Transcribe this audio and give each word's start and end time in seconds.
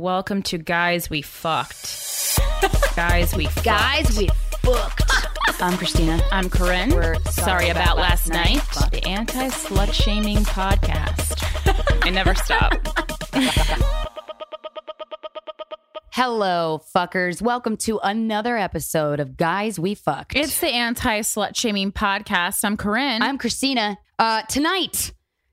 Welcome 0.00 0.42
to 0.44 0.56
Guys 0.56 1.10
We 1.10 1.20
Fucked. 1.20 2.40
Guys 2.96 3.36
We 3.36 3.44
Fucked. 3.44 3.64
Guys, 3.66 4.16
we 4.16 4.28
Fucked. 4.62 5.02
I'm 5.60 5.74
Krystyna. 5.74 6.22
I'm 6.32 6.48
Corinne. 6.48 6.88
We're 6.94 7.16
sorry, 7.24 7.68
about, 7.68 7.98
last 7.98 8.30
night. 8.30 8.62
The 8.92 9.06
anti 9.06 9.48
slut 9.48 9.92
shaming 9.92 10.38
podcast. 10.38 11.44
I 12.02 12.08
never 12.08 12.34
stop. 12.34 12.72
Hello, 16.12 16.82
fuckers. 16.96 17.42
Welcome 17.42 17.76
to 17.76 18.00
another 18.02 18.56
episode 18.56 19.20
of 19.20 19.36
Guys 19.36 19.78
We 19.78 19.94
Fucked. 19.94 20.34
It's 20.34 20.60
the 20.60 20.68
anti 20.68 21.20
slut 21.20 21.54
shaming 21.54 21.92
podcast. 21.92 22.64
I'm 22.64 22.78
Corinne. 22.78 23.20
I'm 23.20 23.36
Krystyna. 23.36 23.98
Uh, 24.18 24.40
tonight, 24.48 25.12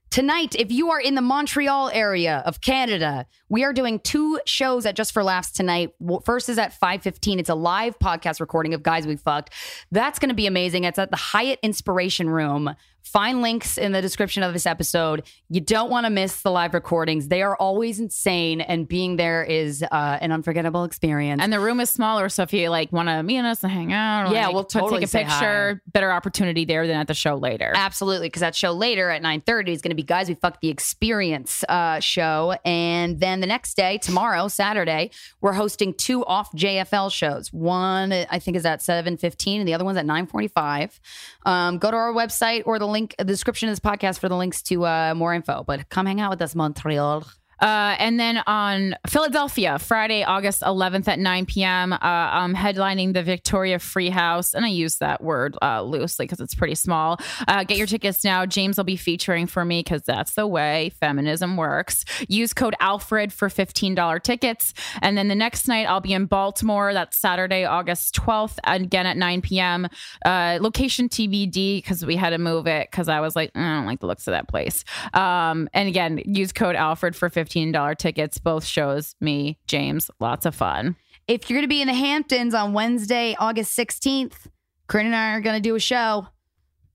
tonight, 0.09 0.55
if 0.55 0.71
you 0.71 0.91
are 0.91 0.99
in 0.99 1.15
the 1.15 1.21
Montreal 1.21 1.89
area 1.93 2.43
of 2.45 2.61
Canada, 2.61 3.25
we 3.49 3.63
are 3.63 3.73
doing 3.73 3.99
two 3.99 4.39
shows 4.45 4.85
at 4.85 4.95
Just 4.95 5.11
for 5.11 5.23
Laughs 5.23 5.51
tonight. 5.51 5.91
First 6.25 6.49
is 6.49 6.57
at 6.57 6.73
5.15. 6.79 7.39
It's 7.39 7.49
a 7.49 7.55
live 7.55 7.97
podcast 7.99 8.39
recording 8.39 8.73
of 8.73 8.83
Guys 8.83 9.05
We 9.07 9.15
Fucked. 9.15 9.53
That's 9.91 10.19
going 10.19 10.29
to 10.29 10.35
be 10.35 10.47
amazing. 10.47 10.83
It's 10.83 10.99
at 10.99 11.11
the 11.11 11.17
Hyatt 11.17 11.59
Inspiration 11.63 12.29
Room. 12.29 12.75
Find 13.07 13.41
links 13.41 13.77
in 13.77 13.91
the 13.93 14.01
description 14.01 14.43
of 14.43 14.53
this 14.53 14.65
episode. 14.65 15.23
You 15.49 15.61
don't 15.61 15.89
want 15.89 16.05
to 16.05 16.09
miss 16.09 16.41
the 16.41 16.51
live 16.51 16.73
recordings. 16.73 17.27
They 17.29 17.41
are 17.41 17.55
always 17.55 17.99
insane, 17.99 18.61
and 18.61 18.87
being 18.87 19.15
there 19.15 19.43
is 19.43 19.83
uh, 19.83 20.17
an 20.21 20.31
unforgettable 20.31 20.83
experience. 20.83 21.41
and 21.41 21.51
the 21.51 21.59
room 21.59 21.79
is 21.79 21.89
smaller, 21.89 22.29
so 22.29 22.43
if 22.43 22.51
you 22.53 22.69
like 22.69 22.91
want 22.91 23.07
to 23.09 23.23
meet 23.23 23.39
us 23.39 23.63
and 23.63 23.71
hang 23.71 23.93
out, 23.93 24.29
or, 24.29 24.33
Yeah, 24.33 24.47
like, 24.47 24.53
we'll 24.53 24.63
to 24.65 24.79
totally 24.79 25.05
take 25.05 25.25
a 25.25 25.29
picture. 25.29 25.81
Better 25.87 26.11
opportunity 26.11 26.65
there 26.65 26.85
than 26.85 26.97
at 26.97 27.07
the 27.07 27.13
show 27.13 27.35
later. 27.35 27.71
Absolutely, 27.75 28.27
because 28.27 28.41
that 28.41 28.55
show 28.55 28.71
later 28.71 29.09
at 29.09 29.21
9.30 29.21 29.69
is 29.69 29.81
going 29.81 29.91
to 29.91 29.95
be 29.95 30.03
Guys 30.03 30.27
We 30.27 30.35
Fuck 30.35 30.59
the 30.61 30.69
Experience 30.69 31.63
uh, 31.69 31.99
show. 31.99 32.55
And 32.65 33.19
then 33.19 33.39
the 33.39 33.47
next 33.47 33.75
day, 33.77 33.97
tomorrow, 33.99 34.47
Saturday, 34.49 35.11
we're 35.39 35.53
hosting 35.53 35.93
two 35.93 36.25
off 36.25 36.51
JFL 36.53 37.11
shows. 37.11 37.53
One, 37.53 38.11
I 38.11 38.39
think, 38.39 38.57
is 38.57 38.65
at 38.65 38.79
7.15 38.79 39.59
and 39.59 39.67
the 39.67 39.73
other 39.73 39.85
one's 39.85 39.97
at 39.97 40.05
9.45. 40.05 40.99
Um, 41.45 41.77
go 41.77 41.89
to 41.91 41.95
our 41.97 42.11
website 42.13 42.63
or 42.65 42.79
the 42.79 42.87
link, 42.87 42.96
the 43.17 43.23
description 43.25 43.69
of 43.69 43.73
this 43.73 43.79
podcast 43.79 44.19
for 44.19 44.29
the 44.29 44.35
links 44.35 44.61
to 44.63 44.85
uh, 44.85 45.13
more 45.15 45.33
info. 45.33 45.63
But 45.63 45.89
come 45.89 46.05
hang 46.05 46.19
out 46.19 46.31
with 46.31 46.41
us, 46.41 46.55
Montreal. 46.55 47.25
Uh, 47.59 47.95
and 47.99 48.19
then 48.19 48.37
on 48.47 48.95
Philadelphia, 49.07 49.79
Friday, 49.79 50.23
August 50.23 50.61
11th 50.61 51.07
at 51.07 51.19
9 51.19 51.45
p.m., 51.45 51.93
uh, 51.93 51.97
I'm 52.01 52.55
headlining 52.55 53.13
the 53.13 53.23
Victoria 53.23 53.79
Free 53.79 54.09
House. 54.09 54.53
And 54.53 54.65
I 54.65 54.69
use 54.69 54.97
that 54.97 55.23
word 55.23 55.57
uh, 55.61 55.81
loosely 55.81 56.25
because 56.25 56.39
it's 56.39 56.55
pretty 56.55 56.75
small. 56.75 57.19
Uh, 57.47 57.63
get 57.63 57.77
your 57.77 57.87
tickets 57.87 58.23
now. 58.23 58.45
James 58.45 58.77
will 58.77 58.83
be 58.83 58.95
featuring 58.95 59.47
for 59.47 59.65
me 59.65 59.79
because 59.79 60.03
that's 60.03 60.33
the 60.33 60.47
way 60.47 60.91
feminism 60.99 61.57
works. 61.57 62.05
Use 62.27 62.53
code 62.53 62.75
Alfred 62.79 63.33
for 63.33 63.49
$15 63.49 64.23
tickets. 64.23 64.73
And 65.01 65.17
then 65.17 65.27
the 65.27 65.35
next 65.35 65.67
night, 65.67 65.87
I'll 65.87 66.01
be 66.01 66.13
in 66.13 66.25
Baltimore. 66.25 66.93
That's 66.93 67.17
Saturday, 67.17 67.65
August 67.65 68.15
12th, 68.15 68.57
again 68.63 69.05
at 69.05 69.17
9 69.17 69.41
p.m. 69.41 69.87
Uh, 70.25 70.59
location 70.61 71.09
TBD 71.09 71.77
because 71.77 72.05
we 72.05 72.15
had 72.15 72.31
to 72.31 72.37
move 72.37 72.67
it 72.67 72.89
because 72.91 73.07
I 73.07 73.19
was 73.19 73.35
like, 73.35 73.53
"Mm, 73.53 73.61
I 73.61 73.75
don't 73.75 73.85
like 73.85 73.99
the 73.99 74.07
looks 74.07 74.27
of 74.27 74.31
that 74.31 74.47
place. 74.47 74.83
Um, 75.13 75.69
and 75.73 75.87
again, 75.87 76.21
use 76.25 76.51
code 76.51 76.75
Alfred 76.75 77.15
for 77.15 77.29
$15 77.29 77.46
tickets. 77.47 78.37
Both 78.37 78.65
shows, 78.65 79.15
me, 79.21 79.57
James, 79.67 80.09
lots 80.19 80.45
of 80.45 80.55
fun. 80.55 80.95
If 81.27 81.49
you're 81.49 81.57
going 81.57 81.65
to 81.65 81.69
be 81.69 81.81
in 81.81 81.87
the 81.87 81.93
Hamptons 81.93 82.53
on 82.53 82.73
Wednesday, 82.73 83.35
August 83.39 83.77
16th, 83.77 84.47
Corinne 84.87 85.07
and 85.07 85.15
I 85.15 85.31
are 85.33 85.41
going 85.41 85.55
to 85.55 85.61
do 85.61 85.75
a 85.75 85.79
show. 85.79 86.27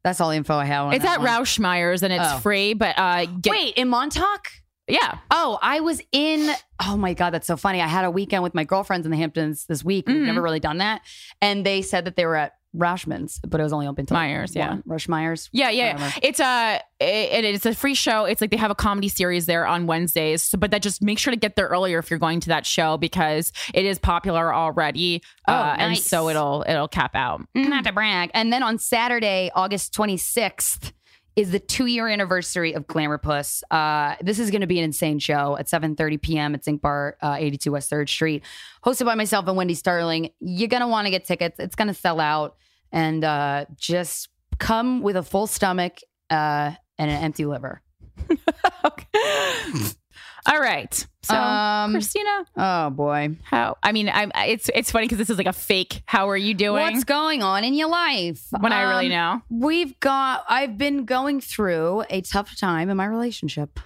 That's 0.05 0.20
all 0.20 0.31
the 0.31 0.36
info 0.36 0.56
I 0.56 0.64
have 0.64 0.86
on 0.86 0.94
It's 0.94 1.05
at 1.05 1.20
one. 1.20 1.28
Ruschmeyer's 1.28 2.03
and 2.03 2.12
it's 2.12 2.25
Oh. 2.27 2.39
free, 2.39 2.75
but 2.75 2.98
uh, 2.98 3.27
get, 3.27 3.50
Wait, 3.50 3.75
in 3.77 3.89
Montauk? 3.89 4.47
yeah. 4.89 5.19
Oh, 5.31 5.59
I 5.62 5.81
was 5.81 6.00
in. 6.12 6.50
Oh 6.84 6.97
my 6.97 7.14
god, 7.14 7.31
that's 7.31 7.47
so 7.47 7.56
funny. 7.56 7.81
I 7.81 7.87
had 7.87 8.05
a 8.05 8.11
weekend 8.11 8.42
with 8.42 8.55
my 8.55 8.64
girlfriends 8.64 9.06
in 9.06 9.11
the 9.12 9.19
Hamptons 9.19 9.66
this 9.66 9.84
week. 9.84 10.09
We've 10.09 10.16
Mhm. 10.16 10.27
never 10.27 10.42
really 10.42 10.59
done 10.61 10.78
that, 10.78 11.03
and 11.41 11.64
they 11.64 11.83
said 11.83 12.05
that 12.06 12.16
they 12.16 12.27
were 12.27 12.37
at 12.37 12.55
Rauschman's, 12.77 13.39
but 13.47 13.61
it 13.61 13.62
was 13.62 13.73
only 13.73 13.87
open 13.87 14.06
to 14.06 14.15
Myers, 14.15 14.55
yeah. 14.55 14.70
one. 14.70 14.83
Rush 14.87 15.09
Myers. 15.09 15.50
Yeah, 15.53 15.71
yeah. 15.71 15.94
Whatever. 15.94 16.15
It's 16.22 16.41
a 16.41 16.81
it, 17.00 17.44
it's 17.44 17.66
a 17.66 17.75
free 17.75 17.94
show. 17.94 18.25
It's 18.25 18.41
like 18.41 18.50
they 18.50 18.56
have 18.56 18.71
a 18.71 18.75
comedy 18.75 19.09
series 19.09 19.47
there 19.47 19.66
on 19.66 19.87
Wednesdays. 19.87 20.43
So, 20.43 20.59
but 20.59 20.71
that 20.71 20.82
just 20.82 21.03
make 21.03 21.19
sure 21.19 21.32
to 21.32 21.37
get 21.37 21.56
there 21.56 21.69
earlier 21.69 21.99
if 21.99 22.11
you're 22.11 22.19
going 22.19 22.41
to 22.41 22.49
that 22.49 22.65
show 22.65 22.97
because 22.97 23.53
it 23.75 23.84
is 23.84 23.99
popular 23.99 24.55
already. 24.55 25.22
Oh, 25.49 25.53
uh, 25.53 25.77
and 25.78 25.99
so 25.99 26.28
it'll 26.28 26.65
it'll 26.66 26.88
cap 26.88 27.15
out. 27.15 27.43
Not 27.55 27.84
to 27.84 27.93
brag. 27.93 28.31
And 28.34 28.53
then 28.53 28.62
on 28.62 28.78
Saturday, 28.78 29.50
August 29.55 29.94
26th, 29.94 30.93
is 31.37 31.50
the 31.50 31.59
two 31.59 31.87
year 31.87 32.09
anniversary 32.09 32.75
of 32.75 32.87
Glamour 32.87 33.19
Puss. 33.19 33.65
Uh, 33.70 34.16
this 34.20 34.38
is 34.38 34.50
going 34.50 34.60
to 34.60 34.66
be 34.66 34.78
an 34.78 34.84
insane 34.84 35.19
show 35.19 35.56
at 35.56 35.66
7:30 35.66 36.20
p.m. 36.20 36.54
at 36.54 36.65
Zinc 36.65 36.82
Bar, 36.82 37.16
uh, 37.22 37.37
82 37.38 37.72
West 37.72 37.91
Third 37.91 38.09
Street, 38.09 38.44
hosted 38.84 39.06
by 39.06 39.15
myself 39.15 39.47
and 39.48 39.56
Wendy 39.56 39.75
Starling. 39.75 40.31
You're 40.41 40.69
gonna 40.69 40.88
want 40.88 41.06
to 41.06 41.10
get 41.10 41.25
tickets. 41.25 41.59
It's 41.59 41.75
gonna 41.75 41.94
sell 41.94 42.20
out, 42.20 42.56
and 42.91 43.25
uh, 43.25 43.66
just 43.76 44.28
come 44.59 45.00
with 45.03 45.16
a 45.16 45.22
full 45.22 45.47
stomach 45.47 45.98
uh, 46.31 46.72
and 46.98 47.10
an 47.10 47.22
empty 47.22 47.47
liver. 47.47 47.82
All 50.47 50.58
right. 50.58 50.92
So, 51.22 51.36
Um, 51.36 51.94
Krystyna, 51.94 52.44
Oh 52.56 52.91
boy, 52.91 53.36
how? 53.44 53.76
I 53.82 53.92
mean, 53.92 54.08
I'm. 54.08 54.32
It's 54.34 54.69
it's 54.75 54.91
funny 54.91 55.04
because 55.06 55.19
this 55.19 55.30
is 55.30 55.38
like 55.38 55.47
a 55.47 55.53
fake. 55.53 56.03
How 56.06 56.28
are 56.30 56.36
you 56.36 56.53
doing? 56.53 56.82
what's 56.82 57.04
going 57.04 57.42
on 57.44 57.62
in 57.62 57.75
your 57.75 57.88
life? 57.88 58.44
when 58.58 58.72
I 58.72 58.82
really 58.82 59.06
Um, 59.06 59.42
know. 59.50 59.66
We've 59.66 59.98
got, 60.00 60.44
I've 60.48 60.76
been 60.76 61.04
going 61.04 61.41
through 61.41 62.04
a 62.10 62.22
tough 62.22 62.58
time 62.58 62.91
in 62.91 62.97
my 62.97 63.06
relationship. 63.06 63.78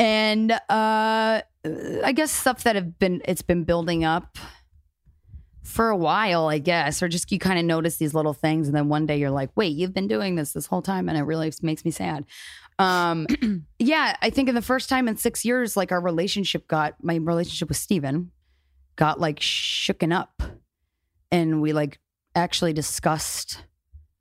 And 0.00 0.50
uh 0.52 1.42
I 2.04 2.12
guess 2.14 2.30
stuff 2.32 2.64
that 2.64 2.74
have 2.76 2.98
been, 2.98 3.20
it's 3.24 3.42
been 3.42 3.64
building 3.64 4.04
up 4.04 4.38
for 5.64 5.90
a 5.90 5.96
while, 5.96 6.46
I 6.48 6.58
guess, 6.58 7.02
or 7.02 7.08
just 7.08 7.30
you 7.30 7.38
kind 7.38 7.58
of 7.58 7.64
notice 7.64 7.98
these 7.98 8.14
little 8.14 8.32
things. 8.32 8.68
And 8.68 8.76
then 8.76 8.88
one 8.88 9.06
day 9.06 9.18
you're 9.18 9.30
like, 9.30 9.50
wait, 9.54 9.76
you've 9.76 9.92
been 9.92 10.08
doing 10.08 10.34
this 10.34 10.52
this 10.52 10.66
whole 10.66 10.82
time. 10.82 11.08
And 11.08 11.18
it 11.18 11.22
really 11.22 11.52
makes 11.62 11.84
me 11.84 11.90
sad. 11.90 12.24
Um, 12.78 13.26
yeah, 13.78 14.16
I 14.22 14.30
think 14.30 14.48
in 14.48 14.54
the 14.54 14.62
first 14.62 14.88
time 14.88 15.08
in 15.08 15.16
six 15.16 15.44
years, 15.44 15.76
like 15.76 15.92
our 15.92 16.00
relationship 16.00 16.68
got, 16.68 16.94
my 17.02 17.16
relationship 17.16 17.68
with 17.68 17.78
Steven 17.78 18.30
got 18.96 19.20
like 19.20 19.40
shooken 19.40 20.14
up. 20.14 20.42
And 21.30 21.60
we 21.60 21.72
like 21.72 21.98
actually 22.34 22.72
discussed 22.72 23.62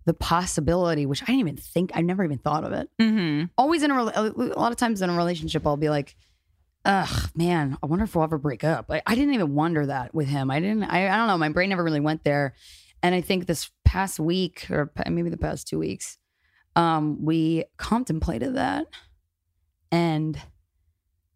the 0.06 0.13
possibility, 0.13 1.06
which 1.06 1.22
I 1.23 1.25
didn't 1.25 1.40
even 1.40 1.57
think, 1.57 1.91
I 1.94 2.01
never 2.01 2.23
even 2.23 2.38
thought 2.38 2.63
of 2.63 2.72
it. 2.73 2.90
Mm-hmm. 3.00 3.46
Always 3.57 3.84
in 3.84 3.91
a, 3.91 3.96
a 3.96 4.57
lot 4.57 4.72
of 4.72 4.78
times 4.78 5.01
in 5.01 5.09
a 5.09 5.16
relationship, 5.16 5.67
I'll 5.67 5.78
be 5.78 5.90
like, 5.90 6.16
ugh, 6.85 7.29
man, 7.35 7.78
I 7.84 7.85
wonder 7.85 8.06
if 8.06 8.16
we'll 8.16 8.23
ever 8.23 8.38
break 8.38 8.63
up. 8.63 8.85
I, 8.90 9.01
I 9.06 9.16
didn't 9.16 9.34
even 9.34 9.53
wonder 9.53 9.85
that 9.85 10.16
with 10.16 10.28
him. 10.28 10.50
I 10.50 10.59
didn't, 10.59 10.84
I, 10.84 11.09
I 11.09 11.17
don't 11.17 11.28
know. 11.28 11.38
My 11.38 11.50
brain 11.50 11.69
never 11.69 11.84
really 11.84 12.00
went 12.00 12.23
there. 12.23 12.53
And 13.03 13.13
I 13.13 13.22
think 13.22 13.46
this 13.46 13.69
past 13.84 14.19
week 14.19 14.67
or 14.72 14.91
maybe 15.09 15.29
the 15.29 15.38
past 15.38 15.67
two 15.67 15.79
weeks, 15.79 16.17
um, 16.78 17.26
we 17.26 17.66
contemplated 17.78 18.56
that. 18.56 18.86
And 19.92 20.40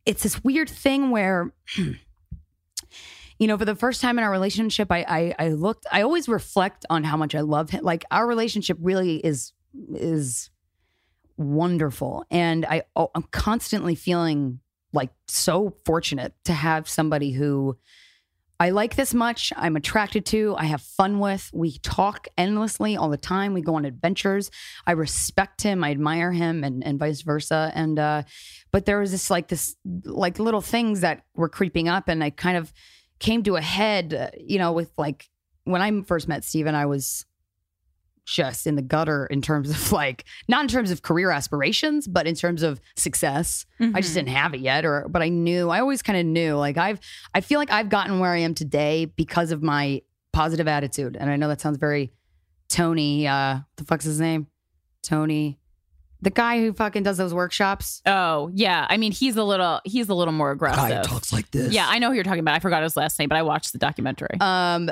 it's 0.06 0.24
this 0.24 0.44
weird 0.44 0.69
thing 0.69 1.09
where, 1.09 1.52
you 3.40 3.47
know, 3.47 3.57
for 3.57 3.66
the 3.66 3.75
first 3.75 4.02
time 4.02 4.19
in 4.19 4.24
our 4.24 4.31
relationship, 4.31 4.91
I, 4.91 5.03
I 5.07 5.46
I 5.46 5.50
looked. 5.50 5.88
I 5.91 6.03
always 6.03 6.29
reflect 6.29 6.85
on 6.90 7.03
how 7.03 7.18
much 7.18 7.34
I 7.34 7.41
love 7.41 7.72
him. 7.72 7.84
Like 7.84 8.06
our 8.12 8.28
relationship 8.28 8.78
really 8.79 9.16
is 9.18 9.52
is 9.96 10.52
wonderful, 11.38 12.23
and 12.29 12.63
I 12.66 12.84
oh, 12.96 13.09
I'm 13.16 13.23
constantly 13.23 13.96
feeling 13.96 14.59
like 14.94 15.09
so 15.28 15.75
fortunate 15.85 16.34
to 16.46 16.53
have 16.53 16.88
somebody 16.88 17.31
who 17.31 17.78
I 18.61 18.69
like 18.69 18.95
this 18.95 19.16
much. 19.16 19.51
I'm 19.55 19.75
attracted 19.75 20.23
to. 20.27 20.53
I 20.55 20.66
have 20.66 20.83
fun 20.83 21.17
with. 21.17 21.49
We 21.51 21.79
talk 21.79 22.27
endlessly 22.38 22.95
all 22.95 23.09
the 23.09 23.17
time. 23.17 23.55
We 23.55 23.61
go 23.61 23.73
on 23.73 23.85
adventures. 23.85 24.51
I 24.85 24.91
respect 24.91 25.63
him. 25.63 25.83
I 25.83 25.89
admire 25.89 26.31
him, 26.31 26.63
and 26.63 26.85
and 26.85 26.99
vice 26.99 27.23
versa. 27.23 27.72
And 27.73 27.97
uh, 27.97 28.22
but 28.72 28.85
there 28.85 28.99
was 28.99 29.11
this 29.11 29.31
like 29.31 29.47
this 29.47 29.75
like 30.05 30.38
little 30.38 30.61
things 30.61 31.01
that 31.01 31.23
were 31.33 31.49
creeping 31.49 31.89
up, 31.89 32.07
and 32.07 32.23
I 32.23 32.29
kind 32.29 32.55
of 32.55 32.72
came 33.17 33.41
to 33.46 33.55
a 33.55 33.61
head. 33.61 34.13
Uh, 34.13 34.29
you 34.37 34.59
know, 34.59 34.73
with 34.73 34.91
like 34.96 35.28
when 35.63 35.81
I 35.81 35.99
first 36.03 36.28
met 36.28 36.43
Steven, 36.43 36.75
I 36.75 36.85
was 36.85 37.25
just 38.31 38.66
in 38.66 38.75
the 38.75 38.81
gutter 38.81 39.25
in 39.25 39.41
terms 39.41 39.69
of 39.69 39.91
like 40.01 40.23
not 40.47 40.61
in 40.61 40.67
terms 40.67 40.89
of 40.89 41.01
career 41.01 41.31
aspirations, 41.31 42.07
but 42.07 42.25
in 42.25 42.33
terms 42.33 42.63
of 42.63 42.79
success. 42.95 43.66
I 43.79 44.01
just 44.01 44.13
didn't 44.13 44.29
have 44.29 44.53
it 44.53 44.61
yet, 44.61 44.85
or 44.85 45.07
but 45.09 45.22
I 45.22 45.29
knew. 45.29 45.69
I 45.69 45.79
always 45.79 46.01
kind 46.01 46.17
of 46.17 46.25
knew. 46.25 46.55
Like 46.55 46.78
I've, 46.78 46.99
I 47.33 47.41
feel 47.41 47.59
like 47.59 47.72
I've 47.72 47.89
gotten 47.89 48.19
where 48.19 48.31
I 48.31 48.37
am 48.37 48.53
today 48.55 49.05
because 49.05 49.51
of 49.51 49.61
my 49.61 50.01
positive 50.31 50.67
attitude. 50.67 51.17
And 51.19 51.29
I 51.29 51.35
know 51.35 51.47
that 51.49 51.59
sounds 51.59 51.78
very 51.78 52.13
Tony. 52.69 53.28
Uh, 53.28 53.59
the 53.75 53.83
fuck's 53.83 54.05
his 54.05 54.19
name? 54.22 54.47
Tony, 55.03 55.59
the 56.22 56.29
guy 56.29 56.59
who 56.59 56.73
fucking 56.73 57.03
does 57.03 57.17
those 57.17 57.34
workshops. 57.34 58.01
Oh 58.05 58.49
yeah. 58.53 58.85
I 58.89 58.97
mean, 58.97 59.11
he's 59.11 59.35
a 59.35 59.43
little 59.43 59.81
he's 59.84 60.07
a 60.07 60.13
little 60.13 60.34
more 60.34 60.51
aggressive. 60.51 60.89
Guy 60.89 61.01
talks 61.01 61.34
like 61.34 61.51
this. 61.51 61.73
Yeah, 61.73 61.87
I 61.89 61.99
know 61.99 62.09
who 62.09 62.16
you're 62.16 62.23
talking 62.23 62.39
about. 62.39 62.55
I 62.55 62.59
forgot 62.59 62.84
his 62.84 62.95
last 62.95 63.19
name, 63.19 63.27
but 63.27 63.37
I 63.37 63.41
watched 63.41 63.73
the 63.73 63.79
documentary. 63.79 64.37
Um, 64.39 64.89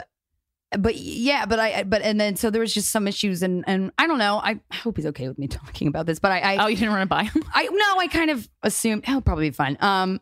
but 0.78 0.96
yeah, 0.96 1.46
but 1.46 1.60
I, 1.60 1.84
but 1.84 2.02
and 2.04 2.20
then 2.22 2.36
so 2.36 2.50
there 2.50 2.62
was 2.62 2.74
just 2.74 2.92
some 2.92 3.08
issues, 3.08 3.42
and 3.42 3.64
and 3.68 3.92
I 3.98 4.06
don't 4.08 4.20
know. 4.20 4.38
I 4.44 4.60
hope 4.72 4.98
he's 4.98 5.06
okay 5.08 5.28
with 5.28 5.40
me 5.40 5.48
talking 5.50 5.88
about 5.88 6.06
this, 6.06 6.20
but 6.20 6.32
I, 6.32 6.40
I 6.56 6.64
oh, 6.64 6.68
you 6.68 6.76
didn't 6.78 6.94
run 6.94 7.02
it 7.02 7.10
by 7.10 7.24
him? 7.24 7.44
I 7.54 7.64
no, 7.64 8.00
I 8.00 8.08
kind 8.08 8.30
of 8.30 8.48
assumed 8.64 9.06
he'll 9.06 9.22
probably 9.22 9.50
be 9.50 9.54
fine. 9.56 9.78
Um, 9.80 10.22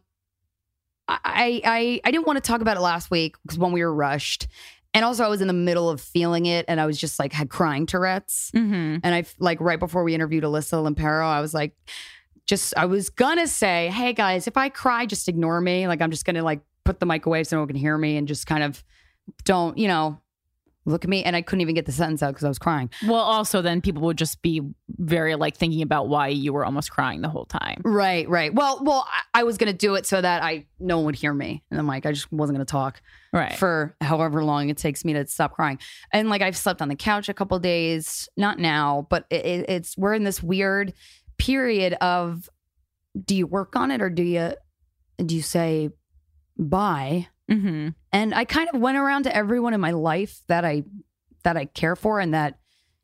I 1.07 1.61
I 1.65 2.01
I 2.03 2.11
didn't 2.11 2.27
want 2.27 2.37
to 2.37 2.41
talk 2.41 2.61
about 2.61 2.77
it 2.77 2.81
last 2.81 3.09
week 3.09 3.35
because 3.43 3.57
when 3.57 3.71
we 3.71 3.81
were 3.83 3.93
rushed, 3.93 4.47
and 4.93 5.05
also 5.05 5.23
I 5.23 5.27
was 5.29 5.41
in 5.41 5.47
the 5.47 5.53
middle 5.53 5.89
of 5.89 6.01
feeling 6.01 6.45
it, 6.45 6.65
and 6.67 6.79
I 6.81 6.85
was 6.85 6.97
just 6.97 7.19
like 7.19 7.33
had 7.33 7.49
crying 7.49 7.85
Tourette's, 7.85 8.51
Mm-hmm. 8.55 8.97
and 9.03 9.15
I 9.15 9.23
like 9.39 9.59
right 9.61 9.79
before 9.79 10.03
we 10.03 10.13
interviewed 10.13 10.43
Alyssa 10.43 10.83
Limperis, 10.83 11.23
I 11.25 11.39
was 11.41 11.53
like, 11.53 11.73
just 12.45 12.73
I 12.77 12.85
was 12.85 13.09
gonna 13.09 13.47
say, 13.47 13.89
hey 13.89 14.13
guys, 14.13 14.47
if 14.47 14.57
I 14.57 14.69
cry, 14.69 15.05
just 15.05 15.27
ignore 15.29 15.59
me. 15.61 15.87
Like 15.87 16.01
I'm 16.01 16.11
just 16.11 16.25
gonna 16.25 16.43
like 16.43 16.61
put 16.83 16.99
the 16.99 17.05
mic 17.05 17.25
away 17.25 17.43
so 17.45 17.55
no 17.55 17.61
one 17.61 17.67
can 17.67 17.77
hear 17.77 17.97
me, 17.97 18.17
and 18.17 18.27
just 18.27 18.45
kind 18.47 18.63
of 18.63 18.83
don't 19.45 19.77
you 19.77 19.87
know 19.87 20.19
look 20.87 21.03
at 21.03 21.09
me. 21.09 21.23
And 21.23 21.35
I 21.35 21.41
couldn't 21.41 21.61
even 21.61 21.75
get 21.75 21.85
the 21.85 21.91
sentence 21.91 22.23
out 22.23 22.29
because 22.29 22.43
I 22.45 22.47
was 22.47 22.57
crying. 22.57 22.89
Well, 23.05 23.15
also 23.21 23.61
then 23.61 23.81
people 23.81 24.01
would 24.03 24.17
just 24.17 24.41
be 24.41 24.61
very 24.97 25.35
like 25.35 25.55
thinking 25.57 25.81
about 25.81 26.07
why 26.07 26.29
you 26.29 26.53
were 26.53 26.65
almost 26.65 26.89
crying 26.91 27.21
the 27.21 27.29
whole 27.29 27.45
time. 27.45 27.81
Right, 27.83 28.27
right. 28.29 28.53
Well, 28.53 28.79
well, 28.83 29.05
I, 29.33 29.41
I 29.41 29.43
was 29.43 29.57
gonna 29.57 29.73
do 29.73 29.95
it 29.95 30.05
so 30.05 30.19
that 30.21 30.41
I 30.41 30.65
no 30.79 30.97
one 30.97 31.05
would 31.07 31.15
hear 31.15 31.33
me 31.33 31.63
and 31.69 31.79
i'm 31.79 31.85
like 31.87 32.05
I 32.05 32.11
just 32.11 32.31
wasn't 32.31 32.57
gonna 32.57 32.65
talk. 32.65 33.01
Right. 33.33 33.53
for 33.53 33.95
however 34.01 34.43
long 34.43 34.69
it 34.69 34.77
takes 34.77 35.03
me 35.05 35.13
to 35.13 35.27
stop 35.27 35.51
crying. 35.53 35.77
And 36.13 36.29
like 36.29 36.41
I've 36.41 36.57
slept 36.57 36.81
on 36.81 36.87
the 36.87 36.95
couch 36.95 37.27
a 37.29 37.33
couple 37.33 37.59
days, 37.59 38.27
not 38.37 38.57
now, 38.57 39.05
but 39.09 39.25
it, 39.29 39.45
it- 39.45 39.69
it's 39.69 39.97
we're 39.97 40.13
in 40.13 40.23
this 40.23 40.41
weird 40.41 40.93
period 41.37 41.93
of 42.01 42.49
do 43.25 43.35
you 43.35 43.45
work 43.45 43.75
on 43.75 43.91
it 43.91 44.01
or 44.01 44.09
do 44.09 44.23
you 44.23 44.53
do 45.23 45.35
you 45.35 45.41
say 45.41 45.89
bye? 46.57 47.27
Mm-hmm. 47.49 47.89
And 48.11 48.33
I 48.33 48.45
kind 48.45 48.69
of 48.73 48.79
went 48.79 48.97
around 48.97 49.23
to 49.23 49.35
everyone 49.35 49.73
in 49.73 49.81
my 49.81 49.91
life 49.91 50.41
that 50.47 50.65
I 50.65 50.83
that 51.43 51.57
I 51.57 51.65
care 51.65 51.95
for 51.95 52.19
and 52.19 52.33
that 52.33 52.59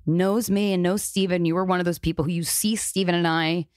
knows 0.06 0.50
me 0.50 0.74
and 0.74 0.84
knows 0.84 1.02
Steven. 1.02 1.46
You 1.46 1.56
were 1.56 1.66
one 1.66 1.80
of 1.80 1.86
those 1.86 2.00
people 2.00 2.26
who 2.26 2.32
you 2.32 2.44
see 2.44 2.76
Steven 2.76 3.16
and 3.16 3.28
I 3.28 3.68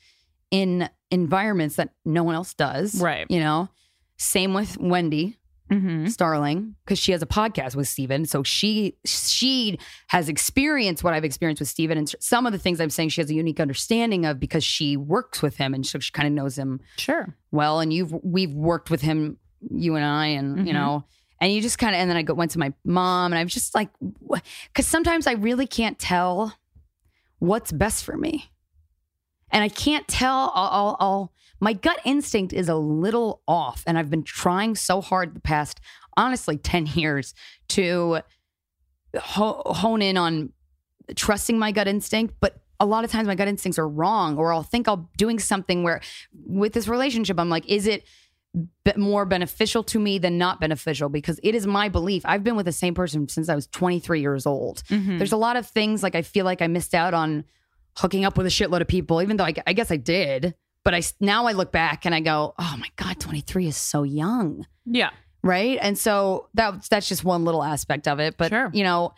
in 0.51 0.89
environments 1.11 1.77
that 1.77 1.91
no 2.05 2.25
one 2.25 2.35
else 2.35 2.55
does. 2.55 3.01
Right. 3.01 3.27
You 3.29 3.41
know? 3.41 3.69
Same 4.17 4.55
with 4.55 4.79
Wendy. 4.79 5.39
Mm-hmm. 5.71 6.07
Starling 6.07 6.77
because 6.85 6.97
she 6.97 7.11
has 7.11 7.23
a 7.23 7.27
podcast 7.27 7.75
with 7.75 7.89
Steven. 7.89 8.25
So 8.25 8.45
she 8.45 8.97
she 9.05 9.81
has 10.07 10.29
experienced 10.29 11.03
what 11.03 11.13
I've 11.13 11.25
experienced 11.25 11.59
with 11.59 11.69
Steven 11.69 11.99
and 11.99 12.15
some 12.21 12.47
of 12.47 12.53
the 12.53 12.59
things 12.61 12.81
I'm 12.81 12.89
saying 12.89 13.09
she 13.09 13.21
has 13.21 13.31
a 13.31 13.35
unique 13.35 13.59
understanding 13.59 14.25
of 14.27 14.39
because 14.39 14.63
she 14.63 14.97
works 14.97 15.43
with 15.43 15.57
him 15.57 15.75
and 15.75 15.85
so 15.85 15.99
she 15.99 16.13
kind 16.13 16.29
of 16.29 16.33
knows 16.35 16.57
him 16.57 16.79
Sure. 16.99 17.35
well 17.51 17.81
and 17.81 17.93
you've 17.93 18.15
we've 18.23 18.55
worked 18.55 18.93
with 18.93 19.01
him 19.03 19.39
you 19.71 19.95
and 19.97 20.05
I 20.05 20.27
and 20.29 20.59
Mhm. 20.59 20.67
you 20.67 20.73
know 20.73 21.05
and 21.41 21.53
you 21.53 21.61
just 21.61 21.79
kind 21.79 21.95
of 21.95 22.01
and 22.01 22.09
then 22.11 22.17
I 22.17 22.23
go, 22.23 22.35
went 22.35 22.51
to 22.53 22.59
my 22.59 22.73
mom 22.85 23.33
and 23.33 23.39
I 23.39 23.43
was 23.45 23.53
just 23.53 23.75
like 23.75 23.91
cuz 24.75 24.87
sometimes 24.87 25.27
I 25.27 25.33
really 25.33 25.67
can't 25.67 25.99
tell 25.99 26.55
what's 27.39 27.71
best 27.73 28.05
for 28.05 28.17
me. 28.17 28.51
And 29.53 29.63
I 29.63 29.69
can't 29.69 30.07
tell 30.09 30.51
I'll, 30.55 30.69
I'll, 30.71 30.97
I'll 31.01 31.33
my 31.61 31.73
gut 31.73 31.99
instinct 32.05 32.53
is 32.53 32.69
a 32.69 32.75
little 32.75 33.43
off 33.47 33.83
and 33.87 33.97
I've 33.99 34.11
been 34.11 34.23
trying 34.25 34.75
so 34.77 35.01
hard 35.01 35.35
the 35.35 35.41
past 35.41 35.81
honestly 36.17 36.57
10 36.59 36.87
years 36.95 37.35
to 37.69 38.21
ho- 39.19 39.63
hone 39.67 40.03
in 40.03 40.17
on 40.17 40.53
trusting 41.15 41.59
my 41.59 41.73
gut 41.73 41.87
instinct 41.89 42.35
but 42.41 42.61
a 42.81 42.85
lot 42.87 43.05
of 43.05 43.11
times 43.11 43.27
my 43.27 43.35
gut 43.35 43.49
instincts 43.49 43.79
are 43.79 43.89
wrong 43.89 44.37
or 44.37 44.53
I'll 44.53 44.63
think 44.63 44.89
I'll 44.89 45.09
doing 45.17 45.39
something 45.39 45.83
where 45.83 46.01
with 46.47 46.73
this 46.73 46.89
relationship 46.89 47.39
I'm 47.39 47.49
like 47.49 47.67
is 47.69 47.87
it 47.87 48.05
be- 48.85 48.93
more 48.97 49.25
beneficial 49.27 49.83
to 49.85 49.99
me 49.99 50.19
than 50.19 50.39
not 50.39 50.61
beneficial 50.61 51.09
because 51.09 51.39
it 51.43 51.55
is 51.55 51.67
my 51.67 51.89
belief 51.89 52.23
I've 52.25 52.43
been 52.43 52.57
with 52.57 52.67
the 52.67 52.73
same 52.73 52.95
person 52.95 53.29
since 53.29 53.49
I 53.49 53.55
was 53.55 53.67
23 53.67 54.21
years 54.21 54.47
old 54.47 54.83
Mm-hmm. 54.89 55.19
there's 55.19 55.33
a 55.33 55.37
lot 55.37 55.57
of 55.57 55.67
things 55.67 56.03
like 56.03 56.15
I 56.15 56.23
feel 56.23 56.45
like 56.45 56.63
I 56.63 56.67
missed 56.67 56.95
out 56.95 57.13
on 57.15 57.45
hooking 57.99 58.25
up 58.25 58.37
with 58.37 58.47
a 58.47 58.51
shitload 58.51 58.81
of 58.83 58.89
people, 58.89 59.23
even 59.23 59.37
though 59.39 59.45
I, 59.45 59.55
I 59.67 59.73
guess 59.73 59.91
I 59.91 59.97
did. 59.97 60.55
But 60.85 60.95
I 60.95 61.03
now 61.19 61.47
I 61.47 61.53
look 61.53 61.73
back 61.73 62.05
and 62.07 62.15
I 62.15 62.21
go, 62.21 62.55
oh 62.59 62.77
my 62.79 62.89
god, 62.97 63.19
23 63.19 63.67
is 63.69 63.77
so 63.77 64.03
young, 64.05 64.67
yeah. 64.85 65.11
right? 65.43 65.79
And 65.81 65.99
so 65.99 66.49
that 66.55 66.87
that's 66.89 67.09
just 67.09 67.25
one 67.25 67.45
little 67.45 67.63
aspect 67.65 68.07
of 68.07 68.21
it. 68.21 68.37
But 68.37 68.51
Sure. 68.51 68.71
you 68.73 68.85
know, 68.85 69.13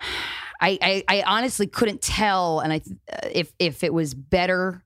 I, 0.60 0.78
I 0.80 1.04
I 1.08 1.22
honestly 1.26 1.66
couldn't 1.66 2.00
tell, 2.00 2.60
and 2.60 2.72
I 2.72 2.76
uh, 3.12 3.28
if 3.32 3.52
if 3.58 3.84
it 3.84 3.92
was 3.92 4.14
better 4.14 4.82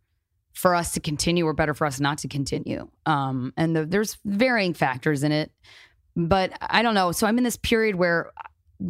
for 0.60 0.74
us 0.74 0.92
to 0.92 1.00
continue 1.00 1.46
or 1.46 1.54
better 1.54 1.72
for 1.72 1.86
us 1.86 2.00
not 2.00 2.18
to 2.18 2.28
continue. 2.28 2.86
Um, 3.06 3.54
and 3.56 3.74
the, 3.74 3.86
there's 3.86 4.18
varying 4.26 4.74
factors 4.74 5.22
in 5.22 5.32
it, 5.32 5.50
but 6.14 6.52
I 6.60 6.82
don't 6.82 6.94
know. 6.94 7.12
So 7.12 7.26
I'm 7.26 7.38
in 7.38 7.44
this 7.44 7.56
period 7.56 7.94
where, 7.94 8.30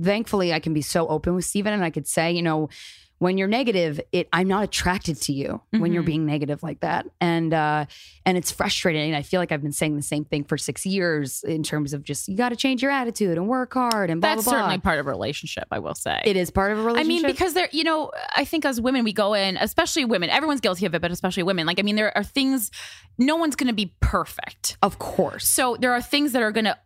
thankfully, 0.02 0.52
I 0.52 0.58
can 0.58 0.74
be 0.74 0.82
so 0.82 1.06
open 1.06 1.36
with 1.36 1.44
Steven 1.44 1.72
and 1.72 1.84
I 1.84 1.90
could 1.90 2.08
say, 2.08 2.32
you 2.32 2.42
know, 2.42 2.70
when 3.20 3.36
you're 3.38 3.48
negative, 3.48 4.00
it 4.12 4.28
I'm 4.32 4.48
not 4.48 4.64
attracted 4.64 5.20
to 5.22 5.32
you 5.32 5.60
when 5.70 5.92
you're 5.92 6.02
Mhm. 6.02 6.06
being 6.06 6.26
negative 6.26 6.62
like 6.62 6.80
that, 6.80 7.06
and 7.20 7.54
uh, 7.54 7.84
and 8.26 8.36
it's 8.36 8.50
frustrating. 8.50 9.02
And 9.08 9.14
I 9.16 9.22
feel 9.22 9.40
like 9.40 9.52
I've 9.52 9.62
been 9.62 9.72
saying 9.72 9.94
the 9.96 10.02
same 10.02 10.24
thing 10.24 10.42
for 10.44 10.56
six 10.58 10.84
years 10.86 11.44
in 11.44 11.62
terms 11.62 11.92
of 11.92 12.02
just 12.02 12.28
you 12.28 12.36
got 12.36 12.48
to 12.48 12.56
change 12.56 12.82
your 12.82 12.90
attitude 12.90 13.36
and 13.36 13.46
work 13.46 13.74
hard 13.74 14.08
and 14.10 14.20
blah 14.20 14.30
That's 14.34 14.44
blah 14.44 14.52
blah. 14.54 14.58
certainly 14.62 14.78
part 14.78 14.98
of 14.98 15.06
a 15.06 15.10
relationship, 15.10 15.64
I 15.70 15.78
will 15.80 15.94
say. 15.94 16.20
it 16.24 16.34
is 16.36 16.50
part 16.50 16.72
of 16.72 16.78
a 16.78 16.82
relationship. 16.82 17.06
I 17.06 17.08
mean, 17.08 17.22
because 17.30 17.52
there, 17.54 17.68
you 17.72 17.84
know, 17.84 18.10
I 18.34 18.44
think 18.44 18.64
as 18.64 18.80
women, 18.80 19.04
we 19.04 19.12
go 19.12 19.34
in, 19.34 19.56
especially 19.58 20.04
women, 20.06 20.30
everyone's 20.30 20.60
guilty 20.62 20.86
of 20.86 20.94
it, 20.94 21.02
but 21.02 21.10
especially 21.12 21.42
women. 21.42 21.66
Like, 21.66 21.78
I 21.78 21.82
mean, 21.82 21.96
there 21.96 22.16
are 22.16 22.24
things, 22.24 22.70
no 23.18 23.36
one's 23.36 23.54
going 23.54 23.68
to 23.68 23.74
be 23.74 23.94
perfect. 24.00 24.76
of 24.82 24.98
course, 24.98 25.46
So 25.46 25.76
there 25.78 25.92
are 25.92 26.00
things 26.02 26.32
that 26.32 26.42
are 26.42 26.52
going 26.52 26.64
to 26.64 26.76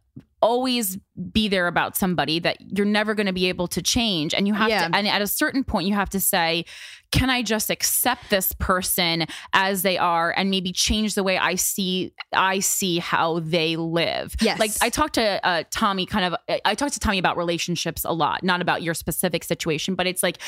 always 0.45 0.99
be 1.33 1.49
there 1.49 1.67
about 1.67 1.97
somebody 1.97 2.39
that 2.39 2.59
you're 2.77 2.85
never 2.85 3.15
going 3.15 3.27
to 3.27 3.33
be 3.33 3.49
able 3.49 3.67
to 3.67 3.81
change. 3.81 4.35
And 4.35 4.47
you 4.47 4.53
have 4.53 4.69
Yeah. 4.69 4.89
to, 4.89 4.95
and 4.95 5.09
at 5.09 5.23
a 5.23 5.27
certain 5.27 5.65
point, 5.65 5.89
you 5.89 5.95
have 5.95 6.11
to 6.11 6.21
say, 6.21 6.67
can 7.13 7.31
I 7.31 7.41
just 7.43 7.71
accept 7.71 8.29
this 8.29 8.53
person 8.59 9.25
as 9.55 9.81
they 9.81 9.97
are 9.97 10.35
and 10.37 10.51
maybe 10.51 10.71
change 10.71 11.15
the 11.15 11.23
way 11.23 11.39
I 11.39 11.55
see, 11.55 12.13
I 12.35 12.59
see 12.59 12.99
how 12.99 13.39
they 13.41 13.77
live? 13.77 14.35
Yes. 14.43 14.61
Like 14.61 14.73
I 14.83 14.91
talked 14.91 15.15
to 15.15 15.45
uh, 15.47 15.65
Tommy 15.71 16.05
kind 16.05 16.27
of, 16.27 16.61
I 16.67 16.75
talked 16.75 16.93
to 16.93 17.01
Tommy 17.01 17.19
about 17.19 17.39
relationships 17.39 18.05
a 18.05 18.13
lot, 18.13 18.45
not 18.45 18.61
about 18.61 18.83
your 18.83 18.93
specific 18.93 19.45
situation, 19.45 19.95
but 19.95 20.07
it's 20.07 20.23
like, 20.23 20.39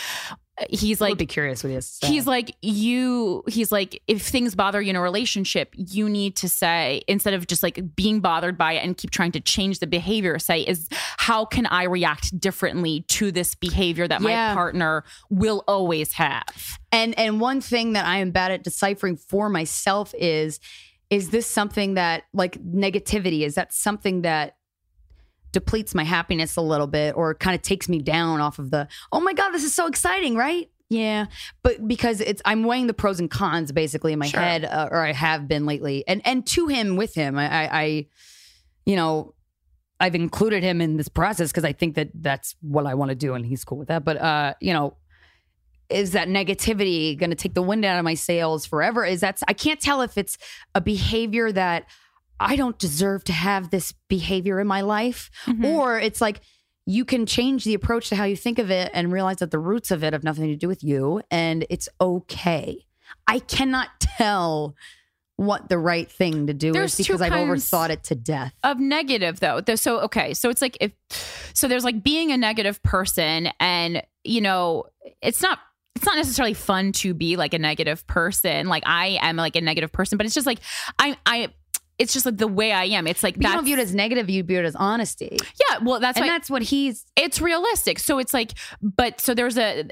he's 0.70 1.00
like, 1.00 1.18
be 1.18 1.26
curious 1.26 1.62
what 1.62 1.68
he 1.68 1.74
has. 1.74 1.98
He's 2.02 2.26
like, 2.26 2.54
you, 2.62 3.42
he's 3.48 3.70
like, 3.70 4.02
if 4.06 4.22
things 4.22 4.54
bother 4.54 4.80
you 4.80 4.90
in 4.90 4.96
a 4.96 5.00
relationship, 5.02 5.74
you 5.76 6.08
need 6.08 6.36
to 6.36 6.48
say, 6.48 7.02
instead 7.06 7.34
of 7.34 7.46
just 7.46 7.62
like 7.62 7.94
being 7.94 8.20
bothered 8.20 8.56
by 8.56 8.72
it 8.72 8.78
and 8.78 8.96
keep 8.96 9.10
trying 9.10 9.32
to 9.32 9.40
change 9.40 9.80
the 9.80 9.86
behavior, 9.86 10.38
say, 10.38 10.60
is 10.62 10.88
how 11.18 11.44
can 11.44 11.66
I 11.66 11.84
react 11.84 12.38
differently 12.38 13.04
to 13.08 13.30
this 13.30 13.54
behavior 13.54 14.08
that 14.08 14.20
Yeah. 14.22 14.48
my 14.48 14.54
partner 14.54 15.04
will 15.30 15.62
always 15.68 16.12
have? 16.12 16.44
And 16.92 17.18
and 17.18 17.40
one 17.40 17.60
thing 17.60 17.92
that 17.92 18.06
I 18.06 18.18
am 18.18 18.30
bad 18.30 18.50
at 18.50 18.64
deciphering 18.64 19.16
for 19.16 19.48
myself 19.48 20.14
is 20.18 20.60
is 21.08 21.30
this 21.30 21.46
something 21.46 21.94
that 21.94 22.24
like 22.32 22.60
negativity 22.64 23.42
is 23.42 23.54
that 23.54 23.72
something 23.72 24.22
that 24.22 24.55
depletes 25.52 25.94
my 25.94 26.04
happiness 26.04 26.56
a 26.56 26.60
little 26.60 26.86
bit 26.86 27.16
or 27.16 27.34
kind 27.34 27.54
of 27.54 27.62
takes 27.62 27.88
me 27.88 27.98
down 28.00 28.40
off 28.40 28.58
of 28.58 28.70
the 28.70 28.86
oh 29.12 29.20
my 29.20 29.32
god 29.32 29.50
this 29.50 29.64
is 29.64 29.74
so 29.74 29.86
exciting 29.86 30.36
right? 30.36 30.70
Yeah 30.88 31.26
but 31.62 31.86
because 31.88 32.20
it's 32.20 32.40
i'm 32.44 32.62
weighing 32.62 32.86
the 32.86 32.94
pros 32.94 33.18
and 33.18 33.30
cons 33.30 33.72
basically 33.72 34.12
in 34.12 34.18
my 34.18 34.26
Sure. 34.26 34.40
head 34.40 34.64
uh, 34.64 34.88
or 34.90 35.04
i 35.04 35.12
have 35.12 35.48
been 35.48 35.66
lately. 35.66 36.04
And 36.06 36.20
and 36.24 36.46
to 36.48 36.68
him 36.68 36.96
with 36.96 37.14
him 37.14 37.36
i 37.38 37.48
i, 37.50 37.80
I 37.82 38.06
you 38.84 38.94
know 38.96 39.34
i've 39.98 40.14
included 40.14 40.62
him 40.62 40.80
in 40.80 40.96
this 40.96 41.08
process 41.08 41.50
because 41.50 41.64
i 41.64 41.72
think 41.72 41.94
that 41.96 42.10
that's 42.14 42.54
what 42.60 42.86
i 42.86 42.94
want 42.94 43.08
to 43.08 43.14
do 43.14 43.34
and 43.34 43.44
he's 43.46 43.64
cool 43.64 43.78
with 43.78 43.88
that. 43.88 44.04
But 44.04 44.18
uh 44.18 44.54
you 44.60 44.72
know 44.72 44.96
is 45.88 46.10
that 46.12 46.28
negativity 46.28 47.16
going 47.16 47.30
to 47.30 47.36
take 47.36 47.54
the 47.54 47.62
wind 47.62 47.84
out 47.84 47.96
of 47.96 48.04
my 48.04 48.14
sails 48.14 48.66
forever? 48.66 49.04
Is 49.04 49.20
that 49.20 49.40
i 49.48 49.52
can't 49.54 49.80
tell 49.80 50.02
if 50.02 50.18
it's 50.18 50.36
a 50.74 50.80
behavior 50.80 51.50
that 51.52 51.86
i 52.40 52.56
don't 52.56 52.78
deserve 52.78 53.24
to 53.24 53.32
have 53.32 53.70
this 53.70 53.92
behavior 54.08 54.60
in 54.60 54.66
my 54.66 54.80
life. 54.80 55.30
Mhm. 55.46 55.64
or 55.64 55.98
it's 55.98 56.20
like 56.20 56.40
you 56.86 57.04
can 57.04 57.26
change 57.26 57.64
the 57.64 57.74
approach 57.74 58.08
to 58.10 58.16
how 58.16 58.24
you 58.24 58.36
think 58.36 58.58
of 58.60 58.70
it 58.70 58.90
and 58.94 59.12
realize 59.12 59.38
that 59.38 59.50
the 59.50 59.58
roots 59.58 59.90
of 59.90 60.04
it 60.04 60.12
have 60.12 60.22
nothing 60.22 60.46
to 60.48 60.56
do 60.56 60.68
with 60.68 60.84
you 60.84 61.20
and 61.32 61.66
it's 61.68 61.88
okay. 62.00 62.86
I 63.26 63.40
cannot 63.40 63.88
tell 64.00 64.76
what 65.34 65.68
the 65.68 65.78
right 65.78 66.10
thing 66.10 66.46
to 66.46 66.54
do 66.54 66.72
There's 66.72 66.98
is 66.98 67.06
because 67.06 67.20
i've 67.20 67.32
overthought 67.32 67.90
it 67.90 68.04
to 68.04 68.14
death. 68.14 68.54
of 68.62 68.78
negative 68.78 69.40
though. 69.40 69.60
So 69.74 70.00
okay. 70.02 70.32
So 70.32 70.48
it's 70.48 70.62
like 70.62 70.78
if 70.80 70.92
so 71.54 71.66
there's 71.68 71.84
like 71.84 72.02
being 72.02 72.30
a 72.32 72.36
negative 72.36 72.82
person 72.82 73.50
and 73.60 74.02
you 74.24 74.40
know 74.40 74.84
it's 75.22 75.42
not 75.42 75.58
it's 75.94 76.06
not 76.06 76.16
necessarily 76.16 76.54
fun 76.54 76.92
to 76.92 77.14
be 77.14 77.36
like 77.36 77.52
a 77.52 77.58
negative 77.58 78.06
person. 78.06 78.68
Like 78.68 78.84
i 78.86 79.18
am 79.20 79.36
like 79.36 79.56
a 79.56 79.60
negative 79.60 79.90
person 79.92 80.16
but 80.18 80.24
it's 80.24 80.34
just 80.34 80.46
like 80.46 80.60
i 80.98 81.16
i 81.26 81.48
it's 81.98 82.12
just 82.12 82.26
like 82.26 82.36
the 82.36 82.48
way 82.48 82.72
i 82.72 82.84
am. 82.84 83.06
It's 83.06 83.22
like 83.22 83.36
you 83.36 83.42
don't 83.42 83.64
view 83.64 83.76
it 83.76 83.80
as 83.80 83.94
negative 83.94 84.28
you 84.28 84.42
view 84.42 84.58
it 84.58 84.64
as 84.64 84.76
honesty. 84.76 85.38
Yeah 85.70 85.78
well 85.82 86.00
that's 86.00 86.18
and 86.18 86.28
that's 86.28 86.50
what 86.50 86.62
he's 86.62 87.04
it's 87.16 87.40
realistic. 87.40 87.98
So 87.98 88.18
it's 88.18 88.34
like 88.34 88.52
but 88.82 89.20
so 89.20 89.34
there's 89.34 89.58
a 89.58 89.88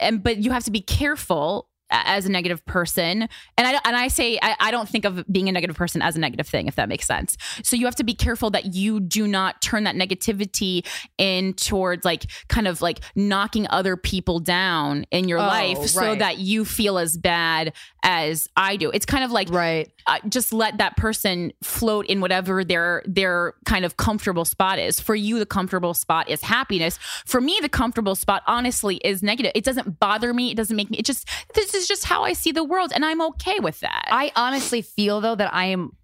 and 0.00 0.22
but 0.22 0.38
you 0.38 0.50
have 0.50 0.64
to 0.64 0.70
be 0.70 0.80
careful 0.80 1.68
as 1.90 2.26
a 2.26 2.28
negative 2.30 2.64
person 2.66 3.22
and 3.56 3.66
i 3.66 3.78
and 3.84 3.96
i 3.96 4.08
say 4.08 4.38
I, 4.42 4.56
I 4.58 4.70
don't 4.70 4.88
think 4.88 5.04
of 5.04 5.24
being 5.30 5.48
a 5.48 5.52
negative 5.52 5.76
person 5.76 6.02
as 6.02 6.16
a 6.16 6.20
negative 6.20 6.48
thing 6.48 6.66
if 6.66 6.74
that 6.76 6.88
makes 6.88 7.06
sense 7.06 7.36
so 7.62 7.76
you 7.76 7.84
have 7.86 7.94
to 7.96 8.04
be 8.04 8.14
careful 8.14 8.50
that 8.50 8.74
you 8.74 9.00
do 9.00 9.26
not 9.28 9.62
turn 9.62 9.84
that 9.84 9.94
negativity 9.94 10.84
in 11.18 11.54
towards 11.54 12.04
like 12.04 12.24
kind 12.48 12.66
of 12.66 12.82
like 12.82 13.00
knocking 13.14 13.66
other 13.70 13.96
people 13.96 14.40
down 14.40 15.04
in 15.10 15.28
your 15.28 15.38
Oh, 15.38 15.42
life 15.46 15.86
so 15.86 16.14
that 16.14 16.38
you 16.38 16.64
feel 16.64 16.98
as 16.98 17.16
bad 17.16 17.72
as 18.02 18.48
i 18.56 18.76
do 18.76 18.90
it's 18.90 19.06
kind 19.06 19.22
of 19.24 19.30
like 19.30 19.48
Right. 19.50 19.90
uh, 20.06 20.18
just 20.28 20.52
let 20.52 20.78
that 20.78 20.96
person 20.96 21.52
float 21.62 22.06
in 22.06 22.20
whatever 22.20 22.64
their 22.64 23.02
their 23.06 23.54
kind 23.64 23.84
of 23.84 23.96
comfortable 23.96 24.44
spot 24.44 24.78
is. 24.78 24.98
For 25.00 25.14
you, 25.14 25.38
the 25.38 25.46
comfortable 25.46 25.94
spot 25.94 26.28
is 26.28 26.42
happiness. 26.42 26.98
For 27.26 27.40
me, 27.40 27.58
the 27.62 27.68
comfortable 27.68 28.14
spot, 28.14 28.42
honestly, 28.46 28.96
is 29.04 29.22
negative. 29.22 29.52
It 29.54 29.64
doesn't 29.64 29.98
bother 30.00 30.32
me. 30.34 30.50
It 30.50 30.56
doesn't 30.56 30.76
make 30.76 30.90
me. 30.90 30.98
It 30.98 31.04
just 31.06 31.28
this 31.54 31.74
is 31.76 31.86
just 31.86 32.04
how 32.04 32.24
I 32.24 32.32
see 32.32 32.52
the 32.52 32.64
world, 32.64 32.92
and 32.94 33.04
I'm 33.04 33.22
okay 33.22 33.60
with 33.60 33.80
that. 33.80 34.08
I 34.10 34.32
honestly 34.34 34.82
feel 34.82 35.20
though 35.20 35.36
that 35.36 35.54
I 35.54 35.66
am 35.66 35.96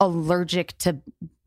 allergic 0.00 0.76
to 0.78 0.98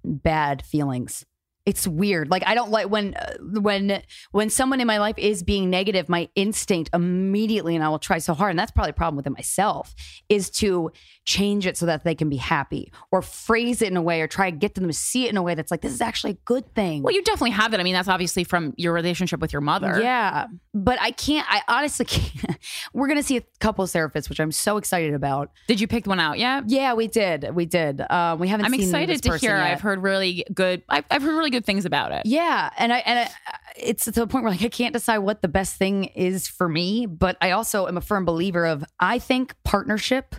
bad 0.03 0.63
feelings. 0.63 1.25
It's 1.69 1.87
weird. 1.87 2.31
Like 2.31 2.43
I 2.47 2.55
don't 2.55 2.71
like 2.71 2.89
when 2.89 3.13
uh, 3.13 3.35
when 3.67 4.01
when 4.31 4.49
someone 4.49 4.81
in 4.81 4.87
my 4.87 4.97
life 4.97 5.17
is 5.19 5.43
being 5.43 5.69
negative, 5.69 6.09
my 6.09 6.27
instinct 6.33 6.89
immediately 6.93 7.75
and 7.75 7.83
I 7.83 7.89
will 7.89 7.99
try 7.99 8.17
so 8.17 8.33
hard 8.33 8.49
and 8.49 8.57
that's 8.59 8.71
probably 8.71 8.89
a 8.89 8.93
problem 8.93 9.17
with 9.17 9.27
it 9.27 9.29
myself 9.29 9.93
is 10.29 10.49
to 10.61 10.91
change 11.25 11.67
it 11.67 11.77
so 11.77 11.85
that 11.85 12.03
they 12.03 12.15
can 12.15 12.27
be 12.27 12.37
happy 12.37 12.91
or 13.11 13.21
phrase 13.21 13.83
it 13.83 13.87
in 13.89 13.97
a 13.97 14.01
way 14.01 14.21
or 14.21 14.27
try 14.27 14.49
to 14.49 14.57
get 14.57 14.73
them 14.73 14.87
to 14.87 14.93
see 14.93 15.25
it 15.27 15.29
in 15.29 15.37
a 15.37 15.43
way 15.43 15.53
that's 15.53 15.69
like 15.69 15.81
this 15.81 15.93
is 15.93 16.01
actually 16.01 16.31
a 16.31 16.37
good 16.45 16.73
thing. 16.73 17.03
well, 17.03 17.13
you 17.13 17.21
definitely 17.23 17.51
have 17.51 17.69
that. 17.69 17.79
I 17.79 17.83
mean, 17.83 17.93
that's 17.93 18.07
obviously 18.07 18.43
from 18.43 18.73
your 18.77 18.91
relationship 18.93 19.39
with 19.39 19.53
your 19.53 19.61
mother. 19.61 20.01
Yeah, 20.01 20.47
but 20.73 20.99
I 20.99 21.11
can't. 21.11 21.45
I 21.47 21.61
honestly 21.67 22.05
can't. 22.15 22.57
We're 22.93 23.07
gonna 23.07 23.21
see 23.21 23.37
a 23.37 23.43
couples 23.59 23.91
therapist, 23.91 24.27
which 24.29 24.39
I'm 24.39 24.51
so 24.51 24.77
excited 24.77 25.13
about. 25.13 25.51
Did 25.67 25.79
you 25.79 25.87
pick 25.87 26.07
one 26.07 26.19
out 26.19 26.39
yet? 26.39 26.63
Yeah, 26.67 26.93
we 26.95 27.07
did. 27.07 27.53
We 27.53 27.67
did. 27.67 28.01
Uh, 28.01 28.37
we 28.39 28.47
haven't. 28.47 28.65
I'm 28.65 28.73
excited 28.73 29.21
to 29.23 29.37
hear. 29.37 29.55
yet. 29.57 29.71
I've 29.71 29.81
heard 29.81 30.01
really 30.01 30.45
good. 30.53 30.81
I've, 30.89 31.05
I've 31.11 31.21
heard 31.21 31.35
really 31.35 31.51
good 31.51 31.58
things 31.65 31.85
about 31.85 32.11
it. 32.11 32.23
Yeah, 32.25 32.69
and 32.77 32.91
I 32.93 32.97
and 32.99 33.19
I, 33.19 33.29
it's 33.77 34.05
to 34.05 34.11
the 34.11 34.27
point 34.27 34.43
where 34.43 34.51
like 34.53 34.61
I 34.63 34.69
can't 34.69 34.93
decide 34.93 35.19
what 35.19 35.41
the 35.41 35.47
best 35.47 35.75
thing 35.75 36.05
is 36.05 36.47
for 36.47 36.67
me. 36.69 37.05
But 37.05 37.37
I 37.41 37.51
also 37.51 37.87
am 37.87 37.97
a 37.97 38.01
firm 38.01 38.25
believer 38.25 38.65
of 38.65 38.83
I 38.99 39.19
think 39.19 39.55
partnership 39.63 40.35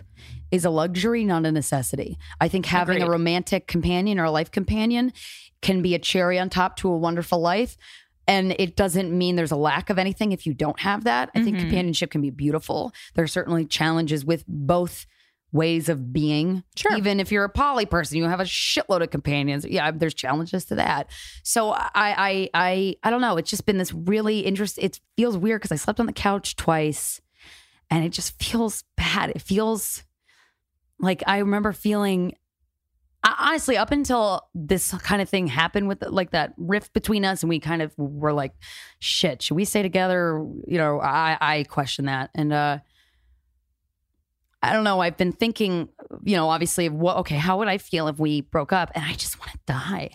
is 0.51 0.65
a 0.65 0.69
luxury, 0.69 1.23
not 1.23 1.45
a 1.45 1.51
necessity. 1.51 2.17
I 2.41 2.47
think 2.49 2.65
having 2.65 2.97
Agreed. 2.97 3.07
a 3.07 3.11
romantic 3.11 3.67
companion 3.67 4.19
or 4.19 4.25
a 4.25 4.31
life 4.31 4.51
companion 4.51 5.13
can 5.61 5.81
be 5.81 5.95
a 5.95 5.99
cherry 5.99 6.37
on 6.39 6.49
top 6.49 6.75
to 6.77 6.89
a 6.89 6.97
wonderful 6.97 7.39
life. 7.39 7.77
And 8.27 8.55
it 8.59 8.75
doesn't 8.75 9.17
mean 9.17 9.35
there's 9.35 9.51
a 9.51 9.55
lack 9.55 9.89
of 9.89 9.97
anything 9.97 10.31
if 10.31 10.45
you 10.45 10.53
don't 10.53 10.79
have 10.81 11.05
that. 11.05 11.29
I 11.35 11.41
think 11.43 11.57
Mhm. 11.57 11.61
companionship 11.61 12.11
can 12.11 12.21
be 12.21 12.29
beautiful. 12.29 12.93
There 13.15 13.23
are 13.23 13.27
certainly 13.27 13.65
challenges 13.65 14.25
with 14.25 14.43
both 14.47 15.05
ways 15.53 15.89
of 15.89 16.13
being. 16.13 16.63
Sure. 16.75 16.95
Even 16.95 17.19
if 17.19 17.31
you're 17.31 17.43
a 17.43 17.49
poly 17.49 17.85
person, 17.85 18.17
you 18.17 18.23
have 18.23 18.39
a 18.39 18.43
shitload 18.45 19.01
of 19.03 19.09
companions. 19.09 19.65
Yeah, 19.65 19.91
there's 19.91 20.13
challenges 20.13 20.65
to 20.65 20.75
that. 20.75 21.09
So 21.43 21.71
I 21.71 21.89
I 21.95 22.49
I 22.53 22.95
I 23.03 23.09
don't 23.09 23.21
know. 23.21 23.37
It's 23.37 23.49
just 23.49 23.65
been 23.65 23.77
this 23.77 23.93
really 23.93 24.39
interesting. 24.39 24.85
It 24.85 24.99
feels 25.17 25.37
weird 25.37 25.61
because 25.61 25.71
I 25.71 25.75
slept 25.75 25.99
on 25.99 26.05
the 26.05 26.13
couch 26.13 26.55
twice, 26.55 27.19
and 27.89 28.05
it 28.05 28.09
just 28.09 28.41
feels 28.41 28.83
bad. 28.95 29.31
It 29.31 29.41
feels 29.41 30.03
like 30.99 31.23
I 31.27 31.39
remember 31.39 31.73
feeling. 31.73 32.33
I- 33.23 33.35
Honestly, 33.49 33.77
up 33.77 33.91
until 33.91 34.47
this 34.55 34.91
kind 34.93 35.21
of 35.21 35.29
thing 35.29 35.45
happened 35.47 35.87
with 35.87 36.01
like 36.07 36.31
that 36.31 36.53
rift 36.57 36.93
between 36.93 37.23
us, 37.25 37.43
and 37.43 37.49
we 37.49 37.59
kind 37.59 37.81
of 37.81 37.91
were 37.97 38.33
like, 38.33 38.53
"Shit, 38.99 39.41
should 39.43 39.55
we 39.55 39.65
stay 39.65 39.81
together?" 39.83 40.43
You 40.65 40.77
know, 40.77 40.99
I 41.01 41.37
I 41.39 41.63
question 41.65 42.05
that, 42.05 42.29
and 42.33 42.51
uh, 42.51 42.79
I 44.61 44.73
don't 44.73 44.83
know. 44.83 44.99
I've 44.99 45.17
been 45.17 45.31
thinking, 45.31 45.89
you 46.23 46.35
know, 46.35 46.49
obviously, 46.49 46.87
what 46.89 47.17
okay, 47.17 47.37
how 47.37 47.57
would 47.57 47.67
I 47.67 47.77
feel 47.77 48.07
if 48.07 48.19
we 48.19 48.41
broke 48.41 48.71
up? 48.71 48.91
And 48.93 49.03
I 49.03 49.13
just 49.13 49.39
want 49.39 49.51
to 49.53 49.59
die. 49.65 50.11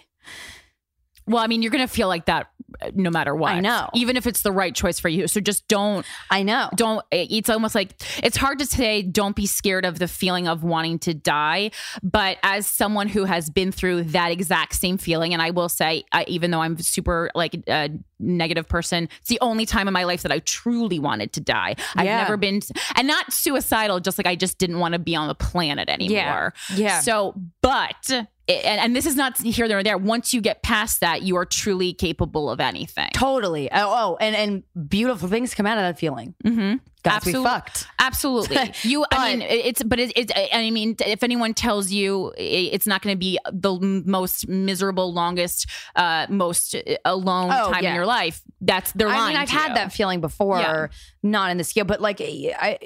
Well, 1.26 1.43
I 1.43 1.49
mean, 1.49 1.62
you're 1.62 1.73
gonna 1.73 1.88
feel 1.88 2.09
like 2.09 2.26
that 2.26 2.49
no 2.94 3.11
matter 3.11 3.35
what. 3.35 3.52
I 3.52 3.61
know. 3.61 3.88
even 3.94 4.16
if 4.16 4.26
it's 4.26 4.42
the 4.42 4.52
right 4.52 4.75
choice 4.75 4.99
for 4.99 5.08
you. 5.08 5.28
So 5.28 5.40
just 5.40 5.66
don't 5.68 6.04
I 6.30 6.42
know. 6.42 6.68
don't 6.75 7.04
it's 7.11 7.49
almost 7.49 7.75
like 7.75 7.94
it's 8.23 8.37
hard 8.37 8.58
to 8.58 8.66
say 8.66 9.02
don't 9.02 9.37
be 9.37 9.46
scared 9.46 9.85
of 9.85 9.99
the 9.99 10.08
feeling 10.08 10.49
of 10.49 10.62
wanting 10.64 10.99
to 11.00 11.14
die 11.14 11.70
but 12.02 12.38
as 12.42 12.66
someone 12.66 13.08
who 13.08 13.25
has 13.25 13.49
been 13.50 13.73
through 13.73 14.02
that 14.04 14.30
exact 14.30 14.75
same 14.75 14.99
feeling 14.99 15.32
and 15.32 15.40
i 15.42 15.50
will 15.50 15.68
say 15.68 16.04
I, 16.12 16.25
even 16.28 16.50
though 16.50 16.61
i'm 16.61 16.78
super 16.78 17.30
like 17.35 17.54
a 17.68 17.90
negative 18.18 18.68
person 18.68 19.08
it's 19.20 19.28
the 19.28 19.38
only 19.40 19.66
time 19.66 19.88
in 19.88 19.94
my 19.94 20.04
life 20.04 20.23
that 20.23 20.32
i 20.32 20.38
truly 20.40 20.99
wanted 20.99 21.32
to 21.35 21.40
die 21.40 21.76
i've 21.94 22.04
never 22.06 22.37
been 22.37 22.61
and 22.96 23.06
not 23.06 23.32
suicidal 23.32 24.00
just 24.00 24.18
like 24.18 24.26
i 24.26 24.35
just 24.37 24.58
didn't 24.58 24.78
want 24.78 24.92
to 24.92 24.99
be 24.99 25.14
on 25.14 25.28
the 25.28 25.35
planet 25.35 25.88
anymore 25.88 26.52
Yeah. 26.75 27.00
so 27.00 27.35
but 27.62 28.26
and, 28.49 28.81
and 28.81 28.97
this 28.97 29.07
is 29.07 29.17
not 29.17 29.37
here 29.38 29.67
there 29.69 29.79
or 29.79 29.83
there 29.83 29.99
once 29.99 30.33
you 30.33 30.41
get 30.41 30.62
past 30.62 31.00
that 31.00 31.23
you 31.23 31.37
are 31.37 31.45
truly 31.45 31.93
capable 31.93 32.49
of 32.50 32.61
anything 32.61 33.09
Totally. 33.12 33.71
Oh, 33.73 33.76
oh, 34.12 34.17
and 34.21 34.37
and 34.37 34.88
beautiful 34.88 35.29
things 35.29 35.55
come 35.55 35.67
out 35.67 35.79
of 35.79 35.83
that 35.83 35.99
feeling. 35.99 36.35
mm-hmm. 36.45 36.76
Guys, 37.03 37.25
we 37.25 37.31
Absolute- 37.31 37.45
fucked. 37.45 37.87
Absolutely. 38.00 38.73
You, 38.83 39.05
I 39.12 39.37
mean, 39.37 39.43
it's, 39.49 39.81
but 39.85 40.00
it, 40.00 40.12
it's, 40.17 40.33
I 40.53 40.71
mean, 40.71 40.97
if 41.07 41.23
anyone 41.23 41.55
tells 41.55 41.93
you 41.93 42.33
it's 42.37 42.85
not 42.87 43.00
going 43.00 43.15
to 43.15 43.19
be 43.19 43.38
the 43.53 43.79
most 44.05 44.49
miserable, 44.49 45.12
longest, 45.15 45.67
uh, 45.95 46.26
most 46.29 46.75
alone 47.05 47.50
Oh, 47.53 47.71
time 47.73 47.85
yeah. 47.85 47.91
in 47.91 47.95
your 47.95 48.07
life, 48.07 48.43
that's 48.61 48.91
they're 48.93 49.07
I 49.07 49.29
mean, 49.29 49.37
I've 49.37 49.49
had 49.49 49.69
you. 49.69 49.75
that 49.75 49.93
feeling 49.93 50.21
before, 50.21 50.59
Yeah. 50.59 50.87
not 51.23 51.53
in 51.53 51.59
the 51.59 51.65
scale, 51.65 51.85
but 51.85 52.00
like, 52.00 52.21
I, 52.21 52.79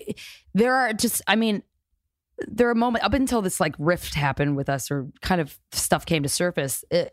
there 0.54 0.74
are 0.74 0.92
just, 0.92 1.22
I 1.26 1.36
mean, 1.36 1.62
there 2.48 2.68
are 2.70 2.74
moments 2.74 3.04
up 3.04 3.14
until 3.14 3.42
this 3.42 3.60
like 3.60 3.74
rift 3.78 4.14
happened 4.14 4.56
with 4.56 4.68
us, 4.68 4.90
or 4.90 5.08
kind 5.22 5.40
of 5.40 5.58
stuff 5.72 6.06
came 6.06 6.22
to 6.22 6.28
surface. 6.28 6.84
It, 6.90 7.12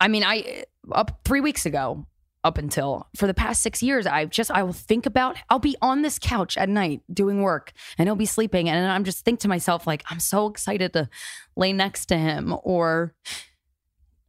I 0.00 0.08
mean, 0.08 0.24
I 0.24 0.64
up 0.92 1.20
three 1.24 1.40
weeks 1.40 1.66
ago, 1.66 2.06
up 2.42 2.56
until 2.56 3.06
for 3.16 3.26
the 3.26 3.34
past 3.34 3.60
six 3.62 3.82
years, 3.82 4.06
I've 4.06 4.30
just 4.30 4.50
I 4.50 4.62
will 4.62 4.72
think 4.72 5.04
about. 5.06 5.36
I'll 5.50 5.58
be 5.58 5.76
on 5.82 6.02
this 6.02 6.18
couch 6.18 6.56
at 6.56 6.68
night 6.68 7.02
doing 7.12 7.42
work, 7.42 7.72
and 7.98 8.08
he'll 8.08 8.16
be 8.16 8.26
sleeping, 8.26 8.68
and 8.68 8.90
I'm 8.90 9.04
just 9.04 9.24
think 9.24 9.40
to 9.40 9.48
myself 9.48 9.86
like, 9.86 10.02
I'm 10.10 10.20
so 10.20 10.46
excited 10.48 10.92
to 10.94 11.08
lay 11.56 11.72
next 11.72 12.06
to 12.06 12.16
him 12.16 12.54
or 12.62 13.14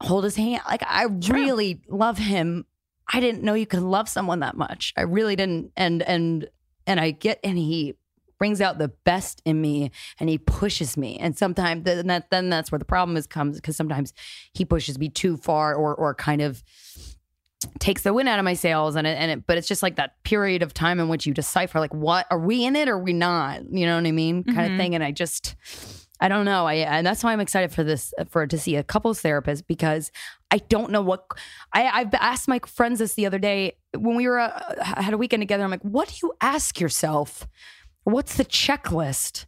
hold 0.01 0.23
his 0.23 0.35
hand. 0.35 0.61
Like 0.67 0.83
I 0.85 1.07
Sure. 1.21 1.35
really 1.35 1.81
love 1.88 2.17
him. 2.17 2.65
I 3.13 3.19
didn't 3.19 3.43
know 3.43 3.53
you 3.53 3.65
could 3.67 3.81
love 3.81 4.09
someone 4.09 4.39
that 4.39 4.57
much. 4.57 4.93
I 4.97 5.01
really 5.01 5.35
didn't. 5.35 5.71
And 5.77 6.01
and 6.01 6.50
and 6.88 7.00
I 7.00 7.11
get 7.11 7.39
and 7.43 7.57
he 7.57 7.95
brings 8.41 8.60
out 8.60 8.79
the 8.79 8.88
best 9.05 9.39
in 9.45 9.62
me 9.62 9.91
and 10.19 10.27
he 10.27 10.39
pushes 10.39 10.98
me. 10.98 11.15
And 11.19 11.38
sometimes 11.38 11.83
then 11.83 12.07
that 12.07 12.31
then 12.31 12.50
that's 12.50 12.71
where 12.71 12.79
the 12.79 12.86
problem 12.86 13.15
is 13.15 13.27
comes 13.27 13.57
because 13.57 13.75
sometimes 13.77 14.13
he 14.51 14.65
pushes 14.65 14.98
me 14.98 15.10
too 15.10 15.38
far 15.38 15.75
or 15.75 15.93
or 15.93 16.15
kind 16.15 16.41
of 16.41 16.63
takes 17.77 18.01
the 18.01 18.12
wind 18.15 18.27
out 18.27 18.39
of 18.39 18.45
my 18.45 18.55
sails 18.55 18.95
and 18.95 19.05
it, 19.05 19.15
and 19.19 19.29
it 19.29 19.45
but 19.45 19.60
it's 19.60 19.67
just 19.67 19.83
like 19.83 19.95
that 19.98 20.15
period 20.24 20.63
of 20.63 20.74
time 20.74 21.00
in 21.00 21.07
which 21.07 21.27
you 21.27 21.33
decipher 21.36 21.79
like 21.79 21.93
what 21.93 22.25
are 22.31 22.39
we 22.39 22.65
in 22.65 22.75
it 22.75 22.89
or 22.89 22.95
are 22.95 23.03
we 23.03 23.13
not 23.13 23.62
you 23.71 23.86
know 23.86 23.95
what 23.95 24.07
i 24.07 24.12
mean 24.12 24.43
kind 24.43 24.57
Mhm. 24.67 24.71
of 24.71 24.77
thing 24.77 24.95
and 24.95 25.03
i 25.03 25.12
just 25.12 25.55
i 26.19 26.27
don't 26.27 26.45
know 26.45 26.65
i 26.65 26.74
and 26.74 27.05
that's 27.05 27.24
why 27.24 27.31
i'm 27.31 27.39
excited 27.39 27.71
for 27.71 27.83
this 27.83 28.15
for 28.29 28.48
to 28.48 28.57
see 28.57 28.75
a 28.77 28.83
couples 28.83 29.21
therapist 29.21 29.67
because 29.67 30.12
i 30.50 30.57
don't 30.57 30.89
know 30.91 31.03
what 31.03 31.25
i 31.74 31.86
i've 31.88 32.13
asked 32.15 32.48
my 32.48 32.57
friends 32.65 32.98
this 32.98 33.13
the 33.13 33.27
other 33.27 33.39
day 33.39 33.77
when 33.95 34.15
we 34.15 34.27
were 34.27 34.39
uh, 34.39 34.83
had 34.83 35.13
a 35.13 35.17
weekend 35.17 35.41
together 35.41 35.63
i'm 35.63 35.69
like 35.69 35.83
what 35.83 36.07
do 36.10 36.15
you 36.24 36.33
ask 36.41 36.79
yourself 36.79 37.48
what's 38.03 38.36
the 38.38 38.46
checklist 38.46 39.46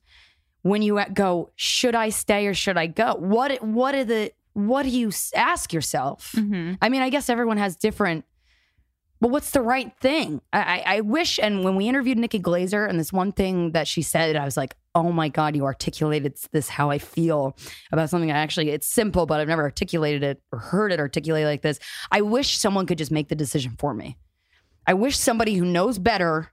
when 0.62 0.82
you 0.82 1.00
go 1.14 1.52
should 1.56 1.96
i 1.96 2.10
stay 2.10 2.46
or 2.48 2.54
should 2.54 2.78
i 2.78 2.88
go 2.88 3.16
what 3.16 3.62
what 3.64 3.96
are 3.96 4.04
the 4.06 4.32
what 4.54 4.84
do 4.84 4.90
you 4.90 5.12
ask 5.36 5.74
yourself 5.74 6.34
Mhm. 6.38 6.78
I 6.82 6.90
mean, 6.90 7.02
I 7.02 7.10
guess 7.10 7.28
everyone 7.28 7.58
has 7.58 7.76
different. 7.76 8.24
But 9.20 9.32
what's 9.32 9.50
the 9.52 9.62
right 9.62 9.92
thing? 10.00 10.42
I, 10.52 10.60
I, 10.62 10.84
I 10.98 11.02
wish. 11.02 11.40
And 11.42 11.64
when 11.64 11.76
we 11.76 11.88
interviewed 11.88 12.20
Nikki 12.20 12.40
Glazer, 12.40 12.88
and 12.88 13.00
this 13.00 13.12
one 13.12 13.32
thing 13.32 13.72
that 13.72 13.88
she 13.88 14.04
said, 14.04 14.36
I 14.36 14.46
was 14.46 14.56
like, 14.56 14.76
"Oh 14.94 15.12
my 15.12 15.28
god, 15.30 15.56
you 15.56 15.64
articulated 15.66 16.38
this 16.52 16.70
how 16.70 16.92
I 16.92 17.00
feel 17.00 17.58
about 17.92 18.12
something." 18.12 18.32
I 18.32 18.38
actually, 18.38 18.70
it's 18.70 18.86
simple, 18.86 19.26
but 19.26 19.40
I've 19.40 19.48
never 19.48 19.64
articulated 19.64 20.22
it 20.24 20.42
or 20.52 20.60
heard 20.60 20.92
it 20.92 21.00
articulated 21.00 21.48
like 21.48 21.64
this. 21.64 21.80
I 22.12 22.22
wish 22.22 22.58
someone 22.58 22.86
could 22.86 23.00
just 23.00 23.12
make 23.12 23.30
the 23.30 23.36
decision 23.36 23.76
for 23.80 23.96
me. 23.96 24.18
I 24.86 24.94
wish 24.94 25.18
somebody 25.18 25.56
who 25.56 25.66
knows 25.66 25.98
better 25.98 26.52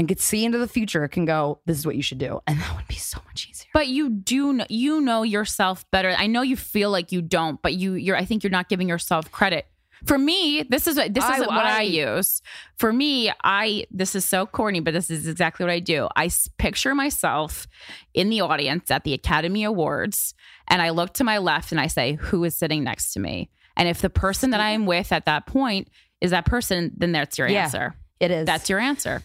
and 0.00 0.08
could 0.08 0.18
see 0.18 0.46
into 0.46 0.56
the 0.56 0.66
future 0.66 1.06
can 1.08 1.26
go, 1.26 1.60
"This 1.66 1.76
is 1.78 1.84
what 1.86 1.94
you 1.94 2.02
should 2.02 2.16
do," 2.18 2.40
and 2.46 2.58
that 2.58 2.74
would 2.74 2.88
be 2.88 2.94
so 2.94 3.20
much 3.26 3.46
easier. 3.50 3.68
But 3.74 3.88
you 3.88 4.08
do, 4.08 4.56
kn- 4.56 4.66
you 4.70 5.00
know 5.02 5.22
yourself 5.24 5.84
better. 5.90 6.14
I 6.16 6.26
know 6.26 6.40
you 6.40 6.56
feel 6.56 6.90
like 6.90 7.12
you 7.12 7.20
don't, 7.20 7.60
but 7.60 7.74
you, 7.74 7.92
you're. 7.92 8.16
I 8.16 8.24
think 8.24 8.42
you're 8.42 8.50
not 8.50 8.70
giving 8.70 8.88
yourself 8.88 9.30
credit. 9.30 9.66
For 10.06 10.16
me, 10.16 10.62
this 10.66 10.86
is 10.86 10.96
what 10.96 11.12
this 11.12 11.22
is 11.24 11.30
I- 11.30 11.40
what 11.40 11.50
I, 11.50 11.80
I- 11.80 11.82
use. 11.82 12.40
For 12.78 12.90
me, 12.90 13.30
I 13.44 13.84
this 13.90 14.14
is 14.14 14.24
so 14.24 14.46
corny, 14.46 14.80
but 14.80 14.94
this 14.94 15.10
is 15.10 15.28
exactly 15.28 15.64
what 15.66 15.72
I 15.72 15.80
do. 15.80 16.08
i 16.16 16.30
picture 16.56 16.94
myself 16.94 17.68
in 18.14 18.30
the 18.30 18.40
audience 18.40 18.90
at 18.90 19.04
the 19.04 19.12
Academy 19.12 19.64
Awards, 19.64 20.32
and 20.66 20.80
I 20.80 20.88
look 20.90 21.12
to 21.14 21.24
my 21.24 21.36
left 21.36 21.72
and 21.72 21.80
I 21.80 21.88
say, 21.88 22.14
"Who 22.14 22.42
is 22.44 22.56
sitting 22.56 22.82
next 22.84 23.12
to 23.12 23.20
me?" 23.20 23.50
And 23.76 23.86
if 23.86 24.00
the 24.00 24.08
person 24.10 24.50
that 24.52 24.60
I 24.60 24.70
am 24.70 24.86
with 24.86 25.12
at 25.12 25.26
that 25.26 25.46
point 25.46 25.88
is 26.22 26.30
that 26.30 26.46
person, 26.46 26.92
then 26.96 27.12
that's 27.12 27.36
your 27.36 27.48
Yeah. 27.48 27.64
answer. 27.64 27.94
It 28.18 28.30
is. 28.30 28.46
That's 28.46 28.68
your 28.70 28.78
answer. 28.78 29.22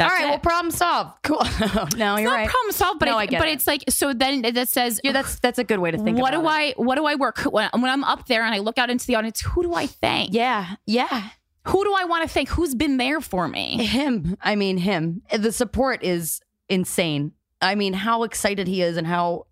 That's 0.00 0.12
All 0.12 0.18
right, 0.18 0.26
it. 0.26 0.30
well, 0.30 0.38
problem 0.38 0.70
solved. 0.70 1.22
Cool. 1.22 1.36
no, 1.60 1.82
it's 1.84 1.96
you're 1.96 2.30
not 2.30 2.34
right. 2.34 2.48
problem 2.48 2.72
solved, 2.72 3.00
but 3.00 3.06
No, 3.06 3.16
I, 3.18 3.22
I 3.22 3.26
get 3.26 3.38
but 3.38 3.48
it. 3.48 3.52
it's 3.52 3.66
like 3.66 3.84
so. 3.90 4.12
Then 4.14 4.42
that 4.42 4.68
says 4.68 5.00
Yeah, 5.04 5.12
that's 5.12 5.38
that's 5.40 5.58
a 5.58 5.64
good 5.64 5.78
way 5.78 5.90
to 5.90 5.98
think. 5.98 6.18
what 6.18 6.32
about 6.32 6.42
do 6.42 6.48
it. 6.48 6.52
I 6.52 6.74
what 6.76 6.94
do 6.96 7.04
I 7.06 7.14
work 7.16 7.38
when, 7.40 7.68
when 7.72 7.84
I'm 7.90 8.02
up 8.04 8.26
there 8.26 8.42
and 8.44 8.54
I 8.54 8.58
look 8.58 8.78
out 8.78 8.88
into 8.90 9.06
the 9.06 9.14
audience? 9.16 9.40
Who 9.42 9.62
do 9.62 9.74
I 9.74 9.86
thank? 9.86 10.32
Yeah, 10.32 10.76
yeah. 10.86 11.28
Who 11.68 11.84
do 11.84 11.94
I 11.94 12.04
want 12.04 12.22
to 12.22 12.28
thank? 12.28 12.48
Who's 12.48 12.74
been 12.74 12.96
there 12.96 13.20
for 13.20 13.46
me? 13.46 13.84
Him. 13.84 14.36
I 14.40 14.56
mean, 14.56 14.78
him. 14.78 15.20
The 15.36 15.52
support 15.52 16.02
is 16.02 16.40
insane. 16.70 17.32
I 17.60 17.74
mean, 17.74 17.92
how 17.92 18.22
excited 18.22 18.66
he 18.66 18.80
is 18.80 18.96
and 18.96 19.06
how 19.06 19.46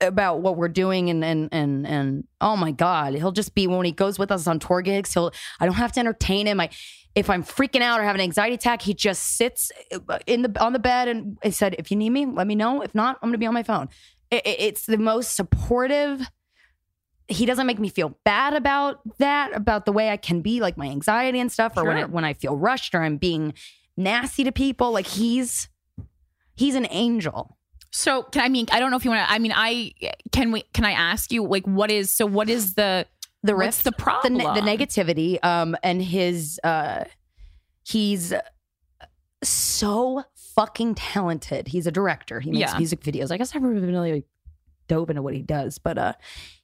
about 0.00 0.40
what 0.40 0.56
we're 0.56 0.68
doing 0.68 1.10
and 1.10 1.24
and 1.24 1.48
and 1.52 1.86
and 1.86 2.24
oh 2.40 2.56
my 2.56 2.72
god, 2.72 3.14
he'll 3.14 3.32
just 3.32 3.54
be 3.54 3.66
when 3.66 3.84
he 3.84 3.92
goes 3.92 4.18
with 4.18 4.30
us 4.32 4.46
on 4.46 4.58
tour 4.58 4.80
gigs. 4.82 5.12
He'll 5.14 5.30
I 5.60 5.66
don't 5.66 5.74
have 5.76 5.92
to 5.92 6.00
entertain 6.00 6.46
him. 6.46 6.60
I 6.60 6.70
if 7.14 7.30
I'm 7.30 7.44
freaking 7.44 7.80
out 7.82 8.00
or 8.00 8.02
have 8.04 8.14
an 8.14 8.20
anxiety 8.20 8.54
attack, 8.54 8.82
he 8.82 8.92
just 8.94 9.36
sits 9.36 9.70
uh, 10.08 10.18
in 10.26 10.42
the 10.42 10.62
on 10.62 10.72
the 10.72 10.78
bed 10.78 11.08
and 11.08 11.38
he 11.42 11.50
said, 11.50 11.76
"If 11.78 11.90
you 11.90 11.96
need 11.96 12.10
me, 12.10 12.26
let 12.26 12.46
me 12.46 12.54
know. 12.54 12.82
If 12.82 12.94
not, 12.94 13.18
I'm 13.22 13.28
gonna 13.28 13.38
be 13.38 13.46
on 13.46 13.54
my 13.54 13.62
phone." 13.62 13.88
It, 14.30 14.46
it- 14.46 14.60
it's 14.60 14.86
the 14.86 14.98
most 14.98 15.36
supportive. 15.36 16.26
He 17.28 17.46
doesn't 17.46 17.66
make 17.66 17.78
me 17.78 17.88
feel 17.88 18.18
bad 18.24 18.52
about 18.52 19.00
that, 19.18 19.54
about 19.56 19.86
the 19.86 19.92
way 19.92 20.10
I 20.10 20.18
can 20.18 20.42
be, 20.42 20.60
like 20.60 20.76
my 20.76 20.86
anxiety 20.86 21.40
and 21.40 21.50
stuff, 21.50 21.74
or 21.76 21.84
when 21.84 21.96
I, 21.96 22.00
when 22.06 22.24
I 22.24 22.34
feel 22.34 22.54
rushed 22.56 22.94
or 22.94 23.02
I'm 23.02 23.16
being 23.16 23.54
nasty 23.96 24.44
to 24.44 24.52
people. 24.52 24.92
Like 24.92 25.06
he's 25.06 25.68
he's 26.54 26.74
an 26.74 26.86
angel. 26.90 27.56
So 27.92 28.24
can 28.24 28.42
I 28.42 28.48
mean 28.48 28.66
I 28.72 28.80
don't 28.80 28.90
know 28.90 28.96
if 28.96 29.04
you 29.04 29.10
want 29.10 29.26
to. 29.26 29.32
I 29.32 29.38
mean 29.38 29.52
I 29.54 29.92
can 30.32 30.50
we 30.52 30.62
can 30.74 30.84
I 30.84 30.90
ask 30.92 31.30
you 31.32 31.44
like 31.46 31.64
what 31.64 31.90
is 31.90 32.12
so 32.12 32.26
what 32.26 32.50
is 32.50 32.74
the 32.74 33.06
The 33.44 33.54
what's 33.54 33.66
rift, 33.78 33.84
the 33.84 33.90
the, 33.90 33.96
problem? 33.96 34.34
ne- 34.34 34.44
the 34.60 34.60
negativity, 34.66 35.38
um, 35.44 35.76
and 35.82 36.02
his 36.02 36.58
uh, 36.64 37.04
he's 37.86 38.32
so 39.42 40.24
fucking 40.34 40.94
talented. 40.94 41.68
He's 41.68 41.86
a 41.86 41.92
director. 41.92 42.40
He 42.40 42.50
makes 42.50 42.72
Yeah. 42.72 42.78
music 42.78 43.00
videos. 43.00 43.30
I 43.30 43.36
guess 43.36 43.52
been 43.80 43.92
really 43.94 44.24
dove 44.88 45.10
into 45.10 45.22
what 45.22 45.34
he 45.34 45.42
does, 45.42 45.78
but 45.78 45.98
uh, 45.98 46.12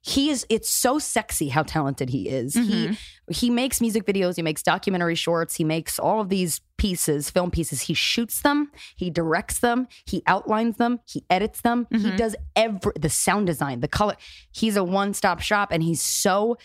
he 0.03 0.31
is. 0.31 0.47
It's 0.49 0.69
so 0.71 0.99
sexy 0.99 1.49
how 1.49 1.62
talented 1.62 2.11
he 2.11 2.29
is. 2.29 2.55
Mhm. 2.55 2.67
He 2.69 2.99
he 3.33 3.50
makes 3.50 3.81
music 3.81 4.05
videos. 4.07 4.37
He 4.37 4.43
makes 4.43 4.62
documentary 4.62 5.15
shorts. 5.15 5.57
He 5.57 5.65
makes 5.65 5.99
all 5.99 6.21
of 6.21 6.29
these 6.29 6.61
pieces, 6.79 7.31
film 7.31 7.50
pieces. 7.50 7.83
He 7.83 7.95
shoots 7.95 8.41
them. 8.43 8.73
He 8.97 9.11
directs 9.11 9.61
them. 9.61 9.87
He 10.07 10.23
outlines 10.27 10.77
them. 10.79 11.00
He 11.07 11.25
edits 11.31 11.61
them. 11.61 11.87
He 11.91 11.99
Mhm. 11.99 12.17
does 12.17 12.37
every 12.57 12.93
the 12.99 13.11
sound 13.11 13.47
design, 13.47 13.81
the 13.81 13.89
color. 13.89 14.17
He's 14.50 14.77
a 14.77 14.83
one 14.85 15.15
stop 15.15 15.41
shop, 15.41 15.71
and 15.73 15.83
he's 15.83 16.03
so. 16.03 16.57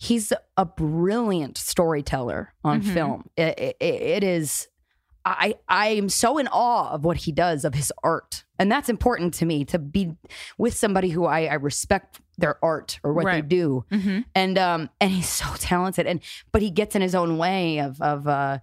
He's 0.00 0.32
a 0.56 0.64
brilliant 0.64 1.58
storyteller 1.58 2.54
on 2.62 2.82
Mhm. 2.82 2.94
film. 2.94 3.30
It, 3.36 3.58
it, 3.58 3.76
it 3.80 4.24
is. 4.24 4.68
I 5.38 5.54
I 5.68 5.88
am 5.88 6.08
so 6.08 6.38
in 6.38 6.48
awe 6.48 6.90
of 6.92 7.04
what 7.04 7.16
he 7.18 7.32
does 7.32 7.64
of 7.64 7.74
his 7.74 7.92
art, 8.02 8.44
and 8.58 8.70
that's 8.70 8.88
important 8.88 9.34
to 9.34 9.46
me 9.46 9.64
to 9.66 9.78
be 9.78 10.16
with 10.58 10.74
somebody 10.74 11.10
who 11.10 11.24
I, 11.26 11.44
I 11.46 11.54
respect 11.54 12.20
their 12.38 12.62
art 12.64 13.00
or 13.02 13.12
what 13.12 13.24
they 13.24 13.30
Right. 13.40 13.48
do 13.48 13.84
Mhm. 13.90 14.24
and 14.34 14.58
um 14.58 14.90
and 15.00 15.10
he's 15.10 15.28
so 15.28 15.46
talented 15.58 16.06
and 16.06 16.20
but 16.52 16.62
he 16.62 16.70
gets 16.70 16.94
in 16.94 17.02
his 17.02 17.14
own 17.14 17.36
way 17.38 17.78
of 17.80 18.00
of 18.00 18.28
uh 18.28 18.58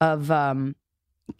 of 0.00 0.30
um 0.32 0.74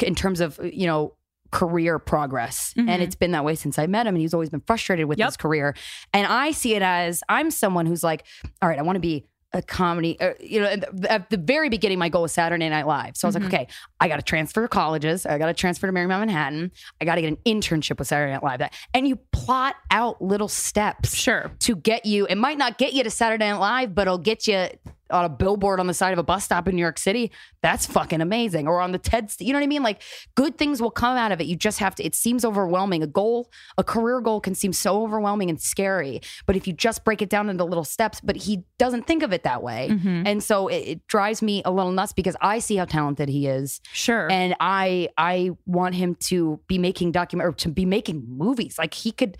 in 0.01 0.15
terms 0.15 0.41
of 0.41 0.61
you 0.63 0.87
know 0.87 1.15
career 1.51 1.99
progress 1.99 2.73
Mhm. 2.75 2.89
and 2.89 3.03
it's 3.03 3.17
been 3.17 3.33
that 3.33 3.45
way 3.45 3.57
since 3.57 3.77
i 3.77 3.89
met 3.89 4.07
him 4.07 4.15
and 4.15 4.21
he's 4.21 4.33
always 4.33 4.51
been 4.51 4.61
frustrated 4.61 5.07
with 5.07 5.19
Yep. 5.19 5.27
his 5.31 5.37
career 5.37 5.75
and 6.13 6.25
i 6.29 6.53
see 6.53 6.77
it 6.77 6.83
as 6.83 7.25
i'm 7.29 7.51
someone 7.51 7.87
who's 7.87 8.05
like 8.05 8.25
all 8.63 8.69
right 8.69 8.79
i 8.79 8.83
want 8.83 8.95
to 8.95 9.01
be 9.01 9.27
a 9.52 9.61
comedy 9.62 10.19
uh, 10.21 10.33
you 10.38 10.61
know 10.61 10.66
at 11.09 11.28
the, 11.30 11.37
very 11.37 11.69
beginning 11.69 11.99
my 11.99 12.09
goal 12.09 12.23
was 12.23 12.30
saturday 12.33 12.69
night 12.69 12.87
live 12.87 13.16
so 13.16 13.26
i 13.26 13.28
was 13.28 13.35
Mhm. 13.37 13.40
like 13.45 13.54
okay 13.54 13.69
i 13.99 14.07
got 14.07 14.16
to 14.16 14.23
transfer 14.23 14.62
to 14.62 14.69
colleges 14.69 15.26
i 15.26 15.38
got 15.38 15.47
to 15.47 15.54
transfer 15.54 15.87
to 15.88 15.92
marymount 15.92 16.21
manhattan 16.21 16.71
i 17.00 17.04
got 17.04 17.16
to 17.16 17.21
get 17.21 17.28
an 17.28 17.37
internship 17.45 17.99
with 17.99 18.07
saturday 18.07 18.33
night 18.33 18.45
live 18.45 18.62
and 18.95 19.09
you 19.09 19.16
plot 19.33 19.75
out 19.90 20.23
little 20.23 20.47
steps 20.49 21.14
Sure. 21.14 21.50
to 21.61 21.75
get 21.75 22.07
you. 22.07 22.26
It 22.26 22.37
might 22.37 22.59
not 22.59 22.78
get 22.78 22.92
you 22.92 23.02
to 23.02 23.11
Saturday 23.11 23.45
Night 23.50 23.59
Live, 23.59 23.95
but 23.95 24.02
it'll 24.02 24.19
get 24.19 24.47
you 24.47 24.69
on 25.11 25.25
a 25.25 25.29
billboard 25.29 25.81
on 25.81 25.87
the 25.87 25.95
side 25.95 26.12
of 26.12 26.19
a 26.19 26.23
bus 26.23 26.45
stop 26.45 26.69
in 26.69 26.75
New 26.76 26.81
York 26.83 26.99
City. 26.99 27.31
That's 27.62 27.87
fucking 27.87 28.21
amazing. 28.21 28.67
Or 28.69 28.81
on 28.81 28.93
the 28.93 28.99
TED, 28.99 29.33
you 29.40 29.52
know 29.52 29.59
what 29.59 29.64
I 29.64 29.69
mean? 29.69 29.83
Like 29.83 30.02
good 30.35 30.57
things 30.59 30.81
will 30.81 30.90
come 30.90 31.17
out 31.17 31.33
of 31.33 31.40
it. 31.40 31.47
You 31.47 31.57
just 31.57 31.79
have 31.79 31.95
to. 31.97 32.05
It 32.05 32.14
seems 32.14 32.45
overwhelming. 32.45 33.02
A 33.02 33.07
goal, 33.07 33.50
a 33.79 33.85
career 33.85 34.21
goal, 34.21 34.40
can 34.40 34.55
seem 34.55 34.73
so 34.73 35.02
overwhelming 35.02 35.50
and 35.50 35.61
scary. 35.61 36.21
But 36.47 36.57
if 36.57 36.67
you 36.67 36.73
just 36.73 37.05
break 37.05 37.23
it 37.23 37.29
down 37.29 37.49
into 37.50 37.64
little 37.64 37.85
steps, 37.85 38.21
but 38.21 38.37
he 38.37 38.64
doesn't 38.79 39.07
think 39.07 39.23
of 39.23 39.33
it 39.33 39.43
that 39.45 39.62
way, 39.62 39.88
Mhm. 39.90 40.23
and 40.26 40.43
so 40.43 40.69
it, 40.69 40.76
it 40.76 41.07
drives 41.07 41.43
me 41.43 41.62
a 41.64 41.71
little 41.71 41.93
nuts 41.93 42.12
because 42.12 42.37
I 42.40 42.59
see 42.61 42.77
how 42.77 42.85
talented 42.87 43.29
he 43.29 43.46
is 43.46 43.81
Sure. 43.92 44.31
and 44.31 44.55
I 44.61 45.09
I 45.18 45.51
want 45.66 45.94
him 45.94 46.14
to 46.29 46.61
be 46.66 46.79
making 46.79 47.12
document 47.12 47.49
or 47.49 47.53
to 47.53 47.68
be 47.68 47.85
making 47.85 48.25
movies. 48.29 48.77
Like 48.79 48.94
he 48.94 49.12
could, 49.12 49.37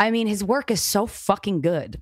I 0.00 0.10
mean, 0.10 0.26
his 0.26 0.42
work 0.42 0.70
is 0.70 0.80
so 0.80 1.06
fucking 1.06 1.60
good. 1.60 2.00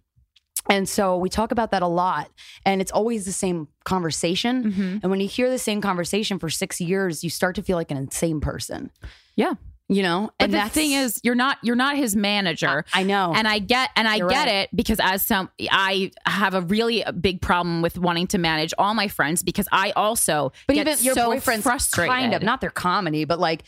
And 0.68 0.88
so 0.88 1.16
we 1.16 1.28
talk 1.28 1.52
about 1.52 1.70
that 1.70 1.82
a 1.82 1.86
lot, 1.86 2.30
and 2.64 2.80
it's 2.80 2.90
always 2.92 3.24
the 3.24 3.32
same 3.32 3.68
conversation. 3.84 4.72
Mhm. 4.72 5.00
And 5.02 5.10
when 5.10 5.20
you 5.20 5.28
hear 5.28 5.48
the 5.50 5.58
same 5.58 5.80
conversation 5.80 6.38
for 6.38 6.48
six 6.50 6.80
years, 6.80 7.22
you 7.24 7.30
start 7.30 7.54
to 7.56 7.62
feel 7.62 7.76
like 7.76 7.90
an 7.90 7.96
insane 7.96 8.40
person. 8.40 8.90
Yeah. 9.36 9.54
you 9.88 10.02
know. 10.02 10.30
But 10.40 10.46
and 10.46 10.54
the 10.54 10.68
thing 10.68 10.90
is, 10.90 11.20
you're 11.22 11.36
not 11.36 11.58
you're 11.62 11.76
not 11.76 11.94
his 11.96 12.16
manager. 12.16 12.84
I 12.92 13.04
know. 13.04 13.32
and 13.36 13.46
I 13.46 13.60
get 13.60 13.90
and 13.94 14.08
I 14.08 14.16
You're 14.16 14.28
get 14.28 14.46
right. 14.46 14.54
it 14.64 14.70
because 14.74 14.98
as 15.00 15.24
some 15.24 15.48
I 15.70 16.10
have 16.26 16.54
a 16.54 16.60
really 16.62 17.04
big 17.20 17.40
problem 17.40 17.82
with 17.82 17.96
wanting 17.96 18.26
to 18.28 18.38
manage 18.38 18.74
all 18.78 18.94
my 18.94 19.06
friends 19.06 19.44
because 19.44 19.68
I 19.70 19.92
also 19.92 20.50
But 20.66 20.74
get 20.74 20.88
even 20.88 21.04
your 21.04 21.14
so 21.14 21.26
boyfriend's 21.26 21.62
frustrated. 21.62 22.10
kind 22.12 22.34
of 22.34 22.42
not 22.42 22.60
their 22.60 22.70
comedy, 22.70 23.24
but 23.24 23.38
like 23.38 23.62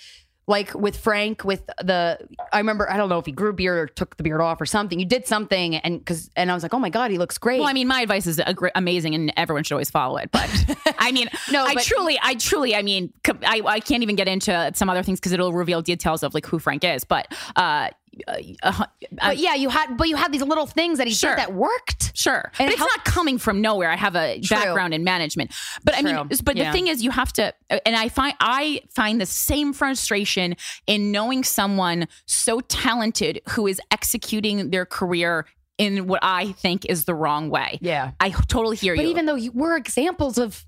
like 0.48 0.74
with 0.74 0.96
Frank 0.96 1.44
with 1.44 1.64
the 1.80 2.18
I 2.52 2.58
remember 2.58 2.90
I 2.90 2.96
don't 2.96 3.08
know 3.08 3.18
if 3.18 3.26
he 3.26 3.32
grew 3.32 3.52
beard 3.52 3.78
or 3.78 3.86
took 3.86 4.16
the 4.16 4.22
beard 4.22 4.40
off 4.40 4.60
or 4.60 4.66
something. 4.66 4.98
You 4.98 5.04
did 5.06 5.26
something 5.26 5.76
and 5.76 5.98
because 6.00 6.30
and 6.34 6.50
I 6.50 6.54
was 6.54 6.62
like, 6.62 6.74
oh 6.74 6.78
my 6.78 6.88
god, 6.88 7.10
he 7.10 7.18
looks 7.18 7.38
great. 7.38 7.60
Well, 7.60 7.68
I 7.68 7.74
mean, 7.74 7.86
my 7.86 8.00
advice 8.00 8.26
is 8.26 8.40
amazing, 8.74 9.14
and 9.14 9.32
everyone 9.36 9.62
should 9.62 9.74
always 9.74 9.90
follow 9.90 10.16
it. 10.16 10.30
But 10.32 10.48
I 10.98 11.12
mean, 11.12 11.28
No, 11.52 11.64
I 11.64 11.74
but- 11.74 11.84
truly, 11.84 12.18
I 12.20 12.34
truly, 12.34 12.74
I 12.74 12.82
mean, 12.82 13.12
I, 13.44 13.62
I 13.64 13.80
can't 13.80 14.02
even 14.02 14.16
get 14.16 14.26
into 14.26 14.72
some 14.74 14.88
other 14.90 15.02
things 15.02 15.20
because 15.20 15.32
it'll 15.32 15.52
reveal 15.52 15.82
details 15.82 16.22
of 16.22 16.32
like 16.34 16.46
who 16.46 16.58
Frank 16.58 16.82
is. 16.82 17.04
But 17.04 17.28
uh, 17.54 17.90
uh, 18.26 18.36
uh, 18.62 18.84
but 19.12 19.36
yeah, 19.38 19.54
you 19.54 19.68
had 19.68 19.96
but 19.96 20.08
you 20.08 20.16
had 20.16 20.32
these 20.32 20.42
little 20.42 20.66
things 20.66 20.98
that 20.98 21.06
he 21.06 21.14
Sure. 21.14 21.30
did 21.30 21.38
that 21.38 21.54
worked. 21.54 22.16
Sure, 22.16 22.50
And 22.58 22.66
but 22.66 22.70
it's 22.70 22.78
how- 22.78 22.86
not 22.86 23.04
coming 23.04 23.38
from 23.38 23.60
nowhere. 23.60 23.90
I 23.90 23.96
have 23.96 24.16
a 24.16 24.40
True. 24.40 24.56
background 24.56 24.94
in 24.94 25.04
management, 25.04 25.52
but 25.84 25.96
I 25.96 26.02
mean, 26.02 26.28
but 26.42 26.56
Yeah. 26.56 26.64
the 26.70 26.72
thing 26.72 26.88
is, 26.88 27.02
you 27.02 27.10
have 27.10 27.32
to, 27.34 27.52
and 27.70 27.94
I 27.96 28.08
find 28.08 28.34
I 28.40 28.80
find 28.94 29.20
the 29.20 29.26
same 29.26 29.72
frustration 29.72 30.56
in 30.86 31.12
knowing 31.12 31.44
someone 31.44 32.08
so 32.26 32.60
talented 32.60 33.40
who 33.50 33.66
is 33.66 33.80
executing 33.90 34.70
their 34.70 34.86
career 34.86 35.46
in 35.78 36.06
what 36.08 36.18
I 36.22 36.52
think 36.52 36.84
is 36.86 37.04
the 37.04 37.14
wrong 37.14 37.50
way. 37.50 37.78
Yeah. 37.80 38.10
I 38.18 38.30
totally 38.30 38.76
hear 38.76 38.96
But 38.96 39.02
you. 39.02 39.08
But 39.08 39.10
even 39.12 39.26
though 39.26 39.36
you 39.36 39.52
were 39.52 39.76
examples 39.76 40.38
of 40.38 40.64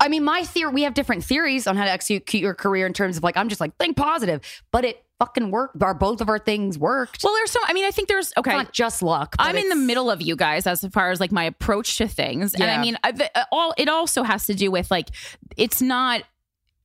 I 0.00 0.08
mean, 0.08 0.24
my 0.24 0.42
theory, 0.42 0.72
we 0.72 0.82
have 0.82 0.92
different 0.94 1.22
theories 1.24 1.68
on 1.68 1.76
how 1.76 1.84
to 1.84 1.90
execute 1.90 2.42
your 2.42 2.52
career 2.52 2.84
in 2.84 2.92
terms 2.92 3.16
of 3.16 3.22
like, 3.22 3.36
I'm 3.36 3.48
just 3.48 3.60
like, 3.60 3.76
think 3.78 3.96
positive, 3.96 4.40
but 4.72 4.84
it 4.84 5.03
fucking 5.18 5.50
worked. 5.50 5.82
Our, 5.82 5.94
both 5.94 6.20
of 6.20 6.28
our 6.28 6.38
things 6.38 6.78
worked. 6.78 7.22
well, 7.24 7.34
there's 7.34 7.50
some. 7.50 7.62
I 7.66 7.72
mean, 7.72 7.84
I 7.84 7.90
think 7.90 8.08
there's 8.08 8.32
okay. 8.36 8.50
it's 8.50 8.56
not 8.56 8.72
just 8.72 9.02
luck. 9.02 9.34
I'm 9.38 9.56
in 9.56 9.68
the 9.68 9.76
middle 9.76 10.10
of 10.10 10.22
you 10.22 10.36
guys 10.36 10.66
as 10.66 10.84
far 10.92 11.10
as 11.10 11.20
like 11.20 11.32
my 11.32 11.44
approach 11.44 11.96
to 11.98 12.08
things, 12.08 12.54
and 12.54 12.64
I 12.64 12.80
mean, 12.80 12.96
I, 13.04 13.12
the- 13.12 13.38
uh, 13.38 13.44
all 13.52 13.74
it 13.76 13.88
also 13.88 14.22
has 14.22 14.46
to 14.46 14.54
do 14.54 14.70
with 14.70 14.90
like 14.90 15.08
it's 15.56 15.80
not. 15.82 16.22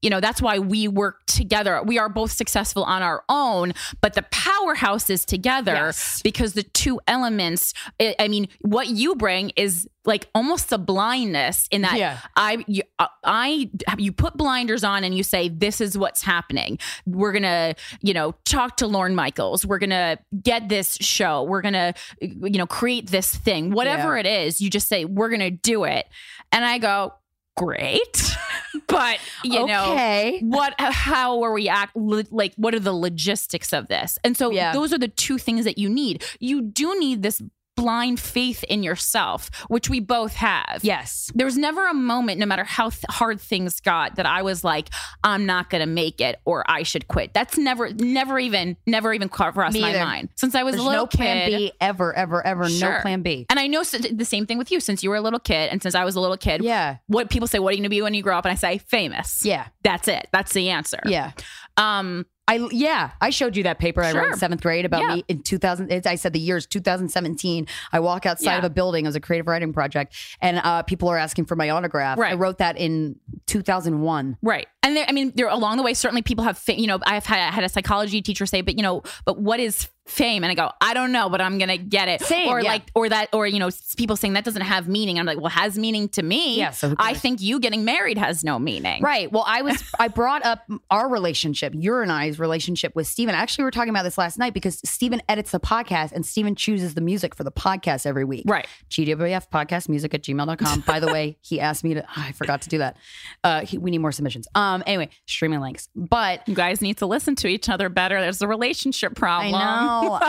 You 0.01 0.09
know, 0.09 0.19
that's 0.19 0.41
why 0.41 0.59
we 0.59 0.87
work 0.87 1.25
together. 1.25 1.81
We 1.83 1.97
are 1.97 2.09
both 2.09 2.31
successful 2.31 2.83
on 2.83 3.01
our 3.01 3.23
own, 3.29 3.73
but 4.01 4.13
the 4.13 4.23
powerhouse 4.31 5.09
is 5.09 5.25
together 5.25 5.73
Yes. 5.73 6.21
because 6.23 6.53
the 6.53 6.63
two 6.63 6.99
elements, 7.07 7.73
I, 7.99 8.27
mean, 8.27 8.47
what 8.61 8.87
you 8.87 9.15
bring 9.15 9.51
is 9.55 9.87
like 10.05 10.27
almost 10.33 10.71
a 10.71 10.77
blindness 10.77 11.67
in 11.71 11.81
that 11.81 11.97
Yeah. 11.97 12.19
I, 12.35 12.63
you, 12.67 12.83
uh, 12.97 13.07
I, 13.23 13.69
you 13.97 14.11
put 14.11 14.37
blinders 14.37 14.83
on 14.83 15.03
and 15.03 15.15
you 15.15 15.23
say, 15.23 15.49
this 15.49 15.81
is 15.81 15.97
what's 15.97 16.23
happening. 16.23 16.79
We're 17.05 17.33
going 17.33 17.43
to, 17.43 17.75
you 18.01 18.13
know, 18.13 18.33
talk 18.45 18.77
to 18.77 18.87
Lorne 18.87 19.15
Michaels. 19.15 19.65
We're 19.65 19.79
going 19.79 19.89
to 19.91 20.17
get 20.41 20.69
this 20.69 20.95
show. 21.01 21.43
We're 21.43 21.61
going 21.61 21.73
to, 21.73 21.93
you 22.21 22.57
know, 22.57 22.65
create 22.67 23.07
this 23.11 23.35
thing, 23.35 23.71
whatever 23.71 24.17
it 24.17 24.25
is. 24.25 24.61
You 24.61 24.69
just 24.69 24.87
say, 24.87 25.05
we're 25.05 25.29
going 25.29 25.41
to 25.41 25.51
do 25.51 25.83
it. 25.83 26.07
And 26.51 26.65
I 26.65 26.77
go, 26.79 27.13
great. 27.59 28.35
but, 28.87 29.19
you 29.43 29.65
know, 29.65 29.91
okay. 29.93 30.39
what 30.43 30.73
how 30.79 31.41
are 31.43 31.51
we 31.53 31.67
act 31.67 31.95
like 31.95 32.53
what 32.55 32.73
are 32.73 32.79
the 32.79 32.93
logistics 32.93 33.73
of 33.73 33.87
this 33.87 34.17
and 34.23 34.37
so 34.37 34.51
Yeah. 34.51 34.73
those 34.73 34.93
are 34.93 34.97
the 34.97 35.07
two 35.07 35.37
things 35.37 35.65
that 35.65 35.77
you 35.77 35.89
need 35.89 36.23
you 36.39 36.61
do 36.61 36.97
need 36.99 37.21
this 37.21 37.41
blind 37.79 38.19
faith 38.19 38.63
in 38.65 38.83
yourself, 38.83 39.49
which 39.67 39.89
we 39.89 39.99
both 39.99 40.33
have. 40.33 40.79
Yes. 40.81 41.31
There 41.33 41.45
was 41.45 41.57
never 41.57 41.87
a 41.87 41.93
moment, 41.93 42.39
no 42.39 42.45
matter 42.45 42.63
how 42.63 42.89
th- 42.89 43.05
hard 43.09 43.39
things 43.39 43.79
got, 43.79 44.15
that 44.15 44.25
I 44.25 44.41
was 44.41 44.63
like, 44.63 44.89
I'm 45.23 45.45
not 45.45 45.69
going 45.69 45.81
to 45.81 45.87
make 45.87 46.19
it 46.19 46.39
or 46.45 46.63
I 46.69 46.83
should 46.83 47.07
quit. 47.07 47.33
That's 47.33 47.57
never, 47.57 47.93
never 47.93 48.37
even, 48.39 48.75
never 48.85 49.13
even 49.13 49.29
crossed 49.29 49.73
Me 49.73 49.81
my 49.81 49.89
either. 49.91 50.03
mind 50.03 50.29
since 50.35 50.55
I 50.55 50.63
was 50.63 50.73
There's 50.73 50.83
a 50.83 50.87
little 50.87 51.03
no 51.03 51.07
plan 51.07 51.49
kid. 51.49 51.57
B 51.57 51.71
ever, 51.79 52.13
ever, 52.13 52.45
ever. 52.45 52.69
Sure. 52.69 52.95
No 52.95 53.01
plan 53.01 53.21
B. 53.21 53.45
And 53.49 53.59
I 53.59 53.67
know 53.67 53.83
the 53.83 54.25
same 54.25 54.45
thing 54.45 54.57
with 54.57 54.71
you 54.71 54.79
since 54.79 55.03
you 55.03 55.09
were 55.09 55.15
a 55.15 55.21
little 55.21 55.39
kid 55.39 55.69
and 55.71 55.81
since 55.81 55.95
I 55.95 56.03
was 56.03 56.15
a 56.15 56.19
little 56.19 56.37
kid. 56.37 56.63
Yeah. 56.63 56.97
What 57.07 57.29
people 57.29 57.47
say, 57.47 57.59
what 57.59 57.69
are 57.69 57.71
you 57.73 57.77
going 57.77 57.83
to 57.83 57.89
be 57.89 58.01
when 58.01 58.13
you 58.13 58.21
grow 58.23 58.37
up? 58.37 58.45
And 58.45 58.51
I 58.51 58.55
say, 58.55 58.79
famous. 58.79 59.45
Yeah. 59.45 59.67
That's 59.83 60.07
it. 60.07 60.27
That's 60.31 60.53
the 60.53 60.69
answer. 60.69 60.99
Yeah. 61.05 61.31
Um, 61.77 62.25
I 62.49 62.67
yeah, 62.71 63.11
I 63.21 63.29
showed 63.29 63.55
you 63.55 63.63
that 63.63 63.77
paper 63.77 64.03
I 64.03 64.11
wrote 64.11 64.31
in 64.33 64.37
seventh 64.37 64.61
grade 64.61 64.83
about 64.85 65.01
Yeah. 65.01 65.15
me 65.15 65.23
in 65.27 65.43
2000. 65.43 65.91
I 66.07 66.15
said 66.15 66.33
the 66.33 66.39
year 66.39 66.57
is 66.57 66.65
2017. 66.65 67.67
I 67.93 67.99
walk 67.99 68.25
outside 68.25 68.53
Yeah. 68.53 68.57
of 68.57 68.63
a 68.63 68.69
building 68.71 69.05
as 69.05 69.15
a 69.15 69.19
creative 69.19 69.45
writing 69.47 69.71
project, 69.71 70.15
and 70.41 70.57
uh, 70.63 70.81
people 70.83 71.07
are 71.09 71.17
asking 71.17 71.45
for 71.45 71.55
my 71.55 71.69
autograph. 71.69 72.17
Right. 72.17 72.31
I 72.31 72.35
wrote 72.35 72.57
that 72.57 72.75
in 72.77 73.17
2001. 73.45 74.37
Right. 74.41 74.67
And 74.81 74.95
there, 74.95 75.05
I 75.07 75.11
mean, 75.11 75.31
there 75.35 75.47
along 75.47 75.77
the 75.77 75.83
way, 75.83 75.93
certainly 75.93 76.21
people 76.23 76.43
have, 76.43 76.59
you 76.67 76.87
know, 76.87 76.99
I've 77.05 77.25
had, 77.25 77.53
had 77.53 77.63
a 77.63 77.69
psychology 77.69 78.21
teacher 78.21 78.45
say, 78.45 78.61
but 78.61 78.75
you 78.77 78.81
know, 78.83 79.03
but 79.25 79.39
what 79.39 79.59
is 79.59 79.87
fame? 80.09 80.43
And 80.43 80.51
I 80.51 80.55
go, 80.55 80.71
I 80.81 80.93
don't 80.93 81.11
know, 81.11 81.29
but 81.29 81.41
I'm 81.41 81.57
going 81.57 81.69
to 81.69 81.77
get 81.77 82.07
it. 82.07 82.21
Same, 82.21 82.49
or 82.49 82.61
yeah. 82.61 82.69
like, 82.69 82.83
or 82.95 83.09
that, 83.09 83.29
or, 83.33 83.47
you 83.47 83.59
know, 83.59 83.69
people 83.97 84.15
saying 84.15 84.33
that 84.33 84.43
doesn't 84.43 84.61
have 84.61 84.87
meaning. 84.87 85.19
I'm 85.19 85.25
like, 85.25 85.37
well, 85.37 85.47
it 85.47 85.51
has 85.51 85.77
meaning 85.77 86.09
to 86.09 86.23
me. 86.23 86.57
Yeah, 86.57 86.71
so 86.71 86.95
I 86.97 87.13
think 87.13 87.41
you 87.41 87.59
getting 87.59 87.85
married 87.85 88.17
has 88.17 88.43
no 88.43 88.59
meaning. 88.59 89.01
Right. 89.01 89.31
Well, 89.31 89.43
I 89.45 89.61
was 89.61 89.83
I 89.99 90.07
brought 90.07 90.43
up 90.45 90.63
our 90.89 91.09
relationship, 91.09 91.73
your 91.75 92.01
and 92.01 92.11
I's 92.11 92.39
relationship 92.39 92.95
with 92.95 93.07
Steven. 93.07 93.35
Actually, 93.35 93.63
we 93.63 93.65
were 93.65 93.71
talking 93.71 93.89
about 93.89 94.03
this 94.03 94.17
last 94.17 94.37
night 94.37 94.53
because 94.53 94.81
Steven 94.83 95.21
edits 95.29 95.51
the 95.51 95.59
podcast 95.59 96.11
and 96.11 96.25
Steven 96.25 96.55
chooses 96.55 96.93
the 96.93 97.01
music 97.01 97.35
for 97.35 97.43
the 97.43 97.51
podcast 97.51 98.05
every 98.05 98.25
week. 98.25 98.43
Right. 98.47 98.67
GWF 98.89 99.49
podcast 99.49 99.89
music 99.89 100.13
at 100.13 100.23
gmail.com. 100.23 100.81
By 100.87 100.99
the 100.99 101.07
way, 101.07 101.37
he 101.41 101.59
asked 101.59 101.83
me 101.83 101.93
to 101.95 102.05
I 102.15 102.31
forgot 102.33 102.61
to 102.63 102.69
do 102.69 102.79
that. 102.79 102.97
Uh 103.43 103.61
he, 103.61 103.77
we 103.77 103.91
need 103.91 103.99
more 103.99 104.11
submissions. 104.11 104.47
Um 104.55 104.83
anyway, 104.85 105.09
streaming 105.25 105.61
links. 105.61 105.89
But 105.95 106.47
You 106.47 106.55
guys 106.55 106.81
need 106.81 106.97
to 106.97 107.05
listen 107.05 107.35
to 107.37 107.47
each 107.47 107.69
other 107.69 107.89
better. 107.89 108.19
There's 108.19 108.41
a 108.41 108.47
relationship 108.47 109.13
I 109.15 109.19
problem. 109.19 109.61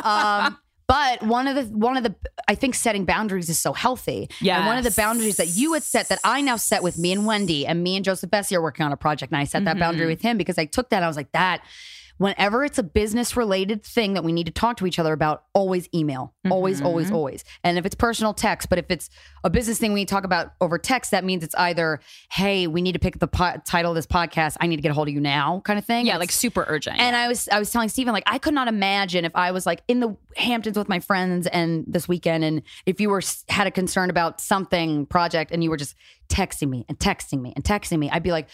Um, 0.04 0.58
but 0.86 1.22
one 1.22 1.46
of 1.46 1.54
the 1.54 1.62
one 1.76 1.96
of 1.96 2.02
the 2.02 2.14
I 2.48 2.56
think 2.56 2.74
setting 2.74 3.04
boundaries 3.04 3.48
is 3.48 3.58
so 3.58 3.72
healthy. 3.72 4.28
And 4.58 4.66
one 4.66 4.76
of 4.76 4.82
the 4.84 4.90
boundaries 4.90 5.36
that 5.36 5.48
you 5.48 5.72
had 5.74 5.84
set 5.84 6.08
that 6.08 6.18
I 6.24 6.40
now 6.40 6.56
set 6.56 6.82
with 6.82 6.98
me 6.98 7.12
and 7.12 7.26
Wendy 7.26 7.64
and 7.66 7.82
me 7.82 7.94
and 7.96 8.04
Joseph 8.04 8.30
Bessie 8.30 8.56
are 8.56 8.62
working 8.62 8.84
on 8.84 8.90
a 8.92 8.96
project. 8.96 9.30
And 9.32 9.40
I 9.40 9.44
set 9.44 9.64
that 9.66 9.78
boundary 9.78 10.02
Mm-hmm. 10.06 10.08
with 10.10 10.22
him 10.22 10.36
because 10.36 10.58
I 10.58 10.64
took 10.64 10.90
that. 10.90 11.02
I 11.04 11.06
was 11.06 11.16
like, 11.16 11.30
that 11.32 11.62
whenever 12.20 12.62
it's 12.64 12.76
a 12.76 12.82
business 12.82 13.34
related 13.34 13.82
thing 13.82 14.12
that 14.12 14.22
we 14.22 14.30
need 14.30 14.44
to 14.44 14.52
talk 14.52 14.76
to 14.76 14.86
each 14.86 14.98
other 14.98 15.14
about, 15.14 15.44
always 15.54 15.88
email. 15.94 16.34
Always, 16.50 16.76
Mm-hmm. 16.76 16.86
always, 16.86 17.10
always. 17.10 17.44
And 17.64 17.78
if 17.78 17.86
it's 17.86 17.94
personal 17.94 18.34
text, 18.34 18.68
but 18.68 18.78
if 18.78 18.84
it's 18.90 19.08
a 19.42 19.48
business 19.48 19.78
thing 19.78 19.94
we 19.94 20.00
need 20.00 20.08
to 20.08 20.14
talk 20.14 20.24
about 20.24 20.52
over 20.60 20.76
text, 20.76 21.12
that 21.12 21.24
means 21.24 21.42
it's 21.42 21.54
either, 21.54 21.98
hey, 22.30 22.66
we 22.66 22.82
need 22.82 22.92
to 22.92 22.98
pick 22.98 23.18
the 23.20 23.26
po- 23.26 23.56
title 23.66 23.92
of 23.92 23.94
this 23.94 24.06
podcast. 24.06 24.58
I 24.60 24.66
need 24.66 24.76
to 24.76 24.82
get 24.82 24.90
a 24.90 24.94
hold 24.94 25.08
of 25.08 25.14
you 25.14 25.20
now, 25.20 25.60
kind 25.64 25.78
of 25.78 25.84
thing. 25.86 26.04
Yeah, 26.04 26.12
It's- 26.16 26.20
like 26.20 26.30
super 26.30 26.66
urgent. 26.68 26.98
and 27.00 27.16
I 27.16 27.26
was 27.26 27.48
I 27.48 27.58
was 27.58 27.70
telling 27.70 27.88
Stephen 27.88 28.12
like 28.12 28.24
I 28.26 28.36
could 28.36 28.52
not 28.52 28.68
imagine 28.68 29.24
if 29.24 29.34
I 29.34 29.50
was 29.52 29.64
like 29.64 29.82
in 29.88 30.00
the 30.00 30.14
Hamptons 30.36 30.76
with 30.76 30.90
my 30.90 31.00
friends 31.00 31.46
and 31.46 31.84
this 31.88 32.06
weekend 32.06 32.44
and 32.44 32.60
if 32.84 33.00
you 33.00 33.08
were 33.08 33.22
had 33.48 33.66
a 33.66 33.70
concern 33.70 34.10
about 34.10 34.42
something 34.42 35.06
project 35.06 35.52
and 35.52 35.64
you 35.64 35.70
were 35.70 35.78
just 35.78 35.94
texting 36.28 36.68
me 36.68 36.84
and 36.86 36.98
texting 36.98 37.40
me 37.40 37.54
and 37.56 37.64
texting 37.64 37.98
me 37.98 38.10
I'd 38.10 38.22
be 38.22 38.30
like 38.30 38.48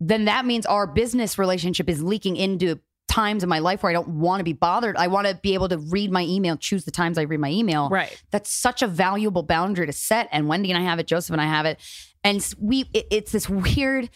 then 0.00 0.24
that 0.24 0.44
means 0.44 0.66
our 0.66 0.86
business 0.88 1.38
relationship 1.38 1.88
is 1.88 2.02
leaking 2.02 2.36
into 2.36 2.80
times 3.08 3.42
in 3.42 3.48
my 3.48 3.58
life 3.58 3.82
where 3.82 3.90
I 3.90 3.92
don't 3.92 4.08
want 4.08 4.40
to 4.40 4.44
be 4.44 4.52
bothered. 4.52 4.96
I 4.96 5.06
want 5.08 5.26
to 5.26 5.34
be 5.42 5.54
able 5.54 5.68
to 5.68 5.78
read 5.78 6.10
my 6.10 6.22
email, 6.22 6.56
choose 6.56 6.84
the 6.84 6.90
times 6.90 7.18
I 7.18 7.22
read 7.22 7.40
my 7.40 7.50
email. 7.50 7.88
Right. 7.88 8.20
That's 8.30 8.50
such 8.50 8.82
a 8.82 8.86
valuable 8.86 9.42
boundary 9.42 9.86
to 9.86 9.92
set. 9.92 10.28
And 10.32 10.48
Wendy 10.48 10.70
and 10.70 10.78
I 10.78 10.82
have 10.84 10.98
it, 10.98 11.06
Joseph 11.06 11.32
and 11.32 11.40
I 11.40 11.46
have 11.46 11.66
it. 11.66 11.80
And 12.24 12.46
we, 12.58 12.88
it- 12.94 13.06
it's 13.10 13.32
this 13.32 13.48
weird, 13.48 14.08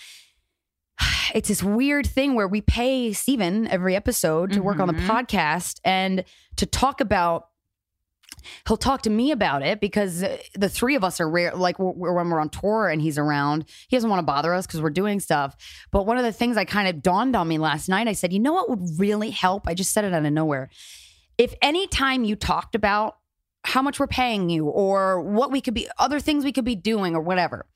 it's 1.35 1.49
this 1.49 1.63
weird 1.63 2.07
thing 2.07 2.35
where 2.35 2.49
we 2.49 2.61
pay 2.61 3.13
Steven 3.13 3.69
every 3.69 3.95
episode 3.95 4.53
to 4.53 4.61
work 4.61 4.81
on 4.81 4.89
the 4.89 4.95
Mhm. 4.95 5.07
podcast 5.07 5.81
and 5.85 6.25
to 6.57 6.67
talk 6.67 7.01
about 7.01 7.48
he'll 8.67 8.77
talk 8.77 9.03
to 9.03 9.11
me 9.11 9.31
about 9.31 9.63
it 9.63 9.81
because 9.81 10.25
the 10.55 10.69
three 10.69 10.95
of 10.95 11.05
us 11.05 11.21
are 11.21 11.29
rare 11.29 11.53
like 11.55 11.79
when 11.79 11.97
we're 11.97 12.41
on 12.41 12.49
tour 12.49 12.89
and 12.89 13.01
he's 13.03 13.19
around 13.19 13.65
he 13.89 13.97
doesn't 13.97 14.11
want 14.11 14.21
to 14.21 14.27
bother 14.27 14.53
us 14.55 14.67
because 14.67 14.81
we're 14.83 14.91
doing 14.91 15.21
stuff. 15.21 15.57
But 15.91 16.07
one 16.07 16.19
of 16.19 16.25
the 16.25 16.33
things 16.33 16.57
i 16.57 16.65
kind 16.65 16.89
of 16.89 17.03
dawned 17.03 17.35
on 17.37 17.47
me 17.49 17.59
last 17.59 17.89
night 17.89 18.09
i 18.09 18.13
said 18.13 18.33
you 18.33 18.41
know 18.41 18.53
what 18.53 18.69
would 18.71 18.99
really 18.99 19.31
help? 19.31 19.67
I 19.67 19.75
just 19.75 19.93
said 19.93 20.05
it 20.05 20.13
out 20.13 20.25
of 20.25 20.33
nowhere. 20.33 20.71
If 21.37 21.55
any 21.63 21.87
time 21.87 22.25
you 22.25 22.35
talked 22.37 22.75
about 22.75 23.17
how 23.65 23.83
much 23.83 24.01
we're 24.01 24.07
paying 24.07 24.49
you 24.51 24.67
or 24.67 25.21
what 25.21 25.51
we 25.53 25.61
could 25.61 25.75
be 25.75 25.89
other 25.99 26.21
things 26.21 26.45
we 26.45 26.53
could 26.53 26.65
be 26.65 26.77
doing 26.77 27.15
or 27.15 27.21
whatever 27.21 27.67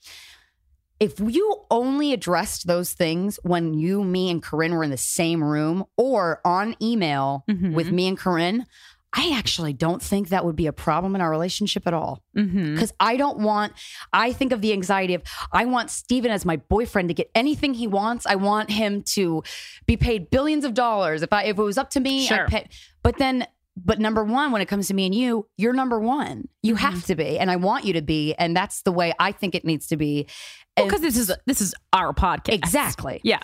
if 1.01 1.19
you 1.19 1.65
only 1.71 2.13
addressed 2.13 2.67
those 2.69 2.93
things 2.93 3.39
when 3.43 3.75
you 3.75 4.05
me 4.05 4.31
and 4.31 4.43
corinne 4.43 4.73
were 4.75 4.85
in 4.85 4.91
the 4.91 4.97
same 4.97 5.43
room 5.43 5.85
or 5.97 6.41
on 6.45 6.77
email 6.81 7.45
Mhm. 7.51 7.75
with 7.75 7.91
me 7.91 8.07
and 8.07 8.17
corinne 8.17 8.67
I 9.15 9.33
actually 9.37 9.73
don't 9.75 10.01
think 10.03 10.31
that 10.31 10.45
would 10.45 10.57
be 10.57 10.67
a 10.67 10.73
problem 10.73 11.15
in 11.15 11.21
our 11.21 11.31
relationship 11.31 11.87
at 11.87 11.93
all. 11.95 12.23
Because 12.35 12.93
I 12.99 13.17
don't 13.19 13.41
want, 13.41 13.75
I 14.13 14.33
think 14.33 14.53
of 14.53 14.61
the 14.63 14.73
anxiety 14.73 15.15
of, 15.15 15.23
I 15.53 15.67
want 15.67 15.91
Steven 15.91 16.31
as 16.31 16.45
my 16.47 16.57
boyfriend 16.57 17.09
to 17.09 17.15
get 17.15 17.31
anything 17.35 17.75
he 17.75 17.87
wants. 17.87 18.25
I 18.25 18.37
want 18.37 18.71
him 18.71 19.03
to 19.15 19.43
be 19.87 19.97
paid 19.99 20.31
billions 20.31 20.65
of 20.65 20.73
dollars. 20.75 21.23
If 21.23 21.33
I, 21.33 21.45
if 21.45 21.59
it 21.59 21.63
was 21.63 21.77
up 21.77 21.91
to 21.91 22.01
me, 22.01 22.27
Sure. 22.27 22.43
I'd 22.45 22.49
pay. 22.49 22.69
But 23.03 23.19
then, 23.19 23.47
but 23.77 23.99
number 23.99 24.25
one, 24.25 24.51
when 24.53 24.63
it 24.63 24.67
comes 24.67 24.89
to 24.89 24.95
me 24.95 25.05
and 25.07 25.15
you, 25.15 25.47
you're 25.59 25.73
number 25.75 26.01
one. 26.01 26.49
You 26.63 26.75
Mm-hmm. 26.75 26.85
have 26.85 27.05
to 27.07 27.15
be. 27.15 27.39
And 27.39 27.51
I 27.51 27.57
want 27.57 27.85
you 27.85 27.93
to 27.95 28.03
be. 28.03 28.35
And 28.35 28.57
that's 28.57 28.81
the 28.83 28.93
way 28.93 29.13
I 29.19 29.33
think 29.33 29.55
it 29.55 29.65
needs 29.65 29.89
to 29.89 29.97
be. 29.97 30.27
Because 30.75 31.03
this 31.03 31.19
is 31.19 31.31
this 31.47 31.61
is 31.61 31.75
our 31.93 32.15
podcast. 32.15 32.55
exactly. 32.55 33.21
Yeah. 33.25 33.41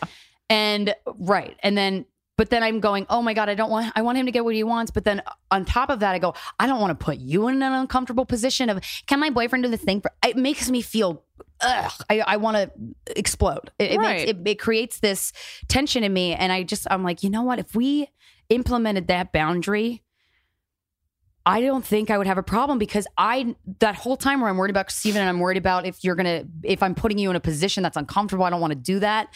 And 0.48 0.94
right. 1.18 1.56
And 1.62 1.76
then 1.76 2.06
but 2.38 2.50
then 2.50 2.62
I'm 2.62 2.78
going, 2.78 3.04
oh 3.10 3.20
my 3.20 3.34
God, 3.34 3.50
I 3.50 3.54
don't 3.54 3.68
want 3.68 3.92
I 3.96 4.00
want 4.00 4.16
him 4.16 4.24
to 4.24 4.32
get 4.32 4.44
what 4.44 4.54
he 4.54 4.62
wants. 4.62 4.90
But 4.92 5.04
then 5.04 5.20
on 5.50 5.64
top 5.66 5.90
of 5.90 6.00
that, 6.00 6.14
I 6.14 6.18
go, 6.20 6.34
I 6.58 6.66
don't 6.68 6.80
want 6.80 6.98
to 6.98 7.04
put 7.04 7.18
you 7.18 7.48
in 7.48 7.62
an 7.62 7.72
uncomfortable 7.72 8.24
position 8.24 8.70
of 8.70 8.80
can 9.06 9.18
my 9.20 9.28
boyfriend 9.28 9.64
do 9.64 9.70
this 9.70 9.82
thing 9.82 10.00
for 10.00 10.12
it 10.24 10.36
makes 10.36 10.70
me 10.70 10.80
feel 10.80 11.24
ugh, 11.60 11.92
I, 12.08 12.20
I 12.20 12.36
want 12.36 12.56
to 12.56 12.70
explode. 13.18 13.72
It, 13.80 13.90
it, 13.90 13.98
Right. 13.98 14.18
makes, 14.18 14.30
it, 14.30 14.48
it 14.48 14.58
creates 14.60 15.00
this 15.00 15.32
tension 15.66 16.04
in 16.04 16.12
me. 16.12 16.32
And 16.32 16.52
I 16.52 16.62
just 16.62 16.86
I'm 16.90 17.02
like, 17.02 17.24
you 17.24 17.28
know 17.28 17.42
what? 17.42 17.58
If 17.58 17.74
we 17.74 18.08
implemented 18.48 19.08
that 19.08 19.32
boundary, 19.32 20.04
I 21.44 21.60
don't 21.60 21.84
think 21.84 22.08
I 22.08 22.18
would 22.18 22.28
have 22.28 22.38
a 22.38 22.42
problem 22.44 22.78
because 22.78 23.08
I 23.16 23.56
that 23.80 23.96
whole 23.96 24.16
time 24.16 24.40
where 24.40 24.48
I'm 24.48 24.58
worried 24.58 24.70
about 24.70 24.92
Steven 24.92 25.20
and 25.20 25.28
I'm 25.28 25.40
worried 25.40 25.56
about 25.56 25.86
if 25.86 26.04
you're 26.04 26.14
gonna 26.14 26.44
if 26.62 26.84
I'm 26.84 26.94
putting 26.94 27.18
you 27.18 27.30
in 27.30 27.36
a 27.36 27.40
position 27.40 27.82
that's 27.82 27.96
uncomfortable, 27.96 28.44
I 28.44 28.50
don't 28.50 28.60
want 28.60 28.74
to 28.74 28.78
do 28.78 29.00
that. 29.00 29.34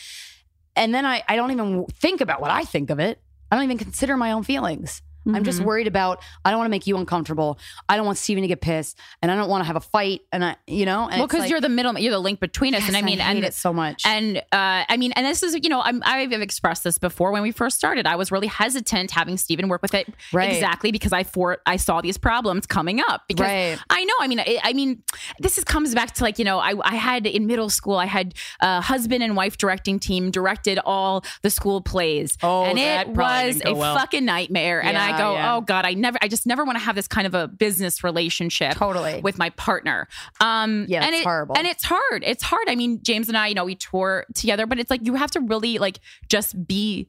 And 0.76 0.94
then 0.94 1.04
I, 1.04 1.22
I 1.28 1.36
don't 1.36 1.50
even 1.50 1.86
think 1.86 2.20
about 2.20 2.40
what 2.40 2.50
I 2.50 2.64
think 2.64 2.90
of 2.90 2.98
it. 2.98 3.20
I 3.50 3.56
don't 3.56 3.64
even 3.64 3.78
consider 3.78 4.16
my 4.16 4.32
own 4.32 4.42
feelings. 4.42 5.02
I'm 5.26 5.44
just 5.44 5.60
Mhm. 5.60 5.64
worried 5.64 5.86
about 5.86 6.20
I 6.44 6.50
don't 6.50 6.58
want 6.58 6.66
to 6.66 6.70
make 6.70 6.86
you 6.86 6.96
uncomfortable. 6.96 7.58
I 7.88 7.96
don't 7.96 8.06
want 8.06 8.18
Steven 8.18 8.42
to 8.42 8.48
get 8.48 8.60
pissed 8.60 8.98
and 9.20 9.30
I 9.30 9.36
don't 9.36 9.48
want 9.48 9.62
to 9.62 9.66
have 9.66 9.76
a 9.76 9.80
fight 9.80 10.22
and 10.32 10.44
I 10.44 10.56
you 10.66 10.84
know, 10.86 11.08
and 11.08 11.18
well 11.18 11.26
because 11.26 11.40
like, 11.40 11.50
you're 11.50 11.60
the 11.60 11.68
middle, 11.68 11.98
you're 11.98 12.12
the 12.12 12.18
link 12.18 12.40
between 12.40 12.74
us, 12.74 12.80
yes, 12.80 12.88
and 12.88 12.96
I 12.96 13.02
mean, 13.02 13.18
hate 13.18 13.36
and 13.36 13.44
it 13.44 13.54
so 13.54 13.72
much. 13.72 14.02
And 14.06 14.38
uh, 14.38 14.42
I 14.88 14.96
mean, 14.96 15.12
and 15.12 15.24
this 15.26 15.42
is, 15.42 15.54
you 15.62 15.68
know, 15.68 15.80
I'm, 15.80 16.02
I've 16.04 16.32
expressed 16.32 16.84
this 16.84 16.98
before 16.98 17.32
when 17.32 17.42
we 17.42 17.52
first 17.52 17.76
started. 17.76 18.06
I 18.06 18.16
was 18.16 18.32
really 18.32 18.46
hesitant 18.48 19.10
having 19.10 19.36
Steven 19.36 19.68
work 19.68 19.82
with 19.82 19.94
it 19.94 20.08
Right. 20.32 20.52
exactly 20.52 20.92
because 20.92 21.12
I 21.12 21.22
for 21.24 21.58
I 21.66 21.76
saw 21.76 22.00
these 22.00 22.18
problems 22.18 22.66
coming 22.66 23.00
up. 23.08 23.22
Because 23.28 23.46
Right. 23.46 23.78
I 23.90 24.04
know, 24.04 24.14
I 24.20 24.28
mean, 24.28 24.40
I, 24.40 24.58
I 24.62 24.72
mean, 24.72 25.02
this 25.38 25.58
is 25.58 25.64
comes 25.64 25.94
back 25.94 26.14
to 26.14 26.22
like, 26.24 26.38
you 26.38 26.44
know, 26.44 26.58
I, 26.58 26.74
I 26.82 26.94
had 26.96 27.26
in 27.26 27.46
middle 27.46 27.70
school, 27.70 27.96
I 27.96 28.06
had 28.06 28.34
a 28.60 28.80
husband 28.80 29.22
and 29.22 29.36
wife 29.36 29.56
directing 29.58 29.98
team 29.98 30.30
directed 30.30 30.78
all 30.84 31.24
the 31.42 31.50
school 31.50 31.80
plays, 31.80 32.36
Oh, 32.42 32.64
and 32.64 32.78
that 32.78 33.08
it 33.08 33.14
was 33.14 33.62
a 33.64 33.74
well. 33.74 33.96
fucking 33.96 34.24
nightmare. 34.24 34.82
and 34.82 34.96
I 34.98 35.11
Yeah, 35.12 35.18
go, 35.18 35.32
yeah. 35.34 35.54
oh 35.54 35.60
god, 35.60 35.84
I 35.84 35.94
never, 35.94 36.18
I 36.20 36.28
just 36.28 36.46
never 36.46 36.64
want 36.64 36.76
to 36.78 36.84
have 36.84 36.94
this 36.94 37.06
kind 37.08 37.26
of 37.26 37.34
a 37.34 37.48
business 37.48 38.02
relationship 38.04 38.74
Totally. 38.74 39.20
with 39.20 39.38
my 39.38 39.50
partner. 39.50 40.08
Um, 40.40 40.86
Yeah, 40.88 41.04
and 41.04 41.14
it's 41.14 41.20
it- 41.20 41.24
horrible. 41.24 41.56
And 41.56 41.66
it's 41.66 41.84
hard. 41.84 42.22
It's 42.24 42.42
hard. 42.42 42.68
I 42.68 42.74
mean, 42.74 43.02
James 43.02 43.28
and 43.28 43.36
I, 43.36 43.48
you 43.48 43.54
know, 43.54 43.64
we 43.64 43.74
tour 43.76 44.24
together, 44.34 44.66
but 44.66 44.78
it's 44.78 44.90
like 44.90 45.00
you 45.04 45.14
have 45.14 45.30
to 45.32 45.40
really 45.40 45.78
like 45.78 46.00
just 46.28 46.66
be, 46.66 47.08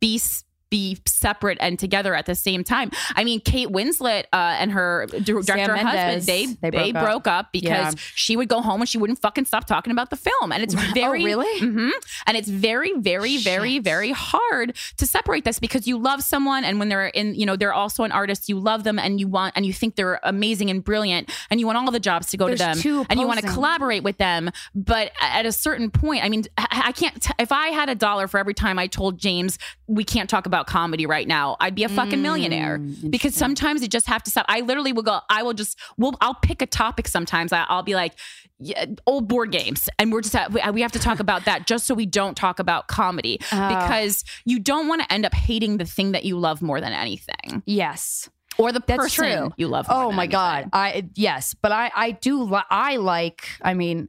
be. 0.00 0.20
Be 0.68 0.98
separate 1.06 1.58
and 1.60 1.78
together 1.78 2.14
at 2.14 2.26
the 2.26 2.34
same 2.34 2.64
time. 2.64 2.90
I 3.14 3.22
mean, 3.22 3.40
Kate 3.40 3.68
Winslet 3.68 4.24
uh, 4.32 4.56
and 4.58 4.72
her 4.72 5.06
director 5.22 5.42
Sam 5.54 5.70
husband, 5.70 5.94
Mendes, 5.94 6.26
they 6.26 6.46
they 6.46 6.70
they, 6.70 6.92
broke 6.92 7.04
broke, 7.04 7.26
up. 7.28 7.46
up, 7.46 7.52
because 7.52 7.68
Yeah. 7.70 7.92
she 8.14 8.36
would 8.36 8.48
go 8.48 8.60
home 8.60 8.80
and 8.80 8.88
she 8.88 8.98
wouldn't 8.98 9.20
fucking 9.20 9.44
stop 9.44 9.66
talking 9.66 9.92
about 9.92 10.10
the 10.10 10.16
film. 10.16 10.50
And 10.50 10.62
it's 10.64 10.74
very 10.74 11.22
Oh, 11.22 11.24
really? 11.24 11.60
Mhm. 11.60 11.90
And 12.26 12.36
it's 12.36 12.48
very, 12.48 12.92
very, 12.98 13.36
very, 13.36 13.74
Shit. 13.74 13.84
very 13.84 14.10
hard 14.12 14.76
to 14.96 15.06
separate 15.06 15.44
this 15.44 15.58
because 15.60 15.86
you 15.86 15.98
love 15.98 16.22
someone, 16.22 16.64
and 16.64 16.78
when 16.80 16.88
they're 16.88 17.06
in, 17.08 17.34
you 17.36 17.46
know, 17.46 17.54
they're 17.54 17.72
also 17.74 18.02
an 18.02 18.10
artist. 18.10 18.48
You 18.48 18.58
love 18.58 18.82
them, 18.82 18.98
and 18.98 19.20
you 19.20 19.28
want, 19.28 19.52
and 19.56 19.64
you 19.64 19.72
think 19.72 19.94
they're 19.94 20.18
amazing 20.24 20.68
and 20.70 20.82
brilliant, 20.82 21.30
and 21.50 21.60
you 21.60 21.66
want 21.66 21.78
all 21.78 21.90
the 21.92 22.00
jobs 22.00 22.28
to 22.30 22.36
go 22.36 22.46
There's 22.48 22.58
to 22.82 22.92
them, 22.96 23.06
and 23.10 23.20
you 23.20 23.26
want 23.28 23.38
to 23.40 23.46
collaborate 23.46 24.02
with 24.02 24.18
them. 24.18 24.50
But 24.74 25.12
at 25.20 25.46
a 25.46 25.52
certain 25.52 25.90
point, 25.90 26.24
I 26.24 26.28
mean, 26.28 26.44
I 26.58 26.66
I 26.86 26.92
can't. 26.92 27.22
T- 27.22 27.32
if 27.38 27.52
I 27.52 27.68
had 27.68 27.88
a 27.88 27.94
dollar 27.94 28.26
for 28.26 28.38
every 28.38 28.54
time 28.54 28.78
I 28.80 28.86
told 28.88 29.18
James 29.18 29.58
we 29.86 30.02
can't 30.02 30.28
talk 30.28 30.46
about 30.46 30.55
about 30.56 30.66
comedy 30.66 31.04
right 31.06 31.28
now, 31.28 31.56
I'd 31.60 31.74
be 31.74 31.84
a 31.84 31.88
fucking 31.88 32.22
millionaire 32.22 32.78
Mm, 32.78 33.10
because 33.10 33.34
sometimes 33.34 33.82
you 33.82 33.88
just 33.88 34.06
have 34.06 34.22
to 34.24 34.30
stop. 34.30 34.46
I 34.48 34.60
literally 34.60 34.92
will 34.92 35.02
go, 35.02 35.20
I 35.28 35.42
will 35.42 35.52
just, 35.54 35.78
we'll, 35.98 36.14
I'll 36.20 36.34
pick 36.34 36.62
a 36.62 36.66
topic 36.66 37.06
sometimes. 37.08 37.52
I, 37.52 37.64
I'll 37.68 37.82
be 37.82 37.94
like, 37.94 38.14
yeah, 38.58 38.86
old 39.06 39.28
board 39.28 39.52
games. 39.52 39.88
And 39.98 40.10
we're 40.12 40.22
just, 40.22 40.34
at, 40.34 40.52
we, 40.52 40.60
we 40.72 40.80
have 40.80 40.92
to 40.92 40.98
talk 40.98 41.20
about 41.20 41.44
that 41.44 41.66
just 41.66 41.86
so 41.86 41.94
we 41.94 42.06
don't 42.06 42.36
talk 42.36 42.58
about 42.58 42.88
comedy 42.88 43.38
Oh. 43.52 43.68
because 43.68 44.24
you 44.46 44.58
don't 44.58 44.88
want 44.88 45.02
to 45.02 45.12
end 45.12 45.26
up 45.26 45.34
hating 45.34 45.76
the 45.76 45.84
thing 45.84 46.12
that 46.12 46.24
you 46.24 46.38
love 46.38 46.62
more 46.62 46.80
than 46.80 46.92
anything 46.94 47.62
Yes. 47.66 48.28
or 48.58 48.72
the 48.72 48.80
That's 48.86 48.96
person 48.98 49.38
true. 49.40 49.52
you 49.58 49.68
love. 49.68 49.88
More 49.88 50.04
Oh 50.04 50.12
my 50.12 50.22
anything. 50.24 50.30
god. 50.30 50.68
I 50.72 51.04
yes, 51.14 51.54
but 51.54 51.70
I 51.72 51.90
I 51.94 52.10
do 52.12 52.42
li- 52.42 52.62
I 52.70 52.96
like 52.96 53.46
I 53.60 53.74
mean 53.74 54.08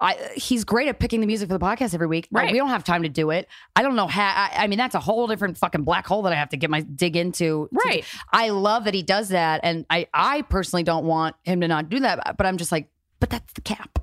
I, 0.00 0.30
he's 0.36 0.62
great 0.64 0.86
at 0.88 1.00
picking 1.00 1.20
the 1.20 1.26
music 1.26 1.48
for 1.48 1.58
the 1.58 1.64
podcast 1.64 1.92
every 1.92 2.06
week. 2.06 2.28
Right. 2.30 2.52
We 2.52 2.58
don't 2.58 2.68
have 2.68 2.84
time 2.84 3.02
to 3.02 3.08
do 3.08 3.30
it. 3.30 3.48
I 3.74 3.82
don't 3.82 3.96
know 3.96 4.06
how. 4.06 4.22
I, 4.32 4.64
I 4.64 4.66
mean, 4.68 4.78
that's 4.78 4.94
a 4.94 5.00
whole 5.00 5.26
different 5.26 5.58
fucking 5.58 5.82
black 5.82 6.06
hole 6.06 6.22
that 6.22 6.32
I 6.32 6.36
have 6.36 6.50
to 6.50 6.56
get 6.56 6.70
my 6.70 6.82
dig 6.82 7.16
into. 7.16 7.68
to- 7.68 7.68
Right. 7.84 8.04
I 8.32 8.50
love 8.50 8.84
that 8.84 8.94
he 8.94 9.02
does 9.02 9.30
that, 9.30 9.60
and 9.64 9.84
I 9.90 10.06
I 10.14 10.42
personally 10.42 10.84
don't 10.84 11.04
want 11.04 11.34
him 11.42 11.60
to 11.62 11.68
not 11.68 11.88
do 11.88 11.98
that. 12.00 12.36
But 12.36 12.46
I'm 12.46 12.58
just 12.58 12.70
like, 12.70 12.88
but 13.18 13.28
that's 13.30 13.52
the 13.54 13.60
cap, 13.60 13.98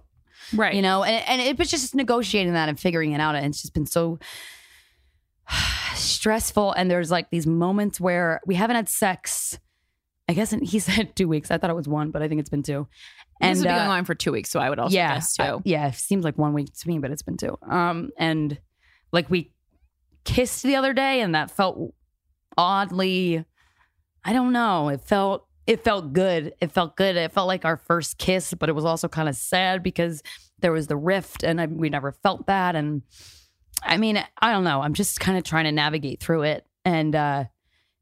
Right. 0.53 0.75
you 0.75 0.81
know. 0.81 1.03
And 1.03 1.23
and 1.29 1.41
it 1.41 1.57
was 1.57 1.71
just 1.71 1.95
negotiating 1.95 2.51
that 2.53 2.67
and 2.67 2.77
figuring 2.77 3.13
it 3.13 3.21
out, 3.21 3.35
and 3.35 3.45
it's 3.45 3.61
just 3.61 3.73
been 3.73 3.85
so 3.85 4.19
stressful. 5.95 6.73
And 6.73 6.89
there's 6.89 7.11
like 7.11 7.29
these 7.29 7.47
moments 7.47 7.99
where 7.99 8.41
we 8.45 8.55
haven't 8.55 8.75
had 8.75 8.89
sex. 8.89 9.59
I 10.27 10.33
guess 10.33 10.51
he 10.51 10.79
said 10.79 11.15
two 11.15 11.27
weeks. 11.27 11.51
I 11.51 11.57
thought 11.57 11.69
it 11.69 11.75
was 11.75 11.87
one, 11.87 12.11
but 12.11 12.21
I 12.21 12.27
think 12.27 12.39
it's 12.39 12.49
been 12.49 12.63
two. 12.63 12.87
This 13.39 13.47
And 13.47 13.57
has 13.57 13.63
been 13.63 13.73
uh, 13.73 13.77
going 13.77 13.89
on 13.89 14.05
for 14.05 14.15
two 14.15 14.31
weeks, 14.31 14.49
so 14.49 14.59
I 14.59 14.69
would 14.69 14.79
also 14.79 14.95
yeah, 14.95 15.15
guess 15.15 15.35
too. 15.35 15.43
uh, 15.43 15.59
yeah, 15.65 15.87
it 15.87 15.95
seems 15.95 16.23
like 16.23 16.37
one 16.37 16.53
week 16.53 16.73
to 16.73 16.87
me, 16.87 16.99
but 16.99 17.11
it's 17.11 17.21
been 17.21 17.37
two. 17.37 17.57
Um, 17.67 18.11
and 18.17 18.57
like 19.11 19.29
we 19.29 19.51
kissed 20.23 20.63
the 20.63 20.75
other 20.75 20.93
day, 20.93 21.21
and 21.21 21.35
that 21.35 21.51
felt 21.51 21.93
oddly, 22.57 23.43
I 24.23 24.33
don't 24.33 24.53
know. 24.53 24.89
It 24.89 25.01
felt 25.01 25.47
it 25.67 25.83
felt 25.83 26.13
good. 26.13 26.53
It 26.61 26.71
felt 26.71 26.95
good. 26.95 27.15
It 27.15 27.31
felt 27.31 27.47
like 27.47 27.65
our 27.65 27.77
first 27.77 28.17
kiss, 28.17 28.53
but 28.53 28.69
it 28.69 28.73
was 28.73 28.85
also 28.85 29.07
kind 29.07 29.27
of 29.27 29.35
sad 29.35 29.81
because 29.83 30.21
there 30.59 30.71
was 30.71 30.87
the 30.87 30.95
rift, 30.97 31.43
and 31.43 31.59
I, 31.59 31.65
we 31.65 31.89
never 31.89 32.11
felt 32.11 32.47
that. 32.47 32.75
And 32.75 33.01
I 33.83 33.97
mean, 33.97 34.23
I 34.41 34.51
don't 34.51 34.63
know. 34.63 34.81
I'm 34.81 34.93
just 34.93 35.19
kind 35.19 35.37
of 35.37 35.43
trying 35.43 35.65
to 35.65 35.71
navigate 35.71 36.19
through 36.21 36.43
it 36.43 36.65
and 36.83 37.15
uh, 37.15 37.45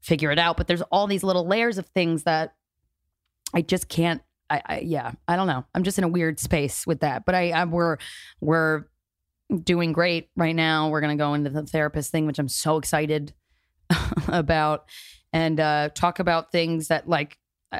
figure 0.00 0.30
it 0.30 0.38
out. 0.38 0.56
But 0.56 0.66
there's 0.66 0.82
all 0.82 1.06
these 1.06 1.22
little 1.24 1.46
layers 1.46 1.78
of 1.78 1.86
things 1.86 2.24
that 2.24 2.54
I 3.52 3.62
just 3.62 3.88
can't. 3.88 4.22
I, 4.50 4.62
I 4.66 4.78
yeah, 4.80 5.12
I 5.26 5.36
don't 5.36 5.46
know. 5.46 5.64
I'm 5.74 5.84
just 5.84 5.98
in 5.98 6.04
a 6.04 6.08
weird 6.08 6.38
space 6.38 6.86
with 6.86 7.00
that. 7.00 7.24
But 7.24 7.34
I, 7.34 7.50
I 7.50 7.64
we're 7.64 7.98
we're 8.40 8.84
doing 9.62 9.92
great 9.92 10.28
right 10.36 10.54
now. 10.54 10.88
We're 10.88 11.00
gonna 11.00 11.16
go 11.16 11.34
into 11.34 11.50
the 11.50 11.62
therapist 11.62 12.10
thing, 12.10 12.26
which 12.26 12.38
I'm 12.38 12.48
so 12.48 12.76
excited 12.76 13.32
about, 14.28 14.84
and 15.32 15.58
uh, 15.58 15.90
talk 15.94 16.18
about 16.18 16.52
things 16.52 16.88
that 16.88 17.08
like 17.08 17.38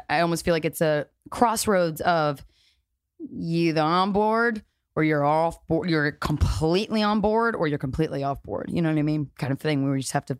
I, 0.09 0.21
almost 0.21 0.45
feel 0.45 0.53
like 0.53 0.65
it's 0.65 0.81
a 0.81 1.07
crossroads 1.29 2.01
of 2.01 2.43
you 3.19 3.69
either 3.69 3.81
on 3.81 4.11
board 4.11 4.63
or 4.95 5.03
you're 5.03 5.25
off 5.25 5.65
board. 5.67 5.89
You're 5.89 6.11
completely 6.11 7.01
on 7.01 7.21
board 7.21 7.55
or 7.55 7.67
you're 7.67 7.77
completely 7.77 8.23
off 8.23 8.41
board. 8.43 8.69
You 8.71 8.81
know 8.81 8.89
what 8.89 8.99
I 8.99 9.03
mean? 9.03 9.29
Kind 9.37 9.53
of 9.53 9.59
thing 9.59 9.83
where 9.83 9.93
we 9.93 10.01
just 10.01 10.13
have 10.13 10.25
to 10.27 10.37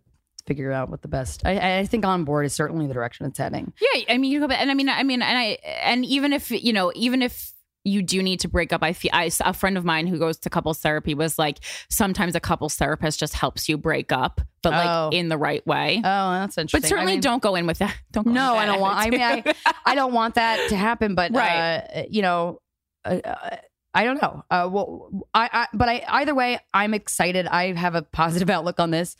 figure 0.48 0.72
out 0.72 0.90
what 0.90 1.02
the 1.02 1.08
best. 1.08 1.46
I, 1.46 1.80
I 1.80 1.86
think 1.86 2.06
on 2.06 2.24
board 2.24 2.46
is 2.46 2.54
certainly 2.54 2.88
the 2.88 2.94
direction 2.94 3.26
it's 3.26 3.38
heading. 3.40 3.74
Yeah, 3.82 4.04
I 4.10 4.18
mean, 4.18 4.32
you 4.32 4.40
go 4.40 4.48
back, 4.48 4.60
and 4.62 4.70
I 4.72 4.74
mean, 4.74 4.90
I 4.90 5.04
mean, 5.04 5.22
and 5.22 5.38
I, 5.38 5.58
and 5.84 6.06
even 6.06 6.34
if 6.34 6.52
you 6.52 6.74
know, 6.74 6.92
even 6.96 7.22
if 7.22 7.52
you 7.88 8.02
do 8.02 8.24
need 8.24 8.40
to 8.40 8.48
break 8.48 8.74
up, 8.74 8.82
I 8.82 8.94
feel 8.94 9.12
I, 9.14 9.30
a 9.42 9.54
friend 9.54 9.78
of 9.78 9.86
mine 9.86 10.08
who 10.08 10.18
goes 10.18 10.38
to 10.40 10.50
couples 10.50 10.80
therapy 10.80 11.14
was 11.14 11.38
like, 11.38 11.60
sometimes 11.90 12.34
a 12.34 12.40
couples 12.40 12.74
therapist 12.76 13.20
just 13.20 13.34
helps 13.36 13.70
you 13.70 13.78
break 13.78 14.12
up, 14.12 14.42
but 14.64 14.72
like 14.72 14.90
Oh. 14.90 15.10
in 15.14 15.30
the 15.30 15.38
right 15.38 15.66
way. 15.68 15.98
Oh, 16.04 16.32
that's 16.34 16.58
interesting. 16.58 16.82
but 16.82 16.88
certainly 16.90 17.12
I 17.14 17.16
mean- 17.18 17.22
don't 17.22 17.44
go 17.44 17.54
in 17.56 17.68
with 17.68 17.78
that. 17.80 17.96
Don't. 18.12 18.24
Go 18.24 18.30
in 18.32 18.34
No, 18.34 18.56
I 18.56 18.66
don't 18.66 18.80
want. 18.82 18.98
I 18.98 19.10
mean, 19.12 19.22
I. 19.22 19.44
I 19.86 19.94
don't 19.94 20.14
want 20.14 20.34
that 20.36 20.70
to 20.70 20.76
happen. 20.76 21.14
But 21.14 21.32
Right. 21.36 21.78
uh, 21.96 22.04
you 22.10 22.24
know, 22.24 22.60
uh, 23.04 23.20
uh, 23.24 23.58
I 23.94 24.04
don't 24.04 24.20
know. 24.20 24.44
Uh, 24.50 24.68
well, 24.72 25.28
I, 25.36 25.48
I, 25.54 25.68
but 25.74 25.88
I 25.88 26.04
either 26.08 26.34
way, 26.34 26.60
I'm 26.74 26.94
excited. 26.96 27.46
I 27.46 27.72
have 27.74 27.94
a 27.94 28.02
positive 28.02 28.50
outlook 28.56 28.80
on 28.80 28.90
this. 28.90 29.16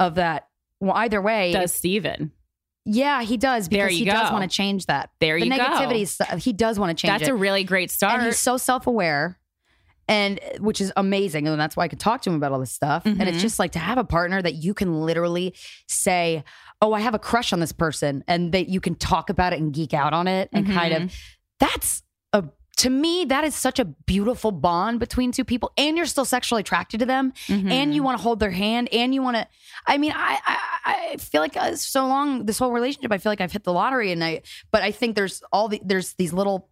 Of 0.00 0.14
that, 0.16 0.48
well, 0.80 0.92
either 0.96 1.20
way, 1.20 1.52
does 1.52 1.72
Steven. 1.72 2.32
yeah, 2.84 3.22
he 3.22 3.36
does 3.36 3.68
because 3.68 3.92
he 3.92 4.04
does 4.04 4.28
go. 4.30 4.34
want 4.34 4.50
to 4.50 4.54
change 4.54 4.86
that. 4.86 5.10
There 5.20 5.38
the 5.38 5.46
you 5.46 5.50
go. 5.50 5.58
negativity, 5.58 6.08
stuff, 6.08 6.42
he 6.42 6.52
does 6.52 6.78
want 6.78 6.96
to 6.96 7.00
change 7.00 7.18
That's 7.20 7.28
it. 7.28 7.32
a 7.32 7.34
really 7.36 7.64
great 7.64 7.90
start. 7.90 8.14
and 8.14 8.24
he's 8.24 8.38
so 8.38 8.56
self-aware 8.56 9.38
and 10.08 10.40
which 10.58 10.80
is 10.80 10.92
amazing 10.96 11.46
and 11.46 11.60
that's 11.60 11.76
why 11.76 11.84
i 11.84 11.88
could 11.88 12.00
talk 12.00 12.22
to 12.22 12.30
him 12.30 12.34
about 12.36 12.50
all 12.50 12.58
this 12.58 12.72
stuff 12.72 13.04
and 13.06 13.20
it's 13.22 13.38
Mhm. 13.38 13.40
just 13.42 13.58
like 13.60 13.72
to 13.72 13.78
have 13.78 13.96
a 13.98 14.02
partner 14.02 14.42
that 14.42 14.54
you 14.54 14.74
can 14.74 15.02
literally 15.02 15.54
say 15.86 16.42
oh 16.82 16.92
i 16.92 16.98
have 17.00 17.14
a 17.14 17.18
crush 17.18 17.52
on 17.52 17.60
this 17.60 17.70
person 17.70 18.24
and 18.26 18.50
that 18.52 18.68
you 18.68 18.80
can 18.80 18.96
talk 18.96 19.30
about 19.30 19.52
it 19.52 19.60
and 19.60 19.72
geek 19.72 19.94
out 19.94 20.12
on 20.12 20.26
it 20.26 20.48
and 20.52 20.66
kind 20.66 20.94
Mm-hmm. 20.94 21.04
of 21.04 21.14
that's 21.60 21.98
a 22.00 22.02
to 22.80 22.90
me 22.90 23.24
that 23.26 23.44
is 23.44 23.54
such 23.54 23.78
a 23.78 23.84
beautiful 23.84 24.52
bond 24.52 25.00
between 25.00 25.32
two 25.32 25.44
people 25.44 25.70
and 25.76 25.96
you're 25.96 26.06
still 26.06 26.24
sexually 26.24 26.60
attracted 26.60 26.98
to 27.00 27.06
them 27.06 27.32
Mhm. 27.46 27.70
and 27.70 27.94
you 27.94 28.02
want 28.02 28.16
to 28.18 28.22
hold 28.22 28.40
their 28.40 28.50
hand 28.50 28.88
and 28.92 29.14
you 29.14 29.22
want 29.22 29.36
to 29.36 29.46
i 29.86 29.98
mean 29.98 30.12
i 30.14 30.38
i, 30.46 30.58
I 31.12 31.16
feel 31.16 31.40
like 31.40 31.56
uh, 31.56 31.74
so 31.76 32.06
long 32.06 32.46
this 32.46 32.58
whole 32.58 32.72
relationship 32.72 33.12
i 33.12 33.18
feel 33.18 33.30
like 33.32 33.40
i've 33.40 33.52
hit 33.52 33.64
the 33.64 33.72
lottery 33.72 34.12
and 34.12 34.22
i 34.24 34.42
but 34.70 34.82
i 34.82 34.90
think 34.92 35.14
there's 35.16 35.42
all 35.52 35.68
the 35.68 35.80
there's 35.84 36.14
these 36.14 36.32
little 36.32 36.68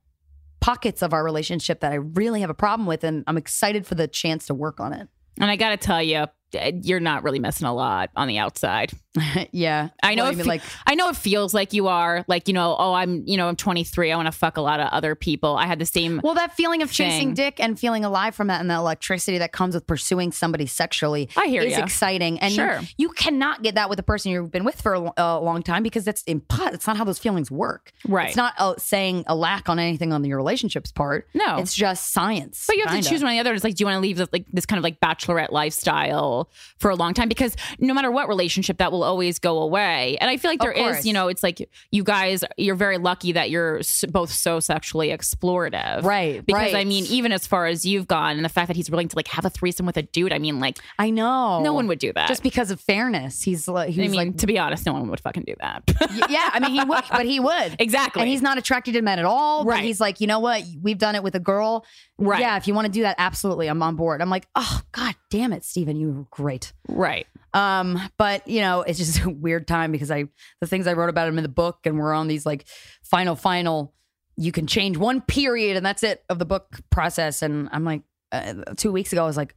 pockets 0.61 1.03
of 1.03 1.13
our 1.13 1.23
relationship 1.25 1.81
that 1.81 1.93
i 1.93 1.97
really 1.97 2.41
have 2.41 2.51
a 2.51 2.55
problem 2.55 2.87
with 2.87 3.05
and 3.05 3.23
i'm 3.27 3.37
excited 3.37 3.87
for 3.87 3.95
the 3.95 4.09
chance 4.09 4.47
to 4.47 4.55
work 4.55 4.81
on 4.81 4.93
it 4.93 5.09
and 5.41 5.49
I 5.53 5.55
got 5.57 5.71
to 5.71 5.77
tell 5.77 6.03
you, 6.03 6.27
you're 6.53 7.01
not 7.01 7.23
really 7.25 7.39
missing 7.39 7.67
a 7.67 7.75
lot 7.75 8.11
on 8.17 8.29
the 8.29 8.39
outside. 8.39 8.93
yeah 9.53 9.89
I 10.03 10.15
know 10.15 10.25
Well, 10.25 10.33
mean, 10.33 10.43
fe- 10.45 10.49
like 10.49 10.63
I 10.87 10.95
know 10.95 11.09
it 11.09 11.17
feels 11.17 11.53
like 11.53 11.73
you 11.73 11.89
are 11.89 12.25
like, 12.29 12.47
you 12.47 12.55
know, 12.55 12.77
oh, 12.79 12.93
I'm, 12.93 13.25
you 13.27 13.37
know, 13.37 13.49
I'm 13.49 13.57
23. 13.57 14.13
I 14.13 14.17
want 14.17 14.27
to 14.27 14.33
fuck 14.33 14.57
a 14.57 14.61
lot 14.61 14.79
of 14.81 14.89
other 14.93 15.15
people. 15.15 15.57
I 15.57 15.67
had 15.67 15.79
the 15.79 15.87
same. 15.87 16.21
well 16.23 16.35
that 16.35 16.55
feeling 16.55 16.83
of 16.83 16.93
chasing 16.93 17.35
dick 17.35 17.59
and 17.59 17.79
feeling 17.79 18.05
alive 18.05 18.35
from 18.35 18.47
that 18.47 18.61
and 18.61 18.71
the 18.71 18.75
electricity 18.75 19.39
that 19.39 19.51
comes 19.53 19.75
with 19.75 19.87
pursuing 19.87 20.31
somebody 20.31 20.67
sexually 20.67 21.29
I 21.37 21.47
hear 21.49 21.63
is 21.63 21.77
ya. 21.77 21.83
exciting 21.85 22.39
and 22.41 22.53
you- 22.53 22.57
Sure. 22.59 22.81
you, 22.97 23.09
cannot 23.11 23.63
get 23.63 23.75
that 23.75 23.91
with 23.91 23.99
a 23.99 24.03
person 24.05 24.31
you've 24.31 24.51
been 24.53 24.65
with 24.65 24.81
for 24.81 24.95
a, 24.95 25.13
a 25.17 25.41
long 25.41 25.63
time 25.63 25.83
because 25.83 26.05
that's 26.05 26.23
impo- 26.25 26.73
it's 26.73 26.87
not 26.87 26.97
how 26.97 27.05
those 27.05 27.19
feelings 27.19 27.51
work 27.51 27.93
Right. 28.07 28.29
it's 28.29 28.37
not 28.37 28.55
uh, 28.59 28.75
saying 28.79 29.25
a 29.27 29.35
lack 29.35 29.69
on 29.69 29.79
anything 29.79 30.13
on 30.13 30.23
your 30.25 30.37
relationship's 30.37 30.93
part 30.93 31.27
No. 31.35 31.57
it's 31.59 31.75
just 31.75 32.13
science 32.13 32.65
But 32.69 32.77
you 32.77 32.83
have 32.85 32.91
kinda. 32.93 33.03
to 33.05 33.09
choose 33.11 33.23
one 33.23 33.33
or 33.33 33.35
the 33.35 33.41
other. 33.41 33.53
It's 33.55 33.65
like, 33.65 33.75
do 33.75 33.83
you 33.83 33.87
want 33.87 33.97
to 33.97 34.01
leave 34.01 34.17
this, 34.19 34.29
like 34.33 34.47
this 34.53 34.67
kind 34.67 34.79
of 34.79 34.85
like 34.85 35.01
bachelorette 35.01 35.51
lifestyle 35.51 36.38
for 36.79 36.91
a 36.91 36.95
long 36.97 37.15
time? 37.15 37.29
Because 37.29 37.57
no 37.79 37.95
matter 37.95 38.11
what 38.11 38.29
relationship, 38.29 38.79
that 38.79 38.93
will 38.93 39.05
always 39.05 39.39
go 39.39 39.61
away. 39.61 40.17
And 40.21 40.31
I 40.31 40.37
feel 40.37 40.51
like 40.51 40.61
there 40.61 40.73
is, 40.73 41.07
you 41.07 41.13
know, 41.13 41.29
it's 41.29 41.43
like 41.43 41.69
you 41.91 42.03
guys, 42.05 42.45
you're 42.57 42.75
very 42.75 42.99
lucky 42.99 43.33
that 43.33 43.51
you're 43.51 43.81
both 44.09 44.31
so 44.31 44.61
sexually 44.61 45.09
explorative, 45.09 46.03
Right, 46.05 46.45
Because 46.45 46.75
I 46.75 46.85
mean, 46.85 47.05
even 47.07 47.33
as 47.33 47.47
far 47.47 47.67
as 47.67 47.85
you've 47.85 48.07
gone, 48.09 48.37
and 48.37 48.45
the 48.45 48.49
fact 48.49 48.69
that 48.69 48.77
he's 48.77 48.91
willing 48.91 49.09
to 49.09 49.17
like 49.17 49.29
have 49.29 49.45
a 49.45 49.51
threesome 49.51 49.87
with 49.87 49.97
a 49.97 50.03
dude, 50.03 50.33
I 50.33 50.39
mean, 50.39 50.61
like 50.61 50.79
I 50.99 51.11
know 51.11 51.63
no 51.63 51.73
one 51.73 51.87
would 51.89 51.99
do 51.99 52.13
that. 52.13 52.29
just 52.29 52.43
because 52.43 52.71
of 52.71 52.81
fairness 52.81 53.43
he's 53.43 53.69
like 53.69 53.91
he's 53.91 53.99
I 53.99 54.03
mean, 54.03 54.15
like 54.15 54.37
to 54.39 54.47
be 54.47 54.59
honest, 54.59 54.87
no 54.87 54.93
one 54.93 55.09
would 55.09 55.21
fucking 55.21 55.45
do 55.45 55.55
that. 55.61 55.83
Yeah, 56.29 56.51
I 56.53 56.61
mean, 56.61 56.73
he 56.73 56.85
would, 56.85 57.05
but 57.11 57.27
he 57.27 57.41
would. 57.41 57.77
exactly. 57.79 58.23
And 58.23 58.29
he's 58.31 58.43
not 58.43 58.59
attracted 58.59 58.93
to 58.95 59.03
men 59.03 59.19
at 59.19 59.25
all. 59.25 59.65
Right. 59.65 59.77
But 59.77 59.85
he's 59.85 60.01
like, 60.01 60.21
you 60.21 60.27
know 60.27 60.41
what? 60.41 60.63
We've 60.83 60.99
done 60.99 61.15
it 61.15 61.23
with 61.23 61.35
a 61.35 61.41
girl. 61.41 61.85
Right. 62.19 62.41
Yeah, 62.41 62.57
if 62.57 62.67
you 62.67 62.75
want 62.75 62.87
to 62.87 62.93
do 62.93 63.03
that, 63.03 63.15
absolutely. 63.19 63.69
I'm 63.69 63.83
on 63.83 63.95
board. 63.95 64.21
I'm 64.21 64.31
like, 64.31 64.49
oh, 64.57 64.81
God 64.91 65.15
damn 65.31 65.53
it, 65.53 65.65
Steven. 65.65 65.97
You 65.97 66.13
were 66.13 66.27
great. 66.31 66.73
right. 66.89 67.27
Um, 67.55 67.99
but 68.19 68.47
you 68.47 68.61
know, 68.61 68.83
it's 68.83 68.99
just 68.99 69.21
a 69.25 69.31
weird 69.31 69.67
time 69.67 69.93
because 69.93 70.11
I 70.11 70.25
the 70.61 70.67
things 70.67 70.87
I 70.87 70.93
wrote 70.93 71.09
about 71.09 71.29
him 71.29 71.39
in 71.39 71.43
the 71.43 71.49
book 71.49 71.79
and 71.85 71.99
we're 71.99 72.13
on 72.13 72.29
these 72.29 72.45
like 72.45 72.67
final, 73.03 73.37
final, 73.37 73.95
you 74.37 74.53
can 74.53 74.67
change 74.67 74.97
one 74.97 75.21
period 75.21 75.77
and 75.77 75.85
that's 75.85 76.03
it 76.03 76.25
of 76.29 76.39
the 76.39 76.45
book 76.45 76.81
process. 76.91 77.43
And 77.43 77.69
I'm 77.73 77.85
like, 77.85 78.03
uh, 78.33 78.55
two 78.77 78.93
weeks 78.93 79.13
ago, 79.13 79.23
I 79.23 79.27
was 79.27 79.37
like, 79.37 79.55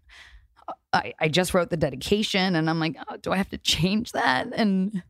I, 0.93 1.13
I 1.19 1.27
just 1.27 1.53
wrote 1.53 1.69
the 1.69 1.77
dedication 1.77 2.55
and 2.55 2.69
I'm 2.69 2.79
like, 2.79 2.95
oh, 3.09 3.17
do 3.17 3.31
I 3.31 3.37
have 3.37 3.49
to 3.49 3.57
change 3.57 4.11
that? 4.13 4.47
And 4.53 5.03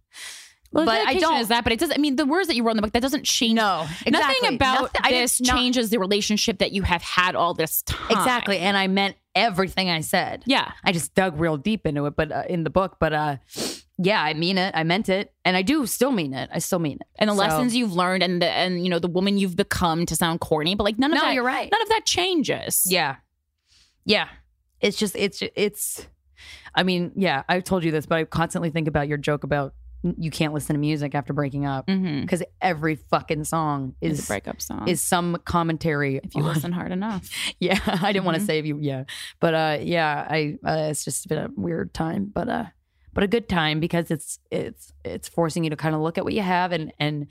Well, 0.73 0.85
but 0.85 1.05
I 1.07 1.15
don't 1.15 1.37
is 1.39 1.49
that, 1.49 1.63
but 1.65 1.73
it 1.73 1.79
doesn't. 1.79 1.95
I 1.95 1.99
mean, 2.01 2.15
the 2.15 2.25
words 2.25 2.47
that 2.47 2.55
you 2.55 2.63
wrote 2.63 2.71
in 2.71 2.77
the 2.77 2.81
book 2.83 2.93
that 2.93 3.01
doesn't 3.01 3.25
change. 3.25 3.55
No, 3.55 3.81
exactly. 4.05 4.11
Nothing 4.11 4.55
about 4.55 4.93
Nothing- 4.93 5.11
this 5.11 5.41
not- 5.41 5.55
changes 5.57 5.89
the 5.89 5.99
relationship 5.99 6.59
that 6.59 6.71
you 6.71 6.83
have 6.83 7.01
had 7.01 7.35
all 7.35 7.53
this 7.53 7.81
time. 7.81 8.07
Exactly. 8.09 8.57
And 8.59 8.77
I 8.77 8.87
meant 8.87 9.15
everything 9.35 9.89
I 9.89 9.99
said. 10.01 10.43
Yeah. 10.45 10.71
I 10.83 10.91
just 10.93 11.13
dug 11.13 11.39
real 11.39 11.57
deep 11.57 11.85
into 11.85 12.05
it, 12.05 12.15
but 12.15 12.31
uh, 12.31 12.43
in 12.49 12.63
the 12.63 12.69
book, 12.69 12.97
but 12.99 13.11
uh, 13.11 13.37
yeah, 13.97 14.21
I 14.21 14.33
mean 14.33 14.57
it. 14.57 14.71
I 14.73 14.83
meant 14.83 15.09
it, 15.09 15.33
and 15.43 15.57
I 15.57 15.61
do 15.61 15.85
still 15.85 16.11
mean 16.11 16.33
it. 16.33 16.49
I 16.53 16.59
still 16.59 16.79
mean 16.79 16.99
it. 17.01 17.07
And 17.19 17.29
the 17.29 17.33
So- 17.33 17.39
lessons 17.41 17.75
you've 17.75 17.93
learned, 17.93 18.23
and 18.23 18.41
the 18.41 18.47
and 18.49 18.83
you 18.83 18.89
know 18.89 18.99
the 18.99 19.09
woman 19.09 19.37
you've 19.37 19.57
become 19.57 20.05
to 20.05 20.15
sound 20.15 20.39
corny, 20.39 20.75
but 20.75 20.83
like 20.85 20.97
none 20.97 21.11
of 21.11 21.15
No, 21.15 21.21
that. 21.21 21.33
you're 21.33 21.43
right. 21.43 21.69
None 21.69 21.81
of 21.81 21.89
that 21.89 22.05
changes. 22.05 22.83
Yeah, 22.89 23.17
yeah. 24.05 24.29
It's 24.79 24.97
just 24.97 25.15
it's 25.17 25.43
it's. 25.55 26.07
I 26.73 26.83
mean, 26.83 27.11
yeah. 27.17 27.43
I've 27.49 27.65
told 27.65 27.83
you 27.83 27.91
this, 27.91 28.05
but 28.05 28.17
I 28.17 28.23
constantly 28.23 28.69
think 28.69 28.87
about 28.87 29.07
your 29.09 29.17
joke 29.17 29.43
about 29.43 29.73
you 30.03 30.31
can't 30.31 30.53
listen 30.53 30.73
to 30.75 30.79
music 30.79 31.13
after 31.15 31.31
breaking 31.33 31.65
up 31.65 31.87
Mm-hmm. 31.87 32.21
because 32.21 32.41
every 32.61 32.95
fucking 32.95 33.43
song 33.43 33.95
It's 34.01 34.19
is 34.19 34.25
a 34.25 34.27
breakup 34.27 34.61
song. 34.61 34.87
is 34.87 35.01
some 35.03 35.37
commentary. 35.45 36.17
if 36.23 36.33
you 36.35 36.41
on- 36.43 36.53
listen 36.53 36.71
hard 36.79 36.91
enough. 36.91 37.29
yeah, 37.59 37.79
I 37.85 38.11
didn't 38.11 38.25
want 38.25 38.37
Mhm. 38.37 38.41
to 38.41 38.45
save 38.45 38.65
you. 38.65 38.77
Yeah, 38.81 39.03
but 39.39 39.53
uh, 39.53 39.77
yeah, 39.81 40.25
I. 40.29 40.57
Uh, 40.65 40.87
it's 40.89 41.05
just 41.05 41.27
been 41.27 41.37
a 41.37 41.49
weird 41.55 41.93
time, 41.93 42.31
but 42.33 42.49
uh, 42.49 42.65
but 43.13 43.23
a 43.23 43.27
good 43.27 43.47
time 43.49 43.79
because 43.79 44.09
it's 44.09 44.39
it's 44.49 44.91
it's 45.03 45.27
forcing 45.27 45.63
you 45.63 45.69
to 45.69 45.75
kind 45.75 45.93
of 45.95 46.01
look 46.01 46.17
at 46.17 46.23
what 46.23 46.33
you 46.33 46.41
have 46.41 46.71
and 46.71 46.91
and 46.99 47.27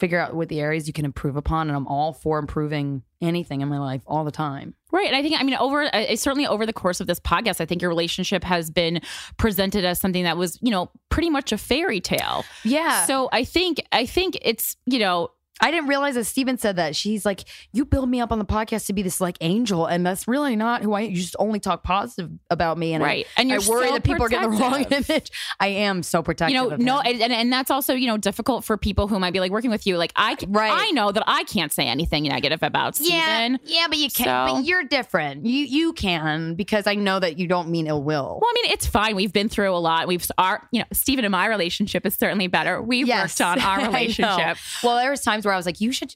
figure 0.00 0.18
out 0.18 0.34
what 0.34 0.48
the 0.48 0.60
areas 0.60 0.86
you 0.86 0.92
can 0.92 1.04
improve 1.04 1.36
upon. 1.36 1.68
And 1.68 1.76
I'm 1.76 1.86
all 1.86 2.12
for 2.12 2.38
improving 2.38 3.02
anything 3.20 3.60
in 3.60 3.68
my 3.68 3.78
life 3.78 4.02
all 4.06 4.24
the 4.24 4.30
time. 4.30 4.74
Right. 4.90 5.06
And 5.06 5.14
I 5.14 5.22
think, 5.22 5.38
I 5.38 5.44
mean, 5.44 5.54
over 5.54 5.94
uh, 5.94 6.16
certainly 6.16 6.46
over 6.46 6.66
the 6.66 6.72
course 6.72 7.00
of 7.00 7.06
this 7.06 7.20
podcast, 7.20 7.60
I 7.60 7.66
think 7.66 7.82
your 7.82 7.90
relationship 7.90 8.42
has 8.42 8.70
been 8.70 9.02
presented 9.36 9.84
as 9.84 10.00
something 10.00 10.24
that 10.24 10.36
was, 10.36 10.58
you 10.62 10.70
know, 10.70 10.90
pretty 11.10 11.30
much 11.30 11.52
a 11.52 11.58
fairy 11.58 12.00
tale. 12.00 12.44
Yeah. 12.64 13.04
So 13.04 13.28
I 13.32 13.44
think, 13.44 13.80
I 13.92 14.06
think 14.06 14.38
it's, 14.42 14.76
you 14.86 14.98
know, 14.98 15.28
I 15.60 15.70
didn't 15.70 15.88
realize 15.88 16.14
that 16.14 16.24
Steven 16.24 16.58
said 16.58 16.76
that. 16.76 16.96
She's 16.96 17.24
like, 17.26 17.44
you 17.72 17.84
build 17.84 18.08
me 18.08 18.20
up 18.20 18.32
on 18.32 18.38
the 18.38 18.44
podcast 18.44 18.86
to 18.86 18.92
be 18.92 19.02
this 19.02 19.20
like 19.20 19.36
angel, 19.40 19.86
and 19.86 20.04
that's 20.06 20.26
really 20.28 20.56
not 20.56 20.82
who 20.82 20.92
I. 20.94 21.00
You 21.02 21.16
just 21.16 21.36
only 21.38 21.60
talk 21.60 21.82
positive 21.82 22.30
about 22.50 22.78
me, 22.78 22.94
and 22.94 23.02
right. 23.04 23.26
I, 23.36 23.40
and 23.40 23.50
you're 23.50 23.62
I 23.62 23.68
worry 23.68 23.86
so 23.88 23.92
that 23.94 24.04
people 24.04 24.24
are 24.24 24.28
getting 24.28 24.50
the 24.50 24.56
wrong 24.56 24.82
image. 24.90 25.30
I 25.58 25.68
am 25.68 26.02
so 26.02 26.22
protective. 26.22 26.54
You 26.54 26.70
know, 26.70 26.76
no, 26.76 27.00
and, 27.00 27.32
and 27.32 27.52
that's 27.52 27.70
also 27.70 27.94
you 27.94 28.06
know 28.06 28.16
difficult 28.16 28.64
for 28.64 28.76
people 28.76 29.08
who 29.08 29.18
might 29.18 29.32
be 29.32 29.40
like 29.40 29.50
working 29.52 29.70
with 29.70 29.86
you. 29.86 29.96
Like 29.96 30.12
I, 30.16 30.36
Right. 30.48 30.72
I 30.72 30.90
know 30.92 31.12
that 31.12 31.22
I 31.26 31.44
can't 31.44 31.72
say 31.72 31.86
anything 31.86 32.24
negative 32.24 32.62
about 32.62 32.96
Steven. 32.96 33.14
yeah, 33.14 33.56
yeah, 33.64 33.86
but 33.88 33.98
you 33.98 34.10
can't. 34.10 34.48
So- 34.50 34.54
But 34.56 34.64
you're 34.64 34.84
different. 34.84 35.44
You 35.46 35.64
you 35.64 35.92
can 35.92 36.54
because 36.54 36.86
I 36.86 36.94
know 36.94 37.18
that 37.20 37.38
you 37.38 37.46
don't 37.46 37.68
mean 37.68 37.86
ill 37.86 38.02
will. 38.02 38.38
Well, 38.40 38.50
I 38.50 38.52
mean, 38.62 38.72
it's 38.72 38.86
fine. 38.86 39.16
We've 39.16 39.32
been 39.32 39.48
through 39.48 39.74
a 39.74 39.78
lot. 39.78 40.08
We've 40.08 40.24
our, 40.38 40.66
you 40.72 40.80
know, 40.80 40.86
Steven 40.92 41.24
and 41.24 41.32
my 41.32 41.46
relationship 41.46 42.06
is 42.06 42.14
certainly 42.14 42.46
better. 42.46 42.80
We've 42.80 43.06
Yes. 43.06 43.38
worked 43.40 43.40
on 43.40 43.60
our 43.60 43.78
relationship. 43.86 44.56
Well, 44.82 44.96
there 44.96 45.10
was 45.10 45.20
times 45.22 45.44
where 45.44 45.49
I 45.52 45.56
was 45.56 45.66
like, 45.66 45.80
you 45.80 45.92
should. 45.92 46.14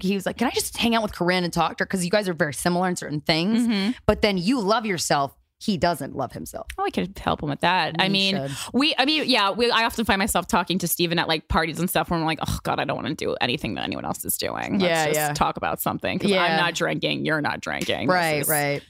He 0.00 0.14
was 0.14 0.26
like, 0.26 0.36
"Can 0.36 0.46
I 0.46 0.50
just 0.50 0.76
hang 0.76 0.94
out 0.94 1.02
with 1.02 1.14
Corinne 1.14 1.42
and 1.42 1.52
talk 1.52 1.78
to 1.78 1.82
her? 1.82 1.86
Because 1.86 2.04
you 2.04 2.10
guys 2.10 2.28
are 2.28 2.34
very 2.34 2.52
similar 2.52 2.86
in 2.88 2.96
certain 2.96 3.20
things. 3.22 3.66
Mhm. 3.66 3.94
But 4.06 4.20
then 4.22 4.36
you 4.36 4.60
love 4.60 4.84
yourself. 4.84 5.34
He 5.58 5.78
doesn't 5.78 6.14
love 6.14 6.32
himself. 6.32 6.66
Oh, 6.76 6.84
I 6.84 6.90
could 6.90 7.18
help 7.18 7.42
him 7.42 7.48
with 7.48 7.60
that. 7.60 7.94
I 7.98 8.10
mean, 8.10 8.36
should. 8.36 8.50
we, 8.74 8.94
I 8.98 9.06
mean, 9.06 9.24
yeah, 9.26 9.50
we, 9.52 9.70
I 9.70 9.84
often 9.84 10.04
find 10.04 10.18
myself 10.18 10.46
talking 10.46 10.78
to 10.80 10.86
Steven 10.88 11.18
at 11.18 11.26
like 11.26 11.48
parties 11.48 11.78
and 11.80 11.88
stuff 11.88 12.10
where 12.10 12.18
I'm 12.18 12.26
like, 12.26 12.40
oh 12.46 12.58
God, 12.64 12.78
I 12.78 12.84
don't 12.84 12.96
want 12.96 13.08
to 13.08 13.14
do 13.14 13.34
anything 13.40 13.74
that 13.76 13.84
anyone 13.84 14.04
else 14.04 14.22
is 14.26 14.36
doing. 14.36 14.78
Let's 14.78 14.82
Yeah, 14.84 15.04
just 15.06 15.16
yeah. 15.16 15.32
talk 15.32 15.56
about 15.56 15.80
something 15.80 16.18
because 16.18 16.30
Yeah. 16.32 16.42
I'm 16.42 16.56
not 16.58 16.74
drinking. 16.74 17.24
You're 17.24 17.40
not 17.40 17.60
drinking. 17.60 18.08
Right, 18.08 18.40
is- 18.42 18.48
right. 18.48 18.82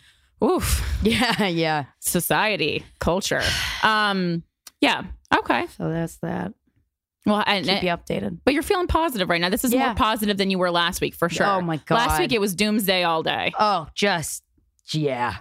Oof. 0.42 0.83
Yeah, 1.05 1.47
yeah. 1.47 1.85
Society, 2.01 2.85
culture. 2.99 3.42
Um, 3.85 4.42
yeah. 4.81 5.05
Okay. 5.33 5.66
So 5.79 5.88
that's 5.90 6.16
that. 6.16 6.53
Well, 7.27 7.43
and, 7.47 7.65
Keep 7.67 7.83
you 7.83 7.89
updated. 7.89 8.39
but 8.45 8.53
you're 8.55 8.63
feeling 8.63 8.87
positive 8.87 9.29
right 9.31 9.41
now. 9.41 9.49
This 9.49 9.65
is 9.65 9.73
Yeah. 9.73 9.87
more 9.87 9.95
positive 9.95 10.37
than 10.37 10.51
you 10.51 10.59
were 10.59 10.71
last 10.71 11.01
week 11.01 11.15
for 11.15 11.29
sure. 11.29 11.47
Oh, 11.47 11.61
my 11.63 11.79
god! 11.87 11.95
Last 11.95 12.19
week 12.21 12.33
it 12.33 12.41
was 12.41 12.55
doomsday 12.55 13.03
all 13.05 13.23
day. 13.23 13.53
Oh, 13.59 13.89
just 13.95 14.43
yeah. 14.93 15.37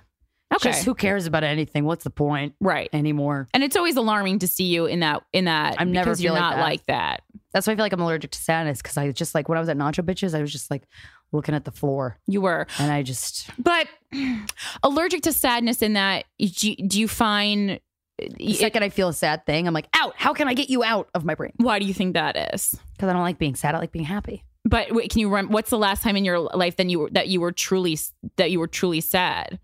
Okay. 0.53 0.69
Just 0.71 0.85
who 0.85 0.93
cares 0.93 1.25
about 1.25 1.43
anything? 1.43 1.83
What's 1.83 2.03
the 2.03 2.09
point 2.11 2.53
right. 2.61 2.87
anymore? 2.93 3.47
And 3.55 3.63
it's 3.63 3.75
always 3.75 3.97
alarming 3.97 4.39
to 4.39 4.47
see 4.47 4.65
you 4.65 4.85
in 4.85 4.99
that 5.01 5.23
in 5.33 5.45
that 5.45 5.75
I'm 5.79 5.91
never 5.91 6.13
you're 6.13 6.31
like 6.31 6.39
not 6.41 6.55
that. 6.57 6.61
like 6.61 6.85
that. 6.85 7.23
That's 7.53 7.65
why 7.67 7.73
I 7.73 7.75
feel 7.75 7.85
like 7.85 7.93
I'm 7.93 8.01
allergic 8.01 8.31
to 8.31 8.39
sadness 8.39 8.81
because 8.81 8.95
I 8.97 9.11
just 9.11 9.33
like 9.35 9.49
when 9.49 9.57
I 9.57 9.61
was 9.61 9.67
at 9.69 9.77
Nacho 9.77 10.03
Bitches, 10.05 10.33
I 10.35 10.41
was 10.41 10.51
just 10.51 10.69
like 10.71 10.83
looking 11.31 11.55
at 11.55 11.65
the 11.65 11.71
floor 11.71 12.19
You 12.27 12.41
were. 12.41 12.67
and 12.77 12.91
I 12.91 13.01
just 13.01 13.49
But 13.57 13.87
allergic 14.83 15.23
to 15.23 15.33
sadness 15.33 15.81
in 15.81 15.93
that 15.93 16.25
do 16.39 16.69
you, 16.69 16.87
do 16.87 16.99
you 16.99 17.07
find 17.07 17.79
the 18.17 18.53
second 18.53 18.83
I 18.83 18.89
feel 18.89 19.09
a 19.09 19.13
sad 19.13 19.45
thing, 19.45 19.67
I'm 19.67 19.73
like, 19.73 19.87
out. 19.93 20.13
How 20.15 20.33
can 20.33 20.47
I 20.47 20.53
get 20.53 20.69
you 20.69 20.83
out 20.83 21.09
of 21.13 21.25
my 21.25 21.35
brain? 21.35 21.53
why 21.57 21.79
do 21.79 21.85
you 21.85 21.93
think 21.93 22.13
that 22.13 22.53
is? 22.53 22.75
Because 22.93 23.09
I 23.09 23.13
don't 23.13 23.21
like 23.23 23.37
being 23.39 23.55
sad. 23.55 23.75
I 23.75 23.79
like 23.79 23.91
being 23.91 24.05
happy. 24.05 24.43
But 24.65 24.93
wait, 24.93 25.11
can 25.11 25.19
you 25.19 25.29
rem- 25.29 25.49
what's 25.49 25.69
the 25.69 25.77
last 25.77 26.03
time 26.03 26.15
in 26.15 26.23
your 26.23 26.39
life 26.39 26.77
then 26.77 26.89
you 26.89 26.99
were 26.99 27.09
that 27.11 27.27
you 27.27 27.41
were 27.41 27.51
truly 27.51 27.97
that 28.37 28.49
you 28.51 28.59
were 28.59 28.67
truly 28.67 29.01
sad? 29.01 29.59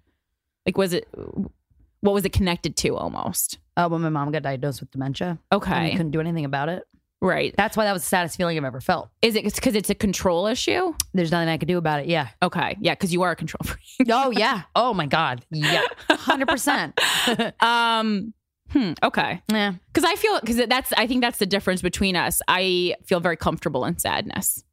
Like 0.66 0.78
was 0.78 0.92
it 0.94 1.08
what 2.02 2.14
was 2.14 2.26
it 2.26 2.34
connected 2.34 2.76
to 2.78 2.96
almost? 2.98 3.60
Uh, 3.78 3.88
when 3.88 4.02
my 4.02 4.10
mom 4.10 4.32
got 4.32 4.42
diagnosed 4.42 4.82
with 4.82 4.92
dementia, 4.92 5.38
Okay. 5.54 5.92
couldn't 5.92 6.12
do 6.12 6.20
anything 6.20 6.44
about 6.46 6.68
it. 6.70 6.84
Right. 7.22 7.54
That's 7.58 7.76
why 7.76 7.84
that 7.86 7.92
was 7.94 8.02
the 8.02 8.08
saddest 8.10 8.38
feeling 8.38 8.58
I've 8.58 8.64
ever 8.64 8.80
felt. 8.82 9.10
Is 9.22 9.36
it 9.36 9.44
because 9.44 9.76
it's 9.76 9.90
a 9.90 9.96
control 9.96 10.48
issue? 10.48 10.94
There's 11.14 11.32
nothing 11.32 11.50
I 11.50 11.58
could 11.58 11.68
do 11.68 11.78
about 11.78 12.00
it. 12.02 12.08
Yeah. 12.08 12.30
Okay. 12.42 12.78
Yeah, 12.80 12.94
because 12.94 13.12
you 13.14 13.22
are 13.24 13.32
a 13.32 13.36
control 13.36 13.60
freak. 13.64 14.10
Oh 14.10 14.32
yeah. 14.32 14.64
Oh 14.76 14.94
my 14.94 15.06
god. 15.06 15.46
Yeah. 15.52 15.84
Hundred 16.10 16.48
percent. 16.50 17.00
um 17.62 18.34
hmm, 18.72 18.94
okay. 19.04 19.42
Yeah. 19.52 19.74
Because 19.94 20.10
I 20.10 20.16
feel 20.16 20.40
because 20.40 20.58
that's 20.68 20.94
I 20.94 21.08
think 21.08 21.22
that's 21.22 21.40
the 21.40 21.46
difference 21.46 21.82
between 21.82 22.16
us. 22.16 22.42
I 22.48 22.96
feel 23.06 23.20
very 23.20 23.38
comfortable 23.38 23.86
in 23.86 23.98
sadness. 23.98 24.64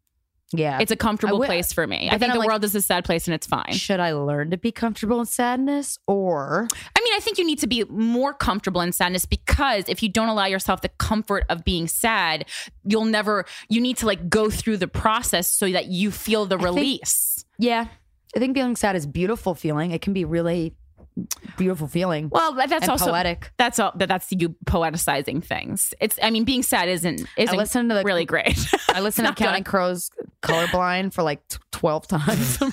Yeah. 0.52 0.78
It's 0.80 0.92
a 0.92 0.96
comfortable 0.96 1.38
I 1.38 1.46
wi- 1.46 1.46
place 1.48 1.72
for 1.72 1.88
me. 1.88 2.08
I 2.08 2.18
think 2.18 2.30
I'm 2.30 2.36
the 2.36 2.38
like- 2.40 2.46
world 2.48 2.62
is 2.62 2.72
a 2.76 2.80
sad 2.80 3.04
place 3.04 3.26
and 3.26 3.34
it's 3.34 3.48
fine. 3.48 3.72
Should 3.72 3.98
I 3.98 4.12
learn 4.12 4.50
to 4.52 4.56
be 4.56 4.70
comfortable 4.70 5.18
in 5.18 5.26
sadness 5.26 5.98
or 6.06 6.68
I 6.96 7.00
mean, 7.02 7.14
I 7.14 7.18
think 7.20 7.38
you 7.38 7.44
need 7.44 7.58
to 7.60 7.66
be 7.66 7.82
more 7.84 8.32
comfortable 8.32 8.80
in 8.80 8.92
sadness 8.92 9.24
because 9.24 9.88
if 9.88 10.04
you 10.04 10.08
don't 10.08 10.28
allow 10.28 10.44
yourself 10.46 10.82
the 10.82 10.88
comfort 10.88 11.44
of 11.48 11.64
being 11.64 11.88
sad, 11.88 12.46
you'll 12.84 13.06
never, 13.06 13.44
you 13.68 13.80
need 13.80 13.96
to 13.98 14.06
like 14.06 14.28
go 14.28 14.48
through 14.48 14.76
the 14.76 14.86
process 14.88 15.50
so 15.50 15.68
that 15.68 15.86
you 15.86 16.12
feel 16.12 16.46
the 16.46 16.56
think- 16.56 16.64
release. 16.64 17.44
Yeah. 17.58 17.86
I 18.36 18.38
think 18.38 18.54
feeling 18.56 18.76
sad 18.76 18.94
is 18.94 19.04
a 19.06 19.08
beautiful 19.08 19.54
feeling. 19.56 19.90
It 19.90 20.00
can 20.00 20.12
be 20.12 20.24
really 20.24 20.74
beautiful 21.56 21.86
feeling. 21.88 22.28
well, 22.30 22.52
that's 22.54 22.88
also, 22.88 23.06
poetic. 23.06 23.50
that's 23.56 23.78
all, 23.78 23.92
that 23.96 24.08
that's 24.08 24.28
you 24.30 24.50
poeticizing 24.66 25.42
things. 25.44 25.94
It's, 26.00 26.18
I 26.22 26.30
mean, 26.30 26.44
being 26.44 26.62
sad 26.62 26.88
isn't, 26.88 27.22
I 27.38 27.42
isn't 27.42 27.56
listened 27.56 27.90
to 27.90 27.94
the 27.96 28.02
really 28.04 28.24
great. 28.24 28.58
I 28.94 29.00
listened 29.00 29.26
to. 29.28 29.34
Counting 29.34 29.64
Crows 29.64 30.10
colorblind 30.42 31.12
for 31.12 31.22
like 31.22 31.46
t- 31.48 31.58
12 31.72 32.08
times. 32.08 32.58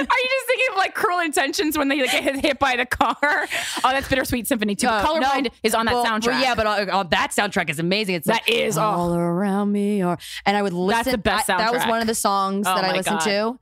Are 0.00 0.02
you 0.02 0.28
just 0.30 0.46
thinking 0.46 0.66
of 0.72 0.76
like 0.78 0.94
cruel 0.94 1.18
intentions 1.20 1.76
when 1.76 1.88
they 1.88 2.00
like, 2.00 2.10
get 2.12 2.36
hit 2.36 2.58
by 2.58 2.76
the 2.76 2.86
car? 2.86 3.16
Oh, 3.22 3.48
that's 3.84 4.08
Bittersweet 4.08 4.46
Symphony 4.46 4.74
too. 4.74 4.86
Uh, 4.86 5.04
Colorblind 5.04 5.44
no. 5.44 5.50
is 5.62 5.74
on 5.74 5.86
that 5.86 5.94
Well, 5.94 6.04
soundtrack. 6.06 6.26
well, 6.28 6.40
yeah, 6.42 6.54
but 6.54 6.66
uh, 6.66 6.70
uh, 6.98 7.02
that 7.04 7.32
soundtrack 7.32 7.68
is 7.68 7.78
amazing. 7.78 8.14
It's 8.14 8.26
That 8.26 8.42
like, 8.46 8.48
is, 8.48 8.78
oh. 8.78 8.82
all 8.82 9.14
around 9.14 9.72
me. 9.72 10.02
Or 10.04 10.18
and 10.46 10.56
I 10.56 10.62
would 10.62 10.72
listen. 10.72 10.96
That's 11.04 11.10
the 11.10 11.18
best 11.18 11.50
I- 11.50 11.58
that 11.58 11.72
was 11.72 11.84
one 11.86 12.00
of 12.00 12.06
the 12.06 12.14
songs 12.14 12.66
Oh 12.66 12.74
that 12.74 12.84
I 12.84 12.92
listened 12.92 13.18
God. 13.20 13.24
to. 13.24 13.58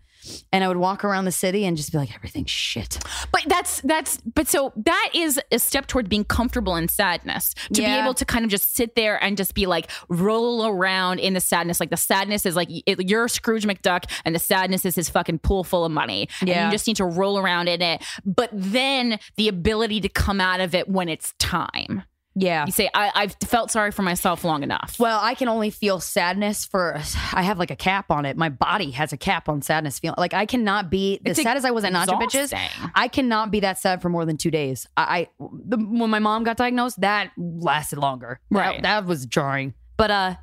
And 0.52 0.64
I 0.64 0.68
would 0.68 0.76
walk 0.76 1.04
around 1.04 1.24
the 1.24 1.32
city 1.32 1.64
and 1.64 1.76
just 1.76 1.92
be 1.92 1.98
like, 1.98 2.14
everything's 2.14 2.50
shit. 2.50 2.98
But 3.32 3.42
that's 3.46 3.80
that's 3.82 4.18
but 4.18 4.48
so 4.48 4.72
that 4.76 5.10
is 5.14 5.40
a 5.52 5.58
step 5.58 5.86
toward 5.86 6.08
being 6.08 6.24
comfortable 6.24 6.76
in 6.76 6.88
sadness. 6.88 7.54
To 7.74 7.82
be 7.82 7.84
able 7.86 8.14
to 8.14 8.24
kind 8.24 8.44
of 8.44 8.50
just 8.50 8.74
sit 8.74 8.94
there 8.94 9.22
and 9.22 9.36
just 9.36 9.54
be 9.54 9.66
like 9.66 9.90
roll 10.08 10.66
around 10.66 11.18
in 11.20 11.34
the 11.34 11.40
sadness. 11.40 11.80
Like 11.80 11.90
the 11.90 11.96
sadness 11.96 12.46
is 12.46 12.56
like 12.56 12.68
it, 12.70 13.08
you're 13.08 13.28
Scrooge 13.28 13.64
McDuck 13.64 14.04
and 14.24 14.34
the 14.34 14.38
sadness 14.38 14.84
is 14.84 14.94
his 14.94 15.08
fucking 15.08 15.40
pool 15.40 15.64
full 15.64 15.84
of 15.84 15.92
money. 15.92 16.28
And 16.40 16.48
Yeah. 16.48 16.66
you 16.66 16.72
just 16.72 16.86
need 16.86 16.96
to 16.96 17.04
roll 17.04 17.38
around 17.38 17.68
in 17.68 17.82
it. 17.82 18.02
But 18.24 18.50
then 18.52 19.18
the 19.36 19.48
ability 19.48 20.00
to 20.00 20.08
come 20.08 20.40
out 20.40 20.60
of 20.60 20.74
it 20.74 20.88
when 20.88 21.08
it's 21.08 21.34
time. 21.38 22.02
Yeah. 22.34 22.66
You 22.66 22.72
say, 22.72 22.88
I, 22.94 23.10
I've 23.14 23.36
felt 23.44 23.70
sorry 23.70 23.90
for 23.90 24.02
myself 24.02 24.44
long 24.44 24.62
enough. 24.62 24.96
Well, 25.00 25.18
I 25.20 25.34
can 25.34 25.48
only 25.48 25.70
feel 25.70 25.98
sadness 25.98 26.64
for. 26.64 27.00
I 27.32 27.42
have 27.42 27.58
like 27.58 27.72
a 27.72 27.76
cap 27.76 28.10
on 28.12 28.24
it. 28.26 28.36
My 28.36 28.48
body 28.48 28.92
has 28.92 29.12
a 29.12 29.16
cap 29.16 29.48
on 29.48 29.60
sadness. 29.60 29.98
Feel 29.98 30.14
like 30.16 30.34
I 30.34 30.46
cannot 30.46 30.88
be 30.88 31.20
as 31.26 31.40
sad 31.42 31.56
as 31.56 31.64
I 31.64 31.72
was 31.72 31.82
at 31.84 31.92
Nacho 31.92 32.20
Bitches. 32.20 32.52
I 32.94 33.08
cannot 33.08 33.50
be 33.50 33.60
that 33.60 33.78
sad 33.78 34.00
for 34.02 34.08
more 34.08 34.24
than 34.24 34.36
two 34.36 34.50
days. 34.52 34.86
I, 34.96 35.02
I 35.02 35.28
the, 35.40 35.78
when 35.78 36.10
my 36.10 36.20
mom 36.20 36.44
got 36.44 36.56
diagnosed, 36.58 37.00
that 37.00 37.32
lasted 37.36 37.98
longer. 37.98 38.40
That- 38.50 38.58
Right. 38.58 38.82
that, 38.82 39.04
was 39.04 39.26
jarring. 39.26 39.74
But 39.96 40.10
uh, 40.12 40.34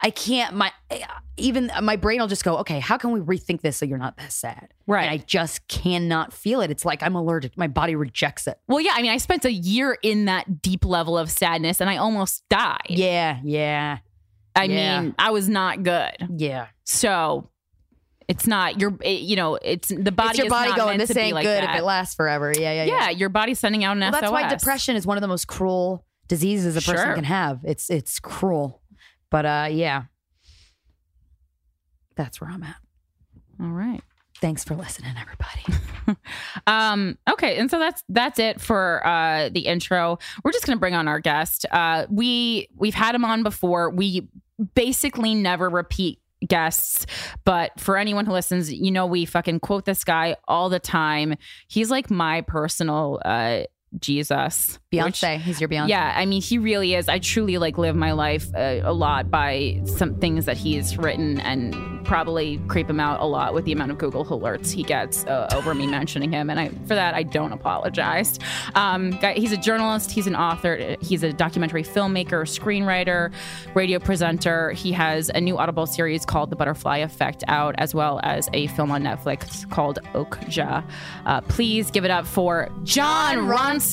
I 0.00 0.10
can't. 0.10 0.54
My 0.54 0.70
eh, 0.90 1.04
even 1.36 1.70
uh, 1.70 1.80
my 1.80 1.96
brain 1.96 2.20
will 2.20 2.26
just 2.28 2.44
go, 2.44 2.58
okay, 2.58 2.78
how 2.80 2.98
can 2.98 3.12
we 3.12 3.20
rethink 3.20 3.62
this 3.62 3.76
so 3.76 3.86
you're 3.86 3.96
not 3.98 4.16
that 4.18 4.32
sad? 4.32 4.74
Right. 4.86 5.04
And 5.04 5.10
I 5.10 5.16
just 5.18 5.66
cannot 5.68 6.32
feel 6.32 6.60
it. 6.60 6.70
It's 6.70 6.84
like 6.84 7.02
I'm 7.02 7.14
allergic. 7.14 7.56
My 7.56 7.68
body 7.68 7.94
rejects 7.96 8.46
it. 8.46 8.58
Well, 8.68 8.80
yeah, 8.80 8.92
I 8.94 9.02
mean, 9.02 9.10
I 9.12 9.16
spent 9.18 9.44
a 9.44 9.52
year 9.52 9.96
in 10.02 10.26
that 10.26 10.60
deep 10.62 10.84
level 10.84 11.16
of 11.16 11.30
sadness 11.30 11.80
and 11.80 11.88
I 11.88 11.96
almost 11.96 12.42
died. 12.50 12.80
Yeah, 12.90 13.38
yeah, 13.44 13.98
I 14.54 14.64
yeah. 14.64 15.00
mean, 15.00 15.14
I 15.18 15.30
was 15.30 15.48
not 15.48 15.82
good. 15.82 16.12
yeah. 16.36 16.66
So 16.84 17.48
it's 18.28 18.46
not 18.46 18.80
your, 18.80 18.96
it- 19.02 19.22
you 19.22 19.36
know, 19.36 19.56
it's 19.62 19.88
the 19.88 20.12
body. 20.12 20.30
it's 20.30 20.38
your 20.38 20.46
is 20.46 20.50
body 20.50 20.70
not 20.70 20.78
going. 20.78 20.98
This 20.98 21.08
to 21.08 21.14
be 21.14 21.20
ain't 21.20 21.34
like 21.34 21.44
good 21.44 21.62
that. 21.62 21.74
if 21.76 21.80
it 21.80 21.84
lasts 21.84 22.14
forever. 22.14 22.52
Yeah, 22.54 22.72
yeah, 22.72 22.84
yeah. 22.84 22.98
Yeah, 23.04 23.10
your 23.10 23.28
body's 23.30 23.58
sending 23.58 23.84
out 23.84 23.92
an 23.96 24.00
Well, 24.00 24.12
SOS. 24.12 24.20
that's 24.20 24.32
why 24.32 24.48
depression 24.48 24.96
is 24.96 25.06
one 25.06 25.16
of 25.16 25.22
the 25.22 25.28
most 25.28 25.46
cruel 25.46 26.04
diseases 26.26 26.74
a 26.76 26.80
person 26.80 27.04
Sure. 27.06 27.14
can 27.14 27.24
have. 27.24 27.60
It's 27.64 27.90
it's 27.90 28.18
cruel. 28.18 28.80
But 29.30 29.46
uh 29.46 29.68
yeah. 29.70 30.04
That's 32.16 32.40
where 32.40 32.50
I'm 32.50 32.62
at. 32.62 32.76
All 33.60 33.68
right. 33.68 34.00
Thanks 34.40 34.64
for 34.64 34.74
listening, 34.74 35.14
everybody. 35.18 35.64
Um, 36.66 37.16
okay, 37.30 37.56
and 37.56 37.70
so 37.70 37.78
that's 37.78 38.04
that's 38.10 38.38
it 38.38 38.60
for 38.60 39.00
uh 39.06 39.48
the 39.48 39.60
intro. 39.60 40.18
We're 40.44 40.52
just 40.52 40.66
gonna 40.66 40.78
bring 40.78 40.94
on 40.94 41.08
our 41.08 41.18
guest. 41.18 41.64
Uh 41.70 42.04
we 42.10 42.68
we've 42.76 42.94
had 42.94 43.14
him 43.14 43.24
on 43.24 43.42
before. 43.42 43.88
We 43.88 44.28
basically 44.74 45.34
never 45.34 45.70
repeat 45.70 46.20
guests, 46.46 47.06
but 47.46 47.78
for 47.80 47.96
anyone 47.96 48.26
who 48.26 48.32
listens, 48.32 48.70
you 48.70 48.90
know 48.90 49.06
we 49.06 49.24
fucking 49.24 49.60
quote 49.60 49.86
this 49.86 50.04
guy 50.04 50.36
all 50.46 50.68
the 50.68 50.78
time. 50.78 51.36
He's 51.68 51.90
like 51.90 52.10
my 52.10 52.42
personal 52.42 53.18
uh 53.24 53.62
Jesus. 54.00 54.78
which- 54.92 55.20
Beyonce, 55.20 55.38
he's 55.40 55.60
your 55.60 55.68
Beyonce. 55.68 55.88
yeah, 55.88 56.12
I 56.16 56.24
mean, 56.26 56.40
he 56.40 56.58
really 56.58 56.94
is. 56.94 57.08
I 57.08 57.18
truly 57.18 57.58
like 57.58 57.78
live 57.78 57.96
my 57.96 58.12
life 58.12 58.48
uh, 58.54 58.80
a 58.84 58.92
lot 58.92 59.30
by 59.30 59.80
some 59.86 60.14
things 60.20 60.44
that 60.46 60.56
he's 60.56 60.96
written 60.96 61.40
and 61.40 61.74
probably 62.04 62.58
creep 62.68 62.88
him 62.88 63.00
out 63.00 63.20
a 63.20 63.24
lot 63.24 63.54
with 63.54 63.64
the 63.64 63.72
amount 63.72 63.90
of 63.90 63.98
Google 63.98 64.24
alerts 64.26 64.70
he 64.70 64.82
gets 64.82 65.24
uh, 65.24 65.48
over 65.54 65.74
me 65.74 65.86
mentioning 65.86 66.30
him. 66.30 66.50
And 66.50 66.60
I, 66.60 66.68
for 66.68 66.94
that, 66.94 67.14
I 67.14 67.22
don't 67.22 67.52
apologize. 67.52 68.38
Um, 68.74 69.10
guy, 69.10 69.32
he's 69.34 69.52
a 69.52 69.56
journalist, 69.56 70.10
he's 70.10 70.26
an 70.26 70.36
author, 70.36 70.96
he's 71.00 71.22
a 71.22 71.32
documentary 71.32 71.82
filmmaker, 71.82 72.42
screenwriter, 72.44 73.32
radio 73.74 73.98
presenter. 73.98 74.70
He 74.72 74.92
has 74.92 75.30
a 75.34 75.40
new 75.40 75.56
Audible 75.58 75.86
series 75.86 76.24
called 76.26 76.50
The 76.50 76.56
Butterfly 76.56 76.98
Effect 76.98 77.42
out, 77.48 77.74
as 77.78 77.94
well 77.94 78.20
as 78.22 78.48
a 78.52 78.66
film 78.68 78.90
on 78.90 79.02
Netflix 79.02 79.68
called 79.70 79.98
Okja. 80.14 80.84
Uh, 81.26 81.40
please 81.42 81.90
give 81.90 82.04
it 82.04 82.10
up 82.10 82.26
for 82.26 82.68
Jon 82.84 83.38
Ronson. 83.38 83.83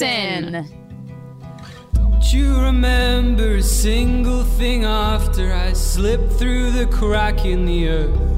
Don't 1.93 2.33
you 2.33 2.61
remember 2.61 3.57
a 3.57 3.61
single 3.61 4.43
thing 4.43 4.85
after 4.85 5.53
I 5.53 5.73
slipped 5.73 6.31
through 6.33 6.71
the 6.71 6.85
crack 6.85 7.45
in 7.45 7.65
the 7.65 7.89
earth? 7.89 8.31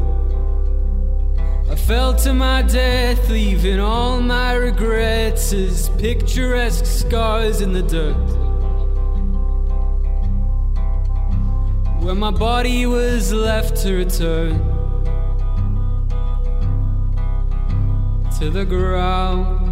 I 1.70 1.76
fell 1.76 2.16
to 2.16 2.34
my 2.34 2.64
death, 2.64 3.30
leaving 3.30 3.80
all 3.80 4.20
my 4.20 4.54
regrets 4.54 5.54
as 5.54 5.90
picturesque 5.98 6.86
scars 6.86 7.62
in 7.62 7.72
the 7.72 7.84
dirt. 7.84 8.16
Where 12.04 12.16
my 12.16 12.32
body 12.32 12.86
was 12.88 13.32
left 13.32 13.78
to 13.84 13.94
return 13.94 14.58
to 18.40 18.50
the 18.50 18.66
ground. 18.66 19.63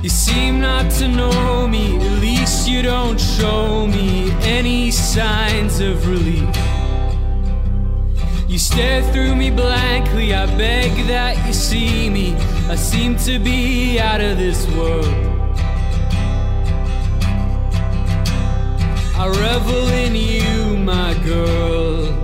You 0.00 0.08
seem 0.08 0.60
not 0.60 0.92
to 0.92 1.08
know 1.08 1.66
me, 1.66 1.96
at 1.96 2.20
least 2.20 2.68
you 2.68 2.82
don't 2.82 3.18
show 3.18 3.84
me 3.84 4.30
any 4.42 4.92
signs 4.92 5.80
of 5.80 6.06
relief. 6.06 6.56
You 8.46 8.58
stare 8.58 9.02
through 9.12 9.34
me 9.34 9.50
blankly, 9.50 10.32
I 10.32 10.46
beg 10.56 10.92
that 11.08 11.44
you 11.46 11.52
see 11.52 12.08
me. 12.10 12.36
I 12.68 12.76
seem 12.76 13.16
to 13.18 13.40
be 13.40 13.98
out 13.98 14.20
of 14.20 14.38
this 14.38 14.66
world. 14.68 15.04
I 19.16 19.26
revel 19.26 19.88
in 19.88 20.14
you, 20.14 20.76
my 20.76 21.14
girl. 21.24 22.14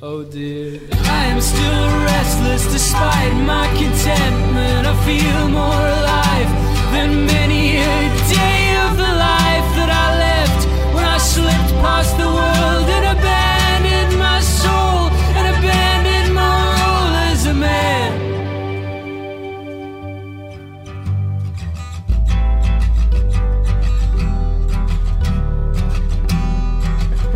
Oh 0.00 0.24
dear. 0.24 0.87
I 1.28 1.30
am 1.32 1.42
still 1.42 1.88
restless 2.08 2.72
despite 2.72 3.34
my 3.44 3.68
contentment. 3.76 4.86
I 4.86 4.94
feel 5.04 5.48
more 5.50 5.86
alive 5.98 6.48
than 6.90 7.26
many 7.26 7.76
a 7.76 8.08
day 8.32 8.76
of 8.86 8.96
the 8.96 9.02
life 9.02 9.68
that 9.76 9.90
I 9.92 10.16
left 10.24 10.66
when 10.94 11.04
I 11.04 11.18
slipped 11.18 11.74
past 11.84 12.16
the 12.16 12.24
world 12.24 12.88
and 12.96 13.18
abandoned 13.18 14.18
my 14.18 14.40
soul 14.40 15.10
and 15.36 15.54
abandoned 15.54 16.34
my 16.34 16.64
role 16.80 17.14
as 17.28 17.44
a 17.44 17.52
man. 17.52 18.10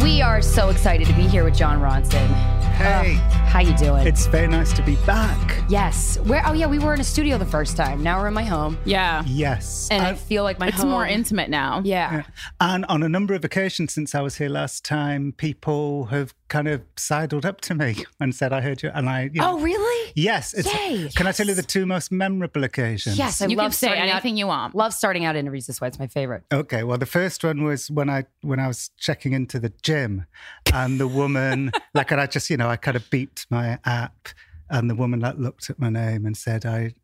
We 0.03 0.23
are 0.23 0.41
so 0.41 0.71
excited 0.71 1.07
to 1.09 1.13
be 1.13 1.29
here 1.29 1.45
with 1.45 1.55
Jon 1.55 1.79
Ronson. 1.79 2.27
Hey. 2.73 3.19
Ugh, 3.21 3.42
how 3.53 3.61
you 3.61 3.77
doing? 3.77 4.07
It's 4.07 4.27
very 4.27 4.49
nice 4.49 4.73
to 4.73 4.83
be 4.83 4.97
back. 5.05 5.63
yes. 5.69 6.19
Where? 6.21 6.43
Oh 6.47 6.53
yeah, 6.55 6.67
we 6.67 6.79
were 6.79 6.95
in 6.95 7.01
a 7.01 7.05
studio 7.05 7.37
the 7.37 7.45
first 7.45 7.77
time. 7.77 8.03
Now 8.03 8.19
we're 8.21 8.29
in 8.29 8.35
my 8.35 8.45
home, 8.45 8.79
Yeah. 8.87 9.23
Yes. 9.27 9.89
and 9.91 10.03
I 10.03 10.09
And, 10.11 10.19
feel 10.19 10.43
like 10.43 10.59
my 10.59 10.69
It's 10.69 10.79
home. 10.79 10.89
more 10.91 11.07
intimate 11.07 11.51
now. 11.51 11.83
Yeah. 11.85 12.23
and 12.61 12.87
on 12.87 13.03
a 13.03 13.09
number 13.11 13.35
of 13.35 13.45
occasions 13.45 13.93
since 13.93 14.15
I 14.15 14.23
was 14.23 14.37
here 14.37 14.49
last 14.49 14.85
time, 14.87 15.33
people 15.37 16.07
have 16.07 16.33
kind 16.49 16.67
of 16.69 16.83
sidled 16.97 17.45
up 17.47 17.61
to 17.63 17.75
me 17.75 18.05
and 18.21 18.35
said, 18.35 18.53
I 18.55 18.61
heard 18.63 18.83
you. 18.83 18.91
And 18.95 19.09
I, 19.09 19.31
you 19.33 19.43
oh, 19.43 19.53
know, 19.53 19.59
Oh 19.59 19.61
really? 19.61 20.13
yes. 20.17 20.55
It's, 20.55 20.73
Yay, 20.75 21.09
Can 21.15 21.27
I 21.27 21.33
tell 21.33 21.47
you 21.47 21.55
the 21.55 21.63
two 21.63 21.85
most 21.85 22.11
memorable 22.11 22.65
occasions? 22.65 23.19
Yes, 23.19 23.43
I 23.43 23.47
You 23.47 23.57
love 23.57 23.67
can 23.67 23.73
say 23.73 23.89
anything 23.99 24.35
out, 24.35 24.39
you 24.39 24.47
want. 24.47 24.75
Love 24.75 24.95
starting 24.95 25.25
out 25.27 25.37
interviews 25.37 25.67
this 25.67 25.79
way. 25.81 25.89
It's 25.89 25.99
my 25.99 26.07
favorite. 26.07 26.45
Okay, 26.53 26.83
well, 26.85 26.97
the 26.99 27.07
first 27.07 27.45
one 27.45 27.65
was 27.65 27.91
when 27.91 28.09
I 28.09 28.25
when 28.41 28.59
I 28.61 28.67
was 28.69 28.91
checking 28.99 29.33
into 29.35 29.59
the 29.61 29.73
gym, 29.83 30.25
and 30.73 30.99
the 30.99 31.07
woman, 31.07 31.71
like, 31.95 32.11
and 32.11 32.21
I 32.21 32.27
just, 32.27 32.49
you 32.51 32.57
know, 32.57 32.69
I 32.69 32.77
kind 32.77 32.97
of 32.97 33.09
my 33.51 33.79
app, 33.85 34.29
and 34.71 34.89
the 34.89 34.95
woman 34.95 35.21
like 35.21 35.37
looked 35.37 35.71
at 35.71 35.79
my 35.79 35.91
name 35.91 36.27
and 36.27 36.37
said, 36.37 36.65
"I, 36.67 36.95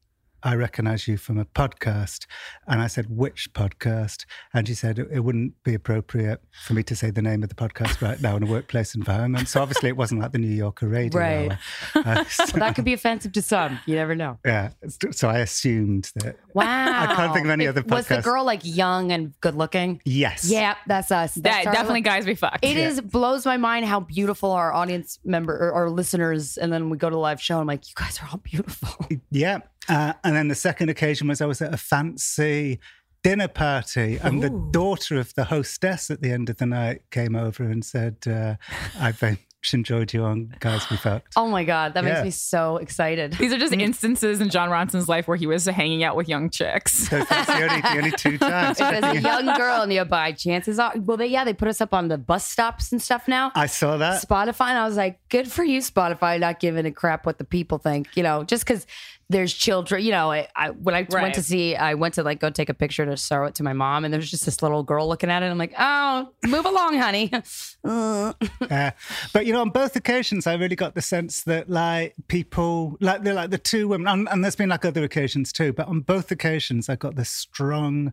I 0.42 0.54
recognize 0.54 1.08
you 1.08 1.16
from 1.16 1.38
a 1.38 1.44
podcast," 1.44 2.26
and 2.66 2.80
I 2.80 2.86
said, 2.86 3.06
"Which 3.08 3.52
podcast?" 3.54 4.24
And 4.54 4.66
she 4.68 4.74
said, 4.74 4.98
"It 4.98 5.20
wouldn't 5.20 5.62
be 5.64 5.74
appropriate 5.74 6.42
for 6.64 6.74
me 6.74 6.82
to 6.84 6.94
say 6.96 7.10
the 7.10 7.22
name 7.22 7.42
of 7.42 7.48
the 7.48 7.54
podcast 7.54 8.00
right 8.00 8.20
now 8.20 8.36
in 8.36 8.42
a 8.42 8.46
workplace 8.46 8.94
environment." 8.94 9.48
So 9.48 9.60
obviously, 9.62 9.88
it 9.88 9.96
wasn't 9.96 10.20
like 10.20 10.32
the 10.32 10.38
New 10.38 10.48
Yorker 10.54 10.88
radio 10.88 11.18
Right. 11.20 11.50
hour. 11.94 12.02
Uh, 12.04 12.24
so- 12.28 12.44
Well, 12.54 12.60
that 12.60 12.74
could 12.74 12.84
be 12.84 12.92
offensive 12.92 13.32
to 13.32 13.42
some. 13.42 13.78
You 13.86 13.94
never 13.96 14.14
know. 14.14 14.38
yeah, 14.44 14.70
so 15.10 15.28
I 15.28 15.38
assumed 15.38 16.10
that. 16.16 16.36
Wow. 16.54 16.64
I 17.02 17.14
can't 17.14 17.32
think 17.32 17.44
of 17.46 17.50
any 17.50 17.64
It- 17.64 17.68
other 17.68 17.82
podcast. 17.82 17.90
Was 17.90 18.06
the 18.08 18.22
girl 18.22 18.44
like 18.44 18.60
young 18.64 19.12
and 19.12 19.34
good 19.40 19.54
looking? 19.54 20.00
Yes. 20.04 20.48
Yeah, 20.50 20.74
that's 20.86 21.10
us. 21.10 21.34
That 21.34 21.42
That's 21.42 21.66
our- 21.66 21.72
definitely 21.72 22.02
guys 22.02 22.26
we 22.26 22.34
fucked. 22.34 22.64
It 22.64 22.76
is 22.76 23.00
blows 23.00 23.44
my 23.46 23.56
mind 23.56 23.86
how 23.86 24.00
beautiful 24.00 24.52
our 24.52 24.72
audience 24.72 25.18
member 25.24 25.54
or 25.56 25.72
our 25.72 25.90
listeners, 25.90 26.56
and 26.56 26.72
then 26.72 26.90
we 26.90 26.96
go 26.96 27.08
to 27.10 27.14
the 27.14 27.20
live 27.20 27.40
show. 27.40 27.54
And 27.54 27.62
I'm 27.62 27.66
like, 27.66 27.88
you 27.88 27.94
guys 27.96 28.18
are 28.22 28.28
all 28.30 28.38
beautiful. 28.38 29.06
Yeah. 29.30 29.58
Uh, 29.88 30.12
and 30.24 30.36
then 30.36 30.48
the 30.48 30.54
second 30.54 30.88
occasion 30.88 31.28
was 31.28 31.40
I 31.40 31.46
was 31.46 31.62
at 31.62 31.72
a 31.72 31.78
fancy 31.78 32.78
dinner 33.22 33.48
party, 33.48 34.18
and 34.22 34.42
the 34.42 34.50
daughter 34.70 35.18
of 35.18 35.34
the 35.34 35.44
hostess 35.44 36.10
at 36.10 36.22
the 36.22 36.30
end 36.30 36.48
of 36.50 36.56
the 36.58 36.66
night 36.66 37.02
came 37.10 37.34
over 37.34 37.64
and 37.64 37.84
said, 37.84 38.16
uh, 38.26 38.54
I 38.98 39.12
very 39.12 39.32
much 39.32 39.74
enjoyed 39.74 40.12
you 40.12 40.22
on 40.22 40.54
Guys 40.60 40.88
We 40.88 40.96
Fucked. 40.96 41.32
Oh 41.36 41.48
my 41.48 41.64
god, 41.64 41.94
that 41.94 42.04
makes 42.04 42.22
me 42.22 42.30
so 42.30 42.76
excited. 42.76 43.32
These 43.34 43.52
are 43.52 43.58
just 43.58 43.72
instances 43.72 44.40
in 44.40 44.50
Jon 44.50 44.70
Ronson's 44.70 45.08
life 45.08 45.26
where 45.26 45.36
he 45.36 45.46
was 45.46 45.66
hanging 45.66 46.04
out 46.04 46.14
with 46.14 46.28
young 46.28 46.48
chicks. 46.48 47.08
So 47.08 47.18
that's 47.24 47.46
the 47.46 47.68
only, 47.68 47.80
the 47.80 47.96
only 47.96 48.10
two 48.12 48.38
times. 48.38 48.80
If 48.80 49.00
there's 49.00 49.16
a 49.16 49.20
young 49.20 49.46
girl 49.56 49.86
nearby, 49.86 50.32
chances 50.32 50.78
are, 50.78 50.92
well, 50.96 51.16
they, 51.16 51.26
yeah, 51.26 51.44
they 51.44 51.54
put 51.54 51.68
us 51.68 51.80
up 51.80 51.92
on 51.92 52.08
the 52.08 52.18
bus 52.18 52.44
stops 52.44 52.92
and 52.92 53.02
stuff 53.02 53.26
now. 53.26 53.50
I 53.54 53.66
saw 53.66 53.96
that. 53.96 54.22
Spotify, 54.22 54.68
and 54.68 54.78
I 54.78 54.86
was 54.86 54.96
like, 54.96 55.18
good 55.28 55.50
for 55.50 55.64
you, 55.64 55.80
Spotify, 55.80 56.38
not 56.38 56.60
giving 56.60 56.86
a 56.86 56.92
crap 56.92 57.26
what 57.26 57.38
the 57.38 57.44
people 57.44 57.78
think, 57.78 58.16
you 58.16 58.22
know, 58.22 58.44
just 58.44 58.64
because 58.64 58.86
there's 59.30 59.52
children, 59.52 60.02
you 60.02 60.10
know, 60.10 60.32
I, 60.32 60.48
I 60.56 60.70
when 60.70 60.94
I 60.94 61.00
Right. 61.10 61.22
went 61.22 61.34
to 61.34 61.42
see, 61.42 61.76
I 61.76 61.94
went 61.94 62.14
to 62.14 62.22
like 62.22 62.40
go 62.40 62.48
take 62.50 62.68
a 62.70 62.74
picture 62.74 63.04
to 63.04 63.16
show 63.16 63.44
it 63.44 63.54
to 63.56 63.62
my 63.62 63.74
mom, 63.74 64.04
and 64.04 64.12
there 64.12 64.18
was 64.18 64.30
just 64.30 64.44
this 64.46 64.62
little 64.62 64.82
girl 64.82 65.06
looking 65.06 65.30
at 65.30 65.42
it. 65.42 65.46
I'm 65.46 65.58
like, 65.58 65.74
oh, 65.78 66.30
move 66.46 66.64
along, 66.64 66.98
honey. 66.98 67.30
Uh, 68.70 68.90
but 69.32 69.46
you 69.46 69.52
know, 69.52 69.60
on 69.62 69.70
both 69.70 69.96
occasions, 69.96 70.46
I 70.46 70.54
really 70.54 70.76
got 70.76 70.94
the 70.94 71.00
sense 71.02 71.44
that 71.44 71.70
like 71.70 72.14
people, 72.26 72.96
like 73.00 73.22
the 73.22 73.32
like 73.34 73.50
the 73.50 73.58
two 73.58 73.88
women, 73.88 74.08
and, 74.08 74.28
and 74.30 74.42
there's 74.44 74.56
been 74.56 74.68
like 74.68 74.84
other 74.84 75.04
occasions 75.04 75.52
too, 75.52 75.72
but 75.72 75.86
on 75.88 76.00
both 76.00 76.30
occasions, 76.30 76.88
I 76.88 76.96
got 76.96 77.14
this 77.16 77.30
strong 77.30 78.12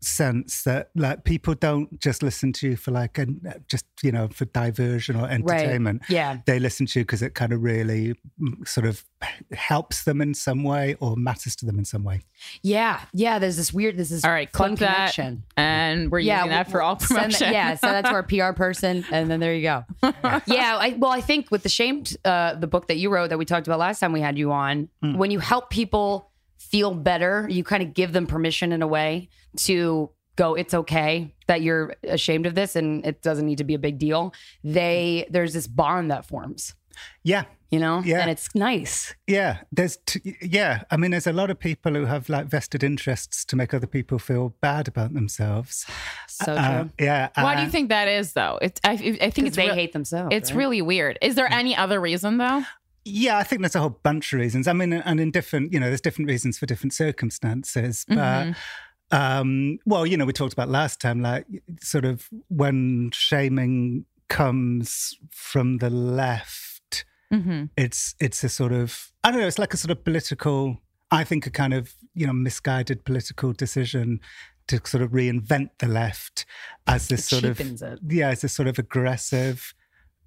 sense 0.00 0.62
that 0.64 0.90
like 0.96 1.24
people 1.24 1.54
don't 1.54 2.00
just 2.00 2.22
listen 2.22 2.52
to 2.54 2.68
you 2.70 2.76
for 2.76 2.90
like 2.90 3.18
a, 3.18 3.26
just 3.68 3.84
you 4.02 4.10
know 4.10 4.28
for 4.28 4.46
diversion 4.46 5.14
or 5.16 5.28
entertainment 5.28 6.02
Yeah. 6.08 6.38
they 6.46 6.58
listen 6.58 6.86
to 6.86 7.00
you 7.00 7.04
because 7.04 7.20
it 7.22 7.34
kind 7.34 7.52
of 7.52 7.62
really 7.62 8.14
mm, 8.40 8.66
sort 8.66 8.86
of 8.86 9.04
helps 9.52 10.04
them 10.04 10.22
in 10.22 10.32
some 10.32 10.62
way 10.64 10.96
or 11.00 11.16
matters 11.16 11.54
to 11.56 11.66
them 11.66 11.78
in 11.78 11.84
some 11.84 12.02
way 12.04 12.22
yeah, 12.62 13.00
yeah. 13.12 13.38
There's 13.38 13.58
this 13.58 13.70
weird, 13.70 13.98
this 13.98 14.10
is 14.10 14.24
All 14.24 14.30
right, 14.30 14.50
fun 14.50 14.70
clip 14.70 14.88
that, 14.88 14.96
connection. 15.14 15.42
and 15.58 16.10
we're 16.10 16.20
yeah, 16.20 16.38
using 16.38 16.50
that 16.52 16.70
for 16.70 16.80
all 16.80 16.98
send 16.98 17.10
that- 17.18 17.38
promotion. 17.38 17.52
yeah, 17.52 17.74
send 17.74 17.94
that 17.96 18.08
to 18.08 18.12
our 18.12 18.22
PR 18.22 18.56
person, 18.56 19.04
and 19.12 19.30
then 19.30 19.40
there 19.40 19.54
you 19.54 19.60
go. 19.62 19.84
yeah, 20.46 20.78
I, 20.80 20.96
well, 20.98 21.10
I 21.10 21.20
think 21.20 21.50
with 21.50 21.62
the 21.62 21.68
shamed, 21.68 22.16
uh, 22.24 22.54
the 22.54 22.66
book 22.66 22.88
that 22.88 22.96
you 22.96 23.10
wrote 23.10 23.28
that 23.28 23.36
we 23.38 23.44
talked 23.44 23.66
about 23.66 23.78
last 23.78 24.00
time 24.00 24.12
we 24.12 24.22
had 24.22 24.38
you 24.38 24.52
on, 24.52 24.88
when 25.02 25.30
you 25.30 25.38
help 25.38 25.68
people 25.68 26.29
feel 26.60 26.94
better, 26.94 27.46
you 27.50 27.64
kind 27.64 27.82
of 27.82 27.94
give 27.94 28.12
them 28.12 28.26
permission 28.26 28.70
in 28.72 28.82
a 28.82 28.86
way 28.86 29.28
to 29.56 30.10
go. 30.36 30.54
It's 30.54 30.74
okay 30.74 31.34
that 31.48 31.62
you're 31.62 31.94
ashamed 32.04 32.46
of 32.46 32.54
this, 32.54 32.76
and 32.76 33.04
it 33.04 33.22
doesn't 33.22 33.46
need 33.46 33.58
to 33.58 33.64
be 33.64 33.74
a 33.74 33.78
big 33.78 33.98
deal. 33.98 34.32
They 34.62 35.26
there's 35.30 35.52
this 35.54 35.66
bond 35.66 36.10
that 36.10 36.24
forms, 36.26 36.74
yeah 37.24 37.44
you 37.72 37.78
know, 37.78 38.02
Yeah. 38.04 38.22
and 38.22 38.30
it's 38.32 38.48
nice. 38.52 39.14
Yeah, 39.28 39.58
there's 39.70 39.96
t- 40.04 40.36
yeah. 40.42 40.82
I 40.90 40.96
mean, 40.96 41.12
there's 41.12 41.28
a 41.28 41.32
lot 41.32 41.50
of 41.50 41.58
people 41.60 41.94
who 41.94 42.04
have 42.06 42.28
like 42.28 42.46
vested 42.46 42.82
interests 42.82 43.44
to 43.44 43.54
make 43.54 43.72
other 43.72 43.86
people 43.86 44.18
feel 44.18 44.56
bad 44.60 44.88
about 44.88 45.14
themselves. 45.14 45.86
So 46.26 46.54
Uh, 46.54 46.82
true. 46.82 46.90
yeah. 46.98 47.28
Why 47.34 47.54
do 47.54 47.60
uh, 47.60 47.64
you 47.66 47.70
think 47.70 47.90
that 47.90 48.08
is, 48.08 48.32
though? 48.32 48.58
It's 48.62 48.80
I, 48.82 48.92
I 49.20 49.30
think 49.30 49.46
it's 49.48 49.56
they 49.56 49.66
real- 49.66 49.74
hate 49.74 49.92
themselves. 49.92 50.34
It's 50.34 50.50
right? 50.50 50.58
really 50.58 50.82
weird. 50.82 51.18
Is 51.22 51.34
there 51.34 51.52
any 51.52 51.76
other 51.76 52.00
reason 52.00 52.38
though? 52.38 52.62
Yeah, 53.04 53.38
I 53.38 53.42
think 53.44 53.62
there's 53.62 53.74
a 53.74 53.80
whole 53.80 53.98
bunch 54.02 54.32
of 54.32 54.40
reasons. 54.40 54.68
I 54.68 54.72
mean, 54.72 54.92
and 54.92 55.20
in 55.20 55.30
different, 55.30 55.72
you 55.72 55.80
know, 55.80 55.86
there's 55.86 56.00
different 56.00 56.28
reasons 56.30 56.58
for 56.58 56.66
different 56.66 56.92
circumstances. 56.92 58.04
But, 58.08 58.16
Mm-hmm. 58.16 59.16
um, 59.16 59.78
well, 59.86 60.04
you 60.06 60.16
know, 60.16 60.24
we 60.24 60.32
talked 60.32 60.52
about 60.52 60.68
last 60.68 61.00
time, 61.00 61.20
like, 61.22 61.46
sort 61.82 62.04
of 62.04 62.28
when 62.48 63.10
shaming 63.12 64.04
comes 64.28 65.18
from 65.30 65.78
the 65.78 65.90
left, 65.90 67.04
Mm-hmm. 67.32 67.66
it's 67.76 68.16
it's 68.18 68.42
a 68.42 68.48
sort 68.48 68.72
of 68.72 69.12
I 69.22 69.30
don't 69.30 69.40
know. 69.40 69.46
It's 69.46 69.58
like 69.58 69.72
a 69.72 69.76
sort 69.76 69.92
of 69.92 70.02
political 70.04 70.78
I 71.12 71.22
think, 71.22 71.46
a 71.46 71.50
kind 71.50 71.72
of 71.72 71.94
you 72.12 72.26
know 72.26 72.32
misguided 72.32 73.04
political 73.04 73.52
decision 73.52 74.18
to 74.66 74.80
sort 74.84 75.02
of 75.04 75.10
reinvent 75.12 75.70
the 75.78 75.86
left 75.86 76.44
as 76.88 77.06
this 77.06 77.20
It 77.20 77.40
sort 77.40 77.44
of 77.44 77.60
it. 77.60 77.98
yeah, 78.08 78.30
as 78.30 78.40
this 78.40 78.52
sort 78.52 78.66
of 78.68 78.78
aggressive. 78.80 79.74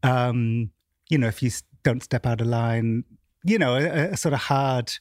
Um, 0.02 0.72
you 1.10 1.18
know, 1.18 1.28
if 1.28 1.44
you 1.44 1.52
don't 1.84 2.04
step 2.04 2.26
out 2.26 2.42
of 2.42 2.48
line, 2.48 3.04
you 3.44 3.58
know, 3.60 3.76
a, 3.76 4.12
a 4.12 4.18
sort 4.18 4.34
of 4.34 4.42
hard. 4.42 4.92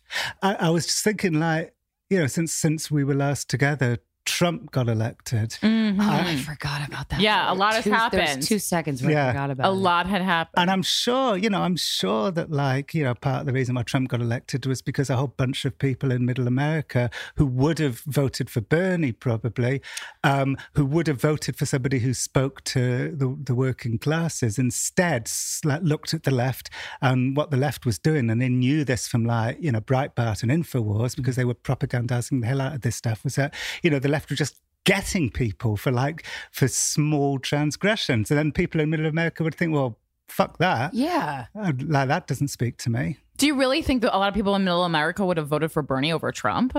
I, 0.42 0.54
I 0.54 0.70
was 0.70 0.86
just 0.86 1.04
thinking, 1.04 1.34
like, 1.34 1.74
you 2.10 2.18
know, 2.18 2.26
since 2.26 2.52
since 2.52 2.90
we 2.90 3.04
were 3.04 3.14
last 3.14 3.48
together, 3.48 3.98
Trump 4.24 4.70
got 4.70 4.88
elected. 4.88 5.50
Mhm. 5.62 5.96
Oh, 6.00 6.08
I 6.10 6.36
forgot 6.36 6.86
about 6.86 7.08
that. 7.08 7.20
Yeah, 7.20 7.52
a 7.52 7.54
lot 7.54 7.74
has 7.74 7.84
Two- 7.84 7.90
there 7.90 7.98
happened. 7.98 8.42
Two 8.44 8.58
seconds 8.60 9.02
where 9.02 9.10
Yeah. 9.12 9.28
I 9.28 9.32
forgot 9.32 9.50
about 9.50 9.68
a 9.68 9.72
it. 9.74 9.78
lot 9.78 10.06
had 10.06 10.22
happened. 10.22 10.62
And 10.62 10.70
I'm 10.70 10.82
sure, 10.82 11.36
you 11.36 11.50
know, 11.50 11.62
I'm 11.62 11.76
sure 11.76 12.30
that, 12.30 12.50
like, 12.50 12.94
you 12.94 13.02
know, 13.02 13.14
part 13.14 13.40
of 13.40 13.46
the 13.46 13.52
reason 13.52 13.74
why 13.74 13.82
Trump 13.82 14.08
got 14.08 14.20
elected 14.20 14.64
was 14.66 14.80
because 14.80 15.10
a 15.10 15.16
whole 15.16 15.26
bunch 15.26 15.64
of 15.64 15.76
people 15.78 16.12
in 16.12 16.24
middle 16.24 16.46
America 16.46 17.10
who 17.36 17.46
would 17.46 17.78
have 17.80 18.00
voted 18.06 18.48
for 18.48 18.60
Bernie, 18.60 19.12
probably, 19.12 19.82
um, 20.22 20.56
who 20.74 20.86
would 20.86 21.08
have 21.08 21.20
voted 21.20 21.56
for 21.56 21.66
somebody 21.66 21.98
who 21.98 22.14
spoke 22.14 22.62
to 22.64 23.14
the, 23.16 23.36
the 23.42 23.54
working 23.56 23.98
classes, 23.98 24.56
instead 24.58 25.28
like, 25.64 25.82
looked 25.82 26.14
at 26.14 26.22
the 26.22 26.30
left 26.30 26.70
and 27.00 27.36
what 27.36 27.50
the 27.50 27.56
left 27.56 27.84
was 27.84 27.98
doing. 27.98 28.30
And 28.30 28.40
they 28.40 28.48
knew 28.48 28.84
this 28.84 29.08
from, 29.08 29.24
like, 29.24 29.58
you 29.60 29.72
know, 29.72 29.80
Breitbart 29.80 30.42
and 30.44 30.50
InfoWars 30.52 31.16
because 31.16 31.34
they 31.36 31.44
were 31.44 31.54
propagandizing 31.54 32.40
the 32.40 32.46
hell 32.46 32.60
out 32.60 32.74
of 32.76 32.80
this 32.82 32.94
stuff 32.96 33.24
was 33.24 33.34
that, 33.34 33.52
you 33.82 33.90
know, 33.90 33.98
the 33.98 34.11
left 34.12 34.28
with 34.30 34.38
just 34.38 34.60
getting 34.84 35.30
people 35.30 35.76
for 35.76 35.90
like 35.92 36.24
for 36.50 36.68
small 36.68 37.38
transgressions 37.38 38.30
and 38.30 38.38
then 38.38 38.50
people 38.52 38.80
in 38.80 38.90
middle 38.90 39.06
america 39.06 39.42
would 39.44 39.54
think 39.54 39.72
well 39.72 39.98
fuck 40.28 40.58
that 40.58 40.92
Yeah. 40.94 41.46
uh, 41.54 41.72
Like 41.96 42.08
that 42.08 42.26
doesn't 42.26 42.48
speak 42.48 42.78
to 42.84 42.90
me. 42.90 43.18
Do 43.36 43.46
you 43.46 43.54
really 43.58 43.82
think 43.82 44.02
that 44.02 44.16
a 44.16 44.18
lot 44.18 44.28
of 44.28 44.34
people 44.34 44.54
in 44.54 44.64
Middle 44.64 44.84
America 44.84 45.24
would 45.26 45.36
have 45.36 45.48
voted 45.48 45.70
for 45.72 45.82
Bernie 45.82 46.12
over 46.12 46.30
Trump? 46.32 46.72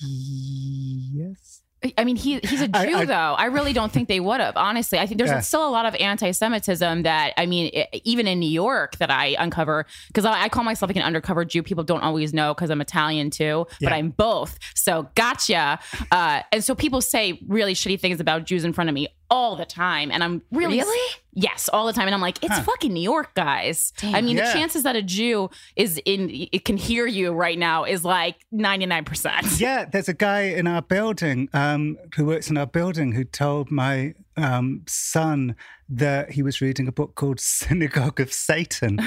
Yes. 0.00 1.47
I 1.96 2.02
mean, 2.04 2.16
he 2.16 2.40
he's 2.40 2.60
a 2.60 2.66
Jew, 2.68 2.72
I- 2.74 2.92
I- 3.00 3.04
though. 3.04 3.14
I 3.38 3.44
really 3.46 3.72
don't 3.72 3.92
think 3.92 4.08
they 4.08 4.18
would 4.20 4.40
have. 4.40 4.56
Honestly, 4.56 4.98
I 4.98 5.06
think 5.06 5.18
there's 5.18 5.30
Yeah. 5.30 5.40
still 5.40 5.68
a 5.68 5.70
lot 5.70 5.86
of 5.86 5.94
anti-Semitism 5.94 7.02
that 7.04 7.34
I 7.36 7.46
mean, 7.46 7.70
i 7.74 7.86
even 8.04 8.26
in 8.26 8.40
New 8.40 8.50
York, 8.50 8.96
that 8.98 9.10
I 9.10 9.36
uncover 9.38 9.86
because 10.08 10.24
I, 10.24 10.42
I 10.44 10.48
call 10.48 10.64
myself 10.64 10.88
like 10.88 10.96
an 10.96 11.02
undercover 11.02 11.44
Jew. 11.44 11.62
People 11.62 11.84
don't 11.84 12.02
always 12.02 12.34
know 12.34 12.52
because 12.54 12.70
I'm 12.70 12.80
Italian 12.80 13.30
too, 13.30 13.66
but 13.80 13.92
I'm 13.92 14.10
both. 14.10 14.58
So 14.74 15.08
gotcha. 15.14 15.78
Uh, 16.10 16.42
and 16.52 16.64
so 16.64 16.74
people 16.74 17.00
say 17.00 17.40
really 17.46 17.74
shitty 17.74 18.00
things 18.00 18.18
about 18.20 18.44
Jews 18.44 18.64
in 18.64 18.72
front 18.72 18.90
of 18.90 18.94
me 18.94 19.08
all 19.30 19.56
the 19.56 19.64
time, 19.66 20.10
and 20.10 20.24
I'm 20.24 20.42
really 20.50 20.78
Really? 20.78 21.14
yes, 21.34 21.68
all 21.72 21.86
the 21.86 21.92
time. 21.92 22.06
And 22.06 22.14
I'm 22.14 22.20
like, 22.20 22.42
it's 22.42 22.54
Huh. 22.56 22.62
fucking 22.62 22.92
New 22.92 23.02
York, 23.02 23.34
guys. 23.34 23.92
Damn. 23.98 24.14
I 24.14 24.20
mean, 24.22 24.36
Yeah. 24.36 24.46
the 24.46 24.52
chances 24.58 24.82
that 24.84 24.96
a 24.96 25.02
Jew 25.02 25.50
is 25.76 26.00
in 26.04 26.30
it 26.52 26.64
can 26.64 26.76
hear 26.76 27.06
you 27.06 27.32
right 27.32 27.58
now 27.58 27.84
is 27.84 28.04
like 28.04 28.36
99. 28.52 29.04
percent 29.04 29.60
Yeah, 29.60 29.84
there's 29.84 30.08
a 30.08 30.14
guy 30.14 30.42
in 30.42 30.66
our 30.66 30.82
building 30.82 31.48
um, 31.52 31.98
who 32.16 32.24
works 32.26 32.48
in 32.50 32.56
our 32.56 32.66
building 32.66 33.12
who 33.12 33.24
told 33.24 33.70
my 33.70 34.14
um, 34.42 34.82
son 34.86 35.56
that 35.90 36.30
he 36.32 36.42
was 36.42 36.60
reading 36.60 36.86
a 36.86 36.92
book 36.92 37.14
called 37.14 37.40
Synagogue 37.40 38.20
of 38.20 38.32
Satan, 38.32 38.98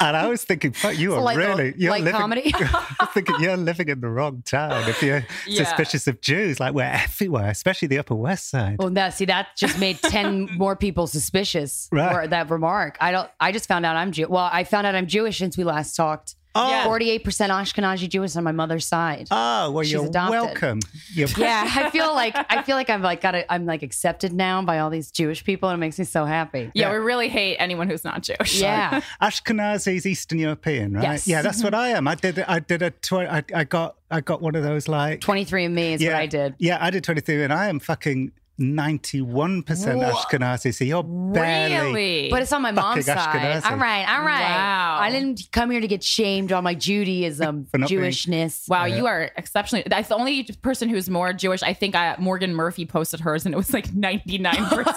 and 0.00 0.16
I 0.16 0.26
was 0.28 0.44
thinking, 0.44 0.72
"Fuck, 0.72 0.98
you 0.98 1.14
are 1.16 1.20
like 1.20 1.36
really 1.36 1.74
you're 1.76 1.96
living." 1.96 2.12
comedy. 2.12 2.52
I 2.54 2.96
was 3.00 3.08
thinking 3.14 3.36
you're 3.40 3.56
living 3.56 3.88
in 3.88 4.00
the 4.00 4.08
wrong 4.08 4.42
town 4.44 4.88
if 4.88 5.02
you're 5.02 5.24
Yeah. 5.46 5.64
suspicious 5.64 6.06
of 6.06 6.20
Jews. 6.20 6.58
Like 6.60 6.74
we're 6.74 6.82
everywhere, 6.84 7.48
especially 7.50 7.88
the 7.88 7.98
Upper 7.98 8.14
West 8.14 8.50
Side. 8.50 8.76
Well, 8.78 8.90
that 8.90 9.14
see 9.14 9.24
that 9.26 9.48
just 9.56 9.78
made 9.78 9.98
ten 10.00 10.48
more 10.56 10.76
people 10.76 11.06
suspicious. 11.06 11.88
Right. 11.92 12.12
For 12.22 12.26
that 12.28 12.50
remark. 12.50 12.96
I 13.00 13.12
don't. 13.12 13.30
I 13.40 13.52
just 13.52 13.66
found 13.68 13.86
out 13.86 13.96
I'm 13.96 14.12
Jew. 14.12 14.26
Well, 14.28 14.48
I 14.52 14.64
found 14.64 14.86
out 14.86 14.94
I'm 14.94 15.06
Jewish 15.06 15.38
since 15.38 15.56
we 15.56 15.64
last 15.64 15.94
talked. 15.94 16.34
Oh, 16.56 16.68
Yeah. 16.70 16.84
Forty-eight 16.84 17.24
percent 17.24 17.52
Ashkenazi 17.52 18.08
Jewish 18.08 18.34
on 18.36 18.44
my 18.44 18.52
mother's 18.52 18.86
side. 18.86 19.28
oh, 19.30 19.70
well, 19.70 19.82
She's 19.84 19.92
you're 19.92 20.06
adopted. 20.06 20.30
welcome. 20.40 20.80
You're 21.12 21.28
yeah, 21.36 21.70
I 21.76 21.90
feel 21.90 22.14
like 22.14 22.34
I 22.50 22.62
feel 22.62 22.76
like 22.76 22.90
I'm 22.90 23.02
like 23.02 23.20
got 23.20 23.34
a, 23.34 23.52
I'm 23.52 23.66
like 23.66 23.82
accepted 23.82 24.32
now 24.32 24.62
by 24.62 24.78
all 24.78 24.90
these 24.90 25.10
Jewish 25.10 25.44
people, 25.44 25.68
and 25.68 25.78
it 25.78 25.80
makes 25.80 25.98
me 25.98 26.04
so 26.04 26.24
happy. 26.24 26.70
Yeah, 26.74 26.88
Yeah. 26.88 26.92
we 26.92 26.98
really 26.98 27.28
hate 27.28 27.56
anyone 27.58 27.88
who's 27.88 28.04
not 28.04 28.22
Jewish. 28.22 28.60
Yeah. 28.60 29.00
Ashkenazi 29.22 29.96
is 29.96 30.06
Eastern 30.06 30.38
European, 30.38 30.94
right? 30.94 31.02
Yes. 31.02 31.26
Yeah, 31.28 31.42
that's 31.42 31.62
what 31.62 31.74
I 31.74 31.88
am. 31.90 32.08
I 32.08 32.14
did. 32.14 32.38
I 32.40 32.58
did 32.60 32.82
a. 32.82 32.90
Tw- 32.90 33.12
I, 33.14 33.42
I 33.54 33.64
got. 33.64 33.96
I 34.10 34.20
got 34.20 34.40
one 34.40 34.54
of 34.54 34.62
those 34.62 34.88
like. 34.88 35.20
Twenty-three 35.20 35.64
and 35.64 35.74
me 35.74 35.94
is 35.94 36.02
yeah, 36.02 36.12
what 36.12 36.20
I 36.22 36.26
did. 36.26 36.54
Yeah, 36.58 36.78
I 36.80 36.90
did 36.90 37.04
twenty 37.04 37.20
three, 37.20 37.42
and 37.42 37.52
I 37.52 37.68
am 37.68 37.78
fucking 37.80 38.32
ninety 38.58 39.20
one 39.20 39.62
percent 39.62 39.98
Wha- 39.98 40.12
Ashkenazi. 40.12 40.74
So 40.74 40.84
you're 40.84 41.02
barely. 41.02 41.74
Really? 41.92 42.30
But 42.30 42.42
it's 42.42 42.52
on 42.52 42.62
my 42.62 42.70
mom's 42.72 43.06
Fucking 43.06 43.22
side. 43.22 43.62
Ashkenazi. 43.62 43.70
All 43.70 43.76
right, 43.78 44.08
all 44.08 44.24
right. 44.24 44.40
Wow. 44.40 44.98
I 45.00 45.10
didn't 45.10 45.42
come 45.52 45.70
here 45.70 45.80
to 45.80 45.88
get 45.88 46.02
shamed 46.02 46.52
on 46.52 46.64
my 46.64 46.74
Judaism, 46.74 47.66
For 47.70 47.78
not 47.78 47.88
being- 47.88 48.00
Jewishness. 48.02 48.68
Wow, 48.68 48.84
you 48.86 49.06
are 49.06 49.30
exceptionally. 49.36 49.84
That's 49.86 50.08
the 50.08 50.16
only 50.16 50.44
person 50.62 50.88
who's 50.88 51.08
more 51.10 51.32
Jewish. 51.32 51.62
I 51.62 51.72
think 51.74 51.94
uh, 51.94 52.16
Morgan 52.18 52.54
Murphy 52.54 52.86
posted 52.86 53.20
hers, 53.20 53.44
and 53.46 53.54
it 53.54 53.58
was 53.58 53.72
like 53.72 53.92
ninety 53.94 54.38
nine 54.38 54.64
percent. 54.66 54.96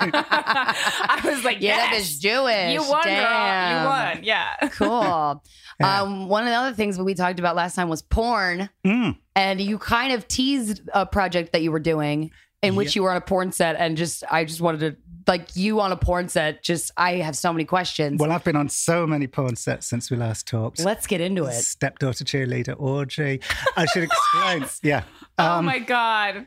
I 0.00 1.20
was 1.24 1.44
like, 1.44 1.60
Yeah, 1.60 1.76
that 1.76 1.90
yes, 1.92 2.10
is 2.10 2.18
Jewish. 2.18 2.72
you 2.72 2.80
won, 2.88 3.02
girl. 3.04 3.12
You 3.12 3.86
won. 3.86 4.20
Yeah. 4.24 4.68
Cool. 4.72 5.42
Yeah. 5.80 6.02
Um, 6.02 6.28
one 6.28 6.44
of 6.44 6.48
the 6.48 6.54
other 6.54 6.72
things 6.74 6.96
that 6.96 7.04
we 7.04 7.14
talked 7.14 7.38
about 7.38 7.54
last 7.54 7.74
time 7.74 7.88
was 7.88 8.00
porn, 8.02 8.70
Mm. 8.84 9.16
and 9.34 9.60
you 9.60 9.78
kind 9.78 10.12
of 10.12 10.26
teased 10.26 10.80
a 10.94 11.04
project 11.04 11.52
that 11.52 11.62
you 11.62 11.70
were 11.70 11.80
doing 11.80 12.30
in 12.62 12.74
which 12.76 12.96
you 12.96 13.02
were 13.02 13.10
on 13.10 13.16
a 13.16 13.20
porn 13.20 13.52
set, 13.52 13.76
and 13.76 13.96
just 13.96 14.24
I 14.30 14.44
just 14.44 14.60
wanted 14.60 14.80
to 14.80 14.96
like 15.26 15.56
you 15.56 15.80
on 15.80 15.92
a 15.92 15.96
porn 15.96 16.28
set. 16.28 16.62
Just 16.62 16.90
I 16.96 17.14
have 17.16 17.36
so 17.36 17.52
many 17.52 17.64
questions. 17.64 18.20
Well, 18.20 18.32
I've 18.32 18.44
been 18.44 18.56
on 18.56 18.68
so 18.68 19.06
many 19.06 19.26
porn 19.26 19.56
sets 19.56 19.86
since 19.86 20.10
we 20.10 20.16
last 20.16 20.46
talked. 20.48 20.80
Let's 20.80 21.06
get 21.06 21.20
into 21.20 21.44
it. 21.44 21.52
Stepdaughter 21.52 22.24
cheerleader 22.24 22.74
orgy. 22.78 23.40
I 23.76 23.86
should 23.86 24.04
explain. 24.44 24.64
yeah. 24.82 25.02
oh 25.38 25.58
Um, 25.58 25.64
my 25.64 25.78
god. 25.78 26.46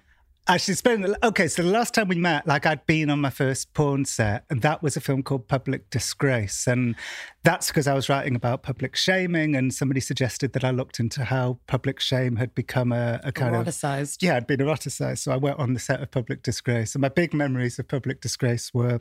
I 0.49 0.57
should 0.57 0.71
explain. 0.71 1.15
Okay, 1.23 1.47
so 1.47 1.61
the 1.61 1.69
last 1.69 1.93
time 1.93 2.07
we 2.07 2.15
met, 2.15 2.47
like 2.47 2.65
I'd 2.65 2.83
been 2.87 3.11
on 3.11 3.21
my 3.21 3.29
first 3.29 3.71
porn 3.75 4.03
set, 4.03 4.45
and 4.49 4.63
that 4.63 4.81
was 4.81 4.97
a 4.97 4.99
film 4.99 5.21
called 5.21 5.47
Public 5.47 5.91
Disgrace. 5.91 6.65
And 6.65 6.95
that's 7.43 7.67
because 7.67 7.85
I 7.85 7.93
was 7.93 8.09
writing 8.09 8.35
about 8.35 8.63
public 8.63 8.95
shaming, 8.95 9.55
and 9.55 9.71
somebody 9.71 9.99
suggested 9.99 10.53
that 10.53 10.63
I 10.63 10.71
looked 10.71 10.99
into 10.99 11.23
how 11.25 11.59
public 11.67 11.99
shame 11.99 12.37
had 12.37 12.55
become 12.55 12.91
a, 12.91 13.21
a 13.23 13.31
kind 13.31 13.55
of. 13.55 13.67
Eroticized. 13.67 14.23
Yeah, 14.23 14.37
I'd 14.37 14.47
been 14.47 14.59
eroticized. 14.59 15.19
So 15.19 15.31
I 15.31 15.37
went 15.37 15.59
on 15.59 15.75
the 15.75 15.79
set 15.79 16.01
of 16.01 16.09
Public 16.09 16.41
Disgrace. 16.41 16.95
And 16.95 17.03
my 17.03 17.09
big 17.09 17.31
memories 17.31 17.77
of 17.77 17.87
Public 17.87 18.19
Disgrace 18.19 18.73
were 18.73 18.97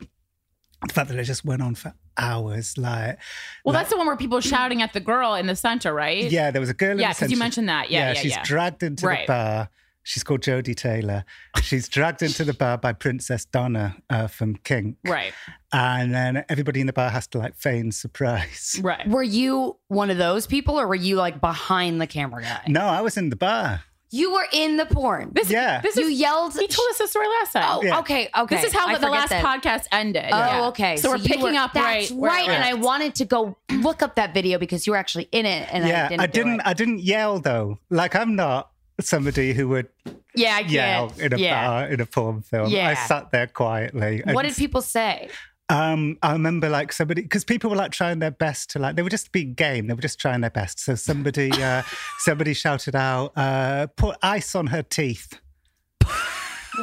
the 0.87 0.93
fact 0.93 1.09
that 1.09 1.17
it 1.17 1.23
just 1.23 1.43
went 1.43 1.63
on 1.63 1.73
for 1.73 1.95
hours. 2.15 2.77
Like, 2.77 3.17
Well, 3.65 3.73
like- 3.73 3.81
that's 3.81 3.89
the 3.89 3.97
one 3.97 4.05
where 4.05 4.15
people 4.17 4.37
are 4.37 4.41
shouting 4.43 4.83
at 4.83 4.93
the 4.93 4.99
girl 4.99 5.33
in 5.33 5.47
the 5.47 5.55
center, 5.55 5.95
right? 5.95 6.29
yeah, 6.29 6.51
there 6.51 6.61
was 6.61 6.69
a 6.69 6.75
girl 6.75 6.91
in 6.91 6.99
Yeah, 6.99 7.11
because 7.13 7.31
you 7.31 7.37
mentioned 7.37 7.69
that. 7.69 7.89
Yeah, 7.89 8.09
yeah, 8.09 8.13
she's 8.13 8.31
yeah. 8.33 8.43
dragged 8.43 8.83
into 8.83 9.07
Right. 9.07 9.25
the 9.25 9.33
bar. 9.33 9.69
She's 10.03 10.23
called 10.23 10.41
Jodie 10.41 10.75
Taylor. 10.75 11.23
She's 11.61 11.87
dragged 11.87 12.21
into 12.23 12.43
the 12.43 12.53
bar 12.53 12.77
by 12.77 12.93
Princess 12.93 13.45
Donna 13.45 13.97
uh, 14.09 14.27
from 14.27 14.55
Kink. 14.55 14.97
right. 15.05 15.33
And 15.71 16.13
then 16.15 16.43
everybody 16.49 16.81
in 16.81 16.87
the 16.87 16.93
bar 16.93 17.09
has 17.11 17.27
to 17.27 17.37
like 17.37 17.55
feign 17.55 17.91
surprise. 17.91 18.79
Right. 18.83 19.07
Were 19.07 19.21
you 19.23 19.77
one 19.87 20.09
of 20.09 20.17
those 20.17 20.47
people, 20.47 20.79
or 20.79 20.87
were 20.87 20.95
you 20.95 21.15
like 21.17 21.39
behind 21.41 22.01
the 22.01 22.07
camera 22.07 22.41
guy? 22.41 22.61
No, 22.67 22.81
I 22.81 23.01
was 23.01 23.17
in 23.17 23.29
the 23.29 23.35
bar. 23.35 23.83
You 24.11 24.33
were 24.33 24.47
in 24.51 24.77
the 24.77 24.87
porn. 24.87 25.29
This, 25.33 25.51
Yeah. 25.51 25.81
This 25.81 25.95
you 25.95 26.07
is. 26.07 26.19
yelled. 26.19 26.53
He 26.53 26.65
told 26.67 26.89
us 26.89 26.97
the 26.97 27.07
story 27.07 27.27
last 27.27 27.53
time. 27.53 27.63
Oh, 27.67 27.83
Yeah. 27.83 27.99
okay, 27.99 28.29
okay. 28.35 28.55
This 28.55 28.65
is 28.65 28.73
how 28.73 28.87
I 28.87 28.95
the, 28.95 29.01
the 29.01 29.09
last 29.11 29.29
that. 29.29 29.45
podcast 29.45 29.85
ended. 29.91 30.25
Oh, 30.31 30.37
Yeah. 30.37 30.67
okay. 30.69 30.97
So, 30.97 31.11
we're 31.11 31.19
picking 31.19 31.41
were- 31.43 31.53
up 31.59 31.73
that's 31.73 32.09
right. 32.09 32.19
where 32.19 32.31
right. 32.31 32.49
it 32.49 32.51
And 32.51 32.63
I 32.63 32.73
wanted 32.73 33.13
to 33.15 33.25
go 33.25 33.55
look 33.71 34.01
up 34.01 34.15
that 34.15 34.33
video 34.33 34.57
because 34.57 34.87
you 34.87 34.93
were 34.93 34.97
actually 34.97 35.29
in 35.31 35.45
it, 35.45 35.67
and 35.71 35.87
yeah, 35.87 36.05
I 36.05 36.09
didn't. 36.09 36.21
I 36.21 36.25
didn't. 36.27 36.53
it. 36.61 36.65
I 36.65 36.73
didn't 36.73 36.99
yell 37.01 37.39
though. 37.39 37.77
Like 37.91 38.15
I'm 38.15 38.35
not 38.35 38.71
somebody 38.99 39.53
who 39.53 39.67
would 39.69 39.87
yeah, 40.35 40.57
I 40.57 40.59
yell 40.61 41.13
in 41.19 41.33
a 41.33 41.37
yeah. 41.37 41.67
bar 41.67 41.87
in 41.89 41.99
a 41.99 42.05
porn 42.05 42.41
film. 42.41 42.69
Yeah. 42.69 42.89
I 42.89 42.93
sat 42.93 43.31
there 43.31 43.47
quietly. 43.47 44.21
What 44.25 44.43
did 44.43 44.55
people 44.55 44.81
say? 44.81 45.29
Um, 45.71 46.17
I 46.23 46.31
remember 46.33 46.67
like 46.67 46.91
somebody 46.91 47.21
because 47.21 47.43
people 47.43 47.69
were 47.69 47.75
like 47.75 47.91
trying 47.91 48.19
their 48.19 48.31
best 48.31 48.71
to 48.71 48.79
like 48.79 48.95
they 48.95 49.03
were 49.03 49.09
just 49.09 49.31
being 49.31 49.53
game. 49.53 49.85
They 49.87 49.93
were 49.93 50.01
just 50.01 50.19
trying 50.19 50.41
their 50.41 50.49
best. 50.49 50.79
So 50.79 50.95
somebody 50.95 51.51
uh, 51.61 51.83
somebody 52.19 52.53
shouted 52.53 52.95
out, 52.95 53.33
uh, 53.35 53.87
"Put 53.95 54.17
ice 54.23 54.55
on 54.55 54.67
her 54.67 54.81
teeth." 54.81 55.39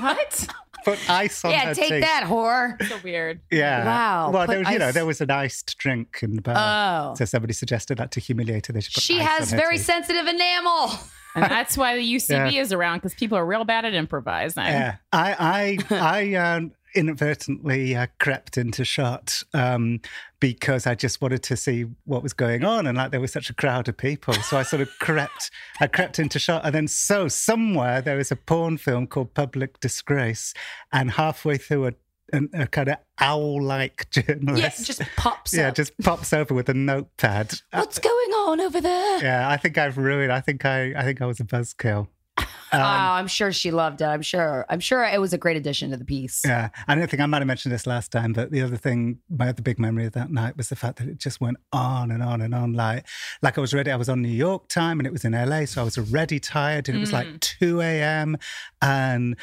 What? 0.01 0.47
Put 0.85 1.11
ice 1.11 1.45
on 1.45 1.51
Yeah, 1.51 1.67
her 1.67 1.75
take 1.75 1.89
teeth. 1.89 2.01
that, 2.03 2.25
whore. 2.27 2.81
so 2.87 2.99
weird. 3.03 3.41
Yeah. 3.51 3.85
Wow, 3.85 4.31
Well, 4.31 4.47
put 4.47 4.51
there 4.53 4.59
was, 4.61 4.69
you 4.71 4.79
know, 4.79 4.93
there 4.93 5.07
was 5.07 5.21
an 5.21 5.31
iced 5.33 5.77
drink 5.79 6.19
in 6.23 6.37
the 6.37 6.43
bar. 6.43 7.11
Oh. 7.11 7.15
So 7.17 7.25
somebody 7.25 7.55
suggested 7.55 7.99
that 7.99 8.13
to 8.13 8.21
humiliate 8.21 8.67
her. 8.67 8.73
They 8.73 8.81
should 8.83 8.95
put 8.95 9.03
She 9.03 9.19
ice 9.21 9.27
has 9.27 9.53
on 9.53 9.59
her 9.59 9.65
very 9.65 9.79
teeth. 9.79 9.87
sensitive 9.87 10.27
enamel. 10.29 10.91
And 11.37 11.45
that's 11.51 11.77
why 11.77 11.95
the 11.97 12.03
UCB 12.03 12.53
Yeah. 12.53 12.61
is 12.63 12.73
around 12.73 12.99
because 12.99 13.15
people 13.15 13.39
are 13.39 13.47
real 13.47 13.65
bad 13.65 13.85
at 13.85 13.95
improvising. 13.95 14.65
Yeah, 14.65 14.97
I 15.13 15.79
I 15.91 15.95
I 15.95 16.35
um, 16.35 16.73
inadvertently 16.95 17.95
uh, 17.97 18.07
crept 18.19 18.57
into 18.59 18.85
shot 18.85 19.43
um, 19.55 20.01
because 20.41 20.87
I 20.87 20.95
just 20.95 21.21
wanted 21.21 21.43
to 21.45 21.57
see 21.57 21.87
what 22.05 22.23
was 22.23 22.33
going 22.33 22.65
on, 22.65 22.87
and 22.87 22.97
like 22.99 23.11
there 23.11 23.21
was 23.21 23.33
such 23.33 23.51
a 23.51 23.55
crowd 23.55 23.89
of 23.89 23.97
people, 23.97 24.35
so 24.35 24.57
I 24.59 24.63
sort 24.63 24.83
of 24.83 24.89
crept. 24.99 25.51
I 25.81 25.87
crept 25.87 26.19
into 26.19 26.39
shot, 26.39 26.65
and 26.65 26.75
then 26.75 26.89
so 26.89 27.29
somewhere 27.29 28.01
there 28.01 28.17
was 28.17 28.31
a 28.33 28.37
porn 28.37 28.77
film 28.79 29.07
called 29.07 29.35
Public 29.35 29.81
Disgrace, 29.81 30.55
and 30.93 31.11
halfway 31.13 31.57
through 31.59 31.87
a 31.89 31.93
an, 32.33 32.51
a 32.53 32.67
kind 32.67 32.89
of 32.89 32.97
owl-like 33.21 34.11
journalist. 34.11 34.81
Yeah, 34.81 34.85
just 34.85 35.03
pops 35.17 35.55
yeah, 35.55 35.69
up. 35.69 35.75
just 35.75 35.97
pops 35.99 36.33
over 36.33 36.55
with 36.55 36.69
a 36.69 36.75
notepad. 36.75 37.53
Uh, 37.73 37.81
What's 37.81 37.99
going 37.99 38.31
on 38.33 38.61
over 38.61 38.81
there? 38.81 39.23
yeah, 39.23 39.49
I 39.49 39.57
think 39.57 39.79
I've 39.79 39.99
ruined. 39.99 40.33
I 40.33 40.41
think 40.41 40.65
I, 40.65 40.93
I 40.97 41.03
think 41.03 41.23
I 41.23 41.27
was 41.27 41.41
a 41.41 41.45
buzzkill. 41.45 42.09
oh, 42.73 42.79
I'm 42.79 43.29
sure 43.29 43.53
she 43.53 43.71
loved 43.71 44.01
it. 44.01 44.05
I'm 44.05 44.23
sure. 44.23 44.67
I'm 44.69 44.81
sure 44.81 45.05
it 45.05 45.21
was 45.21 45.33
a 45.33 45.39
great 45.39 45.57
addition 45.57 45.91
to 45.93 45.97
the 45.97 46.05
piece. 46.05 46.43
Yeah, 46.45 46.71
I 46.87 46.95
don't 46.95 47.09
think 47.09 47.23
I 47.23 47.27
might 47.27 47.39
have 47.39 47.47
mentioned 47.47 47.73
this 47.73 47.87
last 47.87 48.11
time, 48.11 48.33
but 48.33 48.51
the 48.51 48.61
other 48.61 48.77
thing, 48.77 49.21
my 49.31 49.49
other 49.49 49.63
big 49.63 49.79
memory 49.79 50.05
of 50.07 50.13
that 50.13 50.31
night 50.31 50.57
was 50.57 50.69
the 50.69 50.77
fact 50.77 50.99
that 50.99 51.09
it 51.09 51.19
just 51.19 51.41
went 51.41 51.57
on 51.73 52.11
and 52.11 52.23
on 52.23 52.43
and 52.43 52.55
on. 52.55 52.73
Like, 52.73 53.07
like 53.41 53.57
I 53.57 53.61
was 53.61 53.73
ready. 53.73 53.91
I 53.91 53.97
was 53.97 54.09
on 54.09 54.21
New 54.21 54.29
York 54.29 54.69
time, 54.69 54.99
and 55.01 55.07
it 55.07 55.13
was 55.13 55.25
in 55.25 55.33
LA, 55.33 55.65
so 55.65 55.81
I 55.81 55.85
was 55.85 55.97
already 55.97 56.41
tired, 56.41 56.89
and 56.89 56.99
it 56.99 57.01
was 57.01 57.13
like 57.13 57.41
two 57.41 57.81
a.m. 57.81 58.37
and. 58.83 59.37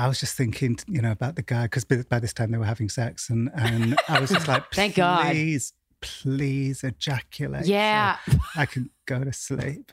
I 0.00 0.08
was 0.08 0.20
just 0.20 0.36
thinking, 0.36 0.78
you 0.86 1.00
know, 1.02 1.10
about 1.12 1.36
the 1.36 1.42
guy 1.42 1.64
because 1.64 1.84
by 1.84 2.18
this 2.18 2.32
time 2.32 2.50
they 2.52 2.58
were 2.58 2.64
having 2.64 2.88
sex, 2.88 3.28
and 3.30 3.50
and 3.54 3.98
I 4.08 4.20
was 4.20 4.30
just 4.30 4.48
like, 4.48 4.70
Thank 4.74 4.94
God. 4.96 5.30
please, 5.30 5.72
please 6.00 6.82
ejaculate. 6.84 7.66
Yeah. 7.66 8.16
so 8.30 8.38
I 8.56 8.66
can 8.66 8.90
go 9.06 9.22
to 9.24 9.32
sleep. 9.32 9.92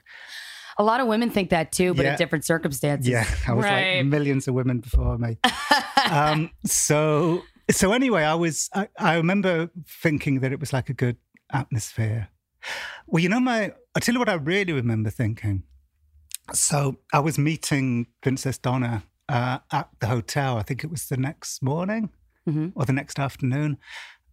A 0.77 0.83
lot 0.83 1.01
of 1.01 1.07
women 1.07 1.29
think 1.29 1.49
that 1.49 1.71
too, 1.73 1.93
but 1.93 2.05
Yeah. 2.05 2.11
in 2.13 2.17
different 2.17 2.45
circumstances. 2.45 3.09
Yeah, 3.09 3.25
I 3.47 3.53
was 3.53 3.65
Right. 3.65 3.97
like 3.97 4.05
millions 4.05 4.47
of 4.47 4.53
women 4.53 4.79
before 4.79 5.17
me. 5.17 5.37
um, 6.09 6.51
so 6.65 7.43
so 7.69 7.91
anyway, 7.91 8.23
I 8.23 8.35
was 8.35 8.69
I, 8.73 8.87
I 8.97 9.15
remember 9.15 9.69
thinking 9.87 10.39
that 10.39 10.51
it 10.53 10.59
was 10.59 10.71
like 10.73 10.89
a 10.89 10.93
good 10.93 11.17
atmosphere. 11.51 12.29
Well, 13.07 13.21
you 13.21 13.29
know, 13.29 13.39
my 13.39 13.73
I 13.95 13.99
tell 13.99 14.13
you 14.13 14.19
what 14.19 14.29
I 14.29 14.35
really 14.35 14.71
remember 14.73 15.09
thinking. 15.09 15.63
So 16.53 16.97
I 17.13 17.19
was 17.19 17.37
meeting 17.37 18.07
Princess 18.21 18.57
Donna 18.57 19.03
uh, 19.29 19.59
at 19.71 19.87
the 19.99 20.07
hotel. 20.07 20.57
I 20.57 20.63
think 20.63 20.83
it 20.83 20.89
was 20.91 21.07
the 21.07 21.17
next 21.17 21.61
morning 21.61 22.09
Mhm. 22.47 22.71
or 22.75 22.85
the 22.85 22.93
next 22.93 23.19
afternoon 23.19 23.77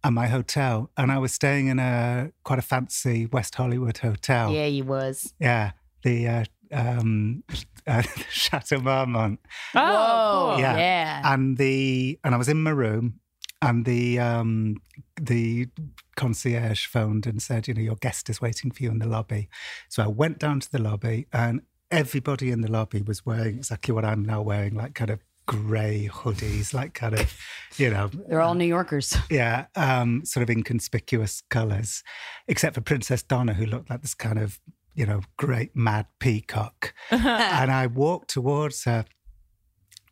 at 0.03 0.11
my 0.13 0.27
hotel, 0.27 0.89
and 0.97 1.11
I 1.11 1.17
was 1.19 1.33
staying 1.33 1.67
in 1.67 1.79
a 1.79 2.31
quite 2.43 2.59
a 2.59 2.63
fancy 2.63 3.25
West 3.27 3.55
Hollywood 3.55 3.97
hotel. 3.99 4.51
Yeah, 4.53 4.65
he 4.67 4.81
was. 4.81 5.33
Yeah, 5.39 5.71
the 6.03 6.27
uh, 6.27 6.43
um, 6.71 7.43
uh, 7.87 8.03
Chateau 8.29 8.79
Marmont, 8.79 9.39
Oh, 9.75 10.57
Yeah. 10.59 10.77
Yeah. 10.77 11.33
and 11.33 11.57
the 11.57 12.19
and 12.23 12.33
I 12.35 12.37
was 12.37 12.49
in 12.49 12.61
my 12.63 12.71
room, 12.71 13.19
and 13.61 13.85
the 13.85 14.19
um, 14.19 14.77
the 15.21 15.67
concierge 16.15 16.85
phoned 16.87 17.27
and 17.27 17.41
said, 17.41 17.67
you 17.67 17.73
know, 17.73 17.81
your 17.81 17.95
guest 17.95 18.29
is 18.29 18.41
waiting 18.41 18.71
for 18.71 18.83
you 18.83 18.89
in 18.91 18.99
the 18.99 19.07
lobby. 19.07 19.49
So 19.89 20.03
I 20.03 20.07
went 20.07 20.39
down 20.39 20.59
to 20.61 20.71
the 20.71 20.79
lobby, 20.81 21.27
and 21.31 21.61
everybody 21.91 22.51
in 22.51 22.61
the 22.61 22.71
lobby 22.71 23.01
was 23.01 23.25
wearing 23.25 23.55
exactly 23.55 23.93
what 23.93 24.05
I'm 24.05 24.23
now 24.23 24.41
wearing, 24.41 24.75
like 24.75 24.93
kind 24.93 25.09
of 25.09 25.19
grey 25.45 26.09
hoodies, 26.11 26.73
like 26.73 26.93
kind 26.93 27.15
of, 27.15 27.33
you 27.77 27.89
know, 27.89 28.09
They're 28.27 28.41
all 28.41 28.53
New 28.53 28.65
Yorkers. 28.65 29.17
yeah, 29.29 29.65
um, 29.75 30.23
sort 30.25 30.43
of 30.43 30.49
inconspicuous 30.49 31.41
colours, 31.49 32.03
except 32.47 32.75
for 32.75 32.81
Princess 32.81 33.23
Donna, 33.23 33.53
who 33.53 33.65
looked 33.65 33.89
like 33.89 34.01
this 34.01 34.13
kind 34.13 34.37
of, 34.37 34.59
you 34.93 35.05
know, 35.05 35.21
great 35.37 35.75
mad 35.75 36.07
peacock. 36.19 36.93
and 37.11 37.71
I 37.71 37.87
walked 37.87 38.29
towards 38.29 38.83
her, 38.83 39.05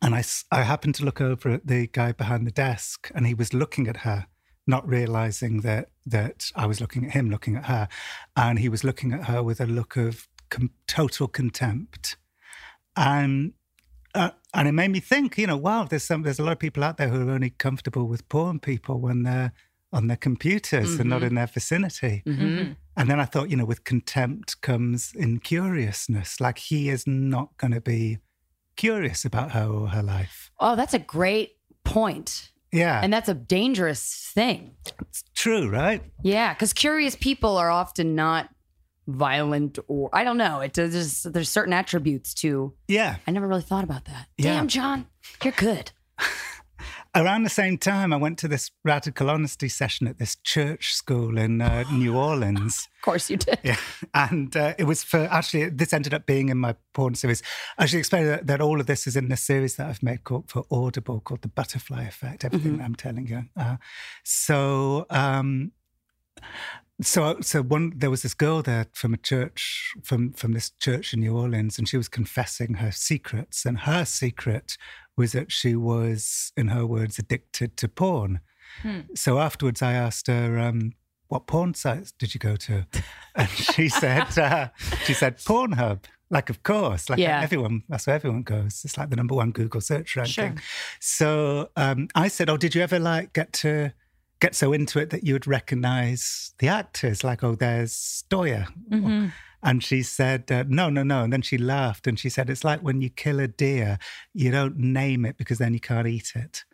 and 0.02 0.14
I, 0.14 0.24
I 0.50 0.62
happened 0.62 0.94
to 0.96 1.04
look 1.04 1.20
over 1.20 1.50
at 1.50 1.66
the 1.66 1.86
guy 1.86 2.12
behind 2.12 2.46
the 2.46 2.52
desk, 2.52 3.10
and 3.14 3.26
he 3.26 3.34
was 3.34 3.52
looking 3.52 3.86
at 3.86 3.98
her, 3.98 4.26
not 4.66 4.88
realizing 4.88 5.60
that 5.60 5.90
that 6.06 6.50
I 6.54 6.66
was 6.66 6.80
looking 6.80 7.06
at 7.06 7.12
him, 7.12 7.30
looking 7.30 7.56
at 7.56 7.66
her, 7.66 7.88
and 8.36 8.58
he 8.58 8.68
was 8.68 8.84
looking 8.84 9.12
at 9.12 9.24
her 9.24 9.42
with 9.42 9.60
a 9.60 9.66
look 9.66 9.96
of 9.96 10.28
com- 10.50 10.70
total 10.86 11.28
contempt, 11.28 12.16
and. 12.96 13.52
Uh, 14.14 14.30
and 14.54 14.66
it 14.66 14.72
made 14.72 14.90
me 14.90 14.98
think, 14.98 15.36
you 15.36 15.46
know, 15.46 15.58
wow, 15.58 15.84
there's 15.84 16.02
some, 16.04 16.22
there's 16.22 16.38
a 16.38 16.42
lot 16.42 16.52
of 16.52 16.58
people 16.58 16.82
out 16.82 16.96
there 16.96 17.08
who 17.08 17.28
are 17.28 17.32
only 17.32 17.50
comfortable 17.50 18.06
with 18.08 18.26
porn 18.30 18.58
people 18.58 18.98
when 18.98 19.24
they're 19.24 19.52
on 19.92 20.06
their 20.06 20.16
computers 20.16 20.94
and 20.98 21.10
not 21.10 21.22
in 21.22 21.34
their 21.34 21.46
vicinity. 21.46 22.22
Mm-hmm. 22.26 22.72
And 22.96 23.10
then 23.10 23.20
I 23.20 23.26
thought, 23.26 23.50
you 23.50 23.56
know, 23.58 23.66
with 23.66 23.84
contempt 23.84 24.58
comes 24.62 25.12
incuriousness. 25.14 26.40
Like 26.40 26.56
he 26.56 26.88
is 26.88 27.06
not 27.06 27.56
going 27.58 27.72
to 27.72 27.80
be 27.82 28.16
curious 28.76 29.26
about 29.26 29.52
her 29.52 29.66
or 29.66 29.88
her 29.88 30.02
life. 30.02 30.50
Oh, 30.58 30.76
that's 30.76 30.94
a 30.94 30.98
great 30.98 31.56
point. 31.84 32.52
Yeah, 32.72 33.00
And 33.02 33.12
that's 33.12 33.28
a 33.28 33.34
dangerous 33.34 34.30
thing. 34.34 34.76
it's 35.02 35.24
true, 35.34 35.68
right? 35.68 36.02
Yeah, 36.22 36.54
because 36.54 36.72
curious 36.72 37.16
people 37.16 37.58
are 37.58 37.70
often 37.70 38.14
not 38.14 38.48
violent 39.06 39.78
or 39.88 40.10
I 40.12 40.24
don't 40.24 40.36
know. 40.36 40.60
It 40.60 40.74
there's 40.74 41.22
there's 41.22 41.50
certain 41.50 41.72
attributes 41.72 42.34
to. 42.34 42.74
Yeah. 42.88 43.16
I 43.26 43.30
never 43.30 43.46
really 43.46 43.62
thought 43.62 43.84
about 43.84 44.04
that. 44.06 44.28
Yeah. 44.36 44.54
Damn, 44.54 44.68
Jon, 44.68 45.06
you're 45.42 45.52
good. 45.52 45.92
Around 47.14 47.44
the 47.44 47.50
same 47.50 47.78
time, 47.78 48.12
I 48.12 48.16
went 48.16 48.36
to 48.40 48.48
this 48.48 48.70
radical 48.84 49.30
honesty 49.30 49.70
session 49.70 50.06
at 50.06 50.18
this 50.18 50.36
church 50.36 50.92
school 50.92 51.38
in 51.38 51.62
uh, 51.62 51.84
New 51.90 52.14
Orleans. 52.18 52.88
Of 52.96 53.02
course 53.02 53.30
you 53.30 53.38
did. 53.38 53.58
Yeah, 53.62 53.78
and 54.12 54.54
uh, 54.54 54.74
it 54.78 54.84
was 54.84 55.02
for 55.02 55.20
actually. 55.20 55.70
This 55.70 55.94
ended 55.94 56.12
up 56.12 56.26
being 56.26 56.50
in 56.50 56.58
my 56.58 56.74
porn 56.92 57.14
series. 57.14 57.42
I 57.78 57.86
should 57.86 58.00
explain 58.00 58.26
that, 58.26 58.46
that 58.48 58.60
all 58.60 58.80
of 58.80 58.86
this 58.86 59.06
is 59.06 59.16
in 59.16 59.30
the 59.30 59.36
series 59.38 59.76
that 59.76 59.88
I've 59.88 60.02
made 60.02 60.24
called, 60.24 60.50
for 60.50 60.66
Audible 60.70 61.20
called 61.20 61.40
the 61.40 61.48
Butterfly 61.48 62.04
Effect. 62.04 62.44
Everything 62.44 62.76
that 62.76 62.84
I'm 62.84 62.94
telling 62.94 63.26
you. 63.28 63.44
Uh, 63.56 63.76
so, 64.22 65.06
um, 65.08 65.72
so, 67.02 67.38
so 67.40 67.62
one 67.62 67.92
there 67.96 68.10
was 68.10 68.22
this 68.22 68.34
girl 68.34 68.62
there 68.62 68.86
from 68.92 69.12
a 69.14 69.18
church 69.18 69.92
from 70.02 70.32
from 70.32 70.52
this 70.52 70.70
church 70.80 71.12
in 71.12 71.20
New 71.20 71.36
Orleans, 71.36 71.78
and 71.78 71.88
she 71.88 71.96
was 71.96 72.08
confessing 72.08 72.74
her 72.74 72.90
secrets, 72.92 73.64
and 73.66 73.80
her 73.80 74.04
secret 74.04 74.76
was 75.16 75.32
that 75.32 75.50
she 75.50 75.74
was, 75.76 76.52
in 76.56 76.68
her 76.68 76.86
words, 76.86 77.18
addicted 77.18 77.76
to 77.78 77.88
porn. 77.88 78.40
So 79.14 79.38
afterwards, 79.38 79.80
I 79.82 79.92
asked 79.94 80.26
her, 80.26 80.58
um, 80.58 80.92
"What 81.28 81.46
porn 81.46 81.74
sites 81.74 82.12
did 82.12 82.34
you 82.34 82.38
go 82.40 82.56
to?" 82.56 82.86
And 83.34 83.48
she 83.50 83.88
said, 83.90 84.38
uh, 84.38 84.68
"She 85.04 85.12
said 85.14 85.38
Pornhub." 85.38 86.04
Like, 86.30 86.50
of 86.50 86.62
course, 86.62 87.08
like 87.08 87.18
Yeah. 87.20 87.40
everyone. 87.42 87.84
That's 87.88 88.06
where 88.06 88.16
everyone 88.16 88.42
goes. 88.42 88.82
It's 88.84 88.98
like 88.98 89.10
the 89.10 89.16
number 89.16 89.34
one 89.34 89.52
Google 89.52 89.80
search 89.80 90.16
ranking. 90.16 90.56
Sure. 90.56 90.62
So 91.00 91.70
um, 91.76 92.08
I 92.14 92.28
said, 92.28 92.48
"Oh, 92.50 92.56
did 92.56 92.74
you 92.74 92.82
ever 92.82 92.98
like 92.98 93.32
get 93.32 93.52
to 93.64 93.92
get 94.40 94.54
so 94.54 94.72
into 94.72 94.98
it 94.98 95.10
that 95.10 95.24
you 95.24 95.34
would 95.34 95.46
recognize 95.46 96.52
the 96.58 96.68
actors? 96.68 97.24
Like, 97.24 97.42
oh, 97.44 97.54
there's 97.54 97.92
Stoya." 97.92 98.68
Mhm. 98.90 99.32
And 99.62 99.82
she 99.82 100.02
said, 100.02 100.52
uh, 100.52 100.64
no, 100.68 100.90
no, 100.90 101.02
no. 101.02 101.24
And 101.24 101.32
then 101.32 101.42
she 101.42 101.58
laughed 101.58 102.06
and 102.06 102.16
she 102.18 102.28
said, 102.28 102.48
it's 102.48 102.62
like 102.62 102.80
when 102.82 103.00
you 103.00 103.10
kill 103.10 103.40
a 103.40 103.48
deer, 103.48 103.98
you 104.32 104.52
don't 104.52 104.76
name 104.78 105.24
it 105.24 105.38
because 105.38 105.58
then 105.58 105.74
you 105.74 105.80
can't 105.80 106.06
eat 106.06 106.32
it. 106.36 106.64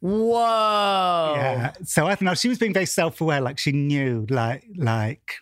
Whoa. 0.00 1.34
Yeah. 1.36 1.72
So 1.84 2.06
I 2.06 2.10
don't 2.10 2.22
know. 2.22 2.34
She 2.34 2.48
was 2.48 2.58
being 2.58 2.74
very 2.74 2.84
self-aware, 2.84 3.40
like 3.40 3.58
she 3.58 3.72
knew, 3.72 4.26
like, 4.28 4.64
like 4.76 5.36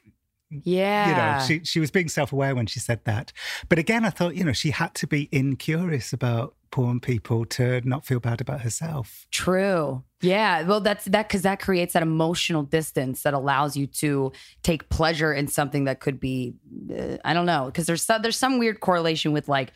Yeah. 0.51 1.09
you 1.09 1.14
know, 1.14 1.46
she 1.46 1.64
she 1.64 1.80
was 1.80 1.90
being 1.90 2.09
self-aware 2.09 2.55
when 2.55 2.66
she 2.66 2.80
said 2.80 3.05
that. 3.05 3.32
But 3.68 3.78
again, 3.78 4.05
I 4.05 4.11
thought, 4.11 4.34
you 4.34 4.44
know, 4.44 4.53
she 4.53 4.70
had 4.70 4.94
to 4.96 5.07
be 5.07 5.28
incurious 5.30 6.12
about 6.12 6.55
porn 6.70 7.01
people 7.01 7.44
to 7.46 7.80
not 7.88 8.05
feel 8.05 8.20
bad 8.20 8.40
about 8.40 8.61
herself. 8.61 9.26
True. 9.30 10.05
Yeah. 10.20 10.62
Well, 10.62 10.80
that's 10.80 11.05
that 11.07 11.28
because 11.28 11.42
that 11.42 11.61
creates 11.61 11.94
that 11.94 12.03
emotional 12.03 12.62
distance 12.62 13.22
that 13.22 13.34
allows 13.34 13.76
you 13.76 13.86
to 13.86 14.32
take 14.62 14.88
pleasure 14.88 15.32
in 15.32 15.49
something 15.49 15.84
that 15.84 16.01
could 16.01 16.20
be, 16.20 16.55
uh, 16.92 17.16
I 17.24 17.34
don't 17.34 17.46
know, 17.46 17.66
because 17.66 17.86
there's 17.86 18.03
some, 18.03 18.22
there's 18.22 18.36
some 18.38 18.59
weird 18.59 18.80
correlation 18.80 19.32
with 19.32 19.49
like 19.49 19.72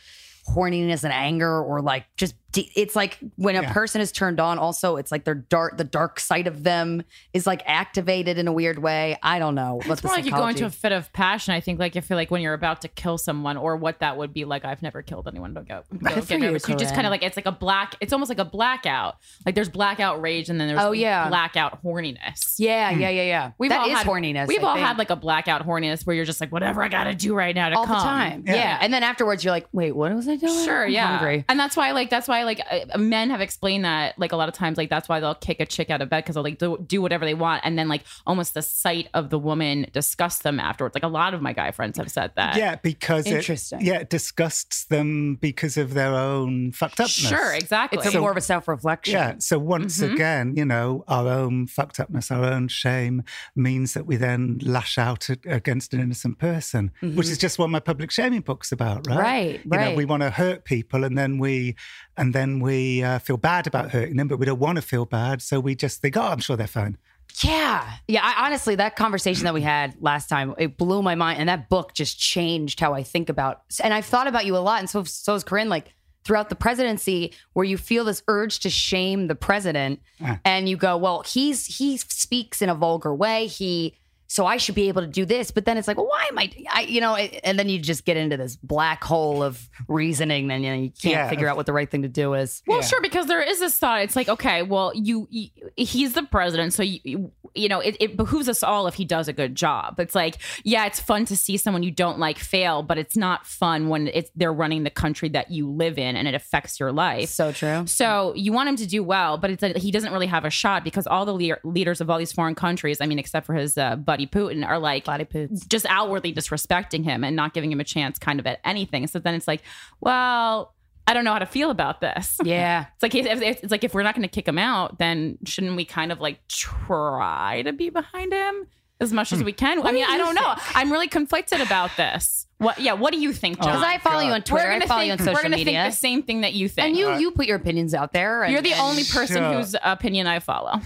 horniness 0.48 1.04
and 1.04 1.12
anger 1.12 1.62
or 1.62 1.80
like 1.80 2.04
just 2.16 2.34
it's 2.54 2.94
like 2.96 3.18
when 3.36 3.56
a 3.56 3.62
Yeah. 3.62 3.72
person 3.72 4.00
is 4.00 4.12
turned 4.12 4.38
on 4.40 4.58
also 4.58 4.96
it's 4.96 5.10
like 5.10 5.24
their 5.24 5.34
dark 5.34 5.76
the 5.78 5.84
dark 5.84 6.20
side 6.20 6.46
of 6.46 6.64
them 6.64 7.02
is 7.32 7.46
like 7.46 7.62
activated 7.66 8.38
in 8.38 8.46
a 8.48 8.52
weird 8.52 8.78
way 8.78 9.16
i 9.22 9.38
don't 9.38 9.54
know 9.54 9.76
what 9.76 9.88
It's 9.90 10.00
the 10.02 10.08
more 10.08 10.16
like 10.16 10.24
you 10.26 10.32
go 10.32 10.46
into 10.46 10.66
a 10.66 10.70
fit 10.70 10.92
of 10.92 11.12
passion. 11.12 11.54
I 11.54 11.60
think, 11.60 11.78
like 11.78 11.96
if 11.96 12.08
you're 12.10 12.16
like 12.16 12.30
when 12.30 12.42
you're 12.42 12.54
about 12.54 12.80
to 12.82 12.88
kill 12.88 13.18
someone, 13.18 13.56
or 13.56 13.76
what 13.76 14.00
that 14.00 14.16
would 14.16 14.32
be 14.32 14.44
like. 14.44 14.64
I've 14.64 14.82
never 14.82 15.02
killed 15.02 15.26
anyone. 15.28 15.54
Don't 15.54 15.66
go. 15.68 15.82
Don't 15.90 16.00
for 16.14 16.20
get 16.20 16.30
you, 16.30 16.38
nervous. 16.46 16.68
You 16.68 16.76
just 16.76 16.94
kind 16.94 17.06
of 17.06 17.10
like 17.10 17.22
it's 17.22 17.36
like 17.36 17.46
a 17.46 17.52
black. 17.52 17.94
It's 18.00 18.12
almost 18.12 18.28
like 18.28 18.38
a 18.38 18.44
blackout. 18.44 19.16
Like 19.46 19.54
there's 19.54 19.68
blackout 19.68 20.20
rage, 20.22 20.48
and 20.50 20.60
then 20.60 20.68
there's 20.68 20.80
Oh, 20.80 20.90
like 20.90 20.98
yeah. 21.00 21.28
blackout 21.28 21.82
horniness. 21.82 22.54
yeah 22.58 22.92
hmm. 22.92 23.00
yeah 23.00 23.08
yeah 23.10 23.22
yeah 23.22 23.50
We've 23.58 23.70
That 23.70 23.80
all 23.80 23.86
is 23.90 23.98
had, 23.98 24.06
horniness 24.06 24.46
We've 24.46 24.62
I 24.62 24.66
all 24.66 24.74
think. 24.74 24.86
had 24.86 24.98
like 24.98 25.10
a 25.10 25.16
blackout 25.16 25.66
horniness 25.66 26.06
where 26.06 26.14
you're 26.16 26.24
just 26.24 26.40
like, 26.40 26.52
whatever 26.52 26.82
I 26.82 26.88
gotta 26.88 27.14
do 27.14 27.34
right 27.34 27.54
now 27.54 27.68
to 27.70 27.76
all 27.76 27.86
come. 27.86 27.96
the 27.96 28.02
time 28.02 28.44
yeah. 28.46 28.54
Yeah. 28.54 28.78
and 28.80 28.92
then 28.92 29.02
afterwards 29.02 29.44
you're 29.44 29.52
like 29.52 29.66
wait 29.72 29.92
what 29.92 30.12
was 30.14 30.28
i 30.28 30.36
doing 30.36 30.64
Sure, 30.64 30.84
I'm 30.86 30.92
yeah, 30.92 31.18
hungry. 31.18 31.44
and 31.48 31.58
that's 31.58 31.76
why, 31.76 31.92
like, 31.92 32.10
that's 32.10 32.28
why, 32.28 32.41
like, 32.44 32.60
uh, 32.70 32.98
men 32.98 33.30
have 33.30 33.40
explained 33.40 33.84
that, 33.84 34.18
like, 34.18 34.32
a 34.32 34.36
lot 34.36 34.48
of 34.48 34.54
times, 34.54 34.76
like, 34.78 34.90
that's 34.90 35.08
why 35.08 35.20
they'll 35.20 35.34
kick 35.34 35.60
a 35.60 35.66
chick 35.66 35.90
out 35.90 36.00
of 36.02 36.08
bed 36.08 36.24
because 36.24 36.34
they'll 36.34 36.44
like 36.44 36.58
do, 36.58 36.78
do 36.86 37.00
whatever 37.02 37.24
they 37.24 37.34
want, 37.34 37.62
and 37.64 37.78
then 37.78 37.88
like 37.88 38.02
almost 38.26 38.54
the 38.54 38.62
sight 38.62 39.08
of 39.14 39.30
the 39.30 39.38
woman 39.38 39.86
disgusts 39.92 40.42
them 40.42 40.58
afterwards. 40.60 40.94
Like, 40.94 41.04
a 41.04 41.08
lot 41.08 41.34
of 41.34 41.42
my 41.42 41.52
guy 41.52 41.70
friends 41.70 41.98
have 41.98 42.10
said 42.10 42.32
that. 42.36 42.56
Yeah, 42.56 42.76
because 42.76 43.26
Interesting. 43.26 43.80
It, 43.80 43.86
yeah, 43.86 43.94
it 43.98 44.10
disgusts 44.10 44.84
them 44.84 45.36
because 45.40 45.76
of 45.76 45.94
their 45.94 46.14
own 46.14 46.72
fucked 46.72 47.00
upness. 47.00 47.10
sure, 47.10 47.52
exactly. 47.54 47.98
it's 48.04 48.14
a 48.14 48.20
more 48.20 48.30
of 48.30 48.36
a 48.36 48.40
self-reflection 48.40 49.14
Yeah. 49.14 49.34
So 49.38 49.58
once 49.58 49.98
Mhm. 50.00 50.12
again, 50.14 50.54
you 50.56 50.64
know, 50.64 51.04
our 51.08 51.28
own 51.28 51.66
fucked 51.66 51.98
upness, 52.00 52.30
our 52.30 52.44
own 52.44 52.68
shame 52.68 53.22
means 53.54 53.94
that 53.94 54.06
we 54.06 54.16
then 54.16 54.58
lash 54.62 54.98
out 54.98 55.28
a- 55.28 55.38
against 55.46 55.92
an 55.94 56.00
innocent 56.00 56.38
person, 56.38 56.90
which 57.00 57.28
is 57.28 57.38
just 57.38 57.58
what 57.58 57.70
my 57.70 57.80
public 57.80 58.10
shaming 58.10 58.40
book's 58.40 58.72
about, 58.72 59.06
right? 59.08 59.18
Right, 59.18 59.60
You 59.64 59.70
know, 59.70 59.76
right. 59.76 59.96
we 59.96 60.04
want 60.04 60.22
to 60.22 60.30
hurt 60.30 60.64
people 60.64 61.04
and 61.04 61.16
then 61.16 61.38
we 61.38 61.74
and 62.16 62.31
and 62.32 62.34
then 62.34 62.60
we 62.60 63.02
uh, 63.02 63.18
feel 63.18 63.36
bad 63.36 63.66
about 63.66 63.90
hurting 63.90 64.16
them, 64.16 64.26
but 64.26 64.38
we 64.38 64.46
don't 64.46 64.58
want 64.58 64.76
to 64.76 64.82
feel 64.82 65.04
bad, 65.04 65.42
so 65.42 65.60
we 65.60 65.74
just 65.74 66.00
think, 66.00 66.16
oh, 66.16 66.22
I'm 66.22 66.38
sure 66.38 66.56
they're 66.56 66.66
fine. 66.66 66.96
Yeah. 67.42 67.86
Yeah. 68.08 68.20
I, 68.24 68.46
honestly, 68.46 68.74
that 68.76 68.96
conversation 68.96 69.44
that 69.44 69.52
we 69.52 69.60
had 69.60 69.94
last 70.00 70.28
time, 70.28 70.54
it 70.56 70.78
blew 70.78 71.02
my 71.02 71.14
mind. 71.14 71.40
And 71.40 71.48
that 71.48 71.68
book 71.68 71.92
just 71.94 72.18
changed 72.18 72.80
how 72.80 72.94
I 72.94 73.02
think 73.02 73.28
about, 73.28 73.62
and 73.82 73.92
I've 73.92 74.06
thought 74.06 74.28
about 74.28 74.46
you 74.46 74.56
a 74.56 74.58
lot. 74.58 74.80
And 74.80 74.88
so, 74.88 75.04
so 75.04 75.34
is 75.34 75.44
Corinne, 75.44 75.68
like 75.68 75.92
throughout 76.24 76.48
the 76.48 76.54
presidency, 76.54 77.34
where 77.52 77.64
you 77.64 77.76
feel 77.76 78.04
this 78.04 78.22
urge 78.28 78.60
to 78.60 78.70
shame 78.70 79.26
the 79.26 79.34
president 79.34 80.00
Ah. 80.22 80.38
and 80.44 80.68
you 80.68 80.76
go, 80.78 80.96
well, 80.96 81.22
he's, 81.22 81.66
he 81.66 81.98
speaks 81.98 82.62
in 82.62 82.70
a 82.70 82.74
vulgar 82.74 83.14
way. 83.14 83.46
He, 83.46 83.94
so 84.32 84.46
I 84.46 84.56
should 84.56 84.74
be 84.74 84.88
able 84.88 85.02
to 85.02 85.06
do 85.06 85.26
this. 85.26 85.50
But 85.50 85.66
then 85.66 85.76
it's 85.76 85.86
like, 85.86 85.98
well, 85.98 86.06
why 86.06 86.24
am 86.30 86.38
I, 86.38 86.50
I 86.72 86.80
you 86.82 87.02
know, 87.02 87.16
and 87.16 87.58
then 87.58 87.68
you 87.68 87.78
just 87.78 88.06
get 88.06 88.16
into 88.16 88.38
this 88.38 88.56
black 88.56 89.04
hole 89.04 89.42
of 89.42 89.68
reasoning 89.88 90.50
and 90.50 90.64
you, 90.64 90.70
know, 90.70 90.76
you 90.76 90.88
can't 90.90 91.12
Yeah. 91.12 91.28
figure 91.28 91.48
out 91.48 91.56
what 91.58 91.66
the 91.66 91.74
right 91.74 91.90
thing 91.90 92.00
to 92.00 92.08
do 92.08 92.32
is. 92.32 92.62
Well, 92.66 92.78
Yeah. 92.78 92.84
sure, 92.86 93.02
because 93.02 93.26
there 93.26 93.42
is 93.42 93.60
this 93.60 93.78
thought. 93.78 94.00
It's 94.00 94.16
like, 94.16 94.30
okay, 94.30 94.62
well, 94.62 94.90
you, 94.94 95.28
you 95.30 95.50
he's 95.76 96.14
the 96.14 96.22
president, 96.22 96.72
so 96.72 96.82
you, 96.82 97.00
you, 97.04 97.32
you 97.54 97.68
know, 97.68 97.80
it, 97.80 97.98
it 98.00 98.16
behooves 98.16 98.48
us 98.48 98.62
all 98.62 98.86
if 98.86 98.94
he 98.94 99.04
does 99.04 99.28
a 99.28 99.34
good 99.34 99.54
job. 99.54 100.00
It's 100.00 100.14
like, 100.14 100.38
yeah, 100.64 100.86
it's 100.86 100.98
fun 100.98 101.26
to 101.26 101.36
see 101.36 101.58
someone 101.58 101.82
you 101.82 101.90
don't 101.90 102.18
like 102.18 102.38
fail, 102.38 102.82
but 102.82 102.96
it's 102.96 103.18
not 103.18 103.46
fun 103.46 103.88
when 103.90 104.08
it's 104.08 104.30
they're 104.34 104.52
running 104.54 104.84
the 104.84 104.90
country 104.90 105.28
that 105.30 105.50
you 105.50 105.68
live 105.70 105.98
in 105.98 106.16
and 106.16 106.26
it 106.26 106.32
affects 106.34 106.80
your 106.80 106.90
life. 106.90 107.28
So 107.28 107.52
true. 107.52 107.86
So 107.86 108.32
you 108.34 108.52
want 108.54 108.70
him 108.70 108.76
to 108.76 108.86
do 108.86 109.02
well, 109.02 109.36
but 109.36 109.50
it's 109.50 109.62
like 109.62 109.76
he 109.76 109.90
doesn't 109.90 110.10
really 110.10 110.26
have 110.28 110.46
a 110.46 110.50
shot 110.50 110.84
because 110.84 111.06
all 111.06 111.26
the 111.26 111.34
leader, 111.34 111.60
leaders 111.64 112.00
of 112.00 112.08
all 112.08 112.18
these 112.18 112.32
foreign 112.32 112.54
countries, 112.54 113.02
I 113.02 113.06
mean, 113.06 113.18
except 113.18 113.44
for 113.44 113.54
his 113.54 113.76
uh, 113.76 113.96
buddy 113.96 114.21
Putin, 114.26 114.66
are 114.66 114.78
like 114.78 115.04
Body 115.04 115.26
just 115.68 115.86
outwardly 115.88 116.32
disrespecting 116.32 117.04
him 117.04 117.24
and 117.24 117.36
not 117.36 117.54
giving 117.54 117.70
him 117.70 117.80
a 117.80 117.84
chance, 117.84 118.18
kind 118.18 118.40
of 118.40 118.46
at 118.46 118.60
anything. 118.64 119.06
So 119.06 119.18
then 119.18 119.34
it's 119.34 119.48
like, 119.48 119.62
well, 120.00 120.74
I 121.06 121.14
don't 121.14 121.24
know 121.24 121.32
how 121.32 121.40
to 121.40 121.46
feel 121.46 121.70
about 121.70 122.00
this. 122.00 122.38
Yeah. 122.44 122.86
It's 122.94 123.02
like 123.02 123.14
if, 123.14 123.26
if- 123.26 123.62
it's 123.62 123.70
like 123.70 123.84
if 123.84 123.94
we're 123.94 124.02
not 124.02 124.14
going 124.14 124.22
to 124.22 124.32
kick 124.32 124.46
him 124.46 124.58
out, 124.58 124.98
then 124.98 125.38
shouldn't 125.44 125.76
we 125.76 125.84
kind 125.84 126.12
of 126.12 126.20
like 126.20 126.46
try 126.48 127.62
to 127.62 127.72
be 127.72 127.88
behind 127.90 128.32
him 128.32 128.66
as 129.00 129.12
much 129.12 129.32
as 129.32 129.40
hmm. 129.40 129.46
we 129.46 129.52
can? 129.52 129.84
I 129.84 129.92
mean, 129.92 130.04
do 130.04 130.12
I 130.12 130.18
don't 130.18 130.34
know. 130.34 130.54
I'm 130.74 130.92
really 130.92 131.08
conflicted 131.08 131.60
about 131.60 131.96
this. 131.96 132.46
What? 132.58 132.78
Yeah. 132.78 132.92
What 132.92 133.12
do 133.12 133.20
you 133.20 133.32
think, 133.32 133.58
oh 133.60 133.64
Jon? 133.64 133.72
Because 133.74 133.86
I 133.86 133.98
follow 133.98 134.20
you 134.20 134.32
on 134.32 134.40
we're 134.40 134.40
Twitter. 134.40 134.68
I 134.68 134.78
gonna 134.78 134.86
follow 134.86 135.00
think, 135.00 135.06
you 135.08 135.12
on 135.12 135.18
social 135.18 135.34
we're 135.34 135.42
gonna 135.42 135.56
media. 135.56 135.82
think 135.82 135.92
the 135.94 135.98
same 135.98 136.22
thing 136.22 136.40
that 136.42 136.52
you 136.52 136.68
think. 136.68 136.88
and 136.88 136.96
you 136.96 137.08
Right. 137.08 137.20
you 137.20 137.30
put 137.30 137.46
your 137.46 137.56
opinions 137.56 137.94
out 137.94 138.12
there. 138.12 138.42
And, 138.44 138.52
You're 138.52 138.62
the 138.62 138.72
and 138.72 138.80
only 138.80 139.04
person 139.04 139.36
Sure. 139.36 139.54
whose 139.54 139.74
opinion 139.82 140.26
I 140.26 140.38
follow. 140.38 140.80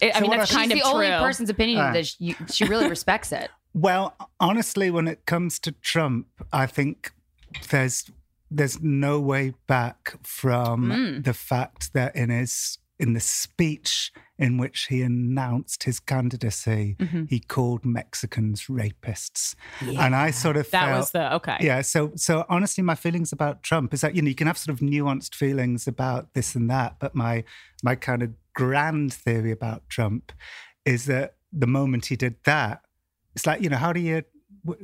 It- 0.00 0.16
I 0.16 0.20
mean, 0.20 0.30
that's 0.30 0.50
I- 0.52 0.54
kind 0.56 0.72
she's 0.72 0.80
of 0.80 0.84
the 0.86 0.90
true. 0.90 1.04
only 1.06 1.24
person's 1.24 1.50
opinion 1.50 1.78
Ah. 1.80 1.92
that 1.92 2.06
she, 2.06 2.34
she 2.50 2.64
really 2.64 2.88
respects 2.88 3.32
it. 3.32 3.50
Well, 3.74 4.14
honestly, 4.38 4.90
when 4.90 5.08
it 5.08 5.24
comes 5.24 5.58
to 5.60 5.72
Trump, 5.72 6.26
I 6.52 6.66
think 6.66 7.10
there's 7.70 8.10
there's 8.50 8.82
no 8.82 9.18
way 9.18 9.54
back 9.66 10.14
from 10.22 10.90
Mm. 10.90 11.24
the 11.24 11.32
fact 11.32 11.94
that 11.94 12.14
in 12.14 12.28
his 12.28 12.76
in 13.02 13.12
the 13.14 13.20
speech 13.20 14.12
in 14.38 14.58
which 14.58 14.86
he 14.86 15.02
announced 15.02 15.82
his 15.84 15.98
candidacy, 16.00 16.96
Mhm. 16.98 17.28
he 17.28 17.38
called 17.40 17.84
Mexicans 17.84 18.66
rapists, 18.68 19.54
and 19.80 20.14
I 20.14 20.30
sort 20.30 20.56
of 20.56 20.70
That 20.70 20.86
felt, 20.86 20.98
was 21.00 21.10
the 21.10 21.34
okay. 21.34 21.58
yeah. 21.60 21.82
So 21.82 22.12
so 22.16 22.44
honestly, 22.48 22.82
my 22.82 22.94
feelings 22.94 23.32
about 23.32 23.62
Trump 23.62 23.92
is 23.92 24.00
that 24.02 24.14
you 24.14 24.22
know 24.22 24.28
you 24.28 24.34
can 24.42 24.46
have 24.46 24.58
sort 24.58 24.74
of 24.74 24.80
nuanced 24.80 25.34
feelings 25.34 25.86
about 25.88 26.32
this 26.34 26.54
and 26.54 26.70
that, 26.70 26.96
but 27.00 27.14
my 27.14 27.44
my 27.82 27.94
kind 27.96 28.22
of 28.22 28.30
grand 28.54 29.12
theory 29.12 29.50
about 29.50 29.80
Trump 29.88 30.32
is 30.84 31.04
that 31.06 31.34
the 31.52 31.66
moment 31.66 32.06
he 32.06 32.16
did 32.16 32.36
that, 32.44 32.82
it's 33.34 33.46
like 33.46 33.60
you 33.62 33.68
know 33.68 33.78
how 33.78 33.92
do 33.92 34.00
you 34.00 34.22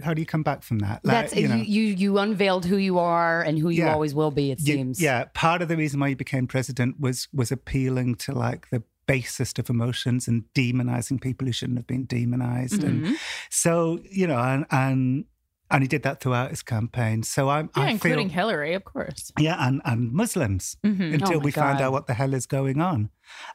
how 0.03 0.13
do 0.15 0.21
you 0.21 0.27
come 0.27 0.43
back 0.43 0.63
from 0.63 0.81
that? 0.81 1.05
Like, 1.05 1.31
That's 1.31 1.37
you, 1.37 1.49
know, 1.49 1.55
you, 1.57 1.83
you 1.83 2.19
unveiled 2.19 2.65
who 2.67 2.77
you 2.77 2.99
are 2.99 3.43
and 3.43 3.59
who 3.59 3.69
you 3.71 3.85
Yeah. 3.85 3.93
always 3.93 4.15
will 4.15 4.31
be. 4.31 4.51
It 4.51 4.59
you- 4.61 4.75
seems. 4.75 5.01
yeah. 5.01 5.25
Part 5.35 5.63
of 5.63 5.69
the 5.69 5.77
reason 5.77 6.01
why 6.01 6.09
you 6.09 6.17
became 6.17 6.47
president 6.47 6.99
was 7.01 7.29
was 7.33 7.53
appealing 7.53 8.17
to 8.17 8.33
like 8.33 8.69
the 8.71 8.83
basest 9.07 9.59
of 9.59 9.71
emotions 9.71 10.29
and 10.29 10.45
demonizing 10.55 11.21
people 11.21 11.47
who 11.47 11.53
shouldn't 11.53 11.79
have 11.79 11.87
been 11.87 12.05
demonized, 12.05 12.83
and 12.83 13.07
Mhm. 13.07 13.15
so 13.51 13.99
you 14.11 14.27
know, 14.27 14.39
and 14.39 14.67
and 14.71 15.25
and 15.71 15.83
he 15.83 15.89
did 15.89 16.03
that 16.03 16.21
throughout 16.21 16.51
his 16.51 16.63
campaign. 16.63 17.23
So 17.23 17.49
I'm 17.51 17.71
Yeah, 17.75 17.87
I 17.87 17.91
including 17.91 18.29
feel, 18.29 18.31
Hillary, 18.31 18.75
of 18.75 18.85
course. 18.85 19.33
yeah, 19.37 19.57
and 19.67 19.81
and 19.85 20.13
Muslims 20.13 20.77
Mhm. 20.85 21.11
until 21.11 21.41
Oh 21.41 21.41
we 21.41 21.51
find 21.53 21.81
out 21.81 21.93
what 21.93 22.07
the 22.07 22.15
hell 22.15 22.35
is 22.35 22.47
going 22.47 22.81
on. 22.81 23.11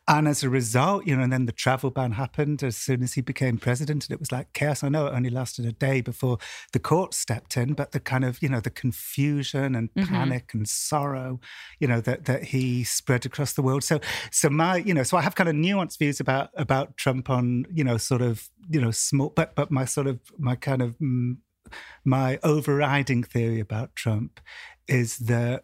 And 0.07 0.27
as 0.27 0.43
a 0.43 0.49
result, 0.49 1.05
you 1.05 1.15
know, 1.15 1.23
and 1.23 1.31
then 1.33 1.45
the 1.45 1.51
travel 1.51 1.91
ban 1.91 2.13
happened 2.13 2.63
as 2.63 2.77
soon 2.77 3.03
as 3.03 3.13
he 3.13 3.21
became 3.21 3.57
president, 3.57 4.05
and 4.05 4.11
it 4.11 4.19
was 4.19 4.31
like 4.31 4.53
chaos. 4.53 4.83
I 4.83 4.89
know 4.89 5.07
it 5.07 5.13
only 5.13 5.29
lasted 5.29 5.65
a 5.65 5.71
day 5.71 6.01
before 6.01 6.37
the 6.73 6.79
court 6.79 7.13
stepped 7.13 7.57
in, 7.57 7.73
but 7.73 7.91
the 7.91 7.99
kind 7.99 8.23
of, 8.25 8.41
you 8.41 8.49
know, 8.49 8.59
the 8.59 8.69
confusion 8.71 9.75
and 9.75 9.89
Mhm. 9.95 10.01
panic 10.01 10.53
and 10.53 10.67
sorrow, 10.67 11.39
you 11.79 11.87
know, 11.87 12.01
that 12.01 12.25
that 12.25 12.45
he 12.45 12.83
spread 12.83 13.25
across 13.25 13.53
the 13.53 13.61
world. 13.63 13.83
So 13.83 13.99
so 14.31 14.49
my, 14.49 14.77
you 14.77 14.93
know, 14.93 15.03
so 15.03 15.17
I 15.17 15.21
have 15.21 15.35
kind 15.35 15.49
of 15.49 15.55
nuanced 15.55 15.99
views 15.99 16.19
about 16.19 16.49
about 16.55 16.97
Trump 16.97 17.29
on, 17.29 17.65
you 17.71 17.83
know, 17.83 17.97
sort 17.97 18.21
of, 18.21 18.49
you 18.69 18.81
know, 18.81 18.91
small 18.91 19.29
but 19.29 19.55
but 19.55 19.69
my 19.71 19.85
sort 19.85 20.07
of 20.07 20.19
my 20.39 20.55
kind 20.55 20.81
of 20.81 20.97
mm, 20.99 21.37
my 22.03 22.39
overriding 22.43 23.23
theory 23.23 23.59
about 23.59 23.95
Trump 23.95 24.39
is 24.87 25.17
that 25.17 25.63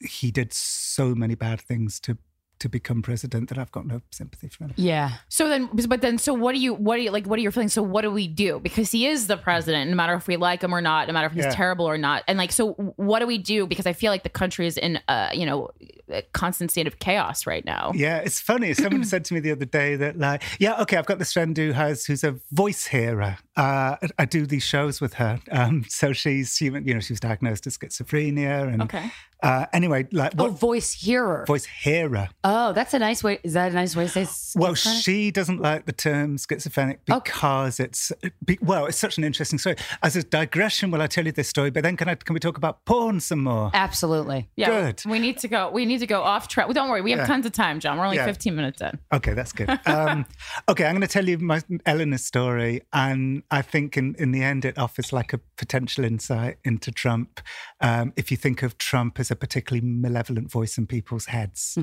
he 0.00 0.30
did 0.30 0.52
so 0.52 1.14
many 1.14 1.34
bad 1.34 1.60
things 1.60 2.00
to 2.00 2.18
to 2.60 2.68
become 2.68 3.02
president 3.02 3.48
that 3.48 3.58
I've 3.58 3.72
got 3.72 3.86
no 3.86 4.00
sympathy 4.10 4.48
for 4.48 4.64
him. 4.64 4.74
Yeah. 4.76 5.12
So 5.28 5.48
then, 5.48 5.68
but 5.88 6.00
then, 6.00 6.18
so 6.18 6.32
what 6.32 6.54
do 6.54 6.60
you, 6.60 6.72
what 6.74 6.96
do 6.96 7.02
you 7.02 7.10
like? 7.10 7.26
What 7.26 7.38
are 7.38 7.42
your 7.42 7.52
feelings? 7.52 7.72
So 7.72 7.82
what 7.82 8.02
do 8.02 8.10
we 8.10 8.28
do? 8.28 8.60
Because 8.60 8.90
he 8.92 9.06
is 9.06 9.26
the 9.26 9.36
president, 9.36 9.90
no 9.90 9.96
matter 9.96 10.14
if 10.14 10.26
we 10.28 10.36
like 10.36 10.62
him 10.62 10.74
or 10.74 10.80
not, 10.80 11.06
no 11.08 11.12
matter 11.12 11.26
if 11.26 11.32
he's 11.32 11.44
Yeah. 11.44 11.50
terrible 11.54 11.86
or 11.88 11.98
not. 11.98 12.22
And 12.28 12.38
like, 12.38 12.52
so 12.52 12.72
what 12.96 13.18
do 13.20 13.26
we 13.26 13.38
do? 13.38 13.66
Because 13.66 13.86
I 13.86 13.92
feel 13.92 14.12
like 14.12 14.22
the 14.22 14.28
country 14.28 14.66
is 14.66 14.76
in, 14.78 15.00
a, 15.08 15.30
you 15.32 15.46
know, 15.46 15.70
a 16.12 16.22
constant 16.32 16.70
state 16.72 16.86
of 16.88 16.98
chaos 16.98 17.46
right 17.46 17.64
now. 17.64 17.92
Yeah, 17.94 18.18
it's 18.18 18.40
funny. 18.40 18.74
Someone 18.74 19.04
said 19.04 19.24
to 19.26 19.34
me 19.34 19.38
the 19.40 19.52
other 19.52 19.64
day 19.64 19.94
that 19.96 20.18
like, 20.18 20.42
yeah, 20.58 20.80
okay, 20.82 20.96
I've 20.96 21.06
got 21.06 21.18
this 21.20 21.32
friend 21.32 21.56
who 21.56 21.70
has 21.72 22.04
who's 22.04 22.24
a 22.24 22.36
voice 22.50 22.86
hearer. 22.86 23.38
Uh, 23.56 23.96
I- 24.18 24.24
do 24.30 24.44
these 24.46 24.62
shows 24.64 25.00
with 25.00 25.14
her. 25.14 25.40
Um, 25.50 25.84
so 25.88 26.12
she's 26.12 26.56
she, 26.56 26.64
you 26.66 26.94
know 26.94 27.00
she 27.00 27.12
was 27.12 27.20
diagnosed 27.20 27.64
with 27.64 27.78
schizophrenia 27.78 28.72
and 28.72 28.82
Okay. 28.82 29.10
uh, 29.42 29.66
anyway, 29.72 30.06
like 30.12 30.32
Oh, 30.38 30.44
what 30.44 30.52
voice 30.58 30.92
hearer. 30.92 31.44
voice 31.46 31.64
hearer. 31.66 32.28
Oh, 32.44 32.49
that's 32.72 32.94
a 32.94 32.98
nice 32.98 33.22
way. 33.24 33.38
Is 33.42 33.52
that 33.54 33.72
a 33.72 33.74
nice 33.74 33.94
way 33.96 34.06
to 34.08 34.26
say? 34.26 34.58
Well, 34.58 34.74
she 34.74 35.30
doesn't 35.30 35.60
like 35.60 35.86
the 35.86 35.92
term 35.92 36.36
schizophrenic 36.38 37.00
Okay. 37.10 37.32
because 37.32 37.80
it's 37.80 38.12
be, 38.44 38.58
well, 38.62 38.86
it's 38.86 38.98
such 38.98 39.18
an 39.18 39.24
interesting 39.24 39.58
story. 39.58 39.76
As 40.02 40.16
a 40.16 40.22
digression, 40.22 40.90
will 40.90 41.02
I 41.02 41.06
tell 41.06 41.26
you 41.26 41.32
this 41.32 41.48
story? 41.48 41.70
But 41.70 41.82
then 41.82 41.96
can 41.96 42.08
I 42.08 42.14
can 42.14 42.34
we 42.34 42.40
talk 42.40 42.56
about 42.56 42.84
porn 42.84 43.20
some 43.20 43.42
more? 43.42 43.70
Absolutely. 43.74 44.48
Yeah. 44.56 44.68
Good. 44.92 45.02
We 45.06 45.18
need 45.18 45.38
to 45.38 45.48
go. 45.48 45.70
We 45.70 45.84
need 45.86 45.98
to 46.00 46.06
go 46.06 46.22
off 46.22 46.48
track. 46.48 46.66
Well, 46.66 46.74
don't 46.74 46.88
worry. 46.88 47.00
We 47.02 47.10
have 47.12 47.20
Yeah. 47.20 47.26
tons 47.26 47.46
of 47.46 47.52
time, 47.52 47.80
Jon. 47.80 47.98
We're 47.98 48.04
only 48.04 48.16
Yeah. 48.16 48.26
15 48.26 48.54
minutes 48.56 48.80
in. 48.80 48.98
Okay, 49.12 49.32
that's 49.34 49.52
good. 49.52 49.68
Um, 49.86 50.26
okay, 50.68 50.84
I'm 50.86 50.92
going 50.94 51.00
to 51.02 51.06
tell 51.08 51.28
you 51.28 51.38
my 51.38 51.60
Eleanor's 51.86 52.24
story, 52.24 52.82
and 52.92 53.42
I 53.50 53.62
think 53.62 53.96
in, 53.96 54.14
in 54.18 54.32
the 54.32 54.42
end 54.42 54.64
it 54.64 54.78
offers 54.78 55.12
like 55.12 55.32
a 55.32 55.40
potential 55.56 56.04
insight 56.04 56.58
into 56.64 56.90
Trump. 56.90 57.40
Um, 57.82 58.12
if 58.16 58.30
you 58.30 58.36
think 58.36 58.62
of 58.62 58.76
Trump 58.76 59.18
as 59.18 59.30
a 59.30 59.36
particularly 59.36 59.86
malevolent 59.86 60.50
voice 60.50 60.76
in 60.76 60.86
people's 60.86 61.26
heads, 61.26 61.78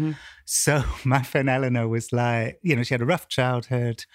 so 0.45 0.84
my 1.06 1.24
friend 1.24 1.50
Eleanor 1.50 1.88
was 1.88 2.14
like, 2.14 2.60
you 2.62 2.76
know, 2.76 2.84
she 2.84 2.93
had 2.93 3.02
a 3.02 3.06
rough 3.06 3.28
childhood. 3.28 4.06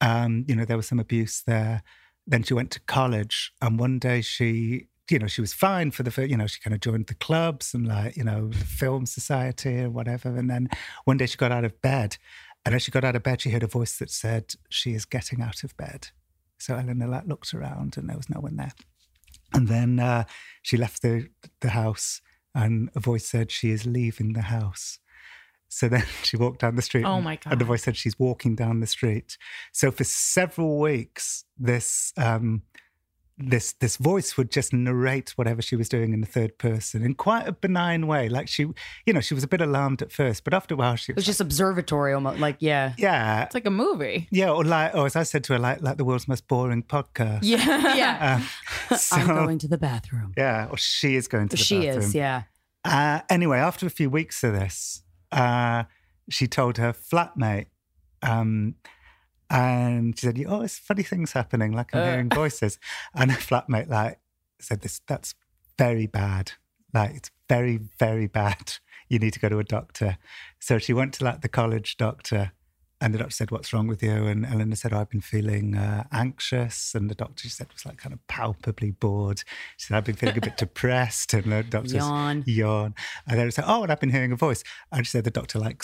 Um, 0.00 0.44
you 0.48 0.56
know, 0.56 0.64
there 0.64 0.76
was 0.76 0.88
some 0.88 0.98
abuse 0.98 1.42
there. 1.46 1.82
Then 2.26 2.42
she 2.42 2.54
went 2.54 2.70
to 2.72 2.80
college, 2.80 3.52
and 3.60 3.78
one 3.78 3.98
day 3.98 4.22
she 4.22 4.88
you 5.10 5.18
know, 5.18 5.26
she 5.26 5.40
was 5.40 5.52
fine 5.52 5.90
for 5.90 6.02
the, 6.02 6.28
you 6.28 6.36
know, 6.36 6.46
she 6.46 6.60
kind 6.60 6.74
of 6.74 6.80
joined 6.80 7.08
the 7.08 7.14
clubs 7.14 7.74
and 7.74 7.86
like, 7.86 8.16
you 8.16 8.24
know, 8.24 8.48
the 8.48 8.64
film 8.64 9.06
society 9.06 9.80
or 9.80 9.90
whatever. 9.90 10.36
And 10.36 10.48
then 10.48 10.68
one 11.04 11.16
day 11.16 11.26
she 11.26 11.36
got 11.36 11.52
out 11.52 11.64
of 11.64 11.80
bed. 11.82 12.16
And 12.64 12.74
as 12.74 12.82
she 12.82 12.90
got 12.90 13.04
out 13.04 13.16
of 13.16 13.22
bed, 13.22 13.40
she 13.40 13.50
heard 13.50 13.62
a 13.62 13.66
voice 13.66 13.98
that 13.98 14.10
said, 14.10 14.54
she 14.68 14.94
is 14.94 15.04
getting 15.04 15.42
out 15.42 15.64
of 15.64 15.76
bed. 15.76 16.08
So 16.58 16.74
Eleanor 16.74 17.08
like, 17.08 17.26
looked 17.26 17.54
around 17.54 17.96
and 17.96 18.08
there 18.08 18.16
was 18.16 18.30
no 18.30 18.40
one 18.40 18.56
there. 18.56 18.72
And 19.52 19.68
then 19.68 19.98
uh, 19.98 20.24
she 20.62 20.76
left 20.76 21.02
the, 21.02 21.28
the 21.60 21.70
house 21.70 22.20
and 22.54 22.90
a 22.94 23.00
voice 23.00 23.26
said, 23.26 23.50
she 23.50 23.70
is 23.70 23.86
leaving 23.86 24.32
the 24.32 24.42
house. 24.42 24.98
So 25.68 25.88
then 25.88 26.04
she 26.22 26.36
walked 26.36 26.60
down 26.60 26.76
the 26.76 26.82
street. 26.82 27.04
Oh 27.04 27.20
my 27.20 27.38
And 27.46 27.60
the 27.60 27.64
voice 27.64 27.84
said 27.84 27.96
she's 27.96 28.18
walking 28.18 28.54
down 28.56 28.80
the 28.80 28.86
street. 28.86 29.38
So 29.72 29.90
for 29.90 30.04
several 30.04 30.78
weeks, 30.78 31.44
this 31.58 32.12
um, 32.16 32.62
this 33.42 33.72
this 33.72 33.96
voice 33.96 34.36
would 34.36 34.50
just 34.50 34.72
narrate 34.72 35.30
whatever 35.30 35.62
she 35.62 35.74
was 35.74 35.88
doing 35.88 36.12
in 36.12 36.20
the 36.20 36.26
third 36.26 36.58
person 36.58 37.02
in 37.02 37.14
quite 37.14 37.48
a 37.48 37.52
benign 37.52 38.06
way. 38.06 38.28
Like 38.28 38.48
she, 38.48 38.64
you 39.06 39.12
know, 39.12 39.20
she 39.20 39.32
was 39.34 39.42
a 39.42 39.48
bit 39.48 39.60
alarmed 39.60 40.02
at 40.02 40.12
first, 40.12 40.44
but 40.44 40.52
after 40.52 40.74
a 40.74 40.76
while 40.76 40.96
she 40.96 41.12
It 41.12 41.16
was 41.16 41.22
was 41.22 41.26
just 41.26 41.40
observatory 41.40 42.12
almost. 42.12 42.38
Like, 42.38 42.56
yeah. 42.60 42.92
yeah, 42.98 43.44
It's 43.44 43.54
like 43.54 43.66
a 43.66 43.70
movie. 43.70 44.28
yeah, 44.30 44.50
or 44.50 44.62
like, 44.64 44.94
or 44.94 45.06
as 45.06 45.16
I 45.16 45.22
said 45.22 45.42
to 45.44 45.54
her, 45.54 45.58
like 45.58 45.80
like 45.82 45.96
the 45.96 46.04
world's 46.04 46.28
most 46.28 46.46
boring 46.48 46.82
podcast. 46.82 47.40
Yeah. 47.42 47.94
Yeah. 47.96 48.40
Um, 48.90 48.98
so, 48.98 49.16
I'm 49.16 49.26
going 49.26 49.58
to 49.58 49.68
the 49.68 49.78
bathroom. 49.78 50.32
yeah, 50.36 50.68
or 50.70 50.76
she 50.78 51.16
is 51.16 51.26
going 51.28 51.48
to 51.48 51.56
the 51.56 51.62
She 51.62 51.86
bathroom. 51.86 52.00
She 52.02 52.06
is, 52.08 52.14
yeah. 52.14 52.42
Uh, 52.84 53.20
anyway, 53.28 53.58
after 53.58 53.86
a 53.86 53.90
few 53.90 54.08
weeks 54.10 54.42
of 54.44 54.52
this, 54.52 55.02
uh, 55.32 55.84
she 56.28 56.46
told 56.46 56.78
her 56.78 56.92
flatmate, 56.92 57.66
um, 58.22 58.74
and 59.50 60.18
she 60.18 60.26
said, 60.26 60.42
"Oh, 60.48 60.62
it's 60.62 60.78
funny 60.78 61.02
things 61.02 61.32
happening. 61.32 61.72
Like 61.72 61.94
I'm 61.94 62.02
Uh. 62.02 62.04
hearing 62.06 62.28
voices." 62.34 62.78
And 63.14 63.30
her 63.32 63.38
flatmate 63.38 63.88
like 63.88 64.20
said, 64.60 64.80
"This 64.82 65.00
that's 65.06 65.34
very 65.78 66.06
bad. 66.06 66.52
Like 66.94 67.14
it's 67.16 67.30
very 67.48 67.78
very 67.98 68.26
bad. 68.26 68.74
you 69.08 69.18
need 69.18 69.32
to 69.32 69.40
go 69.40 69.48
to 69.48 69.58
a 69.58 69.64
doctor. 69.64 70.18
So 70.60 70.78
she 70.78 70.92
went 70.92 71.14
to 71.14 71.24
like 71.24 71.40
the 71.40 71.48
college 71.48 71.96
doctor 71.96 72.52
and 73.00 73.12
the 73.12 73.18
doctor 73.18 73.32
said, 73.32 73.50
What's 73.50 73.72
wrong 73.72 73.88
with 73.88 74.02
you? 74.04 74.26
And 74.26 74.46
Eleanor 74.46 74.76
said, 74.76 74.92
oh, 74.92 75.00
I've 75.00 75.08
been 75.10 75.20
feeling 75.22 75.74
uh, 75.74 76.04
anxious. 76.12 76.94
And 76.94 77.10
the 77.10 77.14
doctor, 77.16 77.42
she 77.44 77.48
said, 77.48 77.66
was 77.72 77.84
like 77.86 77.96
kind 77.96 78.12
of 78.12 78.24
palpably 78.28 78.90
bored. 78.92 79.42
She 79.78 79.86
said, 79.86 79.96
I've 79.96 80.04
been 80.04 80.14
feeling 80.16 80.36
a 80.38 80.40
bit 80.42 80.56
depressed. 80.66 81.32
And 81.34 81.50
the 81.50 81.62
doctor 81.64 81.96
Yawn. 81.96 82.44
yawn. 82.46 82.94
And 83.26 83.38
then 83.38 83.46
I 83.46 83.50
said, 83.50 83.64
Oh, 83.66 83.82
and 83.82 83.90
I've 83.90 83.98
been 84.00 84.10
hearing 84.10 84.30
a 84.32 84.36
voice. 84.36 84.62
And 84.92 85.04
she 85.06 85.10
said, 85.10 85.24
The 85.24 85.30
doctor 85.32 85.58
like 85.58 85.82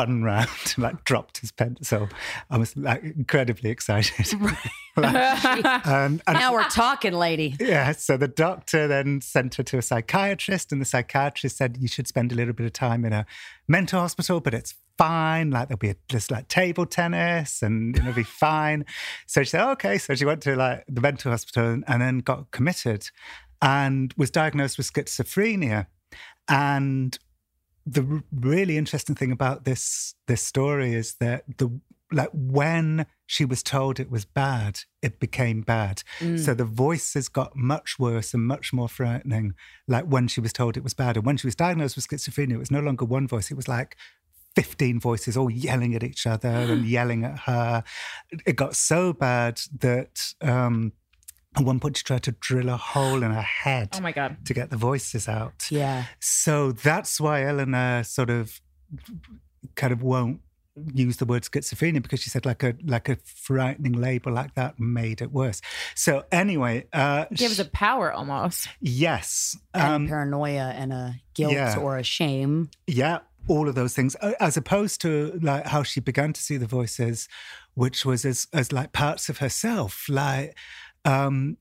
spun 0.00 0.22
round 0.22 0.48
and 0.74 0.78
like 0.78 1.04
dropped 1.04 1.38
his 1.38 1.52
pencil. 1.52 2.08
I 2.50 2.58
was 2.58 2.76
like 2.76 3.02
incredibly 3.02 3.70
excited. 3.70 4.26
Like, 4.96 5.64
um, 5.86 6.20
and 6.26 6.34
Now 6.38 6.52
we're 6.52 6.64
talking, 6.64 7.12
lady. 7.12 7.54
yeah, 7.60 7.92
so 7.92 8.16
the 8.16 8.26
doctor 8.26 8.88
then 8.88 9.20
sent 9.20 9.54
her 9.54 9.62
to 9.62 9.78
a 9.78 9.82
psychiatrist, 9.82 10.72
and 10.72 10.80
the 10.80 10.84
psychiatrist 10.84 11.56
said 11.56 11.78
you 11.80 11.86
should 11.86 12.08
spend 12.08 12.32
a 12.32 12.34
little 12.34 12.52
bit 12.52 12.66
of 12.66 12.72
time 12.72 13.04
in 13.04 13.12
a 13.12 13.24
mental 13.68 14.00
hospital, 14.00 14.40
but 14.40 14.52
it's 14.52 14.74
fine. 14.98 15.52
Like 15.52 15.68
there'll 15.68 15.78
be 15.78 15.90
a, 15.90 15.96
just 16.08 16.30
like 16.32 16.48
table 16.48 16.86
tennis, 16.86 17.62
and 17.62 17.96
it'll 17.96 18.12
be 18.12 18.22
fine. 18.24 18.84
So 19.28 19.42
she 19.44 19.50
said, 19.50 19.70
okay. 19.70 19.96
So 19.96 20.16
she 20.16 20.24
went 20.24 20.42
to 20.42 20.56
like 20.56 20.84
the 20.88 21.00
mental 21.00 21.30
hospital 21.30 21.68
and, 21.68 21.84
and 21.86 22.02
then 22.02 22.18
got 22.18 22.50
committed, 22.50 23.08
and 23.62 24.12
was 24.16 24.30
diagnosed 24.30 24.76
with 24.76 24.92
schizophrenia. 24.92 25.86
And 26.48 27.16
the 27.86 28.22
really 28.32 28.76
interesting 28.76 29.14
thing 29.14 29.32
about 29.32 29.64
this 29.64 30.14
this 30.26 30.42
story 30.42 30.94
is 30.94 31.14
that 31.14 31.44
the 31.58 31.80
like 32.12 32.30
when 32.32 33.06
she 33.26 33.44
was 33.44 33.62
told 33.62 34.00
it 34.00 34.10
was 34.10 34.24
bad, 34.24 34.80
it 35.00 35.20
became 35.20 35.60
bad. 35.62 36.02
So 36.38 36.54
the 36.54 36.64
voices 36.64 37.28
got 37.28 37.56
much 37.56 37.98
worse 37.98 38.34
and 38.34 38.44
much 38.44 38.72
more 38.72 38.88
frightening. 38.88 39.54
Like 39.86 40.04
when 40.04 40.26
she 40.28 40.40
was 40.40 40.52
told 40.52 40.76
it 40.76 40.82
was 40.82 40.94
bad, 40.94 41.16
and 41.16 41.24
when 41.24 41.36
she 41.36 41.46
was 41.46 41.54
diagnosed 41.54 41.96
with 41.96 42.08
schizophrenia, 42.08 42.54
it 42.54 42.58
was 42.58 42.70
no 42.70 42.80
longer 42.80 43.04
one 43.04 43.26
voice; 43.28 43.50
it 43.50 43.56
was 43.56 43.68
like. 43.68 43.96
15 44.56 44.98
voices 44.98 45.36
all 45.36 45.48
yelling 45.48 45.94
at 45.94 46.02
each 46.02 46.26
other 46.26 46.48
and 46.48 46.84
yelling 46.96 47.24
at 47.24 47.38
her. 47.38 47.84
It 48.44 48.56
got 48.56 48.74
so 48.74 49.12
bad 49.12 49.60
that 49.78 50.34
um, 50.40 50.92
at 51.56 51.64
one 51.64 51.80
point 51.80 51.96
she 51.96 52.04
tried 52.04 52.22
to 52.22 52.32
drill 52.32 52.68
a 52.68 52.76
hole 52.76 53.22
in 53.22 53.30
her 53.32 53.42
head 53.42 53.88
oh 53.94 54.00
my 54.00 54.12
god. 54.12 54.36
to 54.44 54.54
get 54.54 54.70
the 54.70 54.76
voices 54.76 55.28
out. 55.28 55.66
Yeah. 55.70 56.04
So 56.20 56.72
that's 56.72 57.20
why 57.20 57.44
Eleanor 57.44 58.04
sort 58.04 58.30
of 58.30 58.60
kind 59.74 59.92
of 59.92 60.02
won't 60.02 60.40
use 60.94 61.16
the 61.16 61.24
word 61.24 61.42
schizophrenia 61.42 62.00
because 62.00 62.20
she 62.20 62.30
said 62.30 62.46
like 62.46 62.62
a 62.62 62.74
like 62.84 63.08
a 63.08 63.16
frightening 63.24 63.92
label 63.92 64.32
like 64.32 64.54
that 64.54 64.78
made 64.78 65.20
it 65.20 65.32
worse. 65.32 65.60
So 65.96 66.24
anyway, 66.30 66.86
uh 66.92 67.26
Gives 67.34 67.58
a 67.58 67.64
power 67.64 68.12
almost. 68.12 68.68
yes. 68.80 69.56
And 69.74 69.92
Um 69.92 70.08
paranoia 70.08 70.72
and 70.76 70.92
a 70.92 71.14
guilt 71.34 71.52
yeah. 71.52 71.76
or 71.78 71.96
a 71.96 72.04
shame. 72.04 72.70
yeah, 72.86 73.18
all 73.48 73.68
of 73.68 73.74
those 73.74 73.94
things 73.94 74.14
as 74.38 74.56
opposed 74.56 75.00
to 75.00 75.38
like 75.42 75.66
how 75.66 75.82
she 75.82 75.98
began 76.00 76.32
to 76.32 76.40
see 76.40 76.56
the 76.56 76.66
voices 76.66 77.26
which 77.74 78.04
was 78.04 78.24
as 78.24 78.46
as 78.52 78.72
like 78.72 78.92
parts 78.92 79.28
of 79.28 79.38
herself 79.38 80.06
like 80.08 80.56
um 81.04 81.56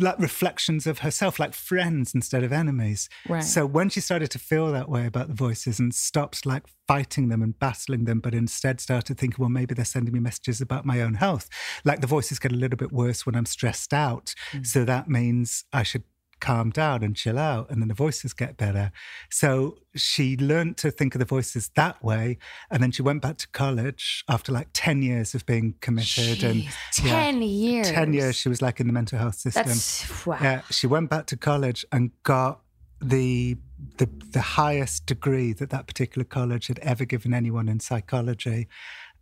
like 0.00 0.18
reflections 0.18 0.86
of 0.86 1.00
herself, 1.00 1.38
like 1.38 1.54
friends 1.54 2.14
instead 2.14 2.42
of 2.42 2.52
enemies. 2.52 3.08
Right. 3.28 3.44
So 3.44 3.66
when 3.66 3.88
she 3.88 4.00
started 4.00 4.30
to 4.32 4.38
feel 4.38 4.72
that 4.72 4.88
way 4.88 5.06
about 5.06 5.28
the 5.28 5.34
voices 5.34 5.78
and 5.78 5.94
stopped 5.94 6.46
like 6.46 6.64
fighting 6.88 7.28
them 7.28 7.42
and 7.42 7.58
battling 7.58 8.04
them, 8.04 8.20
but 8.20 8.34
instead 8.34 8.80
started 8.80 9.18
thinking, 9.18 9.36
well, 9.38 9.50
maybe 9.50 9.74
they're 9.74 9.84
sending 9.84 10.14
me 10.14 10.20
messages 10.20 10.60
about 10.60 10.84
my 10.84 11.00
own 11.00 11.14
health. 11.14 11.48
Like 11.84 12.00
the 12.00 12.06
voices 12.06 12.38
get 12.38 12.52
a 12.52 12.56
little 12.56 12.76
bit 12.76 12.92
worse 12.92 13.26
when 13.26 13.34
I'm 13.34 13.46
stressed 13.46 13.92
out. 13.92 14.34
So 14.62 14.84
that 14.84 15.08
means 15.08 15.64
I 15.72 15.82
should 15.82 16.04
calm 16.40 16.70
down 16.70 17.02
and 17.02 17.14
chill 17.16 17.38
out 17.38 17.70
and 17.70 17.80
then 17.80 17.88
the 17.88 17.94
voices 17.94 18.32
get 18.32 18.56
better. 18.56 18.92
So 19.30 19.78
she 19.94 20.36
learned 20.36 20.76
to 20.78 20.90
think 20.90 21.14
of 21.14 21.18
the 21.18 21.24
voices 21.24 21.70
that 21.76 22.02
way. 22.02 22.38
And 22.70 22.82
then 22.82 22.90
she 22.90 23.02
went 23.02 23.22
back 23.22 23.36
to 23.38 23.48
college 23.48 24.24
after 24.28 24.52
like 24.52 24.68
10 24.72 25.02
years 25.02 25.34
of 25.34 25.46
being 25.46 25.74
committed 25.80 26.42
and 26.42 26.62
Jeez, 26.62 27.04
yeah, 27.04 27.24
10 27.24 27.42
years. 27.42 27.90
10 27.90 28.12
years 28.12 28.36
she 28.36 28.48
was 28.48 28.62
like 28.62 28.80
in 28.80 28.86
the 28.86 28.92
mental 28.92 29.18
health 29.18 29.36
system. 29.36 29.66
That's 29.66 30.26
wow. 30.26 30.38
Yeah, 30.40 30.62
she 30.70 30.86
went 30.86 31.10
back 31.10 31.26
to 31.26 31.36
college 31.36 31.84
and 31.92 32.10
got 32.22 32.60
the 33.00 33.56
the 33.96 34.08
the 34.32 34.40
highest 34.40 35.06
degree 35.06 35.52
that 35.54 35.70
that 35.70 35.86
particular 35.86 36.24
college 36.24 36.66
had 36.66 36.78
ever 36.80 37.04
given 37.04 37.32
anyone 37.32 37.68
in 37.68 37.80
psychology. 37.80 38.68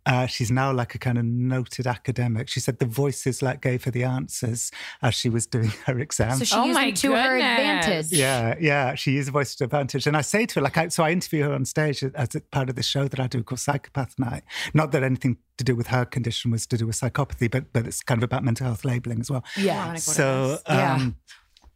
Uh, 0.09 0.25
she's 0.25 0.49
now 0.49 0.71
like 0.73 0.95
a 0.95 0.97
kind 0.97 1.19
of 1.19 1.23
noted 1.25 1.85
academic. 1.85 2.49
She 2.49 2.59
said 2.59 2.79
the 2.79 2.87
voices 2.87 3.43
like 3.43 3.61
gave 3.61 3.83
her 3.83 3.91
the 3.91 4.03
answers 4.03 4.71
as 5.03 5.13
she 5.13 5.29
was 5.29 5.45
doing 5.45 5.67
her 5.85 5.99
exams. 5.99 6.39
So 6.39 6.45
she 6.45 6.55
Oh 6.55 6.65
used 6.65 6.73
my 6.79 6.85
them 6.85 6.93
to 6.95 7.11
her 7.11 7.35
advantage. 7.37 8.11
yeah, 8.11 8.55
yeah, 8.59 8.95
she 8.95 9.11
used 9.11 9.29
voice 9.29 9.53
to 9.57 9.65
advantage. 9.65 10.07
And 10.07 10.17
I 10.17 10.21
say 10.21 10.47
to 10.47 10.55
her, 10.55 10.61
like, 10.61 10.77
I, 10.77 10.87
so 10.87 11.03
I 11.03 11.11
interview 11.11 11.43
her 11.43 11.53
on 11.53 11.63
stage 11.65 12.03
as 12.03 12.33
a 12.33 12.41
part 12.41 12.69
of 12.69 12.75
the 12.75 12.81
show 12.83 13.07
that 13.07 13.19
I 13.19 13.27
do 13.27 13.43
called 13.43 13.59
Psychopath 13.59 14.17
Night. 14.17 14.41
Not 14.73 14.91
that 14.93 15.03
anything 15.03 15.37
to 15.59 15.63
do 15.63 15.75
with 15.75 15.87
her 15.87 16.05
condition 16.05 16.49
was 16.49 16.65
to 16.67 16.77
do 16.77 16.87
with 16.87 16.95
psychopathy, 16.95 17.51
but 17.51 17.71
but 17.71 17.85
it's 17.85 18.01
kind 18.01 18.17
of 18.19 18.23
about 18.23 18.43
mental 18.43 18.65
health 18.65 18.83
labeling 18.83 19.19
as 19.19 19.29
well. 19.29 19.43
Yeah. 19.57 19.93
So, 19.95 20.57
Yeah. 20.67 20.95
um, 20.95 21.15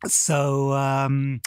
so, 0.08 0.74
um, 0.74 1.42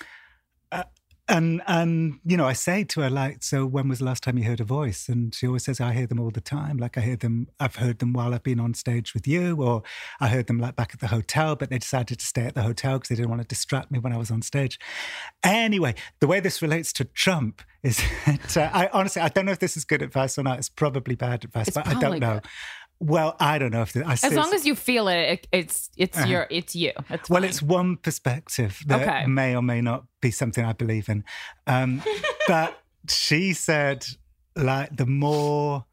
and 1.28 1.60
and 1.66 2.20
you 2.24 2.36
know, 2.36 2.46
I 2.46 2.52
say 2.52 2.84
to 2.84 3.00
her 3.00 3.10
like, 3.10 3.42
so 3.42 3.66
when 3.66 3.88
was 3.88 3.98
the 3.98 4.04
last 4.04 4.22
time 4.22 4.38
you 4.38 4.44
heard 4.44 4.60
a 4.60 4.64
voice? 4.64 5.08
And 5.08 5.34
she 5.34 5.46
always 5.46 5.64
says, 5.64 5.80
I 5.80 5.92
hear 5.92 6.06
them 6.06 6.20
all 6.20 6.30
the 6.30 6.40
time. 6.40 6.76
Like 6.76 6.96
I 6.96 7.00
hear 7.00 7.16
them, 7.16 7.48
I've 7.58 7.76
heard 7.76 7.98
them 7.98 8.12
while 8.12 8.32
I've 8.32 8.44
been 8.44 8.60
on 8.60 8.74
stage 8.74 9.12
with 9.12 9.26
you, 9.26 9.60
or 9.60 9.82
I 10.20 10.28
heard 10.28 10.46
them 10.46 10.58
like 10.58 10.76
back 10.76 10.90
at 10.94 11.00
the 11.00 11.08
hotel, 11.08 11.56
but 11.56 11.70
they 11.70 11.78
decided 11.78 12.20
to 12.20 12.26
stay 12.26 12.42
at 12.42 12.54
the 12.54 12.62
hotel 12.62 12.94
because 12.94 13.08
they 13.08 13.16
didn't 13.16 13.30
want 13.30 13.42
to 13.42 13.48
distract 13.48 13.90
me 13.90 13.98
when 13.98 14.12
I 14.12 14.18
was 14.18 14.30
on 14.30 14.42
stage. 14.42 14.78
Anyway, 15.42 15.94
the 16.20 16.28
way 16.28 16.38
this 16.38 16.62
relates 16.62 16.92
to 16.94 17.04
Trump 17.04 17.62
is 17.82 18.00
that 18.26 18.56
uh, 18.56 18.70
I 18.72 18.88
honestly 18.92 19.22
I 19.22 19.28
don't 19.28 19.46
know 19.46 19.52
if 19.52 19.58
this 19.58 19.76
is 19.76 19.84
good 19.84 20.02
advice 20.02 20.38
or 20.38 20.44
not. 20.44 20.58
It's 20.58 20.68
probably 20.68 21.16
bad 21.16 21.44
advice, 21.44 21.68
It's 21.68 21.76
but 21.76 21.88
I 21.88 21.94
don't 21.98 22.20
know. 22.20 22.40
Well, 22.98 23.36
I 23.38 23.58
don't 23.58 23.72
know 23.72 23.82
if 23.82 23.92
the, 23.92 24.06
I 24.06 24.12
As 24.12 24.32
long 24.32 24.54
as 24.54 24.64
you 24.64 24.74
feel 24.74 25.08
it, 25.08 25.16
it 25.16 25.48
it's 25.52 25.90
it's 25.96 26.26
your 26.26 26.46
it's 26.50 26.74
you. 26.74 26.92
It's 27.10 27.28
well, 27.28 27.42
fine. 27.42 27.48
it's 27.50 27.60
one 27.60 27.96
perspective 27.98 28.82
that 28.86 29.02
Okay. 29.02 29.26
may 29.26 29.54
or 29.54 29.62
may 29.62 29.82
not 29.82 30.04
be 30.22 30.30
something 30.30 30.64
I 30.64 30.72
believe 30.72 31.08
in. 31.10 31.24
Um, 31.66 32.02
but 32.48 32.80
she 33.08 33.52
said, 33.52 34.06
like, 34.56 34.96
the 34.96 35.04
more, 35.06 35.84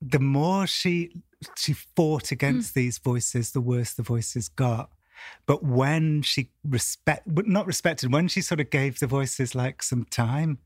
the 0.00 0.20
more 0.20 0.66
she 0.66 1.22
she 1.56 1.72
fought 1.72 2.30
against 2.30 2.74
these 2.74 2.98
voices, 2.98 3.50
the 3.50 3.60
worse 3.60 3.92
the 3.92 4.02
voices 4.02 4.48
got. 4.48 4.90
But 5.46 5.64
when 5.64 6.22
she 6.22 6.50
respect, 6.62 7.26
not 7.26 7.66
respected, 7.66 8.12
when 8.12 8.28
she 8.28 8.40
sort 8.42 8.60
of 8.60 8.70
gave 8.70 9.00
the 9.00 9.06
voices 9.06 9.54
like 9.54 9.82
some 9.82 10.04
time, 10.04 10.58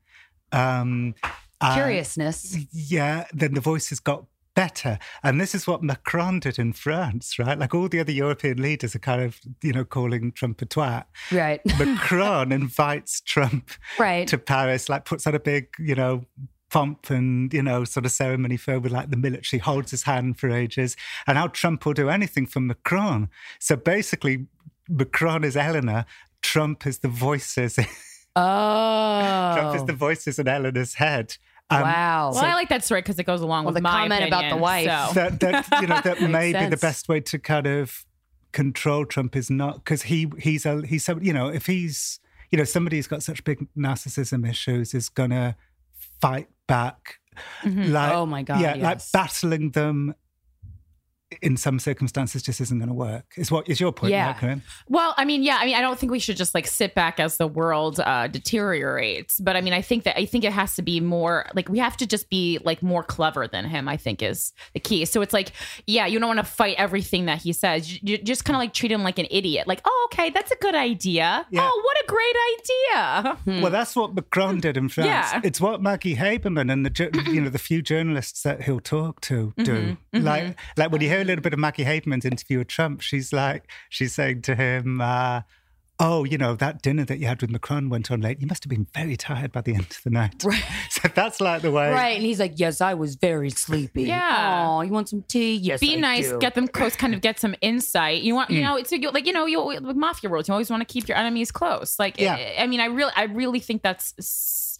um, 0.51 1.15
uh, 1.61 1.73
Curiousness. 1.75 2.57
yeah, 2.71 3.25
then 3.33 3.53
the 3.53 3.61
voices 3.61 3.99
got 3.99 4.25
better. 4.55 4.99
And 5.23 5.39
this 5.39 5.55
is 5.55 5.67
what 5.67 5.83
Macron 5.83 6.39
did 6.39 6.59
in 6.59 6.73
France, 6.73 7.39
right? 7.39 7.57
Like 7.57 7.73
all 7.73 7.87
the 7.87 7.99
other 7.99 8.11
European 8.11 8.61
leaders 8.61 8.95
are 8.95 8.99
kind 8.99 9.21
of, 9.21 9.39
you 9.61 9.73
know, 9.73 9.85
calling 9.85 10.31
Trump 10.31 10.61
a 10.61 10.65
twat. 10.65 11.05
Right. 11.31 11.61
Macron 11.79 12.51
invites 12.51 13.21
Trump 13.21 13.71
right. 13.97 14.27
to 14.27 14.37
Paris, 14.37 14.89
like 14.89 15.05
puts 15.05 15.25
on 15.27 15.35
a 15.35 15.39
big, 15.39 15.67
you 15.79 15.95
know, 15.95 16.25
pomp 16.69 17.09
and, 17.09 17.53
you 17.53 17.61
know, 17.61 17.83
sort 17.83 18.05
of 18.05 18.11
ceremony 18.11 18.57
filled 18.57 18.83
with 18.83 18.91
like 18.91 19.09
the 19.09 19.17
military, 19.17 19.59
holds 19.59 19.91
his 19.91 20.03
hand 20.03 20.39
for 20.39 20.49
ages. 20.49 20.95
And 21.27 21.37
how 21.37 21.47
Trump 21.47 21.85
will 21.85 21.93
do 21.93 22.09
anything 22.09 22.45
for 22.45 22.59
Macron. 22.59 23.29
So 23.59 23.75
basically, 23.75 24.47
Macron 24.89 25.43
is 25.43 25.55
Eleanor, 25.55 26.05
Trump 26.41 26.85
is 26.87 26.99
the 26.99 27.07
voices. 27.07 27.77
oh. 28.35 29.53
Trump 29.55 29.75
is 29.75 29.85
the 29.85 29.93
voices 29.93 30.39
in 30.39 30.47
Eleanor's 30.47 30.95
head. 30.95 31.37
Um, 31.71 31.81
wow. 31.81 32.31
well, 32.33 32.43
I 32.45 32.53
like 32.53 32.69
that 32.69 32.83
story 32.83 33.01
because 33.01 33.17
it 33.19 33.23
goes 33.23 33.41
along 33.41 33.65
Well, 33.65 33.73
with 33.73 33.81
the 33.83 33.89
my 33.89 34.01
comment 34.07 34.25
about 34.25 34.49
the 34.49 34.57
wife. 34.57 34.85
so. 34.85 35.13
that, 35.13 35.39
that 35.39 35.81
you 35.81 35.87
know 35.87 36.01
that 36.01 36.21
may 36.29 36.53
be 36.53 36.65
the 36.67 36.77
best 36.77 37.07
way 37.09 37.19
to 37.21 37.39
kind 37.39 37.67
of 37.67 38.05
control 38.51 39.05
Trump 39.05 39.35
is 39.35 39.49
not 39.49 39.75
because 39.75 40.03
he 40.03 40.29
he's 40.39 40.65
a 40.65 40.85
he's 40.85 41.05
so 41.05 41.17
you 41.21 41.31
know 41.33 41.47
if 41.47 41.65
he's 41.67 42.19
you 42.51 42.57
know 42.57 42.65
somebody 42.65 42.97
who's 42.97 43.07
got 43.07 43.23
such 43.23 43.43
big 43.43 43.65
narcissism 43.77 44.47
issues 44.49 44.93
is 44.93 45.07
gonna 45.09 45.55
fight 46.19 46.49
back 46.67 47.19
like 47.63 48.11
Oh 48.11 48.25
my 48.25 48.43
God, 48.43 48.59
yeah 48.59 48.75
like 48.75 48.99
battling 49.13 49.71
them 49.71 50.15
in 51.41 51.55
some 51.57 51.79
circumstances 51.79 52.43
just 52.43 52.59
isn't 52.59 52.77
going 52.77 52.89
to 52.89 52.93
work 52.93 53.23
is 53.37 53.49
what 53.51 53.67
is 53.69 53.79
your 53.79 53.91
point 53.91 54.11
Yeah. 54.11 54.35
right? 54.45 54.59
Well, 54.89 55.13
I 55.17 55.25
mean, 55.25 55.43
yeah, 55.43 55.57
I 55.61 55.65
mean, 55.65 55.75
I 55.75 55.81
don't 55.81 55.97
think 55.97 56.11
we 56.11 56.19
should 56.19 56.37
just 56.37 56.53
like 56.53 56.67
sit 56.67 56.93
back 56.93 57.19
as 57.19 57.37
the 57.37 57.47
world 57.47 57.99
uh, 57.99 58.27
deteriorates. 58.27 59.39
But 59.39 59.55
I 59.55 59.61
mean, 59.61 59.73
I 59.73 59.81
think 59.81 60.03
that 60.03 60.17
I 60.19 60.25
think 60.25 60.43
it 60.43 60.51
has 60.51 60.75
to 60.75 60.81
be 60.81 60.99
more 60.99 61.45
like 61.55 61.69
we 61.69 61.79
have 61.79 61.97
to 61.97 62.05
just 62.05 62.29
be 62.29 62.59
like 62.63 62.83
more 62.83 63.03
clever 63.03 63.47
than 63.47 63.65
him. 63.65 63.87
I 63.87 63.97
think 63.97 64.21
is 64.21 64.51
the 64.73 64.79
key. 64.79 65.05
So 65.05 65.21
it's 65.21 65.33
like, 65.33 65.51
yeah, 65.87 66.05
you 66.05 66.19
don't 66.19 66.27
want 66.27 66.39
to 66.39 66.45
fight 66.45 66.75
everything 66.77 67.25
that 67.25 67.41
he 67.41 67.53
says. 67.53 67.91
You, 67.91 67.99
you 68.03 68.17
just 68.17 68.45
kind 68.45 68.55
of 68.55 68.59
like 68.59 68.73
treat 68.73 68.91
him 68.91 69.03
like 69.03 69.19
an 69.19 69.27
idiot. 69.31 69.67
Like, 69.67 69.81
oh, 69.85 70.09
okay, 70.11 70.29
that's 70.29 70.51
a 70.51 70.55
good 70.57 70.75
idea. 70.75 71.45
Yeah. 71.49 71.61
Oh, 71.69 71.81
what 71.85 71.97
a 71.97 72.07
great 72.07 72.35
idea. 72.53 73.35
Hmm. 73.45 73.61
Well, 73.61 73.71
that's 73.71 73.95
what 73.95 74.13
Macron 74.15 74.59
did 74.59 74.77
in 74.77 74.89
France. 74.89 75.07
Yeah. 75.07 75.41
It's 75.43 75.61
what 75.61 75.81
Maggie 75.81 76.15
Haberman 76.15 76.71
and 76.71 76.85
the 76.85 77.23
you 77.31 77.41
know 77.41 77.49
the 77.49 77.59
few 77.59 77.81
journalists 77.81 78.43
that 78.43 78.63
he'll 78.63 78.79
talk 78.79 79.21
to 79.21 79.53
do. 79.57 79.63
Mm-hmm. 79.63 80.17
Mm-hmm. 80.17 80.25
Like 80.25 80.59
like 80.77 80.91
when 80.91 81.01
you 81.01 81.09
hear 81.21 81.25
a 81.25 81.27
little 81.27 81.41
bit 81.43 81.53
of 81.53 81.59
Maggie 81.59 81.85
Haberman's 81.85 82.25
interview 82.25 82.57
with 82.59 82.67
Trump, 82.67 83.01
she's 83.01 83.31
like 83.33 83.69
she's 83.89 84.13
saying 84.13 84.41
to 84.43 84.55
him, 84.55 85.01
uh, 85.01 85.41
oh, 85.99 86.23
you 86.23 86.35
know, 86.37 86.55
that 86.55 86.81
dinner 86.81 87.05
that 87.05 87.19
you 87.19 87.27
had 87.27 87.39
with 87.41 87.51
Macron 87.51 87.87
went 87.87 88.09
on 88.09 88.21
late. 88.21 88.41
You 88.41 88.47
must 88.47 88.63
have 88.63 88.69
been 88.71 88.87
very 88.95 89.15
tired 89.15 89.51
by 89.51 89.61
the 89.61 89.75
end 89.75 89.85
of 89.91 90.01
the 90.03 90.09
night. 90.09 90.43
Right. 90.43 90.63
So 90.89 91.07
that's 91.15 91.39
like 91.41 91.61
the 91.63 91.71
way. 91.71 91.89
Right. 91.91 92.15
And 92.17 92.23
he's 92.25 92.39
like, 92.39 92.53
Yes, 92.57 92.81
I 92.81 92.93
was 92.95 93.15
very 93.15 93.49
sleepy. 93.49 94.03
Yeah. 94.03 94.67
Oh, 94.69 94.81
you 94.81 94.91
want 94.91 95.09
some 95.09 95.23
tea? 95.27 95.55
Yes. 95.55 95.79
Be 95.79 95.93
I 95.95 95.99
nice, 95.99 96.29
do. 96.29 96.37
get 96.39 96.53
them 96.53 96.67
close, 96.67 96.95
kind 96.95 97.13
of 97.13 97.21
get 97.21 97.39
some 97.39 97.55
insight. 97.61 98.21
You 98.23 98.35
want, 98.35 98.49
you 98.51 98.61
know, 98.61 98.75
it's 98.77 98.91
like 98.91 99.25
you 99.25 99.33
know, 99.33 99.45
you 99.45 99.63
with 99.63 99.95
mafia 99.95 100.29
rules. 100.29 100.47
You 100.47 100.53
always 100.53 100.69
want 100.69 100.81
to 100.87 100.91
keep 100.91 101.07
your 101.07 101.17
enemies 101.17 101.51
close. 101.51 101.97
Like, 101.97 102.19
Yeah. 102.19 102.35
I, 102.35 102.63
I 102.63 102.67
mean, 102.67 102.79
I 102.81 102.85
really, 102.85 103.11
I 103.15 103.23
really 103.23 103.59
think 103.59 103.81
that's 103.83 104.13
s- 104.19 104.70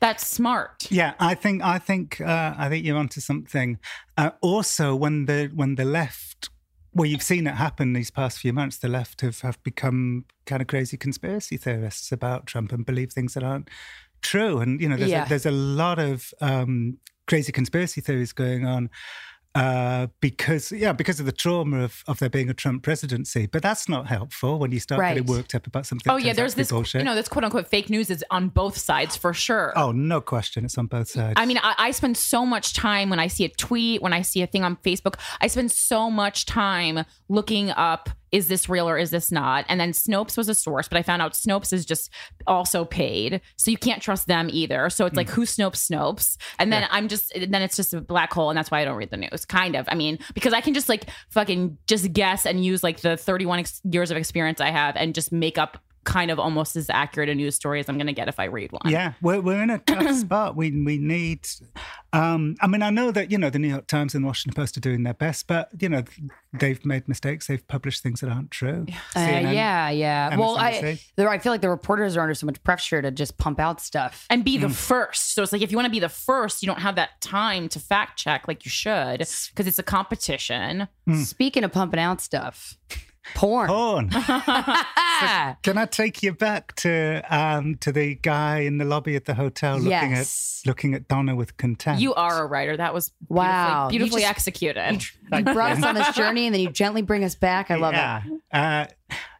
that's 0.00 0.26
smart. 0.26 0.86
Yeah, 0.90 1.14
I 1.20 1.34
think 1.34 1.62
I 1.62 1.78
think 1.78 2.20
uh, 2.20 2.54
I 2.56 2.68
think 2.68 2.84
you're 2.84 2.96
onto 2.98 3.20
something. 3.20 3.78
Uh, 4.16 4.30
also, 4.40 4.94
when 4.94 5.26
the 5.26 5.50
when 5.54 5.74
the 5.76 5.84
left, 5.84 6.48
well, 6.94 7.06
you've 7.06 7.22
seen 7.22 7.46
it 7.46 7.54
happen 7.54 7.92
these 7.92 8.10
past 8.10 8.38
few 8.38 8.52
months. 8.52 8.78
The 8.78 8.88
left 8.88 9.20
have 9.20 9.40
have 9.40 9.62
become 9.62 10.24
kind 10.46 10.62
of 10.62 10.68
crazy 10.68 10.96
conspiracy 10.96 11.56
theorists 11.56 12.12
about 12.12 12.46
Trump 12.46 12.72
and 12.72 12.84
believe 12.84 13.12
things 13.12 13.34
that 13.34 13.42
aren't 13.42 13.68
true. 14.22 14.58
And 14.58 14.80
you 14.80 14.88
know, 14.88 14.96
there's 14.96 15.10
Yeah. 15.10 15.26
a, 15.26 15.28
there's 15.28 15.46
a 15.46 15.50
lot 15.50 15.98
of 15.98 16.32
um, 16.40 16.98
crazy 17.26 17.52
conspiracy 17.52 18.00
theories 18.00 18.32
going 18.32 18.66
on. 18.66 18.90
Uh, 19.52 20.06
because 20.20 20.70
yeah, 20.70 20.92
because 20.92 21.18
of 21.18 21.26
the 21.26 21.32
trauma 21.32 21.82
of, 21.82 22.04
of 22.06 22.20
there 22.20 22.30
being 22.30 22.48
a 22.48 22.54
Trump 22.54 22.84
presidency, 22.84 23.46
but 23.46 23.62
that's 23.62 23.88
not 23.88 24.06
helpful 24.06 24.60
when 24.60 24.70
you 24.70 24.78
start 24.78 25.00
getting 25.00 25.26
worked 25.26 25.56
up 25.56 25.66
about 25.66 25.86
something. 25.86 26.12
Oh 26.12 26.16
yeah, 26.16 26.32
there's 26.32 26.54
this, 26.54 26.70
bullshit. 26.70 27.00
you 27.00 27.04
know, 27.04 27.16
this 27.16 27.28
quote 27.28 27.44
unquote 27.44 27.66
fake 27.66 27.90
news 27.90 28.10
is 28.10 28.24
on 28.30 28.48
both 28.48 28.76
sides 28.76 29.16
for 29.16 29.34
sure. 29.34 29.72
oh, 29.74 29.90
no 29.90 30.20
question, 30.20 30.64
it's 30.64 30.78
on 30.78 30.86
both 30.86 31.08
sides. 31.08 31.34
I 31.36 31.46
mean, 31.46 31.58
I, 31.58 31.74
I 31.78 31.90
spend 31.90 32.16
so 32.16 32.46
much 32.46 32.74
time 32.74 33.10
when 33.10 33.18
I 33.18 33.26
see 33.26 33.44
a 33.44 33.48
tweet, 33.48 34.00
when 34.00 34.12
I 34.12 34.22
see 34.22 34.40
a 34.42 34.46
thing 34.46 34.62
on 34.62 34.76
Facebook, 34.76 35.16
I 35.40 35.48
spend 35.48 35.72
so 35.72 36.10
much 36.10 36.46
time 36.46 37.04
looking 37.28 37.70
up 37.70 38.08
is 38.32 38.48
this 38.48 38.68
real 38.68 38.88
or 38.88 38.98
is 38.98 39.10
this 39.10 39.32
not? 39.32 39.64
And 39.68 39.80
then 39.80 39.92
Snopes 39.92 40.36
was 40.36 40.48
a 40.48 40.54
source, 40.54 40.88
but 40.88 40.98
I 40.98 41.02
found 41.02 41.22
out 41.22 41.34
Snopes 41.34 41.72
is 41.72 41.84
just 41.84 42.10
also 42.46 42.84
paid. 42.84 43.40
So 43.56 43.70
you 43.70 43.78
can't 43.78 44.02
trust 44.02 44.26
them 44.26 44.48
either. 44.52 44.90
So 44.90 45.06
it's 45.06 45.12
hmm. 45.12 45.18
like, 45.18 45.28
who 45.28 45.42
Snopes 45.42 45.88
Snopes? 45.90 46.36
And 46.58 46.72
then 46.72 46.86
I'm 46.90 47.08
just, 47.08 47.32
then 47.34 47.62
it's 47.62 47.76
just 47.76 47.94
a 47.94 48.00
black 48.00 48.32
hole. 48.32 48.50
And 48.50 48.56
that's 48.56 48.70
why 48.70 48.80
I 48.80 48.84
don't 48.84 48.96
read 48.96 49.10
the 49.10 49.16
news, 49.16 49.44
kind 49.44 49.76
of. 49.76 49.86
I 49.88 49.94
mean, 49.94 50.18
because 50.34 50.52
I 50.52 50.60
can 50.60 50.74
just 50.74 50.88
like 50.88 51.06
fucking 51.30 51.78
just 51.86 52.12
guess 52.12 52.46
and 52.46 52.64
use 52.64 52.82
like 52.82 53.00
the 53.00 53.16
31 53.16 53.60
ex- 53.60 53.80
years 53.90 54.10
of 54.10 54.16
experience 54.16 54.60
I 54.60 54.70
have 54.70 54.96
and 54.96 55.14
just 55.14 55.32
make 55.32 55.58
up 55.58 55.78
kind 56.10 56.30
of 56.32 56.40
almost 56.40 56.74
as 56.74 56.90
accurate 56.90 57.28
a 57.28 57.34
news 57.34 57.54
story 57.54 57.78
as 57.78 57.88
I'm 57.88 57.96
going 57.96 58.08
to 58.08 58.12
get 58.12 58.26
if 58.28 58.40
I 58.40 58.44
read 58.44 58.72
one. 58.72 58.82
Yeah, 58.90 59.12
we're, 59.22 59.40
we're 59.40 59.62
in 59.62 59.70
a 59.70 59.78
tough 59.78 60.14
spot. 60.26 60.56
We 60.56 60.70
we 60.72 60.98
need. 60.98 61.46
Um, 62.12 62.56
I 62.60 62.66
mean, 62.66 62.82
I 62.82 62.90
know 62.90 63.12
that 63.12 63.30
you 63.30 63.38
know 63.38 63.50
the 63.50 63.60
New 63.60 63.68
York 63.68 63.86
Times 63.86 64.14
and 64.16 64.24
the 64.24 64.26
Washington 64.26 64.60
Post 64.60 64.76
are 64.76 64.80
doing 64.80 65.04
their 65.04 65.14
best, 65.14 65.46
but 65.46 65.70
you 65.80 65.88
know 65.88 66.02
they've 66.52 66.84
made 66.84 67.06
mistakes. 67.08 67.46
They've 67.46 67.66
published 67.68 68.02
things 68.02 68.20
that 68.20 68.28
aren't 68.30 68.50
true. 68.50 68.86
Uh, 69.14 69.20
CNN, 69.20 69.54
yeah, 69.54 69.90
yeah. 69.90 70.36
Well, 70.36 70.56
I, 70.58 70.72
MSNBC. 70.72 71.28
I 71.28 71.38
feel 71.38 71.52
like 71.52 71.60
the 71.60 71.70
reporters 71.70 72.16
are 72.16 72.20
under 72.22 72.34
so 72.34 72.46
much 72.46 72.60
pressure 72.64 73.00
to 73.00 73.10
just 73.12 73.38
pump 73.38 73.60
out 73.60 73.80
stuff. 73.80 74.26
and 74.30 74.44
be 74.44 74.58
the 74.58 74.66
Mm. 74.66 74.74
first. 74.74 75.34
So 75.34 75.42
it's 75.42 75.52
like 75.52 75.62
if 75.62 75.70
you 75.70 75.76
want 75.76 75.86
to 75.86 75.90
be 75.92 76.00
the 76.00 76.08
first, 76.08 76.62
you 76.62 76.66
don't 76.66 76.80
have 76.80 76.96
that 76.96 77.20
time 77.20 77.68
to 77.70 77.78
fact 77.78 78.18
check 78.18 78.48
like 78.48 78.64
you 78.64 78.70
should 78.70 79.18
because 79.18 79.66
it's 79.66 79.78
a 79.78 79.82
competition. 79.84 80.88
Speaking 81.22 81.64
of 81.64 81.72
pumping 81.72 82.00
out 82.00 82.20
stuff, 82.20 82.76
porn. 83.34 83.68
Porn. 83.68 84.10
Ah, 84.12 85.56
Can 85.62 85.76
I 85.78 85.86
take 85.86 86.22
you 86.22 86.32
back 86.32 86.74
to 86.76 87.22
um, 87.28 87.76
to 87.76 87.92
the 87.92 88.14
guy 88.16 88.60
in 88.60 88.78
the 88.78 88.84
lobby 88.84 89.16
at 89.16 89.24
the 89.26 89.34
hotel 89.34 89.76
looking 89.76 89.90
Yes. 90.12 90.62
at 90.64 90.68
looking 90.68 90.94
at 90.94 91.08
Donna 91.08 91.34
with 91.36 91.56
contempt? 91.56 92.00
You 92.00 92.14
are 92.14 92.42
a 92.42 92.46
writer. 92.46 92.76
That 92.76 92.94
was 92.94 93.10
beautifully, 93.10 93.36
Wow. 93.36 93.84
You 93.86 93.98
beautifully 93.98 94.22
just- 94.22 94.30
executed. 94.30 95.02
you 95.32 95.42
brought 95.44 95.72
us 95.78 95.82
on 95.84 95.94
this 95.94 96.14
journey 96.14 96.46
and 96.46 96.54
then 96.54 96.62
you 96.62 96.70
gently 96.70 97.02
bring 97.02 97.24
us 97.24 97.34
back. 97.34 97.70
I 97.70 97.76
love 97.76 97.94
it. 97.94 98.40
Uh, 98.52 98.86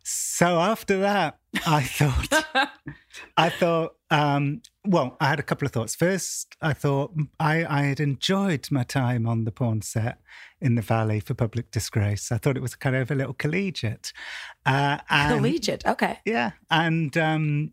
so 0.02 0.58
after 0.58 1.00
that, 1.00 1.38
I 1.66 1.82
thought, 1.82 2.46
I 3.36 3.48
thought, 3.50 3.94
um, 4.10 4.62
well, 4.84 5.16
I 5.20 5.28
had 5.28 5.38
a 5.38 5.42
couple 5.42 5.66
of 5.66 5.72
thoughts. 5.72 5.94
First, 5.94 6.56
I 6.60 6.72
thought 6.72 7.12
I, 7.38 7.64
I 7.64 7.82
had 7.82 8.00
enjoyed 8.00 8.66
my 8.70 8.82
time 8.82 9.26
on 9.26 9.44
the 9.44 9.52
porn 9.52 9.82
set 9.82 10.18
in 10.60 10.74
the 10.74 10.82
Valley 10.82 11.20
for 11.20 11.34
Public 11.34 11.70
Disgrace. 11.70 12.32
I 12.32 12.38
thought 12.38 12.56
it 12.56 12.62
was 12.62 12.74
kind 12.74 12.96
of 12.96 13.10
a 13.10 13.14
little 13.14 13.34
collegiate. 13.34 14.12
Uh, 14.66 14.98
and, 15.08 15.36
Collegiate. 15.36 15.86
Okay. 15.86 16.18
Yeah, 16.24 16.52
and 16.70 17.16
um, 17.16 17.72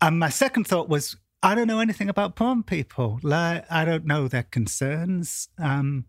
and 0.00 0.18
my 0.18 0.30
second 0.30 0.66
thought 0.66 0.88
was. 0.88 1.16
I 1.42 1.54
don't 1.54 1.66
know 1.66 1.80
anything 1.80 2.08
about 2.08 2.36
porn 2.36 2.62
people. 2.62 3.20
Like, 3.22 3.70
I 3.70 3.84
don't 3.84 4.06
know 4.06 4.28
their 4.28 4.44
concerns. 4.44 5.50
Um, 5.58 6.06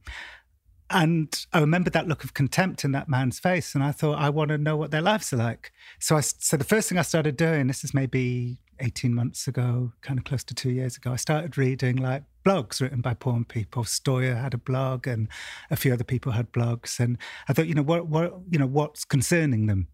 and 0.89 1.45
I 1.51 1.59
remember 1.59 1.89
that 1.89 2.07
look 2.07 2.23
of 2.23 2.33
contempt 2.33 2.85
in 2.85 2.93
that 2.93 3.09
man's 3.09 3.37
face, 3.37 3.75
and 3.75 3.83
I 3.83 3.91
thought, 3.91 4.17
I 4.17 4.29
want 4.29 4.47
to 4.49 4.57
know 4.57 4.77
what 4.77 4.91
their 4.91 5.01
lives 5.01 5.33
are 5.33 5.37
like. 5.37 5.73
So 5.99 6.15
I, 6.15 6.21
so 6.21 6.55
the 6.55 6.63
first 6.63 6.87
thing 6.87 6.97
I 6.97 7.01
started 7.01 7.35
doing, 7.35 7.67
this 7.67 7.83
is 7.83 7.93
maybe 7.93 8.59
eighteen 8.79 9.13
months 9.13 9.47
ago, 9.47 9.93
kind 10.01 10.19
of 10.19 10.25
close 10.25 10.43
to 10.45 10.53
two 10.53 10.71
years 10.71 10.97
ago, 10.97 11.13
I 11.13 11.15
started 11.17 11.57
reading 11.57 11.95
like 11.97 12.23
blogs 12.45 12.81
written 12.81 13.01
by 13.01 13.13
porn 13.13 13.45
people. 13.45 13.83
Stoya 13.83 14.39
had 14.41 14.53
a 14.53 14.57
blog, 14.57 15.07
and 15.07 15.27
a 15.71 15.75
few 15.75 15.93
other 15.93 16.03
people 16.03 16.33
had 16.33 16.51
blogs, 16.51 16.99
and 16.99 17.17
I 17.49 17.53
thought, 17.53 17.67
you 17.67 17.73
know, 17.73 17.81
what, 17.81 18.07
what, 18.07 18.33
you 18.49 18.59
know, 18.59 18.67
what's 18.67 19.05
concerning 19.05 19.67
them, 19.67 19.87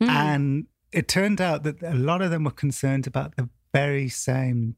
and 0.00 0.66
it 0.92 1.08
turned 1.08 1.40
out 1.40 1.62
that 1.64 1.82
a 1.82 1.94
lot 1.94 2.22
of 2.22 2.30
them 2.30 2.44
were 2.44 2.50
concerned 2.50 3.06
about 3.06 3.36
the 3.36 3.48
very 3.72 4.08
same, 4.08 4.76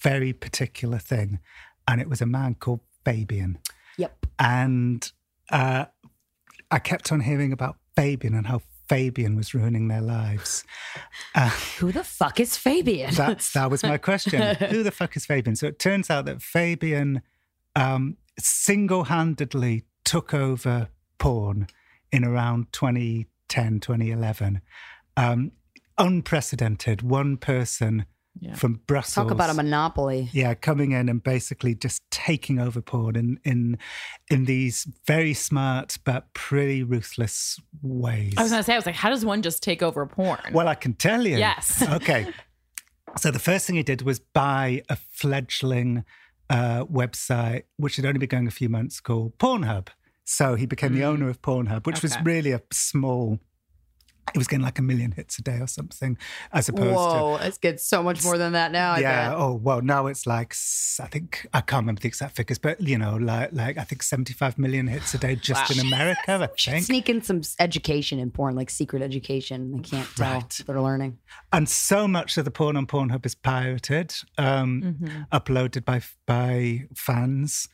very 0.00 0.32
particular 0.32 0.98
thing, 0.98 1.38
and 1.86 2.00
it 2.00 2.08
was 2.08 2.20
a 2.20 2.26
man 2.26 2.54
called 2.54 2.80
Fabian 3.04 3.58
Yep. 3.98 4.26
and 4.38 5.12
uh, 5.50 5.84
I 6.70 6.78
kept 6.78 7.12
on 7.12 7.20
hearing 7.20 7.52
about 7.52 7.76
Fabian 7.94 8.34
and 8.34 8.46
how 8.46 8.62
Fabian 8.88 9.36
was 9.36 9.54
ruining 9.54 9.88
their 9.88 10.00
lives. 10.00 10.64
Uh, 11.34 11.50
Who 11.78 11.92
the 11.92 12.04
fuck 12.04 12.40
is 12.40 12.56
Fabian? 12.56 13.14
that's 13.14 13.52
that 13.52 13.70
was 13.70 13.82
my 13.82 13.98
question. 13.98 14.56
Who 14.70 14.82
the 14.82 14.90
fuck 14.90 15.16
is 15.16 15.26
Fabian? 15.26 15.56
So 15.56 15.66
it 15.66 15.78
turns 15.78 16.10
out 16.10 16.24
that 16.26 16.42
Fabian 16.42 17.22
um, 17.74 18.16
single-handedly 18.38 19.84
took 20.04 20.34
over 20.34 20.88
porn 21.18 21.68
in 22.10 22.24
around 22.24 22.72
2010, 22.72 23.80
2011. 23.80 24.60
Um, 25.16 25.52
unprecedented. 25.98 27.02
One 27.02 27.36
person 27.36 28.06
Yeah. 28.40 28.54
from 28.54 28.80
Brussels. 28.86 29.14
Talk 29.14 29.30
about 29.30 29.50
a 29.50 29.54
monopoly. 29.54 30.28
yeah, 30.32 30.54
coming 30.54 30.92
in 30.92 31.08
and 31.08 31.22
basically 31.22 31.74
just 31.74 32.02
taking 32.10 32.58
over 32.58 32.80
porn 32.80 33.14
in 33.14 33.38
in 33.44 33.78
in 34.30 34.46
these 34.46 34.86
very 35.06 35.34
smart 35.34 35.98
but 36.04 36.32
pretty 36.34 36.82
ruthless 36.82 37.60
ways. 37.82 38.34
I 38.36 38.42
was 38.42 38.50
gonna 38.50 38.62
say, 38.62 38.72
I 38.72 38.76
was 38.76 38.86
like, 38.86 38.94
how 38.94 39.10
does 39.10 39.24
one 39.24 39.42
just 39.42 39.62
take 39.62 39.82
over 39.82 40.04
porn? 40.06 40.40
well, 40.52 40.66
I 40.66 40.74
can 40.74 40.94
tell 40.94 41.26
you. 41.26 41.36
Yes. 41.36 41.82
okay. 41.88 42.32
So 43.18 43.30
the 43.30 43.38
first 43.38 43.66
thing 43.66 43.76
he 43.76 43.82
did 43.82 44.02
was 44.02 44.18
buy 44.18 44.82
a 44.88 44.96
fledgling 44.96 46.04
uh, 46.48 46.84
website, 46.86 47.64
which 47.76 47.96
had 47.96 48.06
only 48.06 48.18
been 48.18 48.28
going 48.28 48.46
a 48.46 48.50
few 48.50 48.68
months, 48.68 49.00
called 49.00 49.36
Pornhub. 49.38 49.88
So 50.24 50.54
he 50.54 50.66
became 50.66 50.94
the 50.94 51.04
owner 51.04 51.28
of 51.28 51.42
Pornhub, 51.42 51.86
which 51.86 52.02
was 52.02 52.16
really 52.24 52.52
a 52.52 52.62
small. 52.72 53.38
It 54.34 54.38
was 54.38 54.46
getting 54.48 54.64
like 54.64 54.78
a 54.78 54.82
million 54.82 55.12
hits 55.12 55.38
a 55.38 55.42
day 55.42 55.58
or 55.60 55.66
something, 55.66 56.16
as 56.52 56.68
opposed 56.68 56.88
to 56.88 56.94
Whoa, 56.94 57.36
it's 57.42 57.58
getting 57.58 57.78
so 57.78 58.02
much 58.02 58.24
more 58.24 58.38
than 58.38 58.52
that 58.52 58.72
now. 58.72 58.92
I 58.92 58.98
yeah. 59.00 59.28
bet. 59.30 59.38
Oh 59.38 59.54
well, 59.54 59.82
now 59.82 60.06
it's 60.06 60.26
like 60.26 60.54
I 61.00 61.06
think 61.06 61.46
I 61.52 61.60
can't 61.60 61.82
remember 61.82 62.00
the 62.00 62.08
exact 62.08 62.36
figures, 62.36 62.58
but 62.58 62.80
you 62.80 62.98
know, 62.98 63.16
like 63.16 63.50
like 63.52 63.78
I 63.78 63.84
think 63.84 64.02
seventy-five 64.02 64.58
million 64.58 64.86
hits 64.86 65.14
a 65.14 65.18
day 65.18 65.36
just 65.36 65.70
in 65.76 65.86
America. 65.86 66.34
I 66.42 66.46
think. 66.70 66.84
Sneak 66.84 67.08
in 67.08 67.22
some 67.22 67.42
education 67.58 68.18
in 68.18 68.30
porn, 68.30 68.54
like 68.56 68.70
secret 68.70 69.02
education. 69.02 69.72
They 69.76 69.82
can't 69.82 70.08
tell 70.16 70.32
Right. 70.34 70.60
they're 70.66 70.80
learning. 70.80 71.18
And 71.52 71.68
so 71.68 72.08
much 72.08 72.36
of 72.38 72.44
the 72.44 72.50
porn 72.50 72.76
on 72.76 72.86
Pornhub 72.86 73.26
is 73.26 73.34
pirated, 73.34 74.14
um, 74.38 74.82
Mhm. 74.82 75.28
uploaded 75.30 75.84
by 75.84 76.00
by 76.26 76.86
fans. 76.94 77.68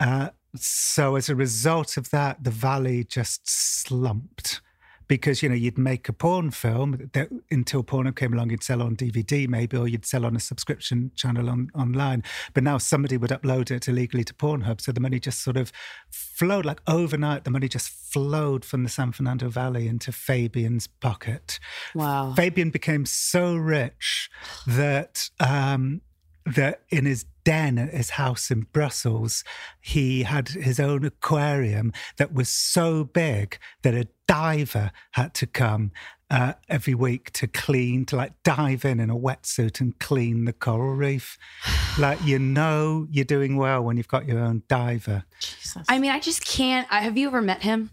Uh, 0.00 0.30
so 0.56 1.16
as 1.16 1.28
a 1.28 1.34
result 1.34 1.96
of 1.96 2.10
that, 2.10 2.44
the 2.44 2.50
Valley 2.50 3.04
just 3.04 3.48
slumped. 3.48 4.60
Because 5.06 5.42
you 5.42 5.48
know 5.48 5.54
you'd 5.54 5.78
make 5.78 6.08
a 6.08 6.12
porn 6.12 6.50
film 6.50 7.10
that 7.12 7.28
until 7.50 7.82
Pornhub 7.84 8.16
came 8.16 8.32
along, 8.32 8.50
you'd 8.50 8.62
sell 8.62 8.82
on 8.82 8.96
DVD 8.96 9.48
maybe, 9.48 9.76
or 9.76 9.88
you'd 9.88 10.06
sell 10.06 10.24
on 10.24 10.36
a 10.36 10.40
subscription 10.40 11.10
channel 11.14 11.48
on, 11.50 11.70
online. 11.74 12.22
But 12.52 12.64
now 12.64 12.78
somebody 12.78 13.16
would 13.16 13.30
upload 13.30 13.70
it 13.70 13.88
illegally 13.88 14.24
to 14.24 14.34
Pornhub, 14.34 14.80
so 14.80 14.92
the 14.92 15.00
money 15.00 15.20
just 15.20 15.42
sort 15.42 15.56
of 15.56 15.72
flowed 16.10 16.64
like 16.64 16.80
overnight. 16.86 17.44
The 17.44 17.50
money 17.50 17.68
just 17.68 17.88
flowed 17.88 18.64
from 18.64 18.82
the 18.82 18.88
San 18.88 19.12
Fernando 19.12 19.48
Valley 19.48 19.88
into 19.88 20.12
Fabian's 20.12 20.86
pocket. 20.86 21.58
Wow. 21.94 22.32
Fabian 22.34 22.70
became 22.70 23.06
so 23.06 23.56
rich 23.56 24.30
that 24.66 25.30
um, 25.40 26.00
that 26.46 26.82
in 26.90 27.06
his 27.06 27.24
den 27.44 27.78
at 27.78 27.90
his 27.90 28.10
house 28.10 28.50
in 28.50 28.66
Brussels, 28.72 29.44
he 29.80 30.22
had 30.22 30.48
his 30.48 30.80
own 30.80 31.04
aquarium 31.04 31.92
that 32.16 32.32
was 32.32 32.48
so 32.48 33.04
big 33.04 33.58
that 33.82 33.94
a 33.94 34.08
diver 34.26 34.90
had 35.12 35.34
to 35.34 35.46
come 35.46 35.92
uh, 36.30 36.54
every 36.68 36.94
week 36.94 37.30
to 37.32 37.46
clean, 37.46 38.04
to 38.06 38.16
like 38.16 38.32
dive 38.42 38.84
in 38.84 38.98
in 38.98 39.10
a 39.10 39.16
wetsuit 39.16 39.80
and 39.80 39.98
clean 39.98 40.46
the 40.46 40.52
coral 40.52 40.94
reef. 40.94 41.38
like 41.98 42.22
you 42.24 42.38
know, 42.38 43.06
you're 43.10 43.24
doing 43.24 43.56
well 43.56 43.82
when 43.82 43.96
you've 43.96 44.08
got 44.08 44.26
your 44.26 44.40
own 44.40 44.62
diver. 44.68 45.24
Jesus. 45.38 45.84
I 45.88 45.98
mean, 45.98 46.10
I 46.10 46.18
just 46.18 46.44
can't. 46.44 46.88
I, 46.90 47.00
have 47.00 47.16
you 47.16 47.28
ever 47.28 47.42
met 47.42 47.62
him? 47.62 47.90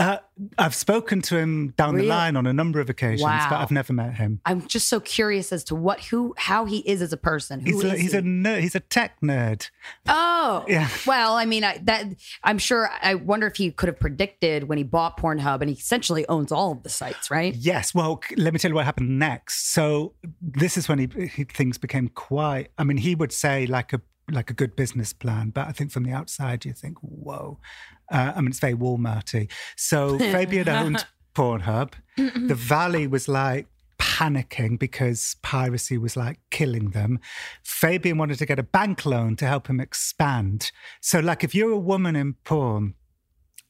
Uh, 0.00 0.16
I've 0.56 0.74
spoken 0.74 1.20
to 1.22 1.36
him 1.36 1.74
down 1.76 1.94
Really? 1.94 2.06
the 2.06 2.14
line 2.14 2.34
on 2.34 2.46
a 2.46 2.54
number 2.54 2.80
of 2.80 2.88
occasions, 2.88 3.20
but 3.22 3.52
I've 3.60 3.70
never 3.70 3.92
met 3.92 4.14
him. 4.14 4.40
I'm 4.46 4.66
just 4.66 4.88
so 4.88 4.98
curious 4.98 5.52
as 5.52 5.62
to 5.64 5.74
what, 5.74 6.00
who, 6.04 6.34
how 6.38 6.64
he 6.64 6.78
is 6.78 7.02
as 7.02 7.12
a 7.12 7.18
person. 7.18 7.60
Who 7.60 7.66
He's 7.66 7.84
a, 7.84 7.96
he's 7.98 8.12
he? 8.12 8.18
a 8.18 8.22
nerd, 8.22 8.60
he's 8.60 8.74
a 8.74 8.80
tech 8.80 9.20
nerd. 9.20 9.68
Oh, 10.08 10.64
Yeah. 10.68 10.88
Well, 11.06 11.34
I 11.34 11.44
mean, 11.44 11.64
I, 11.64 11.78
that 11.84 12.06
I'm 12.42 12.56
sure. 12.56 12.88
I 13.02 13.14
wonder 13.14 13.46
if 13.46 13.56
he 13.56 13.70
could 13.72 13.88
have 13.88 14.00
predicted 14.00 14.64
when 14.64 14.78
he 14.78 14.84
bought 14.84 15.18
Pornhub, 15.18 15.60
and 15.60 15.68
he 15.68 15.76
essentially 15.76 16.26
owns 16.28 16.50
all 16.50 16.72
of 16.72 16.82
the 16.82 16.88
sites, 16.88 17.30
right? 17.30 17.54
Yes. 17.54 17.94
Well, 17.94 18.22
let 18.38 18.54
me 18.54 18.58
tell 18.58 18.70
you 18.70 18.74
what 18.76 18.86
happened 18.86 19.18
next. 19.18 19.70
So 19.72 20.14
this 20.40 20.78
is 20.78 20.88
when 20.88 20.98
he, 20.98 21.28
he 21.28 21.44
things 21.44 21.76
became 21.76 22.08
quite. 22.08 22.68
I 22.78 22.84
mean, 22.84 22.96
he 22.96 23.14
would 23.14 23.32
say 23.32 23.66
like 23.66 23.92
a 23.92 24.00
like 24.34 24.50
a 24.50 24.54
good 24.54 24.76
business 24.76 25.12
plan, 25.12 25.50
but 25.50 25.68
I 25.68 25.72
think 25.72 25.90
from 25.90 26.04
the 26.04 26.12
outside 26.12 26.64
you 26.64 26.72
think, 26.72 26.98
whoa. 26.98 27.58
Uh, 28.10 28.32
I 28.34 28.40
mean, 28.40 28.48
it's 28.48 28.58
very 28.58 28.74
Walmarty. 28.74 29.50
So 29.76 30.18
Fabian 30.32 30.68
owned 30.68 31.06
Pornhub. 31.34 31.92
the 32.16 32.54
Valley 32.54 33.06
was 33.06 33.28
like 33.28 33.66
panicking 33.98 34.78
because 34.78 35.36
piracy 35.42 35.98
was 35.98 36.16
like 36.16 36.40
killing 36.50 36.90
them. 36.90 37.20
Fabian 37.62 38.18
wanted 38.18 38.38
to 38.38 38.46
get 38.46 38.58
a 38.58 38.62
bank 38.62 39.04
loan 39.06 39.36
to 39.36 39.46
help 39.46 39.68
him 39.68 39.78
expand. 39.78 40.72
So, 41.00 41.20
like, 41.20 41.44
if 41.44 41.54
you're 41.54 41.72
a 41.72 41.78
woman 41.78 42.16
in 42.16 42.34
porn, 42.44 42.94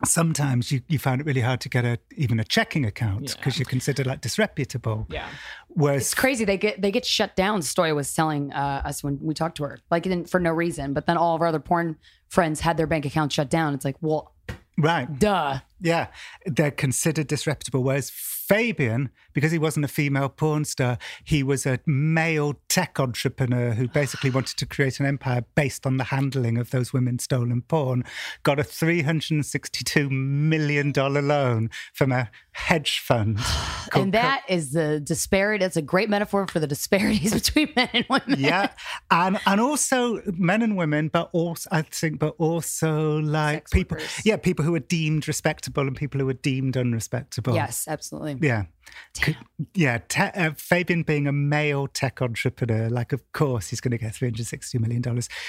sometimes 0.05 0.73
you, 0.73 0.81
you 0.89 0.99
find 0.99 1.21
it 1.21 1.27
really 1.27 1.41
hard 1.41 1.61
to 1.61 1.69
get 1.69 1.85
a 1.85 1.99
even 2.17 2.41
a 2.41 2.45
checking 2.45 2.85
account 2.85 3.37
because 3.37 3.59
you're 3.59 3.67
considered 3.67 4.07
like 4.07 4.21
disreputable. 4.21 5.07
Yeah. 5.11 5.29
Whereas 5.69 6.03
It's 6.03 6.15
crazy. 6.15 6.45
They 6.45 6.57
get 6.57 6.81
they 6.81 6.91
get 6.91 7.05
shut 7.05 7.37
down. 7.37 7.61
Stoya 7.61 7.95
was 7.95 8.13
telling 8.15 8.53
uh, 8.53 8.83
us 8.85 9.05
when 9.05 9.19
we 9.21 9.35
talked 9.35 9.57
to 9.59 9.65
her, 9.65 9.79
like 9.91 10.07
it 10.07 10.09
didn't- 10.11 10.31
for 10.31 10.41
no 10.41 10.51
reason. 10.51 10.93
But 10.95 11.07
then 11.07 11.17
all 11.17 11.35
of 11.35 11.43
our 11.43 11.49
other 11.49 11.61
porn 11.61 11.97
friends 12.29 12.61
had 12.61 12.77
their 12.77 12.87
bank 12.87 13.05
accounts 13.07 13.35
shut 13.35 13.51
down. 13.51 13.75
It's 13.75 13.85
like, 13.85 13.97
well, 14.01 14.35
right, 14.79 15.19
duh. 15.19 15.59
yeah, 15.81 16.07
they're 16.47 16.71
considered 16.71 17.27
disreputable. 17.27 17.83
Whereas 17.83 18.11
Fabian, 18.11 19.11
because 19.33 19.53
he 19.53 19.59
wasn't 19.59 19.85
a 19.85 19.89
female 19.89 20.29
porn 20.29 20.65
star, 20.65 20.99
he 21.25 21.43
was 21.43 21.67
a 21.67 21.81
male 21.87 22.55
tech 22.69 22.99
entrepreneur 22.99 23.73
who 23.73 23.89
basically 23.89 24.31
wanted 24.31 24.57
to 24.59 24.67
create 24.67 25.01
an 25.01 25.07
empire 25.07 25.45
based 25.55 25.87
on 25.87 25.97
the 25.97 26.05
handling 26.05 26.59
of 26.59 26.71
those 26.71 26.93
women's 26.93 27.25
stolen 27.25 27.63
porn. 27.63 28.05
Got 28.43 28.59
a 28.59 28.65
three 28.65 29.03
hundred 29.03 29.31
and 29.33 29.47
sixty-two 29.47 30.11
million 30.11 30.93
dollar 30.93 31.23
loan 31.23 31.71
from 31.93 32.13
a 32.13 32.31
hedge 32.53 32.99
fund. 33.01 33.39
And 33.93 34.15
that 34.15 34.45
is 34.49 34.71
the 34.71 35.01
disparity. 35.01 35.65
That's 35.65 35.77
a 35.77 35.83
great 35.83 36.09
metaphor 36.09 36.47
for 36.47 36.61
the 36.61 36.67
disparities 36.69 37.35
between 37.43 37.73
men 37.75 37.89
and 37.93 38.05
women. 38.09 38.39
yeah, 38.39 38.71
and 39.11 39.37
and 39.47 39.61
also 39.61 40.23
men 40.27 40.63
and 40.63 40.77
women, 40.77 41.09
but 41.09 41.29
also 41.33 41.69
I 41.73 41.83
think, 41.83 42.21
but 42.21 42.37
also 42.39 43.19
like 43.19 43.67
Sex 43.67 43.73
people, 43.73 43.97
workers. 43.97 44.21
yeah, 44.25 44.37
people 44.37 44.65
who 44.65 44.75
are 44.77 44.79
deemed 44.81 45.27
respectable 45.27 45.89
and 45.89 45.97
people 45.97 46.21
who 46.21 46.29
are 46.29 46.35
deemed 46.35 46.77
unrespectable. 46.77 47.53
Yes, 47.55 47.87
absolutely. 47.89 48.39
Yeah. 48.47 48.65
Yeah, 49.75 49.99
te- 50.09 50.23
uh, 50.23 50.53
Fabian 50.57 51.03
being 51.03 51.27
a 51.27 51.33
male 51.33 51.87
tech 51.87 52.23
entrepreneur, 52.23 52.89
like, 52.89 53.13
of 53.13 53.33
course, 53.33 53.69
he's 53.69 53.81
going 53.81 53.93
to 53.93 53.99
get 53.99 54.15
$360 54.15 54.81
million. 54.81 55.03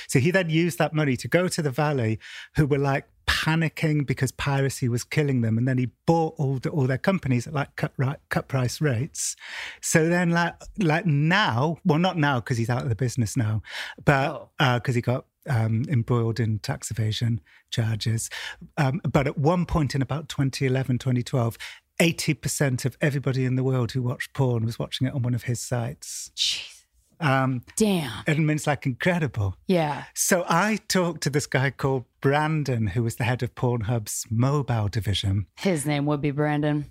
So 0.07 0.19
he 0.19 0.31
then 0.31 0.49
used 0.49 0.77
that 0.79 0.93
money 0.93 1.15
to 1.17 1.27
go 1.27 1.47
to 1.47 1.61
the 1.61 1.71
Valley, 1.71 2.19
who 2.55 2.65
were 2.65 2.77
like 2.77 3.07
panicking 3.27 4.05
because 4.05 4.31
piracy 4.31 4.89
was 4.89 5.03
killing 5.03 5.41
them. 5.41 5.57
And 5.57 5.67
then 5.67 5.77
he 5.77 5.91
bought 6.05 6.35
all, 6.37 6.59
the, 6.59 6.69
all 6.69 6.87
their 6.87 6.97
companies 6.97 7.47
at 7.47 7.53
like 7.53 7.75
cut, 7.75 7.93
right, 7.97 8.17
cut 8.29 8.47
price 8.47 8.81
rates. 8.81 9.35
So 9.81 10.09
then, 10.09 10.31
like, 10.31 10.55
like 10.77 11.05
now, 11.05 11.77
well, 11.85 11.99
not 11.99 12.17
now 12.17 12.39
because 12.39 12.57
he's 12.57 12.69
out 12.69 12.83
of 12.83 12.89
the 12.89 12.95
business 12.95 13.37
now, 13.37 13.61
but 14.03 14.49
because 14.57 14.95
he 14.95 15.01
got 15.01 15.25
um, 15.49 15.85
embroiled 15.89 16.39
in 16.39 16.59
tax 16.59 16.91
evasion 16.91 17.41
charges. 17.71 18.29
Um, 18.77 19.01
but 19.09 19.27
at 19.27 19.37
one 19.37 19.65
point 19.65 19.95
in 19.95 20.01
about 20.01 20.29
2011, 20.29 20.99
2012, 20.99 21.57
80% 22.01 22.83
of 22.83 22.97
everybody 22.99 23.45
in 23.45 23.55
the 23.55 23.63
world 23.63 23.91
who 23.91 24.01
watched 24.01 24.33
porn 24.33 24.65
was 24.65 24.79
watching 24.79 25.05
it 25.05 25.13
on 25.13 25.21
one 25.21 25.35
of 25.35 25.43
his 25.43 25.61
sites. 25.61 26.31
Jeez. 26.35 26.79
Um, 27.19 27.61
Damn. 27.75 28.23
and 28.25 28.37
I 28.37 28.39
mean, 28.39 28.55
it's 28.57 28.65
like 28.65 28.87
incredible. 28.87 29.55
Yeah. 29.67 30.05
So 30.15 30.43
I 30.49 30.79
talked 30.87 31.21
to 31.21 31.29
this 31.29 31.45
guy 31.45 31.69
called 31.69 32.05
Brandon, 32.19 32.87
who 32.87 33.03
was 33.03 33.17
the 33.17 33.23
head 33.23 33.43
of 33.43 33.53
Pornhub's 33.53 34.25
mobile 34.31 34.87
division. 34.87 35.45
His 35.59 35.85
name 35.85 36.07
would 36.07 36.21
be 36.21 36.31
Brandon. 36.31 36.87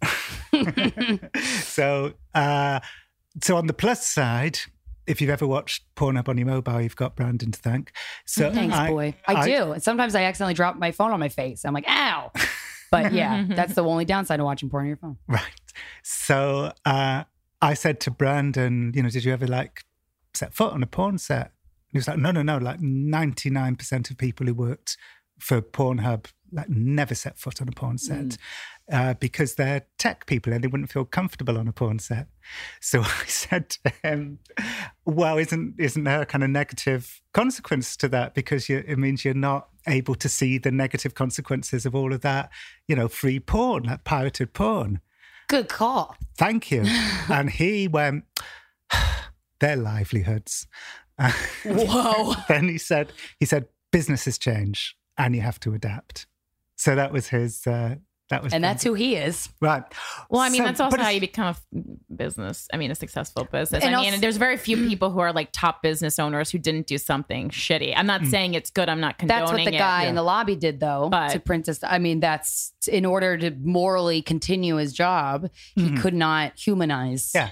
so, 1.62 2.12
uh, 2.32 2.78
so 3.42 3.56
on 3.56 3.66
the 3.66 3.72
plus 3.72 4.06
side, 4.06 4.60
if 5.08 5.20
you've 5.20 5.30
ever 5.30 5.48
watched 5.48 5.82
Pornhub 5.96 6.28
on 6.28 6.38
your 6.38 6.46
mobile, 6.46 6.80
you've 6.80 6.94
got 6.94 7.16
Brandon 7.16 7.50
to 7.50 7.58
thank. 7.58 7.90
So 8.24 8.52
Thanks, 8.52 8.76
I- 8.76 8.88
boy. 8.88 9.14
I, 9.26 9.44
do. 9.48 9.72
And 9.72 9.82
sometimes 9.82 10.14
I 10.14 10.22
accidentally 10.22 10.54
drop 10.54 10.76
my 10.76 10.92
phone 10.92 11.10
on 11.10 11.18
my 11.18 11.28
face. 11.28 11.64
I'm 11.64 11.74
like, 11.74 11.88
ow. 11.88 12.30
But 12.90 13.12
yeah, 13.12 13.46
that's 13.48 13.74
the 13.74 13.84
only 13.84 14.04
downside 14.04 14.38
to 14.38 14.44
watching 14.44 14.70
porn 14.70 14.84
on 14.84 14.88
your 14.88 14.96
phone. 14.96 15.16
Right. 15.28 15.42
So 16.02 16.72
uh, 16.84 17.24
I 17.62 17.74
said 17.74 18.00
to 18.00 18.10
Brandon, 18.10 18.92
you 18.94 19.02
know, 19.02 19.10
did 19.10 19.24
you 19.24 19.32
ever 19.32 19.46
like 19.46 19.84
set 20.34 20.54
foot 20.54 20.72
on 20.72 20.82
a 20.82 20.86
porn 20.86 21.18
set? 21.18 21.46
And 21.46 21.92
he 21.92 21.98
was 21.98 22.08
like, 22.08 22.18
no, 22.18 22.30
no, 22.30 22.42
no. 22.42 22.58
Like 22.58 22.80
99% 22.80 24.10
of 24.10 24.18
people 24.18 24.46
who 24.46 24.54
worked 24.54 24.96
for 25.38 25.62
Pornhub 25.62 26.26
like 26.52 26.68
never 26.68 27.14
set 27.14 27.38
foot 27.38 27.62
on 27.62 27.68
a 27.68 27.72
porn 27.72 27.98
set 27.98 28.36
uh, 28.90 29.14
because 29.14 29.54
they're 29.54 29.86
tech 29.98 30.26
people 30.26 30.52
and 30.52 30.62
they 30.62 30.68
wouldn't 30.68 30.90
feel 30.90 31.04
comfortable 31.04 31.56
on 31.56 31.68
a 31.68 31.72
porn 31.72 31.98
set. 31.98 32.28
So 32.80 33.00
I 33.04 33.24
said 33.26 33.70
to 33.70 33.92
him, 34.02 34.38
well, 35.04 35.38
isn't 35.38 35.74
isn't 35.78 36.04
there 36.04 36.22
a 36.22 36.26
kind 36.26 36.44
of 36.44 36.50
negative 36.50 37.20
consequence 37.32 37.96
to 37.98 38.08
that? 38.08 38.34
Because 38.34 38.68
you, 38.68 38.82
it 38.86 38.98
means 38.98 39.24
you're 39.24 39.34
not 39.34 39.68
able 39.86 40.14
to 40.16 40.28
see 40.28 40.58
the 40.58 40.70
negative 40.70 41.14
consequences 41.14 41.86
of 41.86 41.94
all 41.94 42.12
of 42.12 42.20
that, 42.20 42.50
you 42.86 42.96
know, 42.96 43.08
free 43.08 43.40
porn, 43.40 43.84
that 43.84 44.04
pirated 44.04 44.52
porn. 44.52 45.00
Good 45.48 45.68
call. 45.68 46.16
Thank 46.36 46.70
you. 46.70 46.82
and 47.28 47.50
he 47.50 47.88
went, 47.88 48.24
their 49.60 49.76
livelihoods. 49.76 50.66
Whoa. 51.64 52.34
then 52.48 52.68
he 52.68 52.78
said, 52.78 53.12
he 53.38 53.46
said, 53.46 53.66
businesses 53.92 54.38
change 54.38 54.96
and 55.18 55.34
you 55.34 55.42
have 55.42 55.60
to 55.60 55.74
adapt. 55.74 56.26
So 56.76 56.94
that 56.94 57.12
was 57.12 57.28
his. 57.28 57.66
Uh, 57.66 57.96
that 58.30 58.42
was 58.42 58.52
And 58.52 58.62
that's 58.64 58.82
who 58.82 58.94
he 58.94 59.16
is. 59.16 59.48
right. 59.60 59.82
Well, 60.30 60.40
I 60.40 60.48
mean, 60.48 60.58
So- 60.60 60.64
that's 60.64 60.80
also 60.80 60.96
how 60.98 61.08
you 61.10 61.20
become 61.20 61.54
a 61.54 62.14
business. 62.14 62.68
I 62.72 62.76
mean, 62.76 62.90
a 62.90 62.94
successful 62.94 63.44
business. 63.44 63.84
And 63.84 63.94
I 63.94 63.98
mean, 64.00 64.08
also- 64.10 64.20
there's 64.20 64.36
very 64.36 64.56
few 64.56 64.76
people 64.88 65.10
who 65.10 65.18
are 65.20 65.32
like 65.32 65.50
top 65.52 65.82
business 65.82 66.18
owners 66.18 66.50
who 66.50 66.58
didn't 66.58 66.86
do 66.86 66.96
something 66.98 67.50
shitty. 67.50 67.92
I'm 67.96 68.06
not 68.06 68.24
saying 68.26 68.54
it's 68.54 68.70
good. 68.70 68.88
I'm 68.88 69.00
not 69.00 69.18
condoning 69.18 69.40
That's 69.46 69.52
what 69.52 69.64
the 69.64 69.74
it. 69.74 69.78
guy 69.78 70.04
in 70.04 70.14
the 70.14 70.22
lobby 70.22 70.56
did, 70.56 70.80
though, 70.80 71.08
But- 71.10 71.30
to 71.32 71.40
Princess. 71.40 71.80
I 71.82 71.98
mean, 71.98 72.20
that's 72.20 72.72
in 72.88 73.04
order 73.04 73.36
to 73.36 73.50
morally 73.62 74.22
continue 74.22 74.76
his 74.76 74.92
job, 74.92 75.50
he 75.74 75.90
could 75.96 76.14
not 76.14 76.52
humanize. 76.58 77.32
Yeah. 77.34 77.50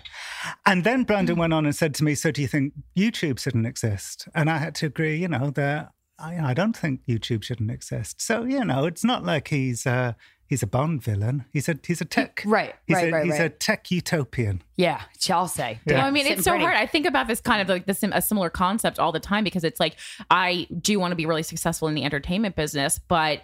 And 0.64 0.84
then 0.84 1.02
Brandon 1.04 1.36
went 1.36 1.52
on 1.52 1.66
and 1.66 1.74
said 1.74 1.94
to 1.96 2.04
me, 2.04 2.14
So 2.14 2.30
do 2.30 2.40
you 2.40 2.48
think 2.48 2.72
YouTube 2.96 3.38
shouldn't 3.40 3.66
exist? 3.66 4.28
And 4.34 4.48
I 4.48 4.58
had 4.58 4.74
to 4.76 4.86
agree, 4.86 5.16
you 5.16 5.28
know, 5.28 5.50
that 5.50 5.90
I, 6.18 6.50
I 6.50 6.54
don't 6.54 6.76
think 6.76 7.00
YouTube 7.08 7.42
shouldn't 7.44 7.70
exist. 7.70 8.20
So, 8.20 8.44
you 8.44 8.64
know, 8.64 8.86
it's 8.86 9.04
not 9.04 9.24
like 9.24 9.48
he's 9.48 9.86
uh, 9.86 10.14
he's 10.48 10.62
a 10.62 10.66
Bond 10.66 11.02
villain. 11.02 11.44
He's 11.52 11.68
a 11.68 11.76
he's 11.86 12.00
a 12.00 12.04
tech 12.04 12.42
Right, 12.44 12.74
He's 12.86 12.96
right, 12.96 13.08
a, 13.08 13.12
right, 13.12 13.24
He's 13.26 13.38
a 13.38 13.48
tech 13.48 13.90
utopian. 13.90 14.62
Yeah, 14.76 15.00
I'll 15.30 15.46
say. 15.48 15.78
Well, 15.86 15.96
Yeah. 15.98 16.06
I 16.06 16.10
mean, 16.10 16.24
Sitting 16.24 16.38
it's 16.38 16.44
so 16.44 16.50
pretty. 16.52 16.64
hard. 16.64 16.76
I 16.76 16.86
think 16.86 17.06
about 17.06 17.28
this 17.28 17.40
kind 17.40 17.60
of 17.62 17.68
like 17.68 17.86
this 17.86 18.02
a 18.02 18.22
similar 18.22 18.50
concept 18.50 18.98
all 18.98 19.12
the 19.12 19.20
time 19.20 19.44
because 19.44 19.62
it's 19.64 19.78
like 19.80 19.96
I 20.30 20.66
do 20.80 20.98
want 20.98 21.12
to 21.12 21.16
be 21.16 21.26
really 21.26 21.42
successful 21.42 21.88
in 21.88 21.94
the 21.94 22.04
entertainment 22.04 22.56
business, 22.56 22.98
but 22.98 23.42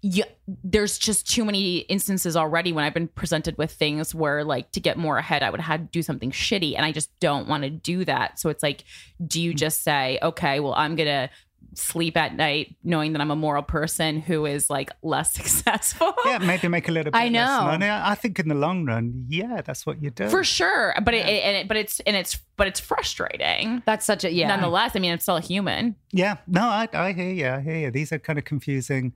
yeah, 0.00 0.26
there's 0.62 0.96
just 0.96 1.28
too 1.28 1.44
many 1.44 1.78
instances 1.78 2.36
already 2.36 2.72
when 2.72 2.84
I've 2.84 2.94
been 2.94 3.08
presented 3.08 3.58
with 3.58 3.72
things 3.72 4.14
where 4.14 4.44
like 4.44 4.70
to 4.72 4.80
get 4.80 4.96
more 4.96 5.18
ahead, 5.18 5.42
I 5.42 5.50
would 5.50 5.58
have 5.60 5.80
to 5.80 5.86
do 5.86 6.02
something 6.02 6.30
shitty, 6.30 6.76
and 6.76 6.84
I 6.86 6.92
just 6.92 7.10
don't 7.18 7.48
want 7.48 7.64
to 7.64 7.70
do 7.70 8.04
that. 8.04 8.38
So 8.38 8.48
it's 8.48 8.62
like, 8.62 8.84
do 9.26 9.40
Mm. 9.40 9.42
you 9.42 9.54
just 9.54 9.82
say, 9.82 10.20
okay, 10.22 10.60
well, 10.60 10.74
I'm 10.74 10.94
gonna 10.94 11.30
sleep 11.74 12.16
at 12.16 12.34
night 12.34 12.76
knowing 12.82 13.12
that 13.12 13.20
I'm 13.20 13.30
a 13.30 13.36
moral 13.36 13.62
person 13.62 14.20
who 14.20 14.46
is 14.46 14.70
like 14.70 14.90
less 15.02 15.32
successful? 15.40 16.12
Yeah, 16.24 16.38
maybe 16.38 16.68
make 16.68 16.88
a 16.88 16.92
little 16.92 17.12
bit 17.12 17.18
I 17.18 17.28
less 17.28 17.62
money. 17.62 17.86
I 17.86 18.12
I 18.12 18.14
think 18.14 18.38
in 18.38 18.48
the 18.48 18.54
long 18.54 18.84
run, 18.84 19.26
yeah, 19.28 19.62
that's 19.62 19.86
what 19.86 20.02
you 20.02 20.10
do. 20.10 20.28
For 20.28 20.44
sure, 20.44 20.94
but 21.02 21.14
it, 21.14 21.26
and 21.26 21.56
it, 21.56 21.68
but 21.68 21.76
it's 21.76 22.00
and 22.00 22.16
it's 22.16 22.38
but 22.56 22.66
it's 22.66 22.80
frustrating. 22.80 23.82
That's 23.86 24.04
such 24.04 24.24
a, 24.24 24.32
yeah. 24.32 24.48
Nonetheless, 24.48 24.92
I 24.94 24.98
mean, 24.98 25.12
I'm 25.12 25.20
still 25.20 25.36
a 25.36 25.40
human. 25.40 25.96
Yeah, 26.12 26.36
no, 26.46 26.62
I, 26.62 26.88
I 26.92 27.12
hear 27.12 27.32
you. 27.32 27.48
I 27.48 27.60
hear 27.60 27.76
you. 27.76 27.90
These 27.90 28.12
are 28.12 28.18
kind 28.18 28.38
of 28.38 28.44
confusing 28.44 29.14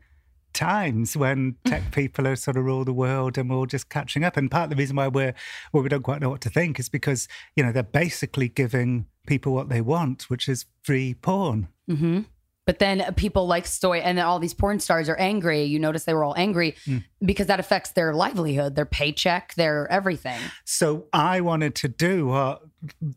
times 0.52 1.16
when 1.16 1.56
tech 1.64 1.90
people 1.92 2.26
are 2.26 2.36
sort 2.36 2.56
of 2.56 2.64
rule 2.64 2.84
the 2.84 2.92
world 2.92 3.38
and 3.38 3.48
we're 3.48 3.56
all 3.56 3.66
just 3.66 3.88
catching 3.88 4.24
up. 4.24 4.36
And 4.36 4.50
part 4.50 4.64
of 4.64 4.70
the 4.70 4.76
reason 4.76 4.96
why 4.96 5.08
we're 5.08 5.34
well, 5.72 5.82
we 5.82 5.88
don't 5.88 6.02
quite 6.02 6.20
know 6.20 6.30
what 6.30 6.40
to 6.42 6.50
think 6.50 6.78
is 6.78 6.88
because 6.88 7.28
you 7.56 7.62
know 7.62 7.72
they're 7.72 7.82
basically 7.82 8.48
giving 8.48 9.06
people 9.26 9.52
what 9.52 9.68
they 9.68 9.80
want, 9.80 10.24
which 10.24 10.48
is 10.48 10.66
free 10.82 11.14
porn. 11.14 11.68
hmm 11.88 12.20
But 12.64 12.78
then 12.78 13.12
people 13.14 13.48
like 13.48 13.64
Stoy 13.64 14.00
and 14.04 14.16
then 14.18 14.24
all 14.24 14.38
these 14.38 14.54
porn 14.54 14.78
stars 14.78 15.08
are 15.08 15.16
angry. 15.16 15.64
You 15.64 15.80
notice 15.80 16.04
they 16.04 16.14
were 16.14 16.22
all 16.22 16.34
angry 16.36 16.76
because 17.20 17.48
that 17.48 17.58
affects 17.58 17.90
their 17.90 18.14
livelihood, 18.14 18.76
their 18.76 18.86
paycheck, 18.86 19.54
their 19.54 19.90
everything. 19.90 20.40
So 20.64 21.06
I 21.12 21.40
wanted 21.40 21.74
to 21.76 21.88
do 21.88 22.26
what 22.26 22.62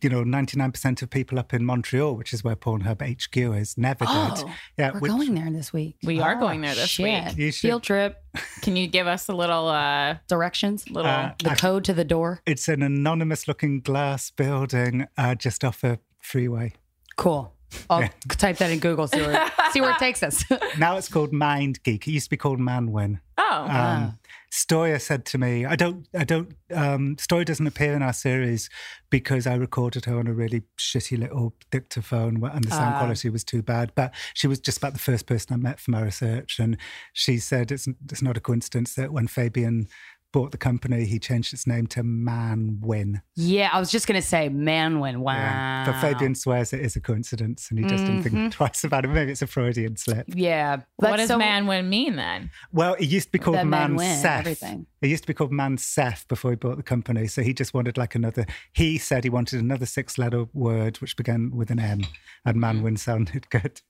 you 0.02 0.10
know, 0.10 0.24
99% 0.24 1.02
of 1.02 1.10
people 1.10 1.40
up 1.40 1.52
in 1.53 1.65
Montreal, 1.65 2.15
which 2.15 2.34
is 2.34 2.44
where 2.44 2.56
Pornhub 2.56 3.02
HQ 3.02 3.36
is, 3.60 3.78
never 3.78 4.06
did. 4.06 4.14
Oh, 4.14 4.52
Yeah, 4.78 4.91
We're 4.94 4.99
which- 4.99 5.11
going 5.11 5.34
there 5.36 5.52
this 5.52 5.74
week. 5.74 5.98
We 6.03 6.19
are 6.19 6.36
Oh, 6.36 6.40
going 6.40 6.61
there 6.61 6.76
this 6.76 6.90
shit. 6.90 7.03
week. 7.26 7.38
You 7.38 7.52
should- 7.52 7.68
Field 7.69 7.84
trip, 7.84 8.22
Can 8.61 8.76
you 8.76 8.86
give 8.88 9.07
us 9.07 9.28
a 9.28 9.34
little 9.34 9.68
uh 9.68 10.18
directions, 10.28 10.88
little 10.90 11.10
Uh, 11.11 11.32
the 11.44 11.52
I- 11.52 11.56
code 11.56 11.84
to 11.86 11.94
the 11.94 12.03
door. 12.03 12.41
It's 12.45 12.68
an 12.68 12.84
anonymous 12.84 13.48
looking 13.48 13.80
glass 13.82 14.30
building 14.30 15.07
uh, 15.18 15.34
just 15.36 15.64
off 15.64 15.84
a 15.84 15.98
freeway. 16.19 16.74
Cool. 17.15 17.52
I'll 17.90 18.08
type 18.30 18.58
that 18.58 18.72
in 18.72 18.80
Google. 18.80 19.08
See 19.08 19.22
where, 19.22 19.52
see 19.72 19.82
where 19.82 19.92
it 19.92 19.98
takes 20.00 20.24
us. 20.24 20.44
Now 20.78 20.98
it's 20.98 21.08
called 21.10 21.32
MindGeek. 21.32 22.08
It 22.08 22.12
used 22.12 22.26
to 22.26 22.30
be 22.30 22.38
called 22.38 22.60
Manwin. 22.60 23.20
Oh. 23.38 23.68
Um, 23.70 24.20
Stoya 24.52 25.02
said 25.02 25.26
to 25.26 25.38
me, 25.38 25.66
"I 25.66 25.76
don't, 25.76 26.08
I 26.18 26.24
don't. 26.24 26.54
Um, 26.74 27.18
Stoya 27.18 27.44
doesn't 27.46 27.68
appear 27.68 27.94
in 27.94 28.02
our 28.02 28.14
series 28.14 28.70
because 29.10 29.46
I 29.48 29.56
recorded 29.56 30.06
her 30.06 30.18
on 30.18 30.28
a 30.28 30.34
really 30.34 30.64
shitty 30.78 31.18
little 31.20 31.54
dictaphone, 31.72 32.42
and 32.44 32.64
the 32.64 32.70
sound 32.70 32.96
Ah. 32.96 33.00
quality 33.00 33.30
was 33.30 33.44
too 33.44 33.62
bad. 33.62 33.92
But 33.96 34.14
she 34.34 34.48
was 34.48 34.60
just 34.60 34.78
about 34.78 34.94
the 34.94 35.00
first 35.00 35.26
person 35.28 35.54
I 35.54 35.58
met 35.58 35.80
for 35.82 35.92
my 35.92 36.02
research, 36.02 36.58
and 36.60 36.78
she 37.12 37.38
said 37.38 37.72
it's 37.72 37.88
it's 38.10 38.22
not 38.22 38.38
a 38.38 38.42
coincidence 38.42 38.96
that 38.96 39.12
when 39.12 39.28
Fabian 39.28 39.88
bought 40.36 40.52
the 40.52 40.57
company, 40.57 41.06
he 41.06 41.18
changed 41.18 41.53
its 41.53 41.66
name 41.66 41.88
to 41.88 42.03
Manwin. 42.03 43.22
yeah, 43.36 43.70
I 43.72 43.80
was 43.80 43.90
just 43.90 44.06
gonna 44.06 44.22
say 44.22 44.49
Manwin. 44.49 45.18
Wow. 45.20 45.34
Yeah. 45.34 45.86
But 45.86 46.02
Fabian 46.02 46.36
swears 46.36 46.74
it 46.74 46.82
is 46.82 46.95
a 46.98 46.99
coincidence, 46.99 47.70
and 47.70 47.80
he 47.80 47.86
just 47.86 48.03
didn't 48.06 48.24
Mm-hmm. 48.24 48.36
think 48.38 48.53
twice 48.60 48.84
about 48.84 49.06
it. 49.06 49.10
Maybe 49.10 49.32
it's 49.32 49.41
a 49.41 49.48
Freudian 49.48 49.95
slip. 49.95 50.26
Yeah. 50.28 50.82
what 50.98 51.18
does 51.18 51.30
so- 51.30 51.38
man 51.38 51.68
win 51.68 51.90
mean 51.90 52.18
then? 52.18 52.52
Well, 52.74 52.95
it 52.95 53.06
used 53.06 53.28
to 53.28 53.32
be 53.32 53.40
called 53.40 53.56
That 53.57 53.66
men 53.68 53.95
Mansef. 53.98 54.40
everything. 54.40 54.86
It 55.02 55.07
used 55.10 55.24
to 55.24 55.28
be 55.28 55.34
called 55.34 55.52
Man 55.53 55.78
Mansef 55.78 56.28
before 56.28 56.52
he 56.52 56.56
bought 56.57 56.78
the 56.78 56.84
company. 56.84 57.28
So 57.28 57.41
he 57.41 57.53
just 57.53 57.74
wanted 57.74 57.98
like 57.98 58.14
another. 58.16 58.45
He 58.74 58.98
said 58.98 59.24
he 59.24 59.30
wanted 59.30 59.60
another 59.62 59.86
six-letter 59.86 60.45
word 60.53 60.98
which 60.98 61.16
began 61.16 61.52
with 61.56 61.70
an 61.72 61.80
M, 61.80 62.02
and 62.44 62.57
Manwin 62.57 62.98
sounded 62.99 63.49
good. 63.57 63.82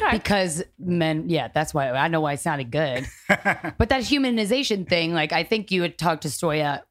Okay. 0.00 0.16
because 0.16 0.62
men 0.78 1.28
yeah 1.28 1.48
that's 1.48 1.74
why 1.74 1.90
i 1.90 2.08
know 2.08 2.20
why 2.20 2.34
it 2.34 2.40
sounded 2.40 2.70
good. 2.70 3.06
But 3.28 3.88
that 3.88 4.02
humanization 4.02 4.88
thing 4.88 5.12
like 5.12 5.32
i 5.32 5.44
think 5.44 5.70
you 5.70 5.82
had 5.82 5.98
talked 5.98 6.22
to 6.22 6.28
stoya 6.28 6.82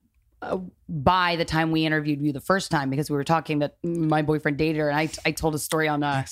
uh, 0.41 0.57
by 0.89 1.35
the 1.35 1.45
time 1.45 1.71
we 1.71 1.85
interviewed 1.85 2.21
you 2.21 2.31
the 2.33 2.41
first 2.41 2.71
time 2.71 2.89
because 2.89 3.09
we 3.09 3.15
were 3.15 3.23
talking 3.23 3.59
that 3.59 3.77
my 3.83 4.21
boyfriend 4.21 4.57
dated 4.57 4.77
her 4.77 4.89
and 4.89 4.97
i, 4.97 5.09
I 5.25 5.31
told 5.31 5.55
a 5.55 5.59
story 5.59 5.87
on 5.87 6.03
a, 6.03 6.25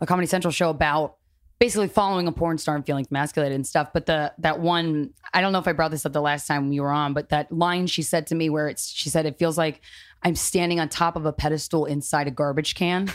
a 0.00 0.06
comedy 0.06 0.26
central 0.26 0.52
show 0.52 0.70
about 0.70 1.16
basically 1.58 1.88
following 1.88 2.26
a 2.26 2.32
porn 2.32 2.58
star 2.58 2.74
and 2.74 2.84
feeling 2.84 3.06
emasculated 3.10 3.54
and 3.54 3.66
stuff. 3.66 3.90
But 3.92 4.06
the 4.06 4.32
that 4.38 4.60
one 4.60 5.10
i 5.32 5.40
don't 5.40 5.52
know 5.52 5.60
if 5.60 5.68
i 5.68 5.72
brought 5.72 5.90
this 5.90 6.04
up 6.04 6.12
the 6.12 6.20
last 6.20 6.46
time 6.46 6.68
we 6.68 6.80
were 6.80 6.90
on 6.90 7.14
but 7.14 7.30
that 7.30 7.50
line 7.50 7.86
she 7.86 8.02
said 8.02 8.26
to 8.28 8.34
me 8.34 8.50
where 8.50 8.68
it's 8.68 8.90
she 8.90 9.08
said 9.08 9.24
it 9.24 9.38
feels 9.38 9.56
like 9.56 9.80
i'm 10.22 10.34
standing 10.34 10.78
on 10.80 10.88
top 10.88 11.16
of 11.16 11.24
a 11.26 11.32
pedestal 11.32 11.86
inside 11.86 12.26
a 12.26 12.30
garbage 12.30 12.74
can. 12.74 13.10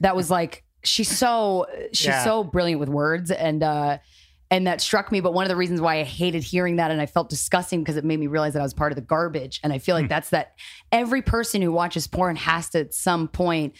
That 0.00 0.16
was 0.16 0.30
like 0.30 0.64
she's 0.84 1.10
so 1.10 1.66
she's 1.92 2.06
Yeah. 2.08 2.24
so 2.24 2.44
brilliant 2.44 2.80
with 2.80 2.88
words 2.88 3.30
and 3.30 3.62
uh 3.62 3.98
and 4.50 4.66
that 4.66 4.80
struck 4.80 5.10
me 5.12 5.20
but 5.20 5.32
one 5.32 5.44
of 5.44 5.48
the 5.48 5.56
reasons 5.56 5.80
why 5.80 6.00
i 6.00 6.02
hated 6.02 6.42
hearing 6.42 6.76
that 6.76 6.90
and 6.90 7.00
i 7.00 7.06
felt 7.06 7.28
disgusting 7.30 7.80
because 7.80 7.96
it 7.96 8.04
made 8.04 8.18
me 8.20 8.26
realize 8.26 8.52
that 8.54 8.60
i 8.60 8.62
was 8.62 8.74
part 8.74 8.92
of 8.92 8.96
the 8.96 9.02
garbage 9.02 9.60
and 9.62 9.72
i 9.72 9.78
feel 9.78 9.94
like 9.94 10.08
that's 10.08 10.30
that 10.30 10.54
every 10.90 11.22
person 11.22 11.62
who 11.62 11.70
watches 11.72 12.06
porn 12.06 12.36
has 12.36 12.68
to 12.70 12.80
at 12.80 12.92
some 12.94 13.28
point 13.28 13.74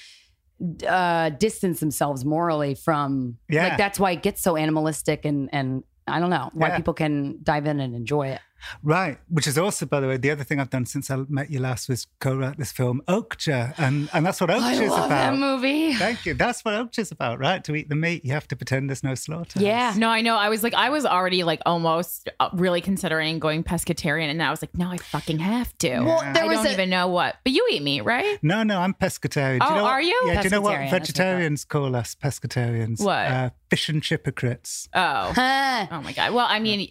uh 0.86 1.28
distance 1.30 1.80
themselves 1.80 2.24
morally 2.24 2.74
from 2.74 3.36
Yeah. 3.50 3.64
like 3.68 3.78
that's 3.78 3.98
why 3.98 4.12
it 4.12 4.22
gets 4.22 4.40
so 4.40 4.56
animalistic 4.56 5.24
and 5.24 5.48
and 5.52 5.82
i 6.06 6.20
don't 6.20 6.30
know 6.30 6.50
why 6.54 6.68
Yeah. 6.68 6.76
people 6.76 6.94
can 6.94 7.40
dive 7.42 7.66
in 7.66 7.80
and 7.80 7.94
enjoy 7.94 8.28
it 8.28 8.40
Right, 8.82 9.18
which 9.28 9.46
is 9.46 9.58
also, 9.58 9.86
by 9.86 10.00
the 10.00 10.08
way, 10.08 10.16
the 10.16 10.30
other 10.30 10.44
thing 10.44 10.60
I've 10.60 10.70
done 10.70 10.86
since 10.86 11.10
I 11.10 11.16
met 11.28 11.50
you 11.50 11.60
last 11.60 11.88
was 11.88 12.06
co-write 12.20 12.58
this 12.58 12.72
film 12.72 13.02
Okja, 13.08 13.74
and 13.78 14.08
and 14.12 14.24
that's 14.26 14.40
what 14.40 14.50
Okja 14.50 14.60
i 14.62 14.72
is 14.74 14.90
love 14.90 15.06
about. 15.06 15.08
that 15.08 15.38
movie 15.38 15.94
Thank 15.94 16.26
you. 16.26 16.34
That's 16.34 16.64
what 16.64 16.74
Okja 16.74 16.98
is 17.00 17.10
about, 17.12 17.38
right? 17.38 17.62
To 17.64 17.74
eat 17.74 17.88
the 17.88 17.94
meat, 17.94 18.24
you 18.24 18.32
have 18.32 18.46
to 18.48 18.56
pretend 18.56 18.88
there's 18.90 19.02
no 19.04 19.14
slaughter. 19.14 19.60
yeah 19.60 19.94
No, 19.96 20.08
I 20.08 20.20
know. 20.20 20.36
I 20.36 20.48
was 20.48 20.62
like, 20.62 20.74
I 20.74 20.90
was 20.90 21.04
already 21.06 21.42
like 21.44 21.60
almost 21.66 22.28
uh, 22.40 22.50
really 22.52 22.80
considering 22.80 23.38
going 23.38 23.62
pescatarian, 23.64 24.28
and 24.28 24.38
now 24.38 24.48
I 24.48 24.50
was 24.50 24.62
like, 24.62 24.76
no, 24.76 24.88
I 24.90 24.96
fucking 24.96 25.38
have 25.38 25.76
to. 25.78 26.00
Well, 26.00 26.20
there 26.32 26.44
I 26.44 26.46
was 26.46 26.58
don't 26.58 26.66
a- 26.66 26.72
even 26.72 26.90
know 26.90 27.08
what. 27.08 27.36
But 27.44 27.52
you 27.52 27.66
eat 27.70 27.82
meat, 27.82 28.02
right? 28.02 28.38
No, 28.42 28.62
no, 28.62 28.78
I'm 28.80 28.94
pescatarian. 28.94 29.60
Do 29.60 29.66
Oh, 29.66 29.74
know 29.76 29.82
what- 29.82 29.92
are 29.92 30.02
you? 30.02 30.20
Yeah. 30.26 30.40
Do 30.42 30.46
you 30.46 30.50
know 30.50 30.60
what 30.60 30.74
Pescatarian, 30.74 30.78
that's 30.78 30.80
what 30.80 30.80
I 30.80 30.90
thought. 30.90 31.00
vegetarians 31.00 31.64
call 31.64 31.96
us? 31.96 32.14
Pescatarians. 32.14 33.04
What? 33.04 33.26
Uh, 33.26 33.50
fish 33.72 33.88
and 33.88 34.04
hypocrites. 34.04 34.88
Oh. 34.94 35.32
Huh. 35.42 35.86
Oh 35.90 36.02
my 36.02 36.12
god. 36.12 36.34
Well, 36.34 36.46
I 36.48 36.58
mean, 36.60 36.88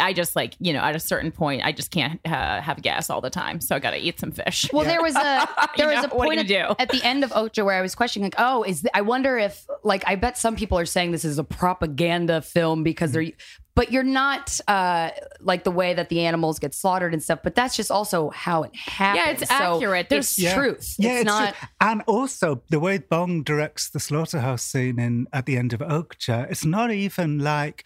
I 0.00 0.12
just 0.14 0.34
like 0.34 0.54
you 0.58 0.72
know, 0.72 0.80
at 0.80 0.96
a 0.96 1.00
certain 1.00 1.30
point, 1.30 1.62
I 1.64 1.72
just 1.72 1.90
can't 1.90 2.20
uh, 2.24 2.60
have 2.60 2.80
gas 2.80 3.10
all 3.10 3.20
the 3.20 3.30
time, 3.30 3.60
so 3.60 3.76
I 3.76 3.78
got 3.78 3.90
to 3.90 3.98
eat 3.98 4.18
some 4.18 4.32
fish. 4.32 4.70
Well, 4.72 4.84
there 4.84 5.02
was 5.02 5.14
a 5.14 5.48
there 5.76 5.90
You 5.90 5.96
was 5.96 6.06
know, 6.06 6.10
a 6.10 6.20
point 6.20 6.34
you 6.34 6.40
at, 6.40 6.46
do? 6.46 6.74
at 6.78 6.88
the 6.88 7.02
end 7.04 7.22
of 7.22 7.30
Okja 7.32 7.64
where 7.64 7.74
I 7.78 7.82
was 7.82 7.94
questioning, 7.94 8.26
like, 8.26 8.34
oh, 8.38 8.62
is 8.62 8.82
th- 8.82 8.90
I 8.94 9.02
wonder 9.02 9.36
if 9.38 9.66
like 9.84 10.04
I 10.06 10.16
bet 10.16 10.38
some 10.38 10.56
people 10.56 10.78
are 10.78 10.86
saying 10.86 11.12
this 11.12 11.24
is 11.24 11.38
a 11.38 11.44
propaganda 11.44 12.40
film 12.40 12.82
because 12.82 13.12
they're, 13.12 13.30
but 13.76 13.92
you're 13.92 14.02
not 14.02 14.58
uh 14.66 15.10
like 15.40 15.62
the 15.62 15.70
way 15.70 15.94
that 15.94 16.08
the 16.08 16.22
animals 16.26 16.58
get 16.58 16.74
slaughtered 16.74 17.12
and 17.12 17.22
stuff. 17.22 17.38
But 17.44 17.54
that's 17.54 17.76
just 17.76 17.90
also 17.92 18.30
how 18.30 18.64
it 18.64 18.74
happens. 18.74 19.24
Yeah, 19.24 19.30
it's 19.30 19.48
So 19.48 19.76
accurate. 19.76 20.08
There's 20.08 20.36
It's- 20.38 20.54
truth. 20.54 20.94
Yeah, 20.98 21.18
it's, 21.20 21.24
not. 21.26 21.54
true. 21.54 21.68
And 21.80 22.02
also 22.08 22.62
the 22.70 22.80
way 22.80 22.98
Bong 22.98 23.44
directs 23.44 23.90
the 23.90 24.00
slaughterhouse 24.00 24.64
scene 24.64 24.98
in 24.98 25.28
at 25.32 25.46
the 25.46 25.56
end 25.56 25.72
of 25.72 25.80
Okja, 25.80 26.50
it's 26.50 26.64
not 26.64 26.90
even 26.90 27.38
like 27.38 27.84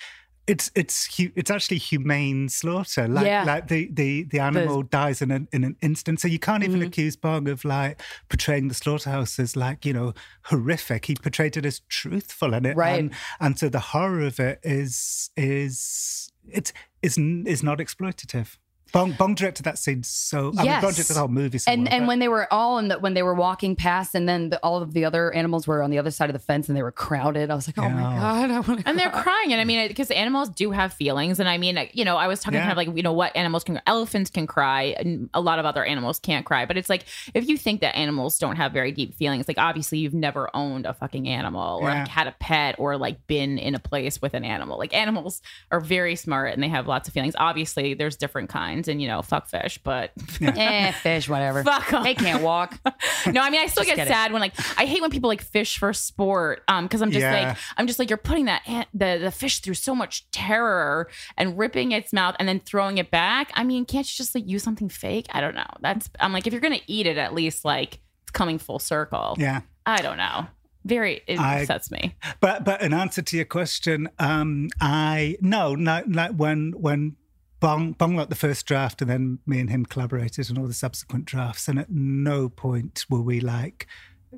it's 0.50 0.70
it's 0.74 1.16
hu- 1.16 1.32
it's 1.36 1.50
actually 1.50 1.78
humane 1.78 2.48
slaughter. 2.48 3.06
Like 3.08 3.26
Yeah. 3.26 3.44
like 3.44 3.68
the 3.68 3.88
the 3.92 4.24
the 4.24 4.40
animal 4.40 4.82
dies 4.82 5.22
in 5.22 5.30
an 5.30 5.48
in 5.52 5.64
an 5.64 5.76
instant. 5.80 6.20
So 6.20 6.28
you 6.28 6.38
can't 6.38 6.62
Mm-hmm. 6.62 6.76
even 6.76 6.86
accuse 6.88 7.16
Bong 7.16 7.48
of 7.48 7.64
like 7.64 8.00
portraying 8.28 8.68
the 8.68 8.74
slaughterhouse 8.74 9.38
as 9.38 9.56
like 9.56 9.86
you 9.86 9.92
know 9.92 10.12
horrific. 10.44 11.06
He 11.06 11.14
portrayed 11.14 11.56
it 11.56 11.64
as 11.66 11.80
truthful, 11.88 12.54
and 12.54 12.66
it 12.66 12.76
Right. 12.76 12.98
and, 12.98 13.12
and 13.40 13.58
so 13.58 13.68
the 13.68 13.80
horror 13.80 14.20
of 14.26 14.40
it 14.40 14.60
is 14.62 15.30
is 15.36 16.30
it's 16.48 16.72
is 17.02 17.16
is 17.18 17.62
not 17.62 17.78
exploitative. 17.78 18.56
Bong 18.92 19.12
Bong 19.12 19.34
directed 19.34 19.64
that 19.64 19.78
scene 19.78 20.02
so. 20.02 20.38
I 20.38 20.42
mean, 20.42 20.54
Bong 20.56 20.64
Yes. 20.66 20.82
directed 20.82 21.14
the 21.14 21.18
whole 21.18 21.28
movie. 21.28 21.58
So 21.58 21.70
and 21.70 21.84
well, 21.84 21.92
and 21.94 22.02
but- 22.02 22.08
when 22.08 22.18
they 22.18 22.28
were 22.28 22.52
all 22.52 22.78
in 22.78 22.88
the 22.88 22.98
when 22.98 23.14
they 23.14 23.22
were 23.22 23.34
walking 23.34 23.76
past, 23.76 24.14
and 24.14 24.28
then 24.28 24.50
the, 24.50 24.58
all 24.62 24.82
of 24.82 24.92
the 24.92 25.04
other 25.04 25.32
animals 25.32 25.66
were 25.66 25.82
on 25.82 25.90
the 25.90 25.98
other 25.98 26.10
side 26.10 26.28
of 26.30 26.34
the 26.34 26.38
fence, 26.40 26.68
and 26.68 26.76
they 26.76 26.82
were 26.82 26.92
crowded. 26.92 27.50
I 27.50 27.54
was 27.54 27.66
like, 27.68 27.78
oh 27.78 27.88
my 27.88 28.02
god, 28.02 28.50
I 28.50 28.60
want 28.60 28.80
to. 28.80 28.88
and 28.88 28.98
they're 28.98 29.10
crying 29.10 29.52
and 29.52 29.60
i 29.60 29.64
mean 29.64 29.88
because 29.88 30.10
animals 30.10 30.48
do 30.50 30.70
have 30.70 30.92
feelings 30.92 31.40
and 31.40 31.48
i 31.48 31.58
mean 31.58 31.78
you 31.92 32.04
know 32.04 32.16
i 32.16 32.26
was 32.28 32.40
talking 32.40 32.54
Yeah. 32.58 32.68
kind 32.68 32.72
of 32.72 32.76
like 32.86 32.96
you 32.96 33.02
know 33.02 33.12
what 33.12 33.34
animals 33.36 33.64
can 33.64 33.80
elephants 33.86 34.30
can 34.30 34.46
cry 34.46 34.94
and 34.98 35.28
a 35.34 35.40
lot 35.40 35.58
of 35.58 35.64
other 35.64 35.84
animals 35.84 36.18
can't 36.18 36.44
cry 36.46 36.66
but 36.66 36.76
it's 36.76 36.88
like 36.88 37.04
if 37.34 37.48
you 37.48 37.56
think 37.56 37.80
that 37.80 37.96
animals 37.96 38.38
don't 38.38 38.56
have 38.56 38.72
very 38.72 38.92
deep 38.92 39.14
feelings 39.16 39.48
like 39.48 39.58
obviously 39.58 39.98
you've 39.98 40.14
never 40.14 40.48
owned 40.54 40.86
a 40.86 40.94
fucking 40.94 41.28
animal 41.28 41.78
or 41.80 41.88
Yeah. 41.88 42.00
like 42.00 42.08
had 42.08 42.26
a 42.26 42.32
pet 42.38 42.76
or 42.78 42.96
like 42.96 43.26
been 43.26 43.58
in 43.58 43.74
a 43.74 43.78
place 43.80 44.20
with 44.22 44.34
an 44.34 44.44
animal 44.44 44.78
like 44.78 44.94
animals 44.94 45.42
are 45.70 45.80
very 45.80 46.16
smart 46.16 46.52
and 46.54 46.62
they 46.62 46.68
have 46.68 46.86
lots 46.86 47.08
of 47.08 47.14
feelings 47.14 47.34
obviously 47.38 47.94
there's 47.94 48.16
different 48.16 48.48
kinds 48.50 48.79
and 48.88 49.00
you 49.02 49.08
know 49.08 49.22
fuck 49.22 49.46
fish 49.48 49.78
but 49.82 50.12
eh, 50.40 50.92
fish, 50.92 51.28
whatever. 51.28 51.62
Fuck 51.64 51.92
'em. 51.92 52.02
They 52.02 52.14
can't 52.14 52.42
walk. 52.42 52.78
no, 53.26 53.40
I 53.42 53.50
mean 53.50 53.60
I 53.60 53.66
still 53.66 53.84
get 53.84 53.96
kidding. 53.96 54.12
sad 54.12 54.32
when 54.32 54.40
like 54.40 54.54
I 54.78 54.84
hate 54.86 55.00
when 55.00 55.10
people 55.10 55.28
like 55.28 55.42
fish 55.42 55.78
for 55.78 55.92
sport. 55.92 56.62
Um, 56.68 56.84
because 56.84 57.02
I'm 57.02 57.10
just 57.10 57.22
Yeah. 57.22 57.48
like 57.48 57.56
I'm 57.76 57.86
just 57.86 57.98
like 57.98 58.10
you're 58.10 58.16
putting 58.16 58.46
that 58.46 58.62
ant- 58.68 58.88
the 58.94 59.18
the 59.20 59.30
fish 59.30 59.60
through 59.60 59.74
so 59.74 59.94
much 59.94 60.30
terror 60.30 61.08
and 61.36 61.58
ripping 61.58 61.92
its 61.92 62.12
mouth 62.12 62.36
and 62.38 62.48
then 62.48 62.60
throwing 62.60 62.98
it 62.98 63.10
back. 63.10 63.50
I 63.54 63.64
mean, 63.64 63.84
can't 63.84 64.06
you 64.06 64.16
just 64.16 64.34
like 64.34 64.46
use 64.48 64.62
something 64.62 64.88
fake? 64.88 65.26
I 65.30 65.40
don't 65.40 65.54
know. 65.54 65.66
That's 65.80 66.08
I'm 66.20 66.32
like 66.32 66.46
if 66.46 66.52
you're 66.52 66.60
gonna 66.62 66.80
eat 66.86 67.06
it, 67.06 67.18
at 67.18 67.34
least 67.34 67.64
like 67.64 67.98
it's 68.22 68.30
coming 68.32 68.58
full 68.58 68.78
circle. 68.78 69.36
yeah. 69.38 69.60
I 69.86 70.02
don't 70.02 70.18
know. 70.18 70.46
Very 70.84 71.20
it 71.26 71.38
I- 71.38 71.60
upsets 71.60 71.90
me. 71.90 72.14
But 72.40 72.64
but 72.64 72.80
in 72.82 72.94
answer 72.94 73.22
to 73.22 73.36
your 73.36 73.44
question, 73.46 74.08
um, 74.18 74.68
I 74.80 75.36
no, 75.40 75.74
no, 75.74 76.02
like 76.08 76.32
when 76.32 76.72
when 76.76 77.16
Bong 77.60 77.92
Bong 77.92 78.16
wrote 78.16 78.30
the 78.30 78.34
first 78.34 78.66
draft, 78.66 79.00
and 79.02 79.10
then 79.10 79.38
me 79.46 79.60
and 79.60 79.70
him 79.70 79.84
collaborated 79.86 80.50
on 80.50 80.58
all 80.58 80.66
the 80.66 80.74
subsequent 80.74 81.26
drafts, 81.26 81.68
and 81.68 81.78
at 81.78 81.90
no 81.90 82.48
point 82.48 83.04
were 83.10 83.20
we 83.22 83.40
like. 83.40 83.86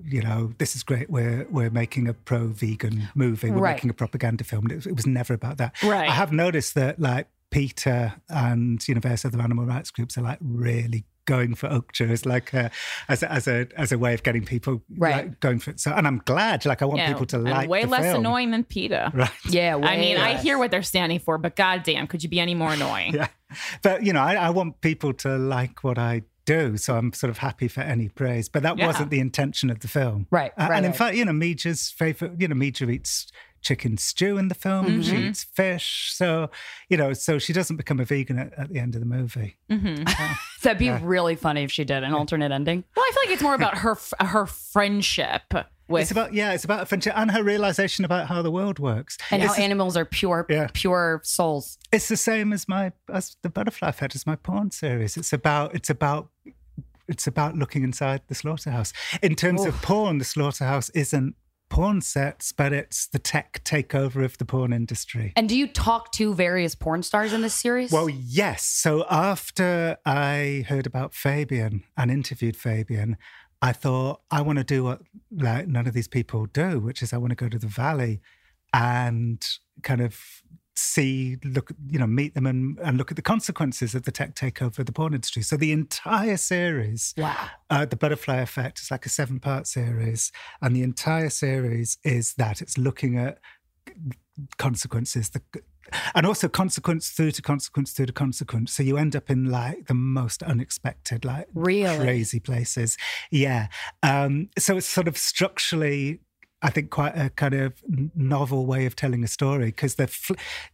You 0.05 0.23
know, 0.23 0.53
this 0.59 0.75
is 0.75 0.83
great. 0.83 1.11
We're 1.11 1.47
we're 1.51 1.71
making 1.71 2.09
a 2.09 2.15
pro-vegan 2.15 3.11
movie. 3.15 3.51
We're 3.51 3.59
Right. 3.61 3.75
making 3.77 3.91
a 3.91 3.95
propaganda 3.95 4.43
film. 4.43 4.71
It, 4.71 4.77
was- 4.77 4.87
it 4.87 4.97
was 4.97 5.07
never 5.07 5.35
about 5.35 5.59
that. 5.59 5.75
Right. 5.83 6.09
I 6.09 6.13
have 6.13 6.33
noticed 6.33 6.75
that 6.77 6.99
like 6.99 7.29
PETA 7.51 8.15
and 8.31 8.87
you 8.89 8.95
know 8.95 9.01
various 9.01 9.25
other 9.27 9.41
animal 9.41 9.67
rights 9.67 9.91
groups 9.91 10.17
are 10.17 10.23
like 10.23 10.39
really 10.41 11.05
going 11.25 11.55
for 11.55 11.69
Okja 11.69 12.11
as 12.11 12.27
like 12.27 12.53
a, 12.53 12.71
as 13.09 13.23
a, 13.23 13.31
as 13.33 13.47
a 13.49 13.67
as 13.77 13.93
a 13.93 13.99
way 13.99 14.13
of 14.15 14.23
getting 14.23 14.45
people 14.45 14.83
Right. 14.97 15.27
like, 15.27 15.41
going 15.41 15.59
for. 15.61 15.73
So, 15.77 15.93
and 15.93 16.07
I'm 16.07 16.21
glad. 16.25 16.65
Like 16.67 16.83
I 16.83 16.85
want 16.85 16.99
Yeah, 16.99 17.13
people 17.13 17.27
to 17.27 17.37
and 17.37 17.45
like 17.51 17.69
way 17.69 17.83
the 17.85 17.89
less 17.91 18.03
film. 18.05 18.19
annoying 18.21 18.51
than 18.51 18.65
PETA. 18.65 19.13
Right. 19.15 19.31
Yeah, 19.49 19.77
I 19.77 19.97
mean, 19.97 20.17
I 20.17 20.37
hear 20.37 20.59
what 20.59 20.71
they're 20.71 20.83
standing 20.83 21.19
for, 21.21 21.39
but 21.39 21.57
goddamn, 21.57 22.07
could 22.07 22.23
you 22.23 22.29
be 22.29 22.41
any 22.41 22.55
more 22.55 22.73
annoying? 22.73 23.15
Yeah. 23.15 23.29
But, 23.83 24.03
you 24.03 24.15
know, 24.15 24.23
I, 24.23 24.35
I 24.35 24.51
want 24.51 24.81
people 24.81 25.13
to 25.13 25.37
like 25.37 25.85
what 25.85 25.99
I 25.99 26.23
do. 26.47 26.77
So 26.79 26.97
I'm 26.97 27.13
sort 27.13 27.29
of 27.31 27.39
happy 27.39 27.69
for 27.69 27.83
any 27.83 28.09
praise. 28.09 28.49
But 28.49 28.63
that 28.63 28.79
Yeah. 28.79 28.87
wasn't 28.87 29.11
the 29.11 29.21
intention 29.21 29.69
of 29.69 29.81
the 29.81 29.89
film. 29.89 30.27
Right, 30.31 30.53
Uh, 30.59 30.69
right, 30.71 30.77
and 30.79 30.87
in 30.87 30.93
right. 30.93 30.99
fact, 30.99 31.17
you 31.17 31.25
know, 31.27 31.33
Mija's 31.33 31.91
favorite, 31.91 32.33
you 32.41 32.49
know, 32.49 32.57
Mija 32.57 32.91
eats 32.91 33.31
chicken 33.63 33.97
stew 33.97 34.37
in 34.37 34.49
the 34.49 34.55
film. 34.55 34.87
Mm-hmm. 34.87 35.01
She 35.03 35.17
eats 35.17 35.45
fish. 35.45 36.13
So, 36.15 36.51
you 36.89 36.97
know, 36.97 37.13
so 37.13 37.39
she 37.39 37.53
doesn't 37.53 37.77
become 37.77 38.01
a 38.01 38.05
vegan 38.05 38.39
at, 38.39 38.53
at 38.59 38.69
the 38.69 38.79
end 38.79 38.95
of 38.95 39.01
the 39.01 39.07
movie. 39.07 39.57
Mm-hmm. 39.71 40.05
That'd 40.63 40.79
be 40.81 40.91
really 40.91 41.37
funny 41.37 41.63
if 41.63 41.73
she 41.73 41.85
did 41.85 42.03
an 42.03 42.13
alternate 42.13 42.53
ending. 42.53 42.85
Well, 42.97 43.05
I 43.05 43.11
feel 43.13 43.23
like 43.25 43.35
it's 43.35 43.43
more 43.43 43.55
about 43.55 43.79
her 43.79 43.97
her 44.21 44.47
friendship 44.47 45.55
with 45.89 46.03
It's 46.03 46.11
about 46.11 46.35
yeah, 46.35 46.53
it's 46.53 46.65
about 46.65 46.83
a 46.83 46.87
friendship 46.87 47.15
and 47.17 47.31
her 47.31 47.43
realization 47.43 48.05
about 48.05 48.29
how 48.29 48.43
the 48.43 48.51
world 48.51 48.79
works. 48.79 49.17
And 49.31 49.43
how 49.43 49.51
it's, 49.51 49.59
animals 49.59 49.97
are 49.97 50.05
pure, 50.05 50.47
Yeah. 50.49 50.69
pure 50.73 51.21
souls. 51.25 51.79
it's 51.93 52.09
the 52.09 52.17
same 52.17 52.53
as 52.53 52.69
my 52.69 52.93
as 53.13 53.37
the 53.43 53.49
butterfly 53.49 53.89
effect 53.89 54.15
as 54.15 54.27
my 54.27 54.37
porn 54.37 54.71
series. 54.71 55.17
It's 55.17 55.33
about 55.33 55.75
it's 55.75 55.91
about 55.91 56.29
it's 57.09 57.27
about 57.27 57.57
looking 57.57 57.83
inside 57.83 58.23
the 58.29 58.35
slaughterhouse. 58.35 58.93
In 59.23 59.35
terms 59.35 59.65
of 59.65 59.75
porn, 59.83 60.19
the 60.19 60.25
slaughterhouse 60.25 60.89
isn't 60.91 61.35
porn 61.73 62.03
sets, 62.03 62.53
but 62.53 62.71
it's 62.75 63.07
the 63.07 63.19
tech 63.19 63.63
takeover 63.65 64.23
of 64.27 64.37
the 64.37 64.45
porn 64.45 64.75
industry. 64.75 65.33
And 65.35 65.49
do 65.49 65.57
you 65.57 65.67
talk 65.67 66.13
to 66.13 66.35
various 66.35 66.75
porn 66.75 67.03
stars 67.03 67.33
in 67.33 67.41
this 67.41 67.55
series? 67.55 67.91
Well, 67.91 68.11
yes. 68.11 68.63
So 68.63 69.07
after 69.09 69.97
I 70.05 70.67
heard 70.69 70.87
about 70.87 71.15
Fabian 71.15 71.85
and 71.97 72.11
interviewed 72.11 72.59
Fabian, 72.59 73.17
I 73.63 73.73
thought 73.73 74.21
I 74.31 74.43
want 74.43 74.59
to 74.59 74.65
do 74.65 74.85
what 74.85 75.01
like 75.35 75.67
none 75.67 75.87
of 75.87 75.95
these 75.95 76.09
people 76.09 76.45
do, 76.45 76.79
which 76.79 77.01
is 77.01 77.15
I 77.15 77.17
want 77.17 77.31
to 77.31 77.37
go 77.37 77.49
to 77.49 77.59
the 77.59 77.69
valley 77.69 78.21
and 78.75 79.43
kind 79.83 80.03
of 80.03 80.21
see, 80.75 81.37
look, 81.45 81.71
you 81.87 81.99
know, 81.99 82.07
meet 82.07 82.35
them 82.35 82.47
and, 82.47 82.79
and 82.79 82.97
look 82.97 83.11
at 83.11 83.17
the 83.17 83.23
consequences 83.23 83.95
of 83.95 84.03
the 84.05 84.13
tech 84.13 84.35
takeover 84.35 84.79
of 84.79 84.87
the 84.87 84.93
porn 84.93 85.15
industry. 85.15 85.43
So 85.43 85.57
the 85.57 85.73
entire 85.73 86.37
series, 86.37 87.15
wow. 87.17 87.49
uh, 87.71 87.85
the 87.85 87.97
Butterfly 87.97 88.37
Effect, 88.37 88.81
is 88.81 88.91
like 88.91 89.05
a 89.05 89.11
seven-part 89.11 89.67
series, 89.67 90.33
and 90.61 90.75
the 90.75 90.83
entire 90.83 91.31
series 91.31 91.99
is 92.05 92.35
that 92.35 92.63
it's 92.63 92.79
looking 92.79 93.19
at 93.19 93.39
consequences, 94.57 95.31
the 95.31 95.43
and 96.15 96.25
also 96.25 96.49
consequence 96.49 97.11
through 97.11 97.33
to 97.33 97.43
consequence 97.43 97.93
through 97.93 98.07
to 98.07 98.13
consequence. 98.13 98.73
So 98.73 98.83
you 98.83 98.97
end 98.97 99.15
up 99.15 99.29
in 99.29 99.51
like 99.51 99.89
the 99.89 99.95
most 99.95 100.43
unexpected, 100.43 101.25
like 101.25 101.49
Really? 101.55 101.99
crazy 101.99 102.41
places. 102.41 102.97
Yeah. 103.31 103.67
Um, 104.03 104.49
so 104.59 104.77
it's 104.79 104.87
sort 104.87 105.09
of 105.09 105.19
structurally. 105.19 106.21
I 106.63 106.71
think 106.71 106.91
quite 106.91 107.17
a 107.17 107.31
kind 107.31 107.55
of 107.55 107.83
novel 108.15 108.67
way 108.67 108.87
of 108.87 108.95
telling 108.95 109.25
a 109.25 109.29
story 109.29 109.67
because 109.67 109.97
the 109.97 110.07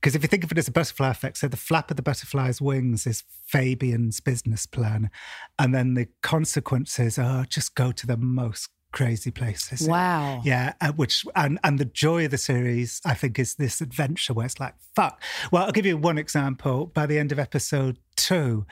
because 0.01 0.15
if 0.15 0.23
you 0.23 0.29
think 0.29 0.45
of 0.45 0.53
it 0.53 0.59
as 0.59 0.69
a 0.69 0.73
butterfly 0.73 1.11
effect, 1.11 1.39
so 1.39 1.49
the 1.49 1.57
flap 1.57 1.91
of 1.91 1.97
the 1.97 2.03
butterfly's 2.03 2.61
wings 2.61 3.07
is 3.07 3.25
Fabian's 3.47 4.21
business 4.21 4.67
plan, 4.67 5.11
and 5.59 5.75
then 5.75 5.95
the 5.95 6.09
consequences 6.23 7.19
are 7.19 7.45
just 7.45 7.75
go 7.75 7.93
to 7.93 8.07
the 8.07 8.17
most 8.17 8.69
crazy 8.93 9.31
places. 9.31 9.87
Wow. 9.87 10.43
Yeah, 10.45 10.75
uh, 10.81 10.93
which 10.93 11.25
and 11.35 11.59
and 11.65 11.79
the 11.79 11.85
joy 11.85 12.25
of 12.27 12.31
the 12.31 12.39
series, 12.39 13.01
I 13.05 13.15
think, 13.15 13.39
is 13.39 13.55
this 13.55 13.81
adventure 13.81 14.35
where 14.35 14.47
it's 14.47 14.61
like, 14.61 14.75
fuck. 14.95 15.23
Well, 15.51 15.65
I'll 15.65 15.73
give 15.73 15.87
you 15.87 15.97
one 15.97 16.19
example. 16.19 16.87
By 16.87 17.07
the 17.07 17.19
end 17.19 17.33
of 17.33 17.39
episode 17.39 17.99
two, 18.17 18.67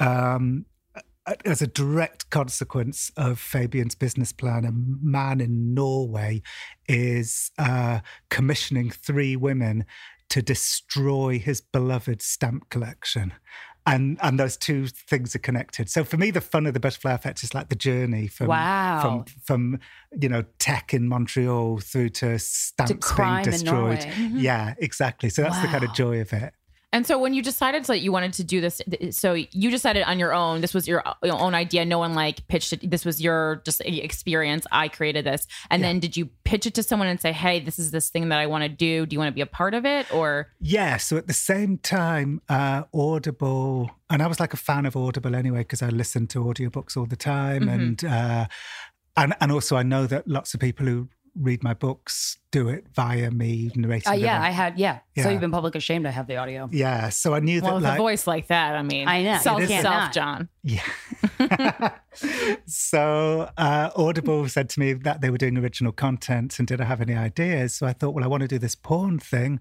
um, 0.00 0.66
as 1.44 1.62
a 1.62 1.66
direct 1.66 2.30
consequence 2.30 3.10
of 3.16 3.38
Fabian's 3.38 3.94
business 3.94 4.32
plan, 4.32 4.64
a 4.64 4.72
man 4.72 5.40
in 5.40 5.74
Norway 5.74 6.42
is 6.88 7.50
uh, 7.58 8.00
commissioning 8.30 8.90
three 8.90 9.36
women 9.36 9.84
to 10.30 10.42
destroy 10.42 11.38
his 11.38 11.60
beloved 11.60 12.20
stamp 12.22 12.68
collection. 12.70 13.32
And 13.86 14.18
and 14.22 14.40
those 14.40 14.56
two 14.56 14.86
things 14.86 15.36
are 15.36 15.40
connected. 15.40 15.90
So 15.90 16.04
for 16.04 16.16
me, 16.16 16.30
the 16.30 16.40
fun 16.40 16.66
of 16.66 16.72
the 16.72 16.80
butterfly 16.80 17.12
effect 17.12 17.44
is 17.44 17.52
like 17.52 17.68
the 17.68 17.74
journey 17.76 18.28
from 18.28 18.46
Wow. 18.46 19.00
from 19.02 19.24
from 19.44 19.78
you 20.18 20.30
know 20.30 20.44
tech 20.58 20.94
in 20.94 21.06
Montreal 21.06 21.80
through 21.80 22.08
to 22.10 22.38
stamps 22.38 22.90
in 22.92 22.98
being 23.16 23.42
destroyed. 23.42 24.06
Yeah, 24.32 24.74
exactly. 24.78 25.28
So 25.28 25.42
that's 25.42 25.60
the 25.60 25.68
kind 25.68 25.84
of 25.84 25.92
joy 25.92 26.22
of 26.22 26.32
it. 26.32 26.54
And 26.94 27.06
so 27.08 27.18
when 27.18 27.34
you 27.34 27.42
decided 27.42 27.84
that 27.86 28.00
you 28.00 28.12
wanted 28.12 28.32
to 28.34 28.44
do 28.44 28.60
this, 28.60 28.80
so 29.10 29.34
you 29.34 29.70
decided 29.70 30.04
on 30.04 30.18
your 30.18 30.32
own. 30.32 30.60
This 30.60 30.72
was 30.72 30.86
your 30.86 31.02
own 31.24 31.54
idea. 31.54 31.84
No 31.84 31.98
one 31.98 32.14
like 32.14 32.46
pitched 32.46 32.72
it. 32.72 32.88
This 32.94 33.04
was 33.04 33.20
your 33.20 33.60
just 33.66 33.80
experience. 33.84 34.64
I 34.70 34.86
created 34.88 35.26
this. 35.26 35.46
And 35.70 35.82
then 35.82 35.98
did 35.98 36.16
you 36.16 36.24
pitch 36.44 36.64
it 36.66 36.74
to 36.74 36.82
someone 36.82 37.08
and 37.08 37.20
say, 37.20 37.32
"Hey, 37.32 37.58
this 37.58 37.78
is 37.78 37.90
this 37.90 38.10
thing 38.10 38.28
that 38.30 38.38
I 38.38 38.46
want 38.46 38.62
to 38.62 38.68
do. 38.68 39.06
Do 39.06 39.14
you 39.14 39.18
want 39.18 39.30
to 39.34 39.34
be 39.34 39.40
a 39.40 39.46
part 39.60 39.74
of 39.74 39.84
it?" 39.84 40.04
Or 40.14 40.48
Yeah. 40.60 40.96
So 40.98 41.16
at 41.16 41.26
the 41.26 41.34
same 41.50 41.78
time, 41.78 42.40
uh, 42.48 42.84
Audible, 42.94 43.90
and 44.08 44.22
I 44.22 44.26
was 44.26 44.38
like 44.38 44.54
a 44.54 44.62
fan 44.68 44.86
of 44.86 44.96
Audible 44.96 45.34
anyway 45.34 45.60
because 45.66 45.82
I 45.82 45.88
listened 45.88 46.30
to 46.30 46.38
audiobooks 46.44 46.96
all 46.96 47.06
the 47.06 47.16
time, 47.16 47.62
Mm-hmm. 47.62 47.68
and 47.76 48.04
uh, 48.04 48.46
and 49.16 49.34
and 49.40 49.50
also 49.52 49.76
I 49.76 49.82
know 49.82 50.06
that 50.06 50.28
lots 50.28 50.54
of 50.54 50.60
people 50.60 50.86
who 50.86 51.08
read 51.34 51.62
my 51.64 51.74
books 51.74 52.38
do 52.54 52.68
it 52.68 52.86
via 52.94 53.32
me 53.32 53.72
narrating. 53.74 54.06
Uh, 54.06 54.12
them. 54.12 54.20
yeah, 54.20 54.40
I 54.40 54.50
had, 54.50 54.78
yeah. 54.78 55.00
So 55.20 55.28
you've 55.28 55.40
been 55.40 55.50
publicly 55.50 55.80
shamed. 55.80 56.06
I 56.06 56.10
have 56.10 56.28
the 56.28 56.36
audio. 56.36 56.68
yeah. 56.70 57.08
So 57.08 57.34
I 57.34 57.40
knew 57.40 57.60
well, 57.60 57.72
that 57.72 57.74
with 57.74 57.84
like 57.84 57.98
a 57.98 58.02
voice 58.02 58.26
like 58.28 58.46
that, 58.46 58.76
I 58.76 58.82
mean, 58.82 59.08
I 59.08 59.22
know. 59.22 59.38
self 59.38 59.60
It 59.60 59.70
is 59.70 59.82
self, 59.82 59.84
not. 59.84 60.12
Jon. 60.12 60.48
Yeah. 60.62 61.90
so 62.66 63.50
uh, 63.56 63.90
Audible 63.96 64.48
said 64.48 64.68
to 64.70 64.80
me 64.80 64.92
that 64.92 65.20
they 65.20 65.30
were 65.30 65.38
doing 65.38 65.58
original 65.58 65.92
content 65.92 66.58
and 66.58 66.68
did 66.68 66.80
I 66.80 66.84
have 66.84 67.00
any 67.00 67.14
ideas? 67.14 67.74
So 67.74 67.86
I 67.86 67.92
thought, 67.92 68.14
well, 68.14 68.24
I 68.24 68.28
want 68.28 68.42
to 68.42 68.48
do 68.48 68.58
this 68.58 68.74
porn 68.74 69.18
thing. 69.18 69.60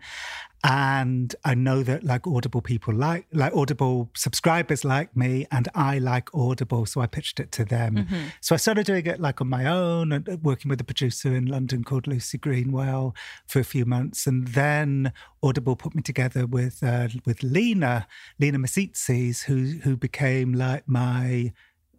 And 0.66 1.36
I 1.44 1.56
know 1.56 1.84
that 1.84 2.06
like 2.06 2.26
Audible 2.26 2.62
people 2.62 2.94
like 2.94 3.28
like 3.34 3.54
Audible 3.54 4.10
subscribers 4.16 4.86
like 4.86 5.14
me 5.14 5.46
and 5.52 5.68
I 5.76 6.00
like 6.00 6.34
Audible. 6.34 6.86
So 6.86 7.02
I 7.02 7.06
pitched 7.06 7.42
it 7.42 7.52
to 7.54 7.66
them. 7.66 8.08
So 8.40 8.56
I 8.56 8.58
started 8.58 8.86
doing 8.86 9.06
it 9.06 9.20
like 9.20 9.42
on 9.42 9.50
my 9.50 9.66
own 9.66 10.14
and 10.14 10.28
uh, 10.30 10.38
working 10.42 10.70
with 10.70 10.80
a 10.80 10.86
producer 10.86 11.36
in 11.36 11.48
London 11.48 11.84
called 11.84 12.08
Lucy 12.08 12.38
Greenwell 12.84 13.16
for 13.48 13.60
a 13.60 13.64
few 13.64 13.86
months. 13.86 14.28
And 14.28 14.48
then 14.50 15.14
Audible 15.42 15.76
put 15.76 15.96
me 15.96 16.02
together 16.02 16.46
with 16.46 16.84
uh, 16.84 17.10
with 17.26 17.44
Lena, 17.44 18.08
Lena 18.40 18.60
Misitzis, 18.60 19.44
who 19.44 19.80
who 19.84 19.96
became 19.96 20.54
like 20.54 20.88
my 20.88 21.54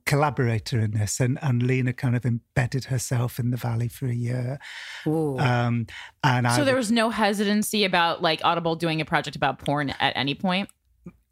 collaborator 0.06 0.78
in 0.81 0.90
this 0.90 1.19
and, 1.19 1.39
and 1.40 1.62
Lena 1.62 1.90
kind 1.90 2.15
of 2.15 2.27
embedded 2.27 2.85
herself 2.85 3.39
in 3.39 3.51
the 3.51 3.56
valley 3.56 3.89
for 3.89 4.05
a 4.06 4.15
year. 4.15 4.59
Ooh. 5.06 5.39
Um, 5.39 5.86
and 6.23 6.47
I 6.47 6.56
So 6.56 6.65
there 6.65 6.77
was 6.77 6.93
no 6.93 7.09
hesitancy 7.09 7.85
about 7.85 8.20
like 8.20 8.40
Audible 8.44 8.77
doing 8.77 9.01
a 9.01 9.06
project 9.06 9.35
about 9.35 9.61
porn 9.61 9.90
at 9.90 10.12
any 10.15 10.35
point. 10.35 10.69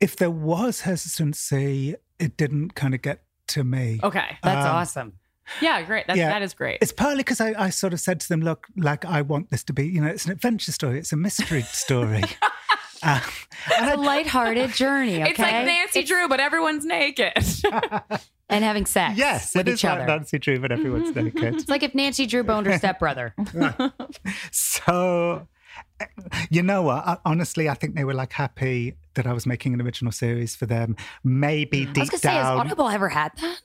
if 0.00 0.16
there 0.16 0.30
was 0.30 0.80
hesitancy, 0.80 1.94
it 2.18 2.36
didn't 2.36 2.74
kind 2.74 2.94
of 2.94 3.02
get 3.02 3.24
to 3.48 3.62
me. 3.62 4.00
Okay. 4.02 4.38
That's 4.42 4.66
um, 4.66 4.76
awesome. 4.76 5.12
Yeah, 5.60 5.82
great. 5.82 6.06
That's, 6.06 6.18
yeah. 6.18 6.28
That 6.30 6.42
is 6.42 6.54
great. 6.54 6.78
It's 6.80 6.92
partly 6.92 7.18
because 7.18 7.40
I, 7.40 7.54
I 7.58 7.70
sort 7.70 7.92
of 7.92 8.00
said 8.00 8.20
to 8.20 8.28
them, 8.28 8.40
look, 8.40 8.66
like 8.76 9.04
I 9.04 9.22
want 9.22 9.50
this 9.50 9.64
to 9.64 9.72
be, 9.72 9.86
you 9.86 10.00
know, 10.00 10.08
it's 10.08 10.24
an 10.26 10.32
adventure 10.32 10.72
story, 10.72 10.98
it's 10.98 11.12
a 11.12 11.16
mystery 11.16 11.62
story. 11.62 12.22
Uh, 13.04 13.20
It's 13.68 13.94
a 13.94 13.96
lighthearted 13.96 14.70
journey. 14.74 15.20
Okay? 15.20 15.30
It's 15.30 15.38
like 15.40 15.66
Nancy 15.66 16.04
Drew, 16.04 16.28
but 16.28 16.38
everyone's 16.38 16.84
naked. 16.84 17.32
and 18.48 18.62
having 18.64 18.86
sex 18.86 19.18
yes, 19.18 19.56
with 19.56 19.66
it 19.66 19.72
is 19.72 19.80
each 19.80 19.84
like 19.84 19.94
other. 19.94 20.06
Nancy 20.06 20.38
Drew, 20.38 20.60
but 20.60 20.70
everyone's 20.70 21.12
naked. 21.12 21.56
It's 21.56 21.68
like 21.68 21.82
if 21.82 21.96
Nancy 21.96 22.26
Drew 22.26 22.44
boned 22.44 22.68
her 22.68 22.78
stepbrother. 22.78 23.34
So, 24.52 25.48
you 26.50 26.62
know 26.62 26.82
what? 26.82 27.04
I, 27.04 27.18
honestly, 27.24 27.68
I 27.68 27.74
think 27.74 27.96
they 27.96 28.04
were 28.04 28.14
like 28.14 28.32
happy 28.32 28.94
that 29.14 29.26
I 29.26 29.32
was 29.32 29.46
making 29.46 29.74
an 29.74 29.80
original 29.82 30.12
series 30.12 30.54
for 30.56 30.66
them. 30.66 30.96
Maybe 31.24 31.82
I 31.82 31.84
was 31.86 31.92
deep 31.94 32.10
gonna 32.10 32.18
say, 32.18 32.28
has 32.30 32.44
down, 32.46 32.58
Audible 32.58 32.88
ever 32.88 33.08
had 33.08 33.32
that? 33.40 33.60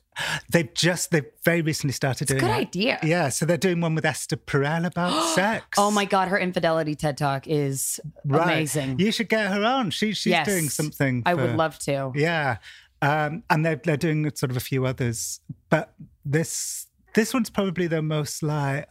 they've 0.50 0.74
just 0.74 1.10
they 1.12 1.22
very 1.44 1.62
recently 1.62 1.92
started 1.92 2.26
doing. 2.26 2.38
It's 2.38 2.44
a 2.44 2.46
doing 2.46 2.52
good 2.56 2.62
it. 2.62 2.68
idea. 2.68 2.98
Yeah, 3.04 3.28
so 3.28 3.46
they're 3.46 3.56
doing 3.56 3.80
one 3.80 3.94
with 3.94 4.04
Esther 4.04 4.36
Perel 4.36 4.84
about 4.86 5.12
sex. 5.34 5.66
Oh 5.78 5.90
my 5.90 6.04
god, 6.04 6.28
her 6.28 6.38
infidelity 6.38 6.94
TED 6.94 7.16
Talk 7.16 7.46
is 7.46 8.00
Right. 8.24 8.42
amazing. 8.52 8.98
You 8.98 9.12
should 9.12 9.28
get 9.28 9.50
her 9.52 9.64
on. 9.64 9.90
She, 9.90 10.12
she's 10.12 10.30
Yes. 10.32 10.46
doing 10.46 10.68
something. 10.68 11.22
I 11.26 11.34
would 11.34 11.54
love 11.56 11.78
to. 11.80 12.12
Yeah, 12.14 12.56
um, 13.00 13.42
and 13.48 13.64
they're 13.64 13.80
they're 13.82 13.96
doing 13.96 14.28
sort 14.34 14.50
of 14.50 14.56
a 14.56 14.60
few 14.60 14.86
others, 14.86 15.40
but 15.70 15.94
this 16.24 16.86
this 17.14 17.32
one's 17.32 17.48
probably 17.50 17.86
the 17.86 18.02
most 18.02 18.42
like 18.42 18.88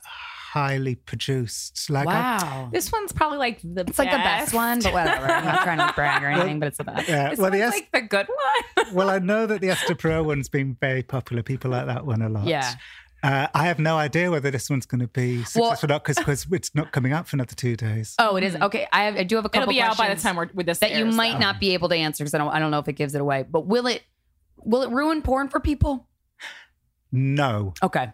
highly 0.58 0.96
produced. 0.96 1.90
Like, 1.90 2.08
I- 2.08 2.38
Wow. 2.44 2.70
this 2.72 2.92
one's 2.92 3.12
probably 3.12 3.38
like 3.38 3.60
the 3.64 3.82
It's 3.88 4.00
like 4.00 4.12
the 4.12 4.18
best 4.18 4.54
one, 4.54 4.80
but 4.82 4.94
whatever. 4.94 5.26
I'm 5.26 5.46
not 5.46 5.64
trying 5.64 5.78
to 5.80 5.94
brag 5.94 6.24
or 6.24 6.28
anything, 6.28 6.60
but 6.60 6.68
it's 6.68 6.78
the 6.78 6.84
best. 6.84 7.08
yeah. 7.08 7.30
This 7.30 7.40
Well, 7.40 7.52
the 7.52 7.60
one's 7.60 7.74
Es- 7.76 7.80
like 7.82 7.92
the 7.92 8.02
good 8.02 8.28
one. 8.28 8.94
well, 8.96 9.10
I 9.10 9.20
know 9.20 9.46
that 9.46 9.62
the 9.62 9.70
Esther 9.76 9.96
Perel 9.96 10.26
one's 10.26 10.50
been 10.50 10.76
very 10.80 11.04
popular. 11.04 11.44
People 11.44 11.72
like 11.72 11.86
that 11.86 12.06
one 12.06 12.22
a 12.22 12.30
lot. 12.30 12.46
Yeah. 12.46 12.74
Uh, 13.24 13.48
I 13.54 13.66
have 13.66 13.80
no 13.80 13.98
idea 13.98 14.30
whether 14.30 14.52
this 14.52 14.70
one's 14.70 14.86
going 14.86 15.02
to 15.02 15.08
be 15.08 15.38
successful 15.44 15.62
Well- 15.64 15.78
or 15.84 15.88
not 15.88 16.06
because 16.06 16.46
it's 16.52 16.76
not 16.76 16.92
coming 16.92 17.14
out 17.14 17.28
for 17.28 17.36
another 17.36 17.56
two 17.56 17.76
days. 17.76 18.14
Oh, 18.20 18.36
it 18.36 18.44
is 18.44 18.56
okay. 18.56 18.88
I, 18.94 19.04
have, 19.06 19.16
I 19.16 19.24
do 19.24 19.36
have 19.38 19.46
a 19.46 19.50
couple. 19.50 19.64
It'll 19.64 19.74
be 19.74 19.82
out 19.82 19.98
by 19.98 20.06
the 20.06 20.14
questions 20.14 20.24
time 20.24 20.36
we're 20.36 20.50
with 20.54 20.66
this 20.68 20.80
that 20.80 20.92
you 20.96 21.06
might 21.06 21.34
so. 21.34 21.40
not 21.40 21.60
be 21.60 21.74
able 21.74 21.90
to 21.90 21.96
answer 21.96 22.24
because 22.24 22.34
I 22.36 22.38
don't. 22.38 22.50
I 22.50 22.60
don't 22.60 22.70
know 22.72 22.80
if 22.80 22.88
it 22.88 22.94
gives 22.94 23.16
it 23.16 23.22
away. 23.22 23.44
But 23.50 23.66
will 23.66 23.88
it? 23.88 24.04
Will 24.64 24.84
it 24.84 24.92
ruin 24.92 25.22
porn 25.24 25.48
for 25.50 25.60
people? 25.60 26.08
No, 27.12 27.74
Okay. 27.82 28.12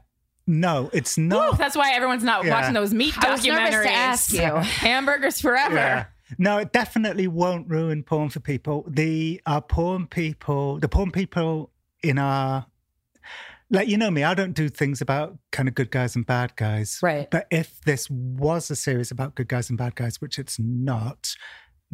No, 0.48 0.90
it's 0.94 1.18
Woo, 1.18 1.24
not. 1.26 1.58
that's 1.58 1.76
why 1.76 1.94
everyone's 1.94 2.24
not 2.24 2.44
Yeah. 2.46 2.52
watching 2.52 2.74
those 2.74 2.94
meat 2.94 3.14
I 3.18 3.32
was 3.32 3.42
documentaries. 3.46 3.84
to 3.84 3.92
ask 3.92 4.34
you. 4.34 4.40
Hamburgers 4.58 5.40
forever. 5.42 5.76
Yeah. 5.76 6.06
No, 6.38 6.58
it 6.58 6.72
definitely 6.72 7.28
won't 7.28 7.70
ruin 7.70 8.04
porn 8.04 8.30
for 8.30 8.40
people. 8.40 8.86
The 8.88 9.42
our 9.46 9.62
porn 9.62 10.08
people, 10.08 10.80
the 10.80 10.90
porn 10.90 11.12
people 11.12 11.72
in 12.02 12.18
our 12.18 12.66
like 13.70 13.88
you 13.88 13.98
know 13.98 14.12
me, 14.12 14.24
I 14.24 14.34
don't 14.34 14.54
do 14.54 14.70
things 14.70 15.02
about 15.02 15.38
kind 15.52 15.68
of 15.68 15.76
good 15.76 15.92
guys 15.92 16.16
and 16.16 16.26
bad 16.26 16.56
guys. 16.56 17.00
Right. 17.02 17.30
But 17.30 17.48
if 17.52 17.82
this 17.82 18.10
was 18.10 18.70
a 18.72 18.76
series 18.76 19.12
about 19.12 19.36
good 19.36 19.48
guys 19.48 19.70
and 19.70 19.78
bad 19.78 19.96
guys, 19.96 20.22
which 20.22 20.38
it's 20.40 20.58
not, 20.60 21.36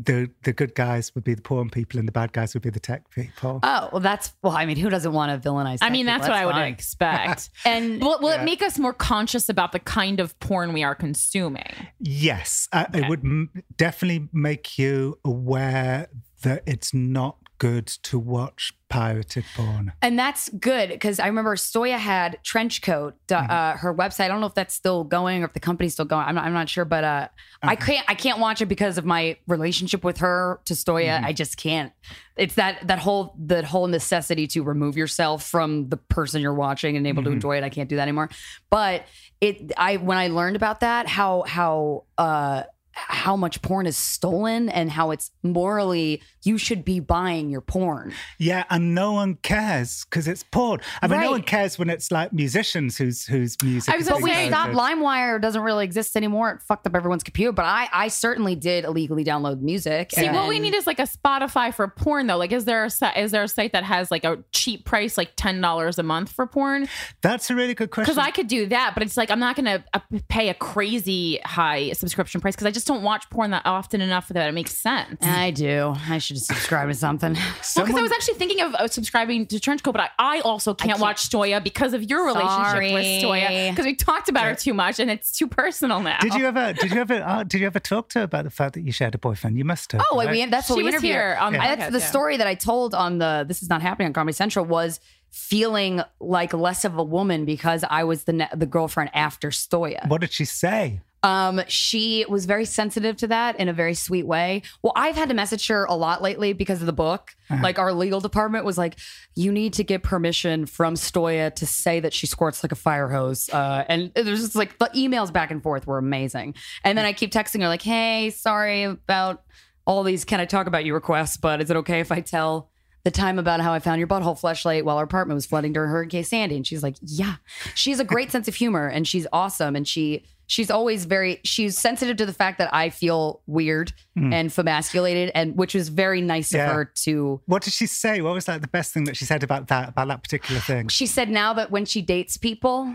the 0.01 0.29
the 0.43 0.53
good 0.53 0.75
guys 0.75 1.13
would 1.15 1.23
be 1.23 1.33
the 1.33 1.41
porn 1.41 1.69
people 1.69 1.99
and 1.99 2.07
the 2.07 2.11
bad 2.11 2.31
guys 2.33 2.53
would 2.53 2.63
be 2.63 2.69
the 2.69 2.79
tech 2.79 3.09
people. 3.11 3.59
Oh, 3.63 3.89
well, 3.91 3.99
that's 3.99 4.33
well. 4.41 4.53
I 4.55 4.65
mean, 4.65 4.77
who 4.77 4.89
doesn't 4.89 5.11
want 5.11 5.29
to 5.43 5.49
villainize? 5.49 5.79
I 5.81 5.87
tech 5.87 5.91
mean, 5.91 6.05
people? 6.05 6.19
that's 6.19 6.29
what 6.29 6.37
I 6.37 6.45
would 6.45 6.55
expect. 6.57 7.49
And 7.65 8.01
will 8.01 8.19
will 8.19 8.29
Yeah. 8.29 8.41
it 8.41 8.45
make 8.45 8.61
us 8.61 8.79
more 8.79 8.93
conscious 8.93 9.49
about 9.49 9.71
the 9.71 9.79
kind 9.79 10.19
of 10.19 10.39
porn 10.39 10.73
we 10.73 10.83
are 10.83 10.95
consuming? 10.95 11.71
Yes, 11.99 12.67
uh, 12.71 12.85
it 12.93 13.09
would 13.09 13.23
m- 13.25 13.49
definitely 13.77 14.29
make 14.31 14.77
you 14.79 15.17
aware 15.25 16.07
that 16.43 16.63
it's 16.65 16.93
not 16.93 17.35
good 17.59 17.85
to 17.85 18.17
watch 18.17 18.73
pirated 18.89 19.45
porn. 19.55 19.93
And 20.01 20.17
that's 20.17 20.49
good 20.49 20.89
because 20.89 21.19
I 21.19 21.27
remember 21.27 21.55
Stoya 21.55 21.97
had 21.97 22.39
Trenchcoat, 22.43 23.13
uh, 23.31 23.35
uh, 23.35 23.77
her 23.77 23.93
website. 23.93 24.25
I 24.25 24.27
don't 24.29 24.41
know 24.41 24.47
if 24.47 24.55
that's 24.55 24.73
still 24.73 25.03
going 25.03 25.43
or 25.43 25.45
if 25.45 25.53
the 25.53 25.59
company's 25.59 25.93
still 25.93 26.05
going. 26.05 26.25
I'm 26.25 26.35
not, 26.35 26.45
I'm 26.45 26.53
not 26.53 26.69
sure, 26.69 26.85
but 26.85 27.03
uh, 27.03 27.27
I 27.61 27.75
can't 27.75 28.05
I 28.09 28.15
can't 28.15 28.39
watch 28.39 28.61
it 28.61 28.65
because 28.65 28.97
of 28.97 29.05
my 29.05 29.37
relationship 29.47 30.03
with 30.03 30.19
her 30.19 30.59
to 30.65 30.73
Stoya. 30.73 31.23
I 31.23 31.33
just 31.33 31.57
can't. 31.57 31.93
It's 32.35 32.55
that 32.55 32.87
that 32.87 32.99
whole 32.99 33.35
that 33.45 33.65
whole 33.65 33.87
necessity 33.87 34.47
to 34.47 34.63
remove 34.63 34.97
yourself 34.97 35.43
from 35.45 35.89
the 35.89 35.97
person 35.97 36.41
you're 36.41 36.53
watching 36.53 36.97
and 36.97 37.05
able 37.05 37.23
to 37.23 37.31
enjoy 37.31 37.57
it. 37.57 37.63
I 37.63 37.69
can't 37.69 37.89
do 37.89 37.97
that 37.97 38.03
anymore. 38.03 38.29
But 38.69 39.05
it 39.41 39.71
I 39.77 39.97
when 39.97 40.17
I 40.17 40.29
learned 40.29 40.55
about 40.55 40.79
that, 40.79 41.07
how 41.07 41.43
how 41.43 42.05
uh 42.17 42.63
how 43.07 43.35
much 43.35 43.61
porn 43.61 43.85
is 43.85 43.97
stolen 43.97 44.69
and 44.69 44.91
how 44.91 45.11
it's 45.11 45.31
morally 45.43 46.21
you 46.43 46.57
should 46.57 46.85
be 46.85 46.99
buying 46.99 47.49
your 47.49 47.59
porn. 47.61 48.13
Yeah, 48.37 48.63
and 48.69 48.95
no 48.95 49.11
one 49.13 49.35
cares 49.35 50.05
because 50.05 50.27
it's 50.27 50.43
porn. 50.43 50.79
I 51.01 51.07
mean, 51.07 51.19
no 51.19 51.31
one 51.31 51.43
cares 51.43 51.77
when 51.77 51.89
it's 51.89 52.11
like 52.11 52.31
musicians 52.31 52.97
whose 52.97 53.25
whose 53.25 53.57
music. 53.61 53.93
I 53.93 53.97
was 53.97 54.05
is 54.07 54.13
gonna 54.13 54.25
But 54.25 54.33
say- 54.33 54.47
stopped. 54.47 54.73
LimeWire 54.73 55.41
doesn't 55.41 55.61
really 55.61 55.83
exist 55.83 56.15
anymore. 56.15 56.51
It 56.51 56.61
fucked 56.61 56.87
up 56.87 56.95
everyone's 56.95 57.23
computer. 57.23 57.51
But 57.51 57.65
I, 57.65 57.89
I 57.91 58.07
certainly 58.07 58.55
did 58.55 58.85
illegally 58.85 59.25
download 59.25 59.61
music. 59.61 60.11
See, 60.13 60.29
what 60.29 60.47
we 60.47 60.59
need 60.59 60.73
is 60.75 60.87
like 60.87 60.99
a 60.99 61.03
Spotify 61.07 61.73
for 61.73 61.87
porn, 61.87 62.27
though. 62.27 62.37
Like, 62.37 62.51
is 62.53 62.65
there 62.65 62.85
a 62.85 63.19
is 63.19 63.31
there 63.31 63.43
a 63.43 63.47
site 63.47 63.73
that 63.73 63.83
has 63.83 64.09
like 64.11 64.23
a 64.23 64.39
cheap 64.51 64.85
price, 64.85 65.17
like 65.17 65.31
ten 65.35 65.59
dollars 65.59 65.99
a 65.99 66.03
month 66.03 66.31
for 66.31 66.47
porn? 66.47 66.87
That's 67.21 67.49
a 67.49 67.55
really 67.55 67.73
good 67.73 67.91
question. 67.91 68.11
Because 68.13 68.23
I 68.25 68.31
could 68.31 68.47
do 68.47 68.65
that, 68.67 68.93
but 68.93 69.03
it's 69.03 69.17
like 69.17 69.29
I'm 69.29 69.39
not 69.39 69.55
going 69.55 69.65
to 69.65 69.83
uh, 69.93 69.99
pay 70.29 70.49
a 70.49 70.53
crazy 70.53 71.39
high 71.43 71.91
subscription 71.91 72.39
price 72.39 72.55
because 72.55 72.67
I 72.67 72.71
just 72.71 72.87
don't 72.89 73.03
watch 73.03 73.29
porn 73.29 73.51
that 73.51 73.61
often 73.65 74.01
enough 74.01 74.27
that 74.29 74.49
it 74.49 74.51
makes 74.51 74.75
sense. 74.75 75.17
I 75.21 75.51
do. 75.51 75.93
I 76.09 76.17
should 76.17 76.39
subscribe 76.39 76.89
to 76.89 76.93
something. 76.95 77.33
Well, 77.33 77.85
because 77.85 77.95
I 77.95 78.01
was 78.01 78.11
actually 78.11 78.33
thinking 78.35 78.61
of 78.61 78.73
uh, 78.75 78.87
subscribing 78.87 79.45
to 79.47 79.55
Trenchcoat, 79.57 79.93
but 79.93 80.01
I, 80.01 80.09
I 80.17 80.39
also 80.41 80.73
can't, 80.73 80.89
can't. 80.91 81.01
watch 81.01 81.29
Stoya 81.29 81.63
because 81.63 81.93
of 81.93 82.03
your 82.03 82.25
relationship 82.25 82.93
with 82.93 83.05
Stoya. 83.23 83.69
Because 83.69 83.85
we 83.85 83.95
talked 83.95 84.27
about 84.29 84.45
her 84.45 84.55
too 84.55 84.73
much, 84.73 84.99
and 84.99 85.09
it's 85.11 85.31
too 85.31 85.47
personal 85.47 86.01
now. 86.01 86.19
Did 86.19 86.33
you 86.33 86.45
ever? 86.45 86.73
Did 86.73 86.91
you 86.91 86.99
ever? 87.01 87.13
Uh, 87.23 87.43
did 87.43 87.61
you 87.61 87.67
ever 87.67 87.79
talk 87.79 88.09
to 88.09 88.19
her 88.19 88.25
about 88.25 88.43
the 88.45 88.49
fact 88.49 88.73
that 88.73 88.81
you 88.81 88.91
shared 88.91 89.15
a 89.15 89.17
boyfriend? 89.17 89.57
You 89.57 89.65
must 89.65 89.91
have. 89.91 90.03
Oh, 90.11 90.17
right? 90.17 90.29
we, 90.31 90.45
that's 90.45 90.69
what 90.69 90.75
She 90.77 90.81
we 90.81 90.85
was 90.85 90.95
interviewed. 90.95 91.13
here 91.13 91.37
on 91.39 91.53
the 91.53 91.59
I- 91.59 91.75
That's 91.75 91.91
the 91.91 91.99
yeah. 91.99 92.05
story 92.05 92.37
that 92.37 92.47
I 92.47 92.55
told 92.55 92.93
on 92.95 93.19
the 93.19 93.45
This 93.47 93.61
Is 93.61 93.69
Not 93.69 93.81
Happening 93.81 94.07
on 94.07 94.13
Comedy 94.13 94.33
Central 94.33 94.65
was 94.65 94.99
feeling 95.29 96.01
like 96.19 96.53
less 96.53 96.83
of 96.85 96.97
a 96.97 97.03
woman 97.03 97.45
because 97.45 97.83
I 97.87 98.03
was 98.03 98.23
the 98.23 98.33
ne- 98.33 98.49
the 98.55 98.65
girlfriend 98.65 99.11
after 99.13 99.49
Stoya. 99.49 100.07
What 100.07 100.21
did 100.21 100.31
she 100.33 100.45
say? 100.45 101.01
Um, 101.21 101.61
she 101.67 102.25
was 102.29 102.45
very 102.45 102.65
sensitive 102.65 103.17
to 103.17 103.27
that 103.27 103.59
in 103.59 103.67
a 103.67 103.73
very 103.73 103.93
sweet 103.93 104.25
way. 104.25 104.61
Well, 104.81 104.93
I've 104.95 105.15
had 105.15 105.29
to 105.29 105.35
message 105.35 105.67
her 105.67 105.85
a 105.85 105.93
lot 105.93 106.21
lately 106.21 106.53
because 106.53 106.79
of 106.79 106.85
the 106.85 106.93
book. 106.93 107.35
Like 107.61 107.79
our 107.79 107.93
legal 107.93 108.21
department 108.21 108.63
was 108.63 108.77
like, 108.77 108.95
you 109.35 109.51
need 109.51 109.73
to 109.73 109.83
get 109.83 110.03
permission 110.03 110.67
from 110.67 110.93
Stoya 110.93 111.53
to 111.55 111.65
say 111.65 111.99
that 111.99 112.13
she 112.13 112.27
squirts 112.27 112.63
like 112.63 112.71
a 112.71 112.75
fire 112.75 113.09
hose. 113.09 113.49
Uh, 113.49 113.85
and 113.89 114.11
there's 114.13 114.41
just 114.41 114.55
like 114.55 114.77
the 114.77 114.85
emails 114.95 115.33
back 115.33 115.49
and 115.49 115.63
forth 115.63 115.87
were 115.87 115.97
amazing. 115.97 116.53
And 116.83 116.95
then 116.95 117.05
I 117.05 117.13
keep 117.13 117.31
texting 117.31 117.61
her 117.61 117.67
like, 117.67 117.81
hey, 117.81 118.29
sorry 118.29 118.83
about 118.83 119.43
all 119.85 120.03
these 120.03 120.25
can 120.25 120.39
I 120.39 120.45
talk 120.45 120.67
about 120.67 120.85
you 120.85 120.93
requests, 120.93 121.37
but 121.37 121.59
is 121.59 121.71
it 121.71 121.77
okay 121.77 121.99
if 121.99 122.11
I 122.11 122.21
tell 122.21 122.69
the 123.03 123.11
time 123.11 123.39
about 123.39 123.61
how 123.61 123.73
I 123.73 123.79
found 123.79 123.97
your 123.97 124.07
butthole 124.07 124.39
fleshlight 124.39 124.83
while 124.83 124.97
our 124.97 125.05
apartment 125.05 125.35
was 125.35 125.47
flooding 125.47 125.73
during 125.73 125.89
Hurricane 125.89 126.23
Sandy? 126.23 126.55
And 126.55 126.67
she's 126.67 126.83
like, 126.83 126.97
yeah. 127.01 127.37
She 127.73 127.89
has 127.89 127.99
a 127.99 128.05
great 128.05 128.29
sense 128.29 128.47
of 128.47 128.53
humor 128.53 128.87
and 128.87 129.07
she's 129.07 129.25
awesome. 129.33 129.75
And 129.75 129.87
she 129.87 130.25
she's 130.49 130.69
always 130.71 131.05
very 131.05 131.39
she's 131.45 131.77
sensitive 131.77 132.17
to 132.17 132.25
the 132.25 132.33
fact 132.33 132.57
that 132.57 132.73
I 132.73 132.89
feel 132.89 133.41
weird 133.47 133.93
and 134.17 134.51
femasculated, 134.51 135.31
and 135.33 135.55
which 135.55 135.73
was 135.73 135.87
very 135.87 136.19
nice 136.21 136.51
Yeah. 136.51 136.67
of 136.69 136.75
her 136.75 136.91
to 137.03 137.39
What 137.45 137.61
did 137.63 137.71
she 137.71 137.85
say? 137.85 138.19
What 138.21 138.33
was 138.33 138.47
like 138.49 138.59
the 138.61 138.67
best 138.67 138.93
thing 138.93 139.05
that 139.05 139.15
she 139.15 139.23
said 139.25 139.43
about 139.43 139.67
that 139.69 139.89
about 139.89 140.07
that 140.09 140.23
particular 140.23 140.59
thing? 140.59 140.89
she 140.89 141.05
said 141.05 141.29
now 141.29 141.53
that 141.53 141.71
when 141.71 141.85
she 141.85 142.01
dates 142.01 142.35
people 142.35 142.93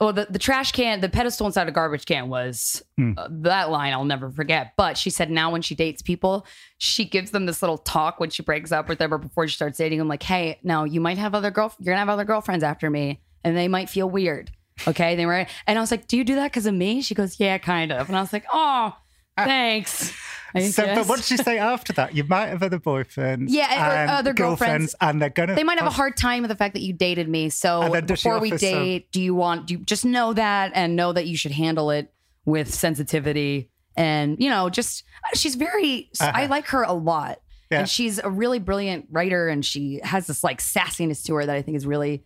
well 0.00 0.12
the, 0.12 0.26
the 0.28 0.38
trash 0.40 0.72
can 0.72 1.00
the 1.00 1.08
pedestal 1.08 1.46
inside 1.46 1.68
a 1.68 1.72
garbage 1.72 2.04
can 2.06 2.28
was 2.28 2.82
uh, 3.00 3.28
that 3.30 3.70
line 3.70 3.92
i'll 3.92 4.04
never 4.04 4.28
forget 4.28 4.72
but 4.76 4.98
she 4.98 5.08
said 5.08 5.30
now 5.30 5.52
when 5.52 5.62
she 5.62 5.74
dates 5.76 6.02
people 6.02 6.44
she 6.78 7.04
gives 7.04 7.30
them 7.30 7.46
this 7.46 7.62
little 7.62 7.78
talk 7.78 8.18
when 8.18 8.28
she 8.28 8.42
breaks 8.42 8.72
up 8.72 8.88
with 8.88 8.98
them 8.98 9.14
or 9.14 9.18
before 9.18 9.46
she 9.46 9.54
starts 9.54 9.78
dating 9.78 9.98
them 10.00 10.08
like 10.08 10.22
hey 10.24 10.58
now 10.64 10.82
you 10.82 11.00
might 11.00 11.16
have 11.16 11.32
other 11.34 11.50
girl 11.52 11.72
you're 11.78 11.92
gonna 11.94 12.00
have 12.00 12.08
other 12.08 12.24
girlfriends 12.24 12.64
after 12.64 12.90
me 12.90 13.20
and 13.44 13.56
they 13.56 13.68
might 13.68 13.88
feel 13.88 14.10
weird 14.10 14.50
okay 14.88 15.14
they 15.16 15.26
were 15.26 15.46
and 15.66 15.78
i 15.78 15.80
was 15.80 15.90
like 15.90 16.06
do 16.06 16.16
you 16.16 16.24
do 16.24 16.34
that 16.34 16.44
because 16.50 16.66
of 16.66 16.74
me 16.74 17.00
she 17.00 17.14
goes 17.14 17.38
yeah 17.38 17.58
kind 17.58 17.92
of 17.92 18.08
and 18.08 18.16
i 18.16 18.20
was 18.20 18.32
like 18.32 18.44
oh 18.52 18.94
uh, 19.36 19.44
thanks 19.44 20.12
So, 20.70 20.86
but 20.94 21.08
what 21.08 21.16
did 21.16 21.24
she 21.24 21.36
say 21.36 21.58
after 21.58 21.92
that? 21.94 22.14
You 22.14 22.22
might 22.22 22.46
have 22.46 22.62
other 22.62 22.78
boyfriends, 22.78 23.46
Yeah, 23.48 24.06
uh, 24.08 24.12
or 24.12 24.16
other 24.18 24.32
girlfriends. 24.32 24.94
and 25.00 25.20
they're 25.20 25.28
gonna. 25.28 25.56
they 25.56 25.64
might 25.64 25.78
have 25.78 25.88
a 25.88 25.90
hard 25.90 26.16
time 26.16 26.42
with 26.42 26.48
the 26.48 26.54
fact 26.54 26.74
that 26.74 26.80
you 26.82 26.92
dated 26.92 27.28
me. 27.28 27.48
So 27.48 27.82
And 27.82 27.92
then 27.94 28.06
does 28.06 28.20
she 28.20 28.28
before 28.28 28.38
we 28.40 28.50
offer 28.52 28.58
some- 28.58 28.68
date, 28.70 29.10
do 29.10 29.20
you 29.20 29.34
want 29.34 29.66
do 29.66 29.74
you 29.74 29.80
just 29.80 30.04
know 30.04 30.32
that 30.32 30.70
and 30.76 30.94
know 30.94 31.12
that 31.12 31.26
you 31.26 31.36
should 31.36 31.50
handle 31.50 31.90
it 31.90 32.12
with 32.44 32.72
sensitivity 32.72 33.70
and 33.96 34.36
you 34.38 34.48
know 34.48 34.70
just 34.70 35.02
uh, 35.24 35.36
she's 35.36 35.56
very 35.56 36.08
I 36.20 36.28
uh-huh. 36.28 36.46
like 36.50 36.66
her 36.68 36.84
a 36.84 36.92
lot. 36.92 37.30
Uh-huh. 37.32 37.40
Yeah. 37.72 37.78
And 37.80 37.88
she's 37.88 38.20
a 38.20 38.30
really 38.30 38.60
brilliant 38.60 39.08
writer 39.10 39.48
and 39.48 39.64
she 39.64 40.00
has 40.04 40.28
this 40.28 40.44
like 40.44 40.60
sassiness 40.60 41.24
to 41.24 41.34
her 41.34 41.46
that 41.46 41.56
I 41.56 41.62
think 41.62 41.76
is 41.76 41.84
really 41.86 42.22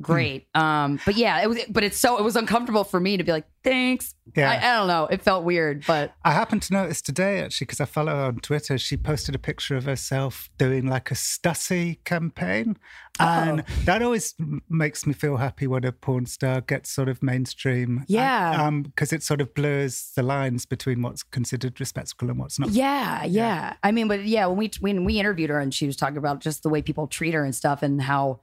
great. 0.00 0.46
Hmm. 0.54 0.60
Um 0.62 1.00
but 1.04 1.16
yeah, 1.16 1.42
it 1.42 1.48
was 1.48 1.58
but 1.68 1.84
it's 1.84 1.98
so 1.98 2.18
it 2.18 2.22
was 2.24 2.36
uncomfortable 2.36 2.84
for 2.84 3.00
me 3.00 3.16
to 3.16 3.24
be 3.24 3.32
like, 3.32 3.46
"Thanks." 3.64 4.14
Yeah. 4.36 4.48
I, 4.50 4.56
I 4.58 4.76
don't 4.78 4.86
know. 4.86 5.06
It 5.06 5.22
felt 5.22 5.42
weird, 5.44 5.84
but 5.88 6.14
I 6.24 6.30
happened 6.32 6.62
to 6.62 6.72
notice 6.72 7.02
today, 7.02 7.40
actually, 7.40 7.64
because 7.66 7.80
I 7.80 7.84
follow 7.84 8.12
her 8.12 8.24
on 8.26 8.36
Twitter. 8.36 8.78
She 8.78 8.96
posted 8.96 9.34
a 9.34 9.40
picture 9.40 9.76
of 9.76 9.84
herself 9.86 10.48
doing 10.56 10.86
like 10.86 11.10
a 11.10 11.14
Stussy 11.14 11.98
campaign. 12.04 12.76
And 13.18 13.60
Oh. 13.62 13.64
that 13.86 14.02
always 14.02 14.34
makes 14.68 15.04
me 15.04 15.12
feel 15.14 15.36
happy 15.38 15.66
when 15.66 15.82
a 15.84 15.90
porn 15.90 16.26
star 16.26 16.60
gets 16.60 16.90
sort 16.90 17.08
of 17.08 17.22
mainstream. 17.24 18.04
Yeah. 18.06 18.70
Because 18.70 19.12
it 19.12 19.24
sort 19.24 19.40
of 19.40 19.52
blurs 19.52 20.12
the 20.14 20.22
lines 20.22 20.64
between 20.64 21.02
what's 21.02 21.24
considered 21.24 21.80
respectable 21.80 22.30
and 22.30 22.38
what's 22.38 22.58
not. 22.60 22.70
Yeah, 22.70 23.24
yeah. 23.24 23.74
I 23.82 23.90
mean, 23.90 24.06
but 24.06 24.24
yeah, 24.26 24.46
when 24.46 24.56
we 24.58 24.70
when 24.80 25.04
we 25.04 25.18
interviewed 25.18 25.50
her 25.50 25.58
and 25.58 25.74
she 25.74 25.86
was 25.86 25.96
talking 25.96 26.18
about 26.18 26.38
just 26.40 26.62
the 26.62 26.68
way 26.68 26.82
people 26.82 27.08
treat 27.08 27.34
her 27.34 27.44
and 27.44 27.54
stuff, 27.54 27.82
and 27.82 28.00
how 28.00 28.40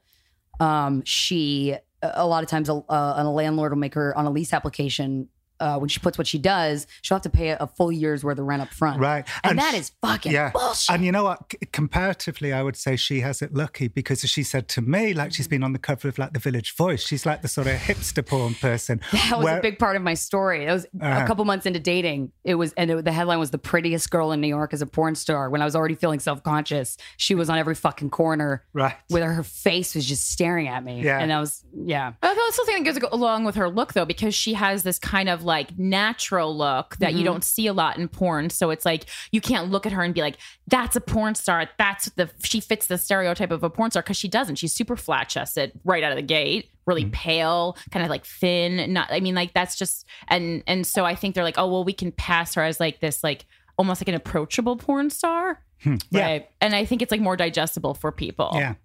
um 0.60 1.04
she 1.04 1.76
a 2.02 2.28
lot 2.28 2.44
of 2.44 2.50
times 2.50 2.70
a, 2.70 2.74
uh, 2.74 3.14
a 3.18 3.24
landlord 3.30 3.72
will 3.72 3.80
make 3.80 3.96
her 3.96 4.16
on 4.18 4.26
a 4.26 4.30
lease 4.30 4.54
application. 4.54 5.30
Uh, 5.60 5.78
when 5.80 5.90
she 5.90 6.00
puts 6.00 6.18
what 6.18 6.28
she 6.28 6.38
does, 6.38 6.86
she'll 7.02 7.16
have 7.16 7.22
to 7.24 7.30
pay 7.30 7.50
a, 7.50 7.58
a 7.60 7.68
full 7.68 7.92
year's 7.92 8.24
worth 8.24 8.38
of 8.40 8.46
rent 8.46 8.62
up 8.62 8.70
front. 8.70 9.00
Right. 9.00 9.26
And, 9.44 9.52
And 9.52 9.60
that 9.60 9.74
sh- 9.74 9.80
is 9.80 9.92
fucking 10.02 10.32
Yeah. 10.32 10.52
bullshit. 10.52 10.94
And 10.94 11.04
you 11.06 11.12
know 11.12 11.24
what? 11.24 11.40
C- 11.52 11.58
comparatively, 11.72 12.54
I 12.54 12.62
would 12.64 12.76
say 12.76 12.96
she 12.96 13.22
has 13.22 13.42
it 13.42 13.54
lucky 13.54 13.88
because 13.88 14.22
she 14.22 14.44
said 14.44 14.68
to 14.70 14.82
me, 14.82 15.14
like 15.14 15.34
she's 15.34 15.48
been 15.48 15.64
on 15.64 15.74
the 15.74 15.80
cover 15.80 16.08
of 16.10 16.18
like 16.20 16.34
the 16.34 16.40
Village 16.40 16.76
Voice. 16.76 17.02
She's 17.06 17.26
like 17.26 17.42
the 17.42 17.48
sort 17.48 17.68
of 17.68 17.74
hipster 17.74 18.26
porn 18.26 18.54
person. 18.56 19.00
that 19.12 19.32
was 19.38 19.46
where- 19.46 19.58
a 19.60 19.62
big 19.62 19.80
part 19.80 19.96
of 19.96 20.02
my 20.04 20.14
story. 20.14 20.66
It 20.66 20.72
was 20.72 20.86
Uh-huh. 21.02 21.24
a 21.24 21.28
couple 21.28 21.44
months 21.46 21.66
into 21.66 21.80
dating. 21.80 22.32
It 22.44 22.56
was, 22.56 22.74
and 22.74 22.92
it, 22.92 23.06
the 23.06 23.12
headline 23.12 23.40
was 23.40 23.52
"The 23.52 23.58
prettiest 23.58 24.10
girl 24.12 24.32
in 24.32 24.42
New 24.42 24.48
York 24.48 24.74
is 24.74 24.82
a 24.82 24.86
porn 24.86 25.16
star." 25.16 25.50
When 25.50 25.62
I 25.62 25.66
was 25.66 25.76
already 25.76 25.96
feeling 25.96 26.20
self 26.20 26.44
conscious, 26.44 26.98
she 27.18 27.34
was 27.36 27.50
on 27.50 27.58
every 27.58 27.76
fucking 27.76 28.10
corner, 28.12 28.64
Right. 28.74 28.96
With 29.10 29.24
her 29.24 29.44
face 29.44 29.96
was 29.96 30.06
just 30.06 30.30
staring 30.30 30.68
at 30.68 30.84
me, 30.84 31.02
Yeah. 31.04 31.20
and 31.20 31.32
I 31.34 31.40
was, 31.40 31.64
yeah, 31.76 32.14
I 32.22 32.28
also 32.28 32.64
think 32.66 32.86
it 32.88 32.94
goes 33.02 33.10
along 33.12 33.46
with 33.46 33.56
her 33.56 33.70
look 33.70 33.94
though, 33.94 34.06
because 34.06 34.36
she 34.36 34.54
has 34.54 34.84
this 34.84 35.00
kind 35.00 35.30
of 35.30 35.44
like 35.48 35.78
natural 35.80 36.56
look 36.56 36.98
that 36.98 37.14
you 37.14 37.20
mm-hmm. 37.20 37.26
don't 37.26 37.44
see 37.44 37.66
a 37.66 37.74
lot 37.74 37.98
in 37.98 38.08
porn. 38.08 38.50
So 38.50 38.70
it's 38.70 38.86
like 38.86 39.06
you 39.32 39.42
can't 39.42 39.72
look 39.72 39.86
at 39.86 39.94
her 39.94 40.04
and 40.04 40.14
be 40.14 40.22
like, 40.22 40.38
"That's 40.68 40.96
a 40.96 41.02
porn 41.02 41.34
star." 41.34 41.68
That's 41.78 42.10
the 42.12 42.30
she 42.44 42.60
fits 42.60 42.88
the 42.88 42.98
stereotype 42.98 43.50
of 43.50 43.64
a 43.64 43.70
porn 43.70 43.90
star 43.92 44.04
because 44.04 44.18
she 44.18 44.28
doesn't. 44.28 44.56
She's 44.56 44.74
super 44.74 44.96
flat 44.96 45.30
chested 45.30 45.72
right 45.84 46.04
out 46.04 46.12
of 46.12 46.18
the 46.18 46.22
gate, 46.22 46.70
really 46.86 47.04
mm-hmm. 47.04 47.12
pale, 47.12 47.78
kind 47.92 48.04
of 48.04 48.10
like 48.10 48.26
thin. 48.26 48.94
Not, 48.94 49.08
I 49.12 49.22
mean, 49.22 49.34
like 49.34 49.54
that's 49.54 49.78
just 49.78 50.06
and 50.28 50.64
and 50.68 50.86
so 50.86 51.06
I 51.06 51.16
think 51.16 51.34
they're 51.34 51.44
like, 51.44 51.58
oh 51.58 51.68
well, 51.68 51.84
we 51.84 51.94
can 51.94 52.12
pass 52.12 52.54
her 52.56 52.64
as 52.64 52.80
like 52.80 53.00
this 53.00 53.24
like 53.24 53.46
almost 53.78 54.02
like 54.02 54.10
an 54.10 54.16
approachable 54.16 54.76
porn 54.76 55.10
star, 55.10 55.64
hmm. 55.82 55.96
Yeah. 56.12 56.26
right? 56.26 56.50
And 56.62 56.76
I 56.76 56.86
think 56.86 57.02
it's 57.02 57.12
like 57.12 57.22
more 57.22 57.38
digestible 57.38 57.94
for 57.94 58.12
people. 58.12 58.52
Yeah. 58.54 58.76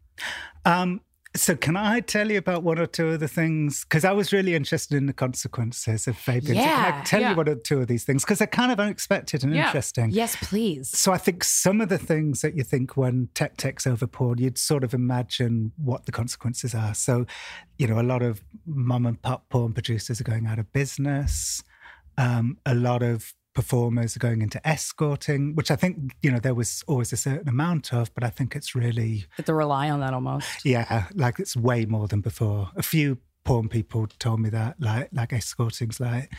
Um, 0.65 1.01
So, 1.35 1.57
can 1.57 1.79
I 1.79 2.01
tell 2.01 2.31
you 2.31 2.37
about 2.37 2.63
one 2.63 2.79
or 2.79 2.85
two 2.85 3.09
of 3.09 3.21
the 3.21 3.29
things? 3.29 3.85
Because 3.85 4.05
I 4.05 4.13
was 4.13 4.35
really 4.35 4.55
interested 4.55 4.97
in 4.97 5.07
the 5.07 5.15
consequences 5.15 6.07
of 6.07 6.19
Fabian. 6.19 6.57
So 6.57 6.63
can 6.63 6.93
I 6.93 7.05
tell 7.05 7.21
yeah. 7.23 7.31
you 7.31 7.37
one 7.37 7.49
or 7.49 7.55
two 7.55 7.81
of 7.81 7.89
these 7.89 8.05
things? 8.05 8.23
Because 8.23 8.39
they're 8.39 8.47
kind 8.47 8.71
of 8.71 8.79
unexpected 8.79 9.43
and 9.43 9.55
Yeah. 9.55 9.67
interesting. 9.67 10.11
Yes, 10.11 10.37
please. 10.37 10.91
So 10.91 11.11
I 11.11 11.17
think 11.17 11.43
some 11.43 11.81
of 11.81 11.89
the 11.89 11.97
things 11.97 12.43
that 12.43 12.55
you 12.55 12.65
think 12.65 12.99
when 12.99 13.31
tech 13.33 13.57
takes 13.57 13.87
over 13.87 14.07
porn, 14.07 14.39
you'd 14.39 14.59
sort 14.59 14.85
of 14.85 14.93
imagine 14.93 15.73
what 15.77 16.05
the 16.05 16.13
consequences 16.13 16.75
are. 16.75 16.93
So, 16.93 17.25
you 17.79 17.87
know, 17.87 17.99
a 17.99 18.05
lot 18.05 18.21
of 18.23 18.45
mum 18.67 19.07
and 19.07 19.21
pop 19.21 19.49
porn 19.49 19.73
producers 19.73 20.21
are 20.21 20.25
going 20.25 20.47
out 20.47 20.59
of 20.59 20.71
business. 20.73 21.63
Um, 22.19 22.59
a 22.67 22.75
lot 22.75 23.03
of 23.03 23.33
performers 23.55 24.17
are 24.17 24.21
going 24.21 24.43
into 24.43 24.67
escorting, 24.67 25.55
which 25.55 25.71
I 25.71 25.77
think, 25.77 26.17
you 26.23 26.31
know, 26.31 26.39
there 26.39 26.55
was 26.55 26.83
always 26.87 27.13
a 27.13 27.17
certain 27.17 27.49
amount 27.49 27.93
of, 27.93 28.13
but 28.15 28.25
I 28.25 28.31
think 28.31 28.57
it's 28.57 28.75
really, 28.75 29.27
Have 29.37 29.47
to 29.47 29.55
rely 29.55 29.91
on 29.91 30.01
that 30.01 30.15
almost. 30.15 30.65
yeah, 30.65 31.07
like 31.15 31.39
it's 31.39 31.57
way 31.57 31.85
more 31.85 32.09
than 32.09 32.21
before. 32.21 32.71
A 32.77 32.83
few 32.83 33.19
porn 33.45 33.69
people 33.69 34.07
told 34.19 34.41
me 34.41 34.49
that, 34.51 34.77
like, 34.81 35.09
like 35.13 35.33
escorting's 35.33 36.01
like 36.01 36.33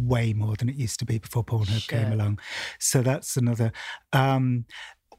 way 0.00 0.32
more 0.32 0.56
than 0.56 0.68
it 0.70 0.76
used 0.76 0.98
to 1.00 1.04
be 1.04 1.18
before 1.18 1.44
Pornhub 1.44 1.86
came 1.88 2.10
along. 2.12 2.38
So 2.78 3.02
that's 3.02 3.36
another. 3.36 3.72
Um, 4.12 4.64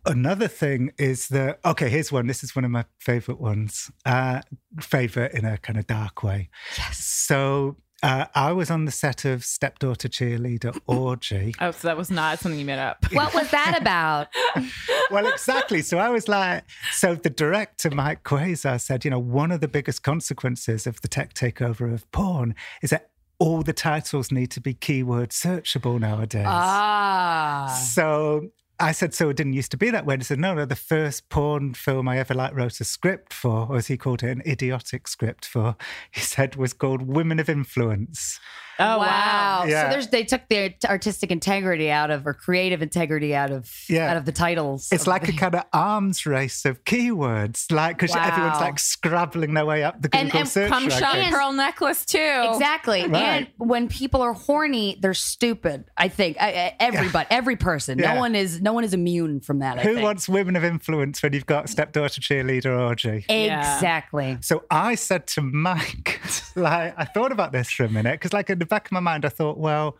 another 0.05 0.47
thing 0.47 0.91
is 0.97 1.27
that 1.27 1.59
okay, 1.63 1.89
here's 1.89 2.11
one. 2.11 2.25
This 2.25 2.43
is 2.43 2.55
one 2.55 2.65
of 2.65 2.71
my 2.71 2.85
favorite 2.99 3.39
ones. 3.39 3.91
Uh, 4.05 4.41
favorite 4.79 5.33
in 5.33 5.45
a 5.45 5.57
kind 5.59 5.77
of 5.77 5.85
dark 5.85 6.23
way. 6.23 6.49
Yes. 6.77 6.97
So. 6.97 7.77
Uh, 8.03 8.25
I 8.35 8.51
was 8.51 8.69
on 8.69 8.85
the 8.85 8.91
set 8.91 9.25
of 9.25 9.43
Stepdaughter 9.43 10.07
Cheerleader 10.07 10.79
Orgy. 10.87 11.55
Oh, 11.59 11.71
so 11.71 11.87
that 11.87 11.97
was 11.97 12.11
not 12.11 12.39
something 12.39 12.59
you 12.59 12.65
made 12.65 12.79
up. 12.79 13.05
What 13.11 13.33
was 13.33 13.49
that 13.49 13.77
about? 13.81 14.27
well, 15.11 15.25
exactly. 15.27 15.81
So 15.81 15.97
I 15.97 16.09
was 16.09 16.27
like, 16.27 16.63
so 16.91 17.15
the 17.15 17.29
director, 17.31 17.89
Mike 17.89 18.23
Quasar, 18.23 18.79
said, 18.79 19.03
you 19.03 19.11
know, 19.11 19.19
one 19.19 19.51
of 19.51 19.61
the 19.61 19.67
biggest 19.67 20.03
consequences 20.03 20.85
of 20.85 21.01
the 21.01 21.07
tech 21.07 21.33
takeover 21.33 21.91
of 21.91 22.09
porn 22.11 22.53
is 22.83 22.91
that 22.91 23.09
all 23.39 23.63
the 23.63 23.73
titles 23.73 24.31
need 24.31 24.51
to 24.51 24.61
be 24.61 24.73
keyword 24.73 25.29
searchable 25.29 25.99
nowadays. 25.99 26.45
ah. 26.47 27.67
So 27.93 28.49
I 28.79 28.91
said, 28.91 29.13
so 29.13 29.29
it 29.29 29.37
didn't 29.37 29.53
used 29.53 29.71
to 29.71 29.77
be 29.77 29.89
that 29.89 30.05
way. 30.05 30.13
And 30.15 30.21
he 30.21 30.25
said, 30.25 30.39
no, 30.39 30.53
no, 30.53 30.65
the 30.65 30.75
first 30.75 31.29
porn 31.29 31.73
film 31.73 32.07
I 32.07 32.19
ever 32.19 32.33
like 32.33 32.53
wrote 32.55 32.79
a 32.79 32.83
script 32.83 33.33
for, 33.33 33.67
or 33.69 33.77
as 33.77 33.87
he 33.87 33.97
called 33.97 34.21
it, 34.23 34.29
an 34.29 34.41
idiotic 34.45 35.07
script 35.07 35.45
for, 35.45 35.75
he 36.11 36.21
said 36.21 36.55
was 36.55 36.73
called 36.73 37.01
Women 37.07 37.39
of 37.39 37.49
Influence. 37.49 38.39
Oh, 38.79 38.99
wow. 38.99 39.65
Yeah. 39.67 39.85
So 39.85 39.89
there's 39.89 40.07
they 40.09 40.23
took 40.23 40.47
their 40.49 40.75
artistic 40.85 41.31
integrity 41.31 41.89
out 41.89 42.11
of 42.11 42.27
or 42.27 42.35
creative 42.35 42.83
integrity 42.83 43.33
out 43.33 43.49
of 43.49 43.73
Yeah. 43.89 44.11
out 44.11 44.17
of 44.17 44.25
the 44.25 44.31
titles. 44.31 44.89
It's 44.91 45.07
like 45.07 45.25
the- 45.25 45.33
a 45.33 45.35
kind 45.35 45.55
of 45.55 45.63
arms 45.73 46.27
race 46.27 46.63
of 46.63 46.83
keywords, 46.83 47.71
like 47.71 47.97
because 47.97 48.15
everyone's 48.15 48.59
like 48.59 48.77
scrabbling 48.77 49.55
their 49.55 49.65
way 49.65 49.83
up 49.83 49.99
the 49.99 50.09
Google 50.09 50.27
And- 50.27 50.35
and 50.35 50.47
search 50.47 50.69
Cum 50.69 50.91
shot 50.91 51.15
rankings. 51.15 51.29
pearl 51.31 51.53
necklace 51.53 52.05
too. 52.05 52.19
Exactly. 52.53 53.07
Right. 53.07 53.15
And 53.15 53.47
when 53.57 53.87
people 53.87 54.21
are 54.21 54.33
horny, 54.33 54.99
they're 55.01 55.15
stupid. 55.15 55.85
I 55.97 56.07
think 56.07 56.37
I, 56.39 56.49
I, 56.49 56.75
everybody, 56.79 57.27
every 57.31 57.55
person. 57.55 57.97
Yeah. 57.97 58.13
No 58.13 58.19
one 58.19 58.35
is 58.35 58.61
no 58.67 58.73
one 58.73 58.83
is 58.83 58.93
immune 58.93 59.39
from 59.39 59.59
that. 59.59 59.79
I 59.79 59.81
Who 59.83 59.93
think. 59.93 60.03
wants 60.03 60.27
women 60.27 60.57
of 60.57 60.63
influence 60.65 61.23
when 61.23 61.31
you've 61.31 61.45
got 61.45 61.69
stepdaughter 61.69 62.19
cheerleader 62.19 62.77
orgy? 62.77 63.23
Yeah. 63.29 63.75
exactly? 63.75 64.37
So 64.41 64.65
I 64.69 64.95
said 64.95 65.25
to 65.27 65.41
Mike, 65.41 66.19
like, 66.57 66.93
I 66.97 67.05
thought 67.05 67.31
about 67.31 67.53
this 67.53 67.71
for 67.71 67.85
a 67.85 67.89
minute 67.89 68.15
because, 68.19 68.33
like, 68.33 68.49
in 68.49 68.59
the 68.59 68.65
back 68.65 68.87
of 68.87 68.91
my 68.91 68.99
mind, 68.99 69.23
I 69.23 69.29
thought, 69.29 69.57
well, 69.57 69.97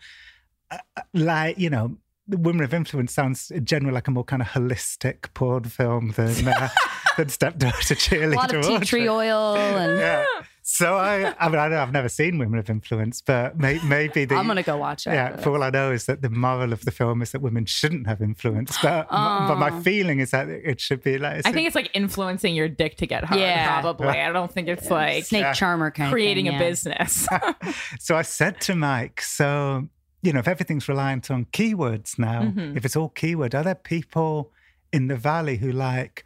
uh, 0.70 0.80
uh, 0.98 1.02
like, 1.14 1.58
you 1.58 1.70
know, 1.70 1.96
Women 2.28 2.62
of 2.62 2.74
Influence 2.74 3.14
sounds 3.14 3.52
in 3.52 3.64
general 3.64 3.94
like 3.94 4.10
a 4.10 4.12
more 4.12 4.26
kind 4.26 4.42
of 4.42 4.50
holistic 4.50 5.34
porn 5.34 5.64
film 5.64 6.12
than 6.18 6.50
uh, 6.50 6.68
than 7.18 7.30
stepdaughter 7.30 7.96
cheerleader. 7.96 8.34
A 8.34 8.36
lot 8.36 8.54
of 8.54 8.66
tea 8.66 8.74
orgy. 8.74 8.86
tree 8.86 9.08
oil 9.08 9.56
and. 9.56 9.98
Yeah. 9.98 10.26
So 10.70 10.96
I, 10.98 11.34
I 11.40 11.48
mean, 11.48 11.60
I 11.60 11.70
know 11.70 11.78
I've 11.82 11.94
never 11.94 12.10
seen 12.10 12.38
Women 12.40 12.60
of 12.60 12.70
Influence, 12.70 13.22
but 13.22 13.58
may, 13.58 13.80
maybe 13.86 14.26
the. 14.26 14.36
I'm 14.40 14.48
gonna 14.48 14.64
go 14.64 14.76
watch 14.76 15.08
it. 15.08 15.12
Yeah, 15.12 15.38
for 15.38 15.52
all 15.52 15.64
I 15.64 15.70
know 15.70 15.94
is 15.94 16.08
that 16.08 16.22
the 16.22 16.30
moral 16.30 16.74
of 16.74 16.84
the 16.84 16.92
film 16.92 17.22
is 17.22 17.32
that 17.32 17.40
women 17.42 17.66
shouldn't 17.66 18.06
have 18.06 18.22
influence. 18.22 18.78
But, 18.84 19.08
but 19.10 19.56
my 19.56 19.70
Oh. 19.72 19.80
feeling 19.80 20.20
is 20.20 20.32
that 20.32 20.50
it 20.50 20.82
should 20.82 21.02
be 21.02 21.20
like. 21.20 21.48
I 21.48 21.54
think 21.54 21.68
it's 21.68 21.76
like 21.76 21.90
influencing 21.94 22.54
your 22.54 22.68
dick 22.68 22.98
to 22.98 23.08
get 23.08 23.24
hard. 23.24 23.40
Yeah. 23.40 23.80
Probably. 23.80 24.10
I 24.10 24.30
don't 24.34 24.52
think 24.52 24.68
it's 24.68 24.90
like 24.92 25.24
snake 25.24 25.44
Yeah. 25.44 25.54
charmer 25.54 25.90
kind 25.90 26.12
creating 26.12 26.50
of 26.50 26.56
a 26.56 26.58
thing, 26.58 26.64
yeah. 26.92 27.04
business. 27.06 27.28
So 28.02 28.18
I 28.18 28.24
said 28.24 28.60
to 28.62 28.76
Mike, 28.76 29.22
so, 29.22 29.88
you 30.22 30.34
know, 30.34 30.40
if 30.40 30.50
everything's 30.50 30.90
reliant 30.90 31.32
on 31.32 31.46
keywords 31.46 32.20
now, 32.20 32.42
Mhm. 32.42 32.76
if 32.76 32.84
it's 32.84 32.98
all 32.98 33.08
keyword, 33.08 33.56
are 33.56 33.64
there 33.64 33.74
people 33.76 34.52
in 34.92 35.08
the 35.08 35.16
valley 35.16 35.58
who 35.58 35.72
like 35.72 36.26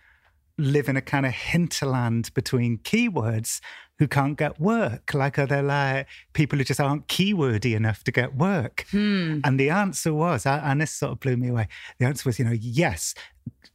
live 0.61 0.87
in 0.87 0.97
a 0.97 1.01
kind 1.01 1.25
of 1.25 1.33
hinterland 1.33 2.33
between 2.33 2.77
keywords 2.79 3.59
who 3.99 4.07
can't 4.07 4.37
get 4.37 4.59
work? 4.59 5.13
Like, 5.13 5.37
are 5.37 5.45
there 5.45 5.63
like 5.63 6.07
people 6.33 6.57
who 6.57 6.65
just 6.65 6.79
aren't 6.79 7.07
keywordy 7.07 7.75
enough 7.75 8.03
to 8.05 8.11
get 8.11 8.35
work? 8.35 8.85
Hmm. 8.91 9.39
And 9.43 9.59
the 9.59 9.69
answer 9.69 10.13
was, 10.13 10.45
and 10.45 10.81
this 10.81 10.91
sort 10.91 11.11
of 11.11 11.19
blew 11.19 11.37
me 11.37 11.49
away. 11.49 11.67
The 11.99 12.05
answer 12.05 12.27
was, 12.27 12.39
you 12.39 12.45
know, 12.45 12.51
yes, 12.59 13.13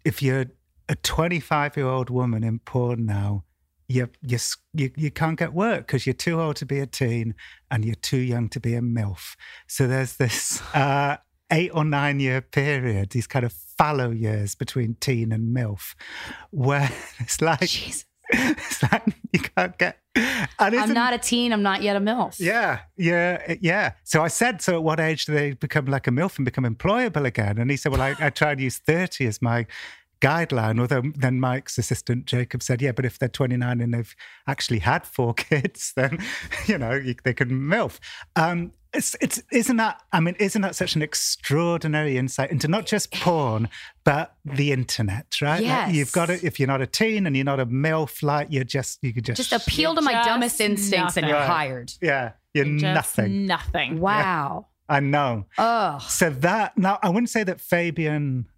if 0.04 0.22
you're 0.22 0.46
a 0.88 0.96
25 0.96 1.76
year 1.76 1.86
old 1.86 2.10
woman 2.10 2.42
in 2.42 2.58
porn 2.60 3.06
now, 3.06 3.44
you, 3.88 4.08
you, 4.22 4.38
you, 4.74 4.90
you 4.96 5.10
can't 5.10 5.38
get 5.38 5.52
work 5.52 5.86
because 5.86 6.06
you're 6.06 6.14
too 6.14 6.40
old 6.40 6.56
to 6.56 6.66
be 6.66 6.80
a 6.80 6.86
teen 6.86 7.34
and 7.70 7.84
you're 7.84 7.94
too 7.94 8.18
young 8.18 8.48
to 8.48 8.58
be 8.58 8.74
a 8.74 8.80
MILF. 8.80 9.36
So 9.68 9.86
there's 9.86 10.16
this 10.16 10.60
uh, 10.74 11.18
eight 11.52 11.70
or 11.72 11.84
nine 11.84 12.20
year 12.20 12.40
period, 12.40 13.10
these 13.10 13.26
kind 13.26 13.44
of 13.44 13.54
fallow 13.78 14.10
years 14.10 14.54
between 14.54 14.96
teen 15.00 15.32
and 15.32 15.54
MILF, 15.54 15.94
where 16.50 16.90
it's 17.18 17.40
like, 17.40 17.62
it's 18.30 18.82
like 18.82 19.02
you 19.32 19.40
can't 19.40 19.76
get. 19.78 19.98
I'm 20.58 20.72
isn't- 20.74 20.96
a 20.96 21.18
teen. 21.18 21.52
I'm 21.52 21.62
not 21.62 21.82
yet 21.82 21.96
a 21.96 22.00
milf. 22.00 22.40
yeah, 22.40 22.80
yeah, 22.96 23.54
yeah. 23.60 23.92
So 24.04 24.22
I 24.22 24.28
said, 24.28 24.62
so 24.62 24.76
at 24.76 24.82
what 24.82 24.98
age 24.98 25.26
do 25.26 25.32
they 25.34 25.52
become 25.52 25.86
like 25.86 26.06
a 26.06 26.10
MILF 26.10 26.36
and 26.38 26.44
become 26.44 26.64
employable 26.64 27.24
again? 27.26 27.58
And 27.58 27.70
he 27.70 27.76
said, 27.76 27.92
well, 27.92 28.00
I, 28.00 28.14
I 28.18 28.30
try 28.30 28.52
and 28.52 28.60
use 28.60 28.78
30 28.78 29.26
as 29.26 29.42
my 29.42 29.66
guideline. 30.22 30.80
Although 30.80 31.02
then 31.14 31.38
Mike's 31.38 31.76
assistant, 31.76 32.24
Jacob, 32.24 32.62
said, 32.62 32.80
yeah, 32.80 32.92
but 32.92 33.04
if 33.04 33.18
they're 33.18 33.28
29 33.28 33.80
and 33.82 33.92
they've 33.92 34.16
actually 34.46 34.78
had 34.78 35.06
four 35.06 35.34
kids, 35.34 35.92
then, 35.94 36.18
you 36.66 36.78
know, 36.78 36.92
you, 36.94 37.14
they 37.24 37.34
can 37.34 37.50
MILF. 37.50 37.98
Um, 38.36 38.72
it's, 38.97 39.16
it's, 39.20 39.43
isn't 39.52 39.77
that, 39.77 40.02
I 40.12 40.20
mean, 40.20 40.35
isn't 40.40 40.62
that 40.62 40.74
such 40.74 40.97
an 40.97 41.02
extraordinary 41.02 42.16
insight 42.18 42.51
into 42.51 42.68
not 42.68 42.86
just 42.86 43.12
porn, 43.12 43.68
but 44.05 44.35
the 44.44 44.73
internet, 44.73 45.27
right? 45.40 45.62
Like, 45.62 45.94
you've 45.94 46.12
got 46.12 46.31
it 46.31 46.43
if 46.43 46.59
you're 46.59 46.66
not 46.66 46.81
a 46.81 46.86
teen 46.86 47.27
and 47.27 47.36
you're 47.36 47.44
not 47.44 47.60
a 47.60 47.66
male 47.66 48.06
flight, 48.06 48.51
you're 48.51 48.64
just, 48.64 48.98
you 49.02 49.12
could 49.12 49.24
just, 49.24 49.36
Just 49.36 49.52
appeal 49.52 49.94
to 49.94 50.01
my 50.02 50.24
dumbest 50.24 50.60
instincts 50.60 51.16
and 51.16 51.27
you're 51.27 51.36
nothing. 51.36 51.51
hired. 51.51 51.93
yeah, 52.01 52.32
you're 52.55 52.64
Just 52.64 52.82
nothing. 52.82 53.47
Nothing. 53.47 54.01
Wow. 54.01 54.66
I 54.89 55.01
know. 55.01 55.47
Oh. 55.59 55.98
So 56.09 56.31
that 56.31 56.78
now 56.78 56.98
I 57.02 57.09
wouldn't 57.09 57.31
say 57.31 57.43
that 57.43 57.60
Fabian 57.60 58.47
it 58.48 58.55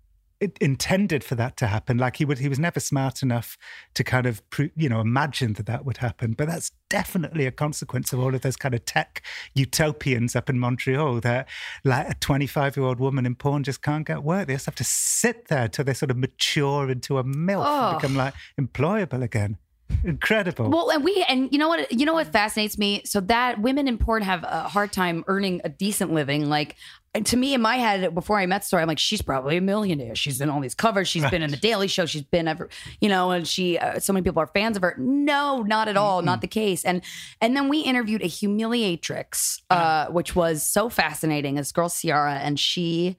intended 0.60 1.24
for 1.24 1.34
that 1.34 1.56
to 1.56 1.66
happen. 1.66 1.98
Like 1.98 2.16
he 2.16 2.24
would, 2.24 2.38
he 2.38 2.48
was 2.48 2.58
never 2.58 2.78
smart 2.78 3.22
enough 3.22 3.58
to 3.94 4.04
kind 4.04 4.26
of, 4.26 4.40
you 4.76 4.88
know, 4.88 5.00
imagine 5.00 5.54
that 5.54 5.66
that 5.66 5.84
would 5.84 5.96
happen. 5.96 6.32
But 6.32 6.48
that's 6.48 6.70
definitely 6.88 7.46
a 7.46 7.50
consequence 7.50 8.12
of 8.12 8.20
all 8.20 8.34
of 8.34 8.42
those 8.42 8.56
kind 8.56 8.74
of 8.74 8.84
tech 8.84 9.22
utopians 9.54 10.36
up 10.36 10.48
in 10.48 10.58
Montreal. 10.58 11.20
That 11.20 11.48
like 11.84 12.08
a 12.08 12.14
twenty-five-year-old 12.14 13.00
woman 13.00 13.26
in 13.26 13.34
porn 13.34 13.64
just 13.64 13.82
can't 13.82 14.06
get 14.06 14.22
work. 14.22 14.46
They 14.46 14.54
just 14.54 14.66
have 14.66 14.74
to 14.76 14.84
sit 14.84 15.48
there 15.48 15.68
till 15.68 15.84
they 15.84 15.94
sort 15.94 16.10
of 16.10 16.16
mature 16.16 16.88
into 16.88 17.18
a 17.18 17.24
milf 17.24 17.66
and 17.66 18.00
become 18.00 18.16
like 18.16 18.34
employable 18.60 19.22
again. 19.22 19.58
Incredible. 20.04 20.70
Well, 20.70 20.90
and 20.90 21.02
we 21.02 21.24
and 21.28 21.50
you 21.52 21.58
know 21.58 21.68
what 21.68 21.90
you 21.92 22.06
know 22.06 22.14
what 22.14 22.28
fascinates 22.28 22.78
me. 22.78 23.02
So 23.04 23.20
that 23.22 23.60
women 23.60 23.88
in 23.88 23.98
porn 23.98 24.22
have 24.22 24.44
a 24.44 24.68
hard 24.68 24.92
time 24.92 25.24
earning 25.26 25.60
a 25.64 25.68
decent 25.68 26.12
living. 26.12 26.48
Like 26.48 26.76
to 27.24 27.36
me, 27.36 27.54
in 27.54 27.60
my 27.60 27.76
head, 27.76 28.14
before 28.14 28.38
I 28.38 28.46
met 28.46 28.62
Stoya, 28.62 28.82
I'm 28.82 28.88
like, 28.88 28.98
she's 28.98 29.22
probably 29.22 29.56
a 29.56 29.60
millionaire. 29.60 30.14
She's 30.14 30.40
in 30.40 30.50
all 30.50 30.60
these 30.60 30.74
covers. 30.74 31.08
She's 31.08 31.28
been 31.30 31.42
in 31.42 31.50
the 31.50 31.56
Daily 31.56 31.88
Show. 31.88 32.06
She's 32.06 32.22
been 32.22 32.46
ever, 32.46 32.68
you 33.00 33.08
know, 33.08 33.30
and 33.30 33.46
she. 33.46 33.78
Uh, 33.78 33.98
so 33.98 34.12
many 34.12 34.22
people 34.22 34.40
are 34.40 34.46
fans 34.46 34.76
of 34.76 34.82
her. 34.82 34.94
No, 34.98 35.62
not 35.62 35.88
at 35.88 35.96
all. 35.96 36.22
Not 36.22 36.42
the 36.42 36.48
case. 36.48 36.84
And 36.84 37.02
and 37.40 37.56
then 37.56 37.68
we 37.68 37.80
interviewed 37.80 38.22
a 38.22 38.28
humiliatrix, 38.28 39.62
uh, 39.70 40.06
which 40.06 40.36
was 40.36 40.62
so 40.62 40.88
fascinating. 40.88 41.54
This 41.56 41.72
girl 41.72 41.88
Ciara, 41.88 42.34
and 42.34 42.58
she 42.60 43.16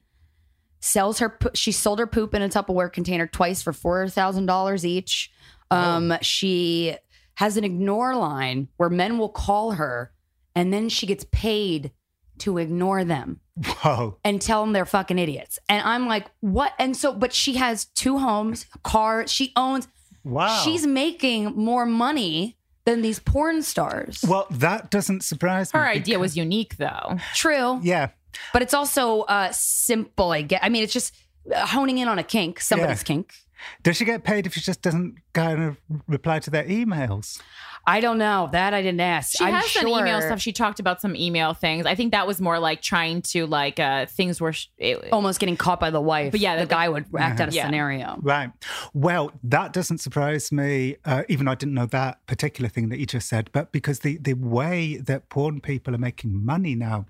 sells 0.80 1.18
her. 1.18 1.38
She 1.54 1.72
sold 1.72 1.98
her 1.98 2.06
poop 2.06 2.34
in 2.34 2.42
a 2.42 2.48
Tupperware 2.48 2.92
container 2.92 3.26
twice 3.26 3.60
for 3.60 3.72
four 3.72 4.08
thousand 4.08 4.46
dollars 4.46 4.86
each. 4.86 5.30
Um, 5.70 6.14
she 6.20 6.96
has 7.34 7.56
an 7.56 7.64
ignore 7.64 8.14
line 8.16 8.68
where 8.76 8.90
men 8.90 9.18
will 9.18 9.28
call 9.28 9.72
her, 9.72 10.12
and 10.54 10.72
then 10.72 10.88
she 10.88 11.06
gets 11.06 11.24
paid 11.30 11.92
to 12.38 12.58
ignore 12.58 13.04
them 13.04 13.40
Whoa. 13.64 14.16
and 14.24 14.40
tell 14.40 14.62
them 14.62 14.72
they're 14.72 14.86
fucking 14.86 15.18
idiots. 15.18 15.58
And 15.68 15.86
I'm 15.86 16.06
like, 16.06 16.26
what? 16.40 16.72
And 16.78 16.96
so, 16.96 17.12
but 17.12 17.32
she 17.32 17.54
has 17.54 17.84
two 17.86 18.18
homes, 18.18 18.66
a 18.74 18.78
car. 18.78 19.26
She 19.26 19.52
owns. 19.56 19.88
Wow. 20.24 20.60
She's 20.64 20.86
making 20.86 21.46
more 21.56 21.86
money 21.86 22.56
than 22.84 23.02
these 23.02 23.18
porn 23.18 23.62
stars. 23.62 24.24
well, 24.26 24.46
that 24.50 24.90
doesn't 24.90 25.22
surprise 25.22 25.72
me. 25.72 25.80
Her 25.80 25.86
idea 25.86 26.14
because- 26.16 26.20
was 26.20 26.36
unique 26.36 26.76
though. 26.78 27.18
True, 27.34 27.78
yeah. 27.82 28.08
but 28.52 28.62
it's 28.62 28.74
also 28.74 29.20
uh, 29.22 29.50
simple. 29.52 30.32
I 30.32 30.42
get. 30.42 30.64
I 30.64 30.68
mean, 30.68 30.82
it's 30.82 30.92
just 30.92 31.14
honing 31.54 31.98
in 31.98 32.08
on 32.08 32.18
a 32.18 32.24
kink, 32.24 32.60
somebody's 32.60 33.00
Yeah. 33.00 33.04
kink. 33.04 33.34
Does 33.82 33.98
she 33.98 34.06
get 34.06 34.24
paid 34.24 34.46
if 34.46 34.54
she 34.54 34.60
just 34.62 34.80
doesn't 34.80 35.16
kind 35.34 35.62
of 35.62 35.76
reply 36.08 36.38
to 36.38 36.48
their 36.48 36.64
emails? 36.64 37.42
I 37.86 38.00
don't 38.00 38.16
know. 38.16 38.48
That 38.52 38.72
I 38.72 38.80
didn't 38.80 39.00
ask. 39.02 39.36
She 39.36 39.44
I'm 39.44 39.52
has 39.52 39.64
sure. 39.66 39.82
done 39.82 39.90
email 40.00 40.22
stuff. 40.22 40.40
She 40.40 40.52
talked 40.52 40.80
about 40.80 41.02
some 41.02 41.14
email 41.14 41.52
things. 41.52 41.84
I 41.84 41.94
think 41.94 42.12
that 42.12 42.26
was 42.26 42.40
more 42.40 42.58
like 42.58 42.80
trying 42.80 43.20
to 43.32 43.46
like 43.46 43.78
uh 43.78 44.06
things 44.06 44.40
where 44.40 44.54
sh- 44.54 44.68
it, 44.78 45.12
almost 45.12 45.40
getting 45.40 45.58
caught 45.58 45.78
by 45.78 45.90
the 45.90 46.00
wife. 46.00 46.30
But 46.32 46.40
yeah, 46.40 46.56
the 46.56 46.62
the- 46.62 46.68
guy 46.70 46.88
would 46.88 47.04
act 47.18 47.40
out 47.40 47.50
a 47.50 47.52
Yeah. 47.52 47.66
scenario. 47.66 48.18
Right. 48.22 48.50
Well, 48.94 49.32
that 49.44 49.74
doesn't 49.74 49.98
surprise 49.98 50.50
me, 50.52 50.96
uh, 51.04 51.24
even 51.28 51.44
though 51.44 51.52
I 51.52 51.56
didn't 51.56 51.74
know 51.74 51.86
that 51.86 52.26
particular 52.26 52.70
thing 52.70 52.88
that 52.90 52.98
you 52.98 53.04
just 53.06 53.28
said, 53.28 53.50
but 53.52 53.72
because 53.72 53.98
the, 54.00 54.16
the 54.18 54.34
way 54.34 54.96
that 54.96 55.28
porn 55.28 55.60
people 55.60 55.94
are 55.94 55.98
making 55.98 56.44
money 56.46 56.74
now, 56.74 57.04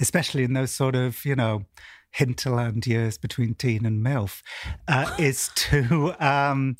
especially 0.00 0.44
in 0.44 0.52
those 0.52 0.70
sort 0.70 0.94
of, 0.94 1.24
you 1.24 1.34
know, 1.34 1.64
hinterland 2.10 2.86
years 2.86 3.18
between 3.18 3.54
teen 3.54 3.84
and 3.84 4.04
MILF, 4.04 4.42
uh, 4.88 5.14
is 5.18 5.50
to. 5.54 6.14
Um, 6.20 6.76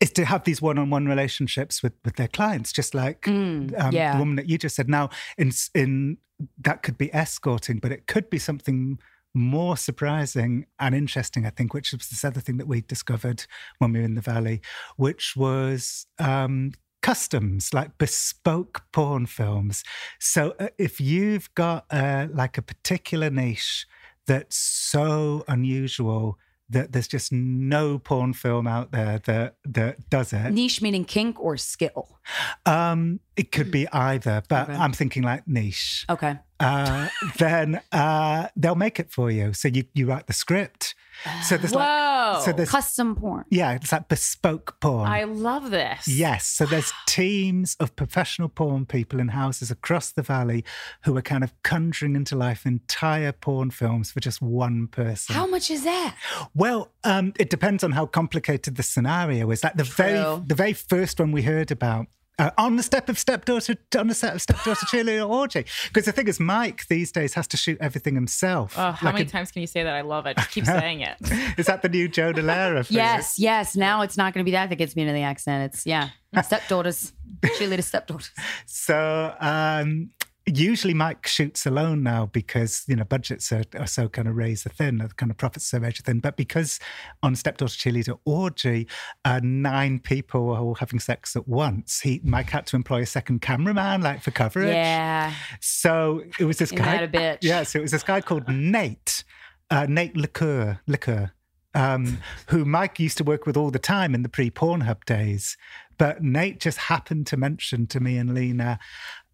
is 0.00 0.12
to 0.12 0.24
have 0.24 0.44
these 0.44 0.62
one-on-one 0.62 1.06
relationships 1.06 1.82
with, 1.82 1.92
with 2.04 2.14
their 2.14 2.28
clients, 2.28 2.72
just 2.72 2.94
like 2.94 3.26
um, 3.26 3.90
yeah. 3.90 4.12
the 4.12 4.18
woman 4.20 4.36
that 4.36 4.48
you 4.48 4.56
just 4.56 4.76
said. 4.76 4.88
Now, 4.88 5.10
in 5.36 5.50
in 5.74 6.18
that 6.60 6.84
could 6.84 6.96
be 6.96 7.12
escorting, 7.12 7.78
but 7.78 7.90
it 7.90 8.06
could 8.06 8.30
be 8.30 8.38
something 8.38 9.00
more 9.34 9.76
surprising 9.76 10.66
and 10.78 10.94
interesting, 10.94 11.46
I 11.46 11.50
think, 11.50 11.74
which 11.74 11.92
was 11.92 12.08
this 12.08 12.24
other 12.24 12.40
thing 12.40 12.56
that 12.58 12.68
we 12.68 12.80
discovered 12.80 13.44
when 13.78 13.92
we 13.92 13.98
were 14.00 14.04
in 14.04 14.14
the 14.14 14.20
valley, 14.20 14.60
which 14.96 15.34
was 15.36 16.06
um, 16.18 16.72
customs, 17.02 17.72
like 17.74 17.98
bespoke 17.98 18.82
porn 18.92 19.26
films. 19.26 19.84
So 20.18 20.54
uh, 20.58 20.68
if 20.78 21.00
you've 21.00 21.52
got 21.54 21.86
uh, 21.90 22.28
like 22.32 22.58
a 22.58 22.62
particular 22.62 23.30
niche 23.30 23.86
that's 24.28 24.56
so 24.56 25.44
unusual 25.48 26.38
that 26.70 26.92
there's 26.92 27.08
just 27.08 27.32
no 27.32 27.98
porn 27.98 28.34
film 28.34 28.66
out 28.66 28.92
there 28.92 29.20
that 29.24 29.56
that 29.64 30.10
does 30.10 30.32
it. 30.34 30.50
Niche 30.52 30.82
meaning 30.82 31.04
kink 31.06 31.40
or 31.40 31.56
skill. 31.56 32.18
Um, 32.66 33.20
it 33.36 33.50
could 33.52 33.70
be 33.70 33.88
either, 33.92 34.42
but 34.48 34.68
Okay. 34.68 34.78
I'm 34.78 34.92
thinking 34.92 35.22
like 35.22 35.48
niche. 35.48 36.04
Okay. 36.10 36.38
Uh, 36.60 37.08
then 37.38 37.80
uh, 37.90 38.48
they'll 38.54 38.74
make 38.74 39.00
it 39.00 39.10
for 39.10 39.30
you. 39.30 39.52
So 39.54 39.68
you 39.68 39.84
you 39.94 40.06
write 40.06 40.26
the 40.26 40.34
script. 40.34 40.94
So 41.42 41.56
there's 41.56 41.74
like 41.74 42.42
so 42.44 42.52
there's 42.52 42.70
Custom 42.70 43.16
porn. 43.16 43.44
yeah, 43.50 43.72
it's 43.72 43.92
like 43.92 44.08
bespoke 44.08 44.78
porn. 44.80 45.08
I 45.08 45.24
love 45.24 45.70
this. 45.70 46.06
Yes. 46.06 46.46
So 46.46 46.64
there's 46.66 46.92
teams 47.06 47.76
of 47.80 47.96
professional 47.96 48.48
porn 48.48 48.86
people 48.86 49.20
in 49.20 49.28
houses 49.28 49.70
across 49.70 50.12
the 50.12 50.22
valley 50.22 50.64
who 51.04 51.16
are 51.16 51.22
kind 51.22 51.42
of 51.42 51.52
conjuring 51.62 52.14
into 52.14 52.36
life 52.36 52.66
entire 52.66 53.32
porn 53.32 53.70
films 53.70 54.10
for 54.10 54.20
just 54.20 54.40
one 54.40 54.86
person. 54.86 55.34
How 55.34 55.46
much 55.46 55.70
is 55.70 55.84
that? 55.84 56.16
Well, 56.54 56.92
um, 57.04 57.32
it 57.38 57.50
depends 57.50 57.82
on 57.82 57.92
how 57.92 58.06
complicated 58.06 58.76
the 58.76 58.82
scenario 58.82 59.50
is. 59.50 59.64
Like 59.64 59.74
the 59.76 59.84
very 59.84 60.18
the 60.46 60.54
very 60.54 60.72
first 60.72 61.18
one 61.18 61.32
we 61.32 61.42
heard 61.42 61.70
about. 61.70 62.06
Uh, 62.38 62.50
on 62.56 62.76
the 62.76 62.82
step 62.84 63.08
of 63.08 63.18
stepdaughter, 63.18 63.74
on 63.98 64.06
the 64.06 64.14
set 64.14 64.32
of 64.34 64.40
stepdaughter 64.40 64.86
cheerleader 64.92 65.28
orgy. 65.28 65.64
Because 65.88 66.04
the 66.04 66.12
thing 66.12 66.28
is, 66.28 66.38
Mike 66.38 66.86
these 66.88 67.10
days 67.10 67.34
has 67.34 67.48
to 67.48 67.56
shoot 67.56 67.76
everything 67.80 68.14
himself. 68.14 68.74
Oh, 68.78 68.92
how 68.92 69.06
Like 69.08 69.14
many 69.16 69.26
a- 69.26 69.28
times 69.28 69.50
can 69.50 69.60
you 69.60 69.66
say 69.66 69.82
that? 69.82 69.94
I 69.94 70.02
love 70.02 70.26
it. 70.26 70.36
Just 70.38 70.50
keep 70.50 70.64
saying 70.64 71.00
it. 71.00 71.16
is 71.58 71.66
that 71.66 71.82
the 71.82 71.88
new 71.88 72.08
Joe 72.08 72.32
Delara? 72.32 72.86
for 72.86 72.92
you? 72.92 72.98
Yes, 73.00 73.38
yes. 73.40 73.74
Now 73.74 74.02
it's 74.02 74.16
not 74.16 74.34
going 74.34 74.44
to 74.44 74.48
be 74.48 74.52
that 74.52 74.68
that 74.70 74.76
gets 74.76 74.94
me 74.94 75.02
into 75.02 75.14
the 75.14 75.22
accent. 75.22 75.72
It's 75.74 75.84
yeah, 75.84 76.10
stepdaughters, 76.42 77.12
cheerleader 77.42 77.82
stepdaughters. 77.82 78.30
So 78.66 79.34
um, 79.40 80.10
usually 80.56 80.94
Mike 80.94 81.26
shoots 81.26 81.66
alone 81.66 82.02
now 82.02 82.26
because 82.26 82.84
you 82.88 82.96
know 82.96 83.04
budgets 83.04 83.52
are, 83.52 83.64
are 83.78 83.86
so 83.86 84.08
kind 84.08 84.28
of 84.28 84.36
razor 84.36 84.68
thin, 84.70 84.98
the 84.98 85.08
kind 85.08 85.30
of 85.30 85.36
profits 85.36 85.66
so 85.66 85.78
razor 85.78 86.02
thin. 86.02 86.20
But 86.20 86.36
because 86.36 86.78
on 87.22 87.36
Stepdaughter 87.36 87.74
Cheerleader 87.74 88.18
Orgy, 88.24 88.86
uh, 89.24 89.40
nine 89.42 89.98
people 89.98 90.46
were 90.46 90.56
all 90.58 90.74
having 90.74 91.00
sex 91.00 91.36
at 91.36 91.46
once, 91.48 92.00
he 92.00 92.20
Mike 92.24 92.50
had 92.50 92.66
to 92.68 92.76
employ 92.76 93.02
a 93.02 93.06
second 93.06 93.40
cameraman, 93.40 94.02
like 94.02 94.22
for 94.22 94.30
coverage. 94.30 94.68
Yeah, 94.74 95.32
So 95.60 96.22
it 96.38 96.44
was 96.44 96.58
this 96.58 96.72
Isn't 96.72 96.84
guy. 96.84 96.96
that 96.98 97.04
a 97.04 97.08
bitch? 97.08 97.38
Yeah. 97.42 97.62
So 97.62 97.78
it 97.78 97.82
was 97.82 97.92
this 97.92 98.02
guy 98.02 98.20
called 98.20 98.48
Nate, 98.48 99.24
uh, 99.70 99.86
Nate 99.88 100.16
Liqueur, 100.16 100.80
Liqueur, 100.86 101.32
um, 101.74 102.18
who 102.48 102.64
Mike 102.64 102.98
used 102.98 103.18
to 103.18 103.24
work 103.24 103.46
with 103.46 103.56
all 103.56 103.70
the 103.70 103.78
time 103.78 104.14
in 104.14 104.22
the 104.22 104.28
pre 104.28 104.50
Pornhub 104.50 105.04
days. 105.04 105.56
But 105.98 106.22
Nate 106.22 106.60
just 106.60 106.78
happened 106.78 107.26
to 107.26 107.36
mention 107.36 107.88
to 107.88 107.98
me 107.98 108.18
and 108.18 108.32
Lena, 108.32 108.78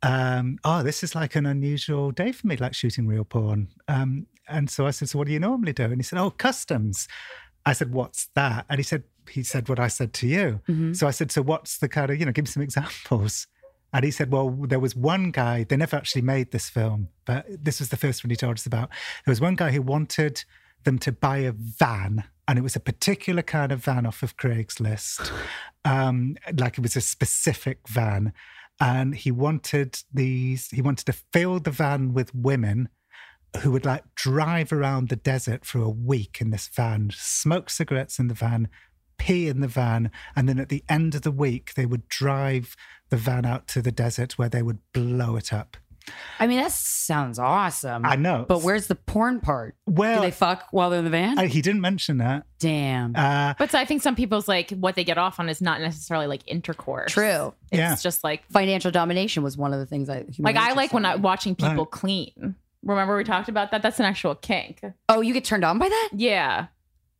um, 0.04 0.58
"Oh, 0.64 0.82
this 0.82 1.02
is 1.02 1.14
like 1.14 1.34
an 1.36 1.46
unusual 1.46 2.10
day 2.10 2.32
for 2.32 2.46
me, 2.46 2.56
like 2.56 2.74
shooting 2.74 3.06
real 3.06 3.24
porn." 3.24 3.68
Um, 3.88 4.26
and 4.48 4.68
so 4.70 4.86
I 4.86 4.90
said, 4.90 5.08
"So 5.08 5.18
what 5.18 5.26
do 5.26 5.32
you 5.32 5.40
normally 5.40 5.72
do?" 5.72 5.84
And 5.84 5.96
he 5.96 6.02
said, 6.02 6.18
"Oh, 6.18 6.30
customs." 6.30 7.08
I 7.66 7.72
said, 7.72 7.92
"What's 7.92 8.28
that?" 8.34 8.66
And 8.68 8.78
he 8.78 8.82
said, 8.84 9.04
"He 9.30 9.42
said 9.42 9.68
what 9.68 9.80
I 9.80 9.88
said 9.88 10.12
to 10.14 10.26
you." 10.26 10.60
So 10.94 11.06
I 11.06 11.10
said, 11.10 11.32
"So 11.32 11.42
what's 11.42 11.78
the 11.78 11.88
kind 11.88 12.10
of 12.10 12.18
you 12.18 12.26
know? 12.26 12.32
Give 12.32 12.44
me 12.44 12.50
some 12.50 12.62
examples." 12.62 13.46
And 13.94 14.04
he 14.04 14.10
said, 14.10 14.32
Well, 14.32 14.50
there 14.50 14.80
was 14.80 14.96
one 14.96 15.30
guy, 15.30 15.62
they 15.62 15.76
never 15.76 15.94
actually 15.96 16.22
made 16.22 16.50
this 16.50 16.68
film, 16.68 17.10
but 17.24 17.46
this 17.48 17.78
was 17.78 17.90
the 17.90 17.96
first 17.96 18.24
one 18.24 18.30
he 18.30 18.34
told 18.36 18.54
us 18.58 18.66
about. 18.66 18.88
There 19.24 19.30
was 19.30 19.40
one 19.40 19.54
guy 19.54 19.70
who 19.70 19.80
wanted 19.80 20.44
them 20.82 20.98
to 20.98 21.12
buy 21.12 21.38
a 21.38 21.52
van, 21.52 22.24
and 22.48 22.58
it 22.58 22.62
was 22.62 22.74
a 22.74 22.80
particular 22.80 23.40
kind 23.42 23.70
of 23.70 23.84
van 23.84 24.04
off 24.04 24.24
of 24.24 24.36
Craigslist. 24.36 25.30
Um, 25.84 26.36
like 26.58 26.76
it 26.76 26.80
was 26.80 26.96
a 26.96 27.00
specific 27.00 27.88
van. 27.88 28.32
And 28.80 29.14
he 29.14 29.30
wanted 29.30 29.98
these, 30.12 30.68
he 30.70 30.82
wanted 30.82 31.06
to 31.06 31.12
fill 31.32 31.60
the 31.60 31.70
van 31.70 32.12
with 32.12 32.34
women 32.34 32.88
who 33.60 33.70
would 33.70 33.84
like 33.84 34.02
drive 34.14 34.72
around 34.72 35.08
the 35.08 35.16
desert 35.16 35.64
for 35.64 35.80
a 35.80 35.88
week 35.88 36.38
in 36.40 36.50
this 36.50 36.68
van, 36.68 37.10
smoke 37.14 37.70
cigarettes 37.70 38.18
in 38.18 38.28
the 38.28 38.34
van, 38.34 38.68
pee 39.16 39.48
in 39.48 39.60
the 39.60 39.68
van, 39.68 40.10
and 40.34 40.48
then 40.48 40.58
at 40.58 40.68
the 40.68 40.82
end 40.88 41.14
of 41.14 41.22
the 41.22 41.30
week 41.30 41.74
they 41.74 41.86
would 41.86 42.08
drive 42.08 42.76
the 43.10 43.16
van 43.16 43.44
out 43.44 43.68
to 43.68 43.80
the 43.80 43.92
desert 43.92 44.38
where 44.38 44.48
they 44.48 44.62
would 44.62 44.78
blow 44.92 45.36
it 45.36 45.52
up. 45.52 45.76
I 46.38 46.46
mean 46.46 46.58
that 46.60 46.72
sounds 46.72 47.38
awesome. 47.38 48.04
I 48.04 48.16
know. 48.16 48.44
but 48.48 48.62
where's 48.62 48.88
the 48.88 48.94
porn 48.94 49.40
part? 49.40 49.74
Well, 49.86 50.20
Do 50.20 50.26
they 50.26 50.30
fuck 50.30 50.66
while 50.70 50.90
they're 50.90 50.98
in 50.98 51.04
the 51.04 51.10
van? 51.10 51.38
uh, 51.38 51.42
he 51.46 51.62
didn't 51.62 51.80
mention 51.80 52.18
that. 52.18 52.44
Damn. 52.58 53.14
Uh, 53.16 53.54
But 53.58 53.70
so 53.70 53.78
I 53.78 53.84
think 53.84 54.02
some 54.02 54.14
people's 54.16 54.46
like 54.48 54.70
what 54.70 54.94
they 54.96 55.04
get 55.04 55.16
off 55.18 55.38
on 55.40 55.48
is 55.48 55.60
not 55.62 55.80
necessarily 55.80 56.26
like 56.26 56.42
intercourse. 56.46 57.12
True. 57.12 57.54
It's 57.70 57.78
Yeah. 57.78 57.94
just 57.96 58.22
like 58.24 58.46
Financial 58.50 58.90
domination 58.90 59.42
was 59.42 59.56
one 59.56 59.72
of 59.72 59.78
the 59.78 59.86
things 59.86 60.08
I 60.10 60.24
like 60.38 60.56
I 60.56 60.72
like 60.74 60.92
when 60.92 61.04
I 61.06 61.12
said. 61.14 61.22
watching 61.22 61.54
people 61.54 61.84
Right. 61.84 61.90
clean. 61.90 62.54
Remember 62.82 63.16
we 63.16 63.24
talked 63.24 63.48
about 63.48 63.70
that? 63.70 63.80
That's 63.82 63.98
an 63.98 64.04
actual 64.06 64.34
kink. 64.34 64.82
Oh, 65.08 65.22
you 65.22 65.32
get 65.32 65.44
turned 65.44 65.64
on 65.64 65.78
by 65.78 65.88
that? 65.88 66.10
Yeah. 66.14 66.66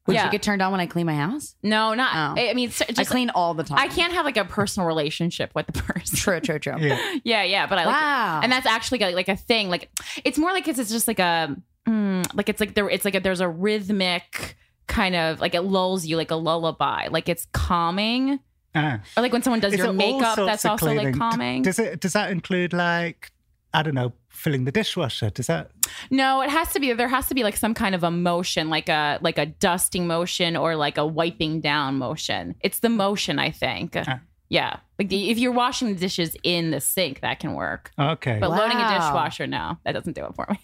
Would 0.07 0.15
yeah. 0.15 0.27
you 0.27 0.31
get 0.33 0.43
turned 0.43 0.61
on 0.61 0.71
when 0.71 0.81
I 0.81 0.87
clean 0.87 1.07
my 1.07 1.15
house? 1.15 1.55
no, 1.63 1.95
not. 1.95 2.15
Oh. 2.15 2.41
I 2.41 2.51
I 2.51 2.55
mean, 2.55 2.69
it's 2.69 2.83
I 2.99 3.05
clean 3.05 3.31
all 3.31 3.55
the 3.55 3.65
time. 3.65 3.79
I 3.79 3.89
can't 3.89 4.13
have 4.13 4.25
like 4.27 4.37
a 4.37 4.45
personal 4.45 4.87
relationship 4.87 5.53
with 5.55 5.67
the 5.67 5.73
person. 5.83 6.17
True, 6.19 6.41
true, 6.41 6.59
true. 6.59 6.75
yeah. 6.79 7.19
yeah, 7.25 7.43
yeah, 7.43 7.67
but 7.67 7.79
I 7.79 7.85
like, 7.87 7.95
Wow. 7.95 8.41
and 8.43 8.53
that's 8.53 8.67
actually 8.67 8.99
like, 8.99 9.15
like 9.15 9.29
a 9.29 9.37
thing. 9.37 9.71
Like, 9.71 9.89
it's 10.25 10.37
more 10.39 10.53
like 10.53 10.69
it's, 10.69 10.79
it's 10.79 10.91
just 10.91 11.09
like 11.09 11.19
a, 11.21 11.57
mm, 11.89 12.27
like 12.35 12.49
it's 12.51 12.61
like 12.61 12.75
there, 12.75 12.89
it's 12.91 13.05
like 13.07 13.15
a, 13.15 13.21
there's 13.21 13.41
a 13.41 13.49
rhythmic 13.49 14.57
kind 14.87 15.17
of 15.17 15.41
like 15.41 15.55
it 15.55 15.63
lulls 15.63 16.05
you 16.05 16.17
like 16.19 16.31
a 16.31 16.37
lullaby. 16.37 17.09
Like 17.11 17.29
it's 17.31 17.47
calming, 17.53 18.41
Uh, 18.75 18.99
or 19.17 19.23
like 19.23 19.33
when 19.33 19.43
someone 19.43 19.61
does 19.61 19.73
is 19.73 19.79
your 19.79 19.93
makeup, 19.95 20.37
that's 20.37 20.65
also 20.67 20.87
cleaning? 20.87 21.05
like 21.07 21.15
D- 21.15 21.19
calming. 21.19 21.63
Does 21.63 21.79
it? 21.79 22.01
Does 22.01 22.13
that 22.13 22.31
include 22.31 22.73
like 22.75 23.31
I 23.73 23.83
don't 23.83 23.95
know, 23.95 24.13
filling 24.35 24.65
the 24.65 24.73
dishwasher? 24.73 25.31
Does 25.31 25.47
that? 25.47 25.71
No, 26.11 26.43
it 26.43 26.51
has 26.51 26.73
to 26.73 26.81
be 26.81 26.93
there 26.93 27.09
has 27.09 27.27
to 27.29 27.35
be 27.35 27.43
like 27.43 27.57
some 27.57 27.75
kind 27.75 27.95
of 27.95 28.03
a 28.05 28.11
motion, 28.11 28.69
like 28.69 28.89
a 28.89 29.19
like 29.23 29.39
a 29.39 29.47
dusting 29.47 30.07
motion 30.07 30.57
or 30.57 30.77
like 30.77 30.99
a 30.99 31.07
wiping 31.07 31.61
down 31.61 31.97
motion. 31.99 32.55
It's 32.61 32.81
the 32.81 32.89
motion, 32.89 33.39
I 33.39 33.51
think. 33.51 33.95
Ah. 33.97 34.21
Yeah. 34.51 34.77
Like 34.99 35.09
the, 35.09 35.31
if 35.31 35.39
you're 35.39 35.53
washing 35.53 35.89
the 35.89 35.95
dishes 35.99 36.37
in 36.45 36.71
the 36.71 36.81
sink, 36.81 37.21
that 37.23 37.41
can 37.41 37.55
work. 37.55 37.91
Okay. 37.99 38.39
But 38.39 38.51
loading 38.51 38.77
a 38.77 38.89
dishwasher, 38.89 39.47
no, 39.49 39.79
that 39.85 39.93
doesn't 39.93 40.13
do 40.13 40.25
it 40.27 40.35
for 40.37 40.47
me. 40.49 40.59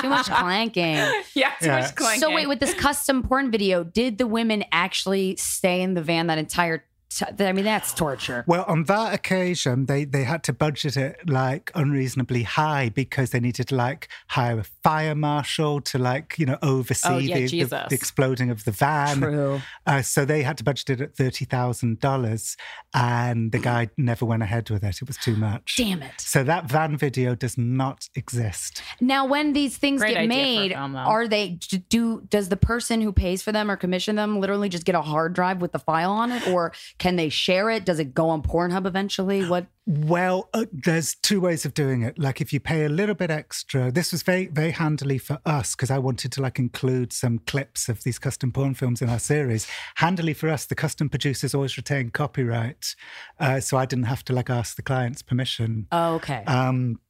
Too 0.00 0.08
much 0.08 0.26
clanking. 0.30 0.94
yeah, 1.34 1.52
too 1.60 1.66
Yeah. 1.66 1.80
much 1.80 1.94
clanking. 1.94 2.20
So 2.20 2.34
wait, 2.34 2.48
with 2.48 2.58
this 2.58 2.74
custom 2.74 3.22
porn 3.22 3.50
video, 3.52 3.84
did 3.84 4.18
the 4.18 4.26
women 4.26 4.64
actually 4.72 5.36
stay 5.36 5.82
in 5.82 5.94
the 5.94 6.02
van 6.02 6.26
that 6.28 6.38
entire? 6.38 6.84
T- 7.10 7.44
I 7.44 7.52
mean, 7.52 7.64
that's 7.64 7.92
torture. 7.92 8.44
Well, 8.46 8.64
on 8.68 8.84
that 8.84 9.12
occasion, 9.12 9.86
they 9.86 10.04
they 10.04 10.22
had 10.22 10.44
to 10.44 10.52
budget 10.52 10.96
it 10.96 11.28
like 11.28 11.72
unreasonably 11.74 12.44
high 12.44 12.88
because 12.88 13.30
they 13.30 13.40
needed 13.40 13.68
to 13.68 13.74
like 13.74 14.08
hire 14.28 14.60
a 14.60 14.64
fire 14.84 15.16
marshal 15.16 15.80
to 15.80 15.98
like 15.98 16.38
you 16.38 16.46
know 16.46 16.58
oversee 16.62 17.08
Oh, 17.08 17.18
yeah, 17.18 17.38
the, 17.38 17.64
the, 17.64 17.86
the 17.88 17.94
exploding 17.94 18.50
of 18.50 18.64
the 18.64 18.70
van. 18.70 19.18
True. 19.18 19.60
Uh, 19.86 20.02
so 20.02 20.24
they 20.24 20.42
had 20.42 20.56
to 20.58 20.64
budget 20.64 20.90
it 20.90 21.00
at 21.00 21.16
thirty 21.16 21.44
thousand 21.44 21.98
dollars, 21.98 22.56
and 22.94 23.50
the 23.50 23.58
guy 23.58 23.88
never 23.96 24.24
went 24.24 24.42
ahead 24.44 24.70
with 24.70 24.84
it. 24.84 25.02
It 25.02 25.08
was 25.08 25.16
too 25.16 25.34
much. 25.34 25.74
Damn 25.76 26.02
it. 26.02 26.20
So 26.20 26.44
that 26.44 26.66
van 26.66 26.96
video 26.96 27.34
does 27.34 27.58
not 27.58 28.08
exist. 28.14 28.82
Now, 29.00 29.26
when 29.26 29.52
these 29.52 29.76
things 29.76 30.00
Great 30.00 30.14
get 30.14 30.20
idea 30.20 30.28
for 30.28 30.40
a 30.40 30.44
made, 30.44 30.72
film, 30.72 30.96
are 30.96 31.26
they 31.26 31.58
do? 31.88 32.22
Does 32.30 32.50
the 32.50 32.56
person 32.56 33.00
who 33.00 33.12
pays 33.12 33.42
for 33.42 33.50
them 33.50 33.68
or 33.68 33.76
commission 33.76 34.14
them 34.14 34.38
literally 34.40 34.68
just 34.68 34.84
get 34.84 34.94
a 34.94 35.02
hard 35.02 35.32
drive 35.32 35.60
with 35.60 35.72
the 35.72 35.80
file 35.80 36.12
on 36.12 36.30
it, 36.30 36.46
or 36.46 36.72
can 37.00 37.16
they 37.16 37.30
share 37.30 37.70
it? 37.70 37.84
Does 37.86 37.98
it 37.98 38.14
go 38.14 38.28
on 38.28 38.42
Pornhub 38.42 38.86
eventually? 38.86 39.44
What? 39.50 39.66
Well, 39.86 40.48
uh, 40.54 40.66
there's 40.70 41.16
two 41.16 41.40
ways 41.40 41.64
of 41.64 41.74
doing 41.74 42.02
it. 42.02 42.16
Like 42.16 42.40
if 42.40 42.52
you 42.52 42.60
pay 42.60 42.84
a 42.84 42.88
little 42.88 43.16
bit 43.16 43.30
extra, 43.30 43.90
this 43.90 44.12
was 44.12 44.22
very, 44.22 44.46
very 44.46 44.70
handily 44.70 45.18
for 45.18 45.40
us 45.44 45.74
because 45.74 45.90
I 45.90 45.98
wanted 45.98 46.30
to 46.32 46.42
like 46.42 46.60
include 46.60 47.12
some 47.12 47.40
clips 47.40 47.88
of 47.88 48.04
these 48.04 48.18
custom 48.18 48.52
porn 48.52 48.74
films 48.74 49.02
in 49.02 49.08
our 49.08 49.18
series. 49.18 49.66
Handily 49.96 50.34
for 50.34 50.48
us, 50.48 50.66
the 50.66 50.76
custom 50.76 51.08
producers 51.08 51.54
always 51.54 51.76
retain 51.76 52.10
copyright, 52.10 52.94
uh, 53.40 53.58
so 53.58 53.78
I 53.78 53.86
didn't 53.86 54.04
have 54.04 54.24
to 54.26 54.32
like 54.32 54.48
ask 54.50 54.76
the 54.76 54.82
client's 54.82 55.22
permission. 55.22 55.88
Oh, 55.90 56.14
okay. 56.16 56.44
Um, 56.44 57.00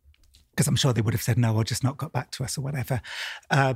because 0.52 0.66
I'm 0.68 0.76
sure 0.76 0.92
they 0.92 1.00
would 1.00 1.14
have 1.14 1.22
said 1.22 1.38
no 1.38 1.54
or 1.54 1.64
just 1.64 1.82
not 1.84 1.96
got 1.96 2.12
back 2.12 2.30
to 2.32 2.44
us 2.44 2.58
or 2.58 2.60
whatever. 2.60 3.00
Uh, 3.50 3.74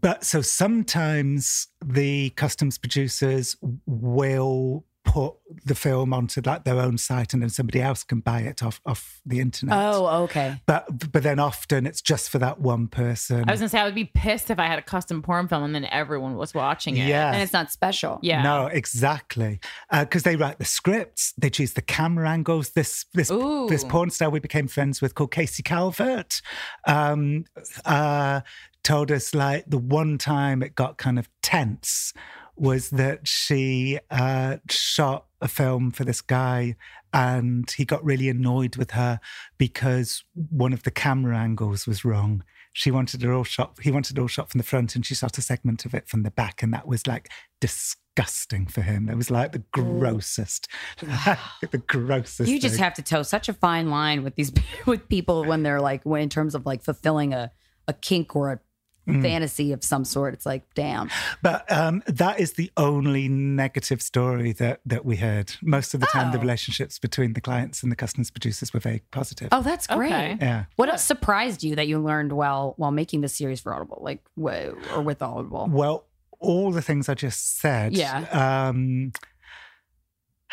but 0.00 0.24
so 0.24 0.40
sometimes 0.40 1.68
the 1.84 2.30
customs 2.30 2.78
producers 2.78 3.56
will 3.86 4.84
put 5.04 5.34
the 5.64 5.74
film 5.74 6.12
onto 6.12 6.40
like 6.44 6.64
their 6.64 6.78
own 6.78 6.96
site 6.96 7.32
and 7.34 7.42
then 7.42 7.50
somebody 7.50 7.80
else 7.80 8.02
can 8.04 8.20
buy 8.20 8.40
it 8.40 8.62
off 8.62 8.80
off 8.86 9.20
the 9.26 9.40
internet. 9.40 9.76
oh, 9.76 10.24
okay. 10.24 10.60
But 10.66 11.12
but 11.12 11.22
then 11.22 11.38
often 11.38 11.86
it's 11.86 12.00
just 12.00 12.30
for 12.30 12.38
that 12.38 12.60
one 12.60 12.88
person. 12.88 13.44
I 13.48 13.52
was 13.52 13.60
gonna 13.60 13.68
say 13.68 13.80
I 13.80 13.84
would 13.84 13.94
be 13.94 14.04
pissed 14.04 14.50
if 14.50 14.58
I 14.58 14.66
had 14.66 14.78
a 14.78 14.82
custom 14.82 15.22
porn 15.22 15.48
film 15.48 15.62
and 15.64 15.74
then 15.74 15.84
everyone 15.86 16.36
was 16.36 16.54
watching 16.54 16.96
it. 16.96 17.08
Yeah. 17.08 17.32
And 17.32 17.42
it's 17.42 17.52
not 17.52 17.70
special. 17.70 18.18
Yeah. 18.22 18.42
No, 18.42 18.66
exactly. 18.66 19.60
Because 19.90 20.22
they 20.22 20.36
write 20.36 20.58
the 20.58 20.64
scripts, 20.64 21.32
they 21.36 21.50
choose 21.50 21.72
the 21.74 21.82
camera 21.82 22.28
angles. 22.28 22.70
This 22.70 23.04
this 23.14 23.30
Ooh. 23.30 23.66
this 23.68 23.84
porn 23.84 24.10
star 24.10 24.30
we 24.30 24.40
became 24.40 24.68
friends 24.68 25.00
with 25.00 25.14
called 25.14 25.32
Casey 25.32 25.62
Calvert 25.62 26.40
um, 26.86 27.44
uh, 27.84 28.40
told 28.82 29.10
us 29.10 29.34
like 29.34 29.64
the 29.66 29.78
one 29.78 30.18
time 30.18 30.62
it 30.62 30.74
got 30.74 30.98
kind 30.98 31.18
of 31.18 31.28
tense 31.42 32.12
was 32.56 32.90
that 32.90 33.26
she 33.26 33.98
uh, 34.10 34.56
shot 34.68 35.26
a 35.40 35.48
film 35.48 35.90
for 35.90 36.04
this 36.04 36.20
guy 36.20 36.76
and 37.12 37.70
he 37.72 37.84
got 37.84 38.04
really 38.04 38.28
annoyed 38.28 38.76
with 38.76 38.92
her 38.92 39.20
because 39.58 40.24
one 40.34 40.72
of 40.72 40.82
the 40.82 40.90
camera 40.90 41.36
angles 41.36 41.86
was 41.86 42.04
wrong. 42.04 42.42
She 42.72 42.90
wanted 42.90 43.22
it 43.22 43.28
all 43.28 43.44
shot. 43.44 43.76
He 43.82 43.90
wanted 43.90 44.16
it 44.16 44.20
all 44.20 44.28
shot 44.28 44.50
from 44.50 44.58
the 44.58 44.64
front, 44.64 44.96
and 44.96 45.04
she 45.04 45.14
shot 45.14 45.36
a 45.36 45.42
segment 45.42 45.84
of 45.84 45.94
it 45.94 46.08
from 46.08 46.22
the 46.22 46.30
back, 46.30 46.62
and 46.62 46.72
that 46.72 46.86
was 46.86 47.06
like 47.06 47.28
disgusting 47.60 48.66
for 48.66 48.80
him. 48.80 49.10
It 49.10 49.16
was 49.16 49.30
like 49.30 49.52
the 49.52 49.62
grossest, 49.72 50.68
the 51.00 51.82
grossest. 51.86 52.48
You 52.48 52.58
just 52.58 52.76
thing. 52.76 52.84
have 52.84 52.94
to 52.94 53.02
toe 53.02 53.24
such 53.24 53.50
a 53.50 53.52
fine 53.52 53.90
line 53.90 54.24
with 54.24 54.36
these 54.36 54.50
with 54.86 55.06
people 55.10 55.44
when 55.44 55.62
they're 55.62 55.82
like 55.82 56.02
when 56.04 56.22
in 56.22 56.28
terms 56.30 56.54
of 56.54 56.64
like 56.64 56.82
fulfilling 56.82 57.34
a 57.34 57.52
a 57.86 57.92
kink 57.92 58.34
or 58.34 58.52
a 58.52 58.60
Mm. 59.08 59.20
fantasy 59.22 59.72
of 59.72 59.82
some 59.82 60.04
sort. 60.04 60.32
It's 60.34 60.46
like, 60.46 60.62
damn. 60.74 61.10
But 61.42 61.70
um, 61.72 62.02
that 62.06 62.38
is 62.38 62.52
the 62.52 62.70
only 62.76 63.26
negative 63.28 64.00
story 64.00 64.52
that 64.52 64.80
that 64.86 65.04
we 65.04 65.16
heard. 65.16 65.54
Most 65.60 65.92
of 65.94 66.00
the 66.00 66.06
time, 66.06 66.30
the 66.30 66.38
Oh. 66.38 66.40
relationships 66.40 66.98
between 67.00 67.32
the 67.32 67.40
clients 67.40 67.82
and 67.82 67.90
the 67.90 67.96
customers 67.96 68.30
producers 68.30 68.72
were 68.72 68.78
very 68.80 69.02
positive. 69.10 69.48
Oh, 69.50 69.62
that's 69.62 69.86
great. 69.88 70.12
Okay. 70.12 70.36
Yeah. 70.40 70.64
What 70.76 70.88
else 70.88 71.02
surprised 71.04 71.64
you 71.64 71.74
that 71.76 71.88
you 71.88 71.98
learned 71.98 72.32
while 72.32 72.74
while 72.76 72.92
making 72.92 73.22
this 73.22 73.34
series 73.34 73.60
for 73.60 73.74
Audible, 73.74 73.98
like 74.02 74.20
wh- 74.40 74.72
or 74.96 75.02
with 75.02 75.20
Audible? 75.20 75.68
Well, 75.70 76.06
all 76.38 76.70
the 76.70 76.82
things 76.82 77.08
I 77.08 77.14
just 77.14 77.58
said. 77.58 77.94
Yeah. 77.96 78.68
Um, 78.68 79.12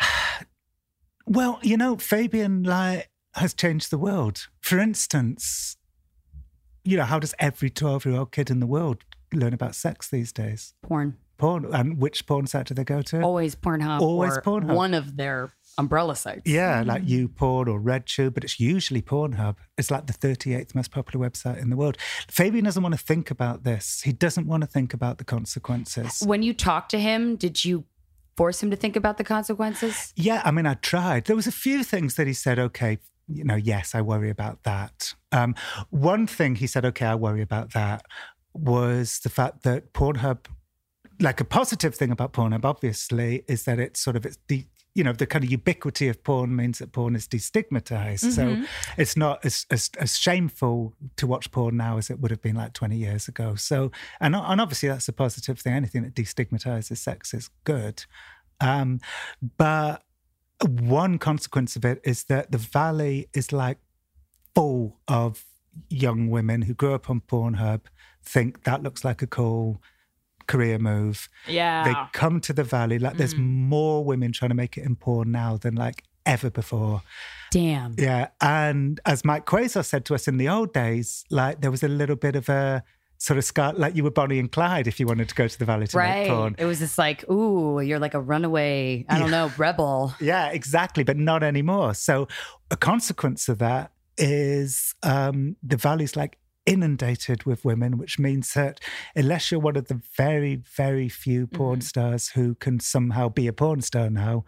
well, 1.26 1.58
you 1.62 1.76
know, 1.76 1.96
Fabian 1.96 2.62
like 2.64 3.10
has 3.34 3.54
changed 3.54 3.90
the 3.90 3.98
world. 3.98 4.48
For 4.60 4.78
instance, 4.78 5.76
you 6.84 6.96
know, 6.96 7.04
how 7.04 7.18
does 7.18 7.34
every 7.38 7.70
twelve-year-old 7.70 8.32
kid 8.32 8.50
in 8.50 8.60
the 8.60 8.66
world 8.66 9.04
learn 9.32 9.52
about 9.54 9.74
sex 9.74 10.08
these 10.08 10.32
days? 10.32 10.74
Porn, 10.82 11.16
Porn, 11.38 11.66
and 11.72 11.98
which 11.98 12.26
porn 12.26 12.46
site 12.46 12.66
do 12.66 12.74
they 12.74 12.84
go 12.84 13.02
to? 13.02 13.22
always 13.22 13.54
Pornhub, 13.54 14.00
Always 14.00 14.36
or 14.36 14.42
Pornhub. 14.42 14.74
one 14.74 14.94
of 14.94 15.16
their 15.16 15.50
umbrella 15.78 16.14
sites. 16.16 16.42
Yeah, 16.44 16.82
like 16.84 17.04
YouPorn 17.04 17.66
or 17.68 17.80
RedTube, 17.80 18.34
but 18.34 18.44
it's 18.44 18.60
usually 18.60 19.00
Pornhub. 19.00 19.56
It's 19.78 19.90
like 19.90 20.06
the 20.06 20.12
38th 20.12 20.74
most 20.74 20.90
popular 20.90 21.28
website 21.30 21.58
in 21.62 21.70
the 21.70 21.76
world. 21.76 21.96
Fabian 22.28 22.64
doesn't 22.64 22.82
want 22.82 22.94
to 22.94 23.00
think 23.02 23.30
about 23.30 23.64
this. 23.64 24.02
He 24.02 24.12
doesn't 24.12 24.46
want 24.46 24.62
to 24.62 24.66
think 24.66 24.92
about 24.92 25.18
the 25.18 25.24
consequences. 25.24 26.22
When 26.26 26.42
you 26.42 26.52
talked 26.52 26.90
to 26.90 27.00
him, 27.00 27.36
did 27.36 27.64
you 27.64 27.84
force 28.36 28.62
him 28.62 28.70
to 28.70 28.76
think 28.76 28.96
about 28.96 29.16
the 29.16 29.24
consequences? 29.24 30.12
Yeah, 30.16 30.42
I 30.44 30.50
mean, 30.50 30.66
I 30.66 30.74
tried. 30.74 31.26
There 31.26 31.36
was 31.36 31.46
a 31.46 31.52
few 31.52 31.84
things 31.84 32.16
that 32.16 32.26
he 32.26 32.32
said, 32.32 32.58
okay, 32.58 32.98
you 33.32 33.44
know, 33.44 33.56
yes, 33.56 33.94
I 33.94 34.00
worry 34.00 34.30
about 34.30 34.62
that. 34.64 35.14
Um, 35.32 35.54
one 35.90 36.26
thing 36.26 36.56
he 36.56 36.66
said, 36.66 36.84
okay, 36.84 37.06
I 37.06 37.14
worry 37.14 37.42
about 37.42 37.72
that, 37.72 38.02
was 38.52 39.20
the 39.20 39.28
fact 39.28 39.62
that 39.62 39.92
Pornhub, 39.92 40.46
like 41.20 41.40
a 41.40 41.44
positive 41.44 41.94
thing 41.94 42.10
about 42.10 42.32
Pornhub, 42.32 42.64
obviously, 42.64 43.44
is 43.46 43.64
that 43.64 43.78
it's 43.78 44.00
sort 44.00 44.16
of 44.16 44.26
it's 44.26 44.38
the 44.48 44.66
you 44.94 45.04
know 45.04 45.12
the 45.12 45.26
kind 45.26 45.44
of 45.44 45.50
ubiquity 45.50 46.08
of 46.08 46.22
porn 46.24 46.56
means 46.56 46.80
that 46.80 46.92
porn 46.92 47.14
is 47.14 47.28
destigmatized. 47.28 48.32
So 48.32 48.64
it's 48.98 49.16
not 49.16 49.44
as, 49.44 49.64
as 49.70 49.88
as 49.98 50.18
shameful 50.18 50.94
to 51.16 51.26
watch 51.28 51.52
porn 51.52 51.76
now 51.76 51.98
as 51.98 52.10
it 52.10 52.18
would 52.20 52.32
have 52.32 52.42
been 52.42 52.56
like 52.56 52.72
twenty 52.72 52.96
years 52.96 53.28
ago. 53.28 53.54
So 53.54 53.92
and 54.20 54.34
and 54.34 54.60
obviously 54.60 54.88
that's 54.88 55.08
a 55.08 55.12
positive 55.12 55.60
thing. 55.60 55.74
Anything 55.74 56.02
that 56.02 56.14
destigmatizes 56.14 56.96
sex 56.96 57.32
is 57.32 57.50
good. 57.64 58.04
Um, 58.60 59.00
but 59.56 60.02
one 60.68 61.18
consequence 61.18 61.76
of 61.76 61.84
it 61.84 62.00
is 62.04 62.24
that 62.24 62.52
the 62.52 62.58
valley 62.58 63.28
is 63.34 63.52
like 63.52 63.78
full 64.54 64.98
of 65.08 65.44
young 65.88 66.28
women 66.28 66.62
who 66.62 66.74
grew 66.74 66.94
up 66.94 67.08
on 67.08 67.20
Pornhub, 67.20 67.82
think 68.22 68.64
that 68.64 68.82
looks 68.82 69.04
like 69.04 69.22
a 69.22 69.26
cool 69.26 69.80
career 70.46 70.78
move. 70.78 71.28
Yeah. 71.46 71.84
They 71.84 71.94
come 72.12 72.40
to 72.40 72.52
the 72.52 72.64
valley 72.64 72.98
like 72.98 73.16
there's 73.16 73.34
mm. 73.34 73.46
more 73.46 74.04
women 74.04 74.32
trying 74.32 74.50
to 74.50 74.54
make 74.54 74.76
it 74.76 74.84
in 74.84 74.96
porn 74.96 75.30
now 75.30 75.56
than 75.56 75.76
like 75.76 76.04
ever 76.26 76.50
before. 76.50 77.02
Damn. 77.50 77.94
Yeah. 77.96 78.28
And 78.40 79.00
as 79.06 79.24
Mike 79.24 79.46
Quasar 79.46 79.84
said 79.84 80.04
to 80.06 80.14
us 80.14 80.28
in 80.28 80.36
the 80.36 80.48
old 80.48 80.72
days, 80.72 81.24
like 81.30 81.60
there 81.60 81.70
was 81.70 81.82
a 81.82 81.88
little 81.88 82.16
bit 82.16 82.36
of 82.36 82.48
a 82.48 82.82
sort 83.22 83.36
of 83.36 83.44
scar, 83.44 83.74
like 83.74 83.94
you 83.94 84.02
were 84.02 84.10
Bonnie 84.10 84.38
and 84.38 84.50
Clyde 84.50 84.86
if 84.86 84.98
you 84.98 85.06
wanted 85.06 85.28
to 85.28 85.34
go 85.34 85.46
to 85.46 85.58
the 85.58 85.66
valley 85.66 85.86
to 85.88 85.96
make 85.98 86.06
Right. 86.06 86.28
porn. 86.28 86.56
It 86.58 86.64
was 86.64 86.78
just 86.78 86.96
like, 86.96 87.28
ooh, 87.30 87.78
you're 87.80 87.98
like 87.98 88.14
a 88.14 88.20
runaway, 88.20 89.04
I 89.10 89.18
don't 89.18 89.30
know, 89.30 89.52
rebel. 89.58 90.14
Yeah, 90.20 90.48
exactly, 90.48 91.04
but 91.04 91.18
not 91.18 91.42
anymore. 91.42 91.92
So 91.92 92.28
a 92.70 92.76
consequence 92.76 93.46
of 93.50 93.58
that 93.58 93.92
is 94.16 94.94
um, 95.02 95.56
the 95.62 95.76
valley's 95.76 96.16
like 96.16 96.38
inundated 96.64 97.44
with 97.44 97.62
women, 97.64 97.98
which 97.98 98.18
means 98.18 98.54
that 98.54 98.80
unless 99.14 99.50
you're 99.50 99.60
one 99.60 99.76
of 99.76 99.88
the 99.88 100.00
very, 100.16 100.56
very 100.56 101.08
few 101.10 101.46
porn 101.46 101.82
stars 101.82 102.28
who 102.30 102.54
can 102.54 102.80
somehow 102.80 103.28
be 103.28 103.46
a 103.46 103.52
porn 103.52 103.82
star 103.82 104.08
now, 104.08 104.44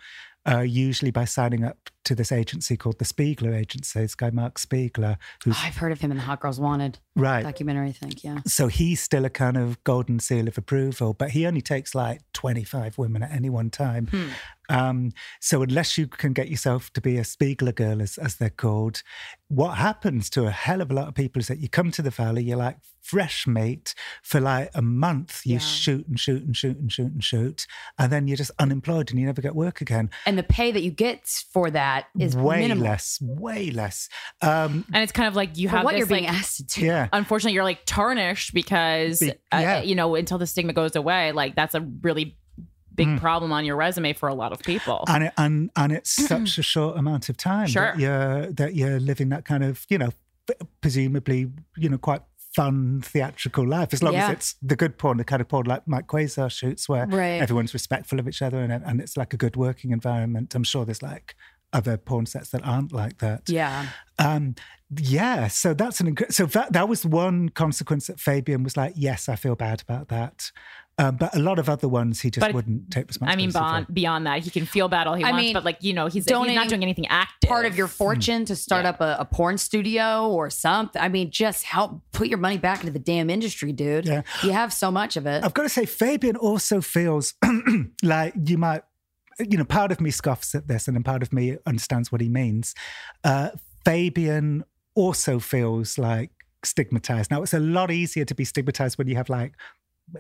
uh, 0.49 0.61
usually 0.61 1.11
by 1.13 1.25
signing 1.25 1.63
up 1.65 1.89
to 2.05 2.15
this 2.17 2.33
agency 2.33 2.77
called 2.77 2.99
the 2.99 3.05
Spiegler 3.05 3.55
Agency, 3.55 4.01
this 4.01 4.17
guy 4.17 4.31
Mark 4.31 4.59
Spiegler, 4.59 5.17
who's 5.45 5.57
I've 5.63 5.77
heard 5.77 5.93
of 5.93 6.01
him 6.01 6.11
in 6.11 6.17
the 6.17 6.23
Hot 6.25 6.41
Girls 6.41 6.59
Wanted 6.59 6.99
right. 7.17 7.43
documentary, 7.43 7.89
I 7.89 7.93
think. 7.93 8.25
Yeah. 8.25 8.39
So 8.47 8.69
he's 8.69 9.01
still 9.01 9.25
a 9.25 9.31
kind 9.31 9.57
of 9.57 9.83
golden 9.85 10.19
seal 10.21 10.49
of 10.49 10.57
approval, 10.59 11.15
but 11.15 11.31
he 11.31 11.47
only 11.47 11.61
takes 11.63 11.95
like 11.95 12.21
25 12.33 12.99
women 12.99 13.23
at 13.23 13.31
any 13.33 13.51
one 13.51 13.71
time. 13.71 14.09
Um, 14.69 15.13
so 15.41 15.63
unless 15.63 15.99
you 15.99 16.07
can 16.07 16.33
get 16.33 16.49
yourself 16.49 16.93
to 16.95 17.01
be 17.01 17.19
a 17.19 17.23
Spiegler 17.23 17.75
girl, 17.75 18.01
as, 18.01 18.17
as 18.17 18.37
they're 18.37 18.49
called, 18.49 19.03
what 19.49 19.77
happens 19.77 20.31
to 20.31 20.47
a 20.47 20.51
hell 20.51 20.81
of 20.81 20.91
a 20.91 20.95
lot 20.95 21.09
of 21.09 21.15
people 21.15 21.41
is 21.41 21.49
that 21.49 21.59
you 21.59 21.69
come 21.69 21.91
to 21.91 22.01
the 22.03 22.11
valley, 22.11 22.43
you're 22.43 22.57
like 22.57 22.79
fresh 23.03 23.47
meat 23.47 23.95
for 24.23 24.41
like 24.41 24.71
a 24.75 24.81
month. 24.81 25.43
You 25.45 25.55
Yeah. 25.55 25.59
shoot 25.59 26.07
and 26.07 26.19
shoot 26.19 26.43
and 26.45 26.57
shoot 26.57 26.79
and 26.79 26.91
shoot 26.91 27.13
and 27.13 27.23
shoot, 27.23 27.67
and 27.99 28.11
then 28.11 28.29
you're 28.29 28.37
just 28.37 28.53
unemployed 28.59 29.11
and 29.11 29.19
you 29.21 29.27
never 29.27 29.43
get 29.43 29.55
work 29.55 29.81
again. 29.83 30.09
And 30.25 30.39
the 30.39 30.43
pay 30.45 30.71
that 30.73 30.83
you 30.83 30.91
get 30.93 31.27
for 31.53 31.69
that 31.71 32.07
is 32.19 32.35
way 32.37 32.61
minimal 32.61 32.85
less, 32.85 33.19
way 33.21 33.71
less. 33.73 34.09
Um, 34.41 34.87
and 34.93 35.03
it's 35.03 35.13
kind 35.13 35.29
of 35.29 35.35
like 35.37 35.59
you 35.59 35.69
have 35.69 35.85
what 35.85 35.93
this 35.93 35.99
you're 35.99 36.07
being 36.07 36.25
like, 36.25 36.33
asked 36.35 36.57
to 36.59 36.81
do. 36.81 36.87
yeah. 36.87 37.02
Unfortunately 37.13 37.55
you're 37.55 37.65
like 37.65 37.81
tarnished 37.87 38.53
because 38.55 39.21
Be- 39.21 39.33
uh, 39.53 39.83
you 39.85 39.95
know 39.95 40.15
until 40.15 40.39
the 40.39 40.47
stigma 40.47 40.73
goes 40.73 40.95
away 40.97 41.33
like 41.33 41.55
that's 41.57 41.75
a 41.75 41.81
really 42.03 42.37
big 42.95 43.09
Mm. 43.09 43.21
problem 43.21 43.53
on 43.53 43.65
your 43.65 43.77
resume 43.77 44.13
for 44.13 44.29
a 44.29 44.35
lot 44.35 44.53
of 44.53 44.59
people 44.61 45.05
and 45.09 45.25
it, 45.25 45.33
and 45.39 45.71
and 45.77 45.93
it's 45.93 46.11
such 46.29 46.59
a 46.59 46.63
short 46.63 46.99
amount 46.99 47.29
of 47.31 47.37
time 47.39 47.67
Sure. 47.67 47.93
that 47.93 47.99
you're 47.99 48.53
that 48.53 48.75
you're 48.75 49.01
living 49.01 49.31
that 49.31 49.45
kind 49.47 49.65
of 49.65 49.87
you 49.89 49.97
know 49.99 50.11
presumably 50.81 51.51
you 51.77 51.89
know 51.89 51.99
quite 51.99 52.23
fun 52.55 53.01
theatrical 53.03 53.67
life 53.67 53.95
as 53.95 54.03
long 54.03 54.13
Yeah. 54.13 54.27
as 54.27 54.33
it's 54.33 54.55
the 54.61 54.77
good 54.77 54.99
porn 54.99 55.17
the 55.17 55.25
kind 55.25 55.41
of 55.41 55.49
porn 55.49 55.65
like 55.67 55.89
Mike 55.89 56.07
Quasar 56.07 56.51
shoots 56.51 56.87
where 56.87 57.07
Right. 57.07 57.41
everyone's 57.41 57.73
respectful 57.73 58.19
of 58.21 58.29
each 58.29 58.43
other 58.43 58.61
and 58.63 58.73
and 58.73 59.01
it's 59.01 59.17
like 59.17 59.33
a 59.33 59.39
good 59.39 59.57
working 59.57 59.91
environment 59.91 60.55
I'm 60.55 60.65
sure 60.65 60.85
there's 60.85 61.03
like 61.03 61.35
other 61.73 61.97
porn 61.97 62.27
sets 62.27 62.51
that 62.51 62.67
aren't 62.67 62.93
like 62.93 63.19
that 63.19 63.43
Yeah. 63.49 63.87
um 64.19 64.55
yeah 65.01 65.49
so 65.49 65.73
that's 65.75 66.01
an 66.01 66.15
inc- 66.15 66.33
so 66.33 66.45
that 66.47 66.73
that 66.75 66.89
was 66.89 67.05
one 67.07 67.49
consequence 67.49 68.07
that 68.09 68.21
Fabian 68.21 68.63
was 68.63 68.77
like 68.77 68.93
yes 68.97 69.29
I 69.29 69.37
feel 69.37 69.55
bad 69.55 69.81
about 69.83 70.09
that 70.09 70.51
um, 70.99 71.17
but 71.17 71.35
a 71.35 71.39
lot 71.39 71.59
of 71.59 71.71
other 71.71 71.89
ones 71.89 72.21
he 72.21 72.31
just 72.31 72.43
But- 72.43 72.53
wouldn't 72.55 72.91
take 72.91 73.09
responsibility. 73.09 73.43
i 73.43 73.47
responsibility 73.47 73.47
mean 73.47 73.51
for. 73.51 73.59
beyond, 73.59 73.95
beyond 73.95 74.27
that 74.27 74.45
he 74.45 74.51
can 74.51 74.67
feel 74.67 74.89
bad 74.89 75.07
all 75.07 75.15
he 75.15 75.25
I 75.25 75.31
wants 75.31 75.43
mean, 75.43 75.55
but 75.55 75.65
like 75.65 75.79
you 75.81 75.95
know 75.95 76.05
he's, 76.09 76.25
he's 76.27 76.31
not 76.31 76.69
doing 76.69 76.83
anything 76.83 77.07
active 77.09 77.49
Part 77.49 77.65
of 77.65 77.77
your 77.77 77.89
fortune 77.89 78.45
to 78.45 78.55
start 78.55 78.85
Yeah. 78.85 78.91
up 78.91 79.01
a, 79.01 79.17
a 79.21 79.25
porn 79.25 79.59
studio 79.59 80.29
or 80.29 80.49
something. 80.49 81.01
I 81.03 81.09
mean, 81.09 81.31
just 81.31 81.65
help 81.65 82.01
put 82.13 82.29
your 82.29 82.39
money 82.39 82.57
back 82.57 82.81
into 82.81 82.93
the 82.93 82.99
damn 82.99 83.29
industry, 83.31 83.73
dude. 83.73 84.07
Yeah. 84.07 84.23
You 84.43 84.53
have 84.53 84.73
so 84.73 84.91
much 84.91 85.17
of 85.17 85.27
it. 85.27 85.45
I've 85.45 85.53
got 85.53 85.65
to 85.65 85.69
say, 85.69 85.85
Fabian 85.85 86.37
also 86.37 86.81
feels 86.81 87.35
like 88.03 88.35
you 88.47 88.59
might 88.59 88.83
you 89.39 89.59
know, 89.59 89.65
part 89.65 89.93
of 89.93 90.01
me 90.01 90.11
scoffs 90.11 90.55
at 90.55 90.69
this, 90.69 90.89
and 90.89 90.97
then 90.97 91.03
part 91.03 91.23
of 91.23 91.33
me 91.33 91.57
understands 91.67 92.11
what 92.11 92.21
he 92.21 92.29
means. 92.29 92.75
Uh, 93.25 93.51
Fabian 93.85 94.65
also 94.95 95.39
feels 95.39 95.99
like 95.99 96.31
stigmatized. 96.65 97.31
Now, 97.31 97.43
it's 97.43 97.55
a 97.55 97.61
lot 97.61 97.91
easier 97.91 98.25
to 98.25 98.35
be 98.35 98.45
stigmatized 98.45 98.99
when 98.99 99.09
you 99.09 99.17
have 99.17 99.29
like 99.29 99.55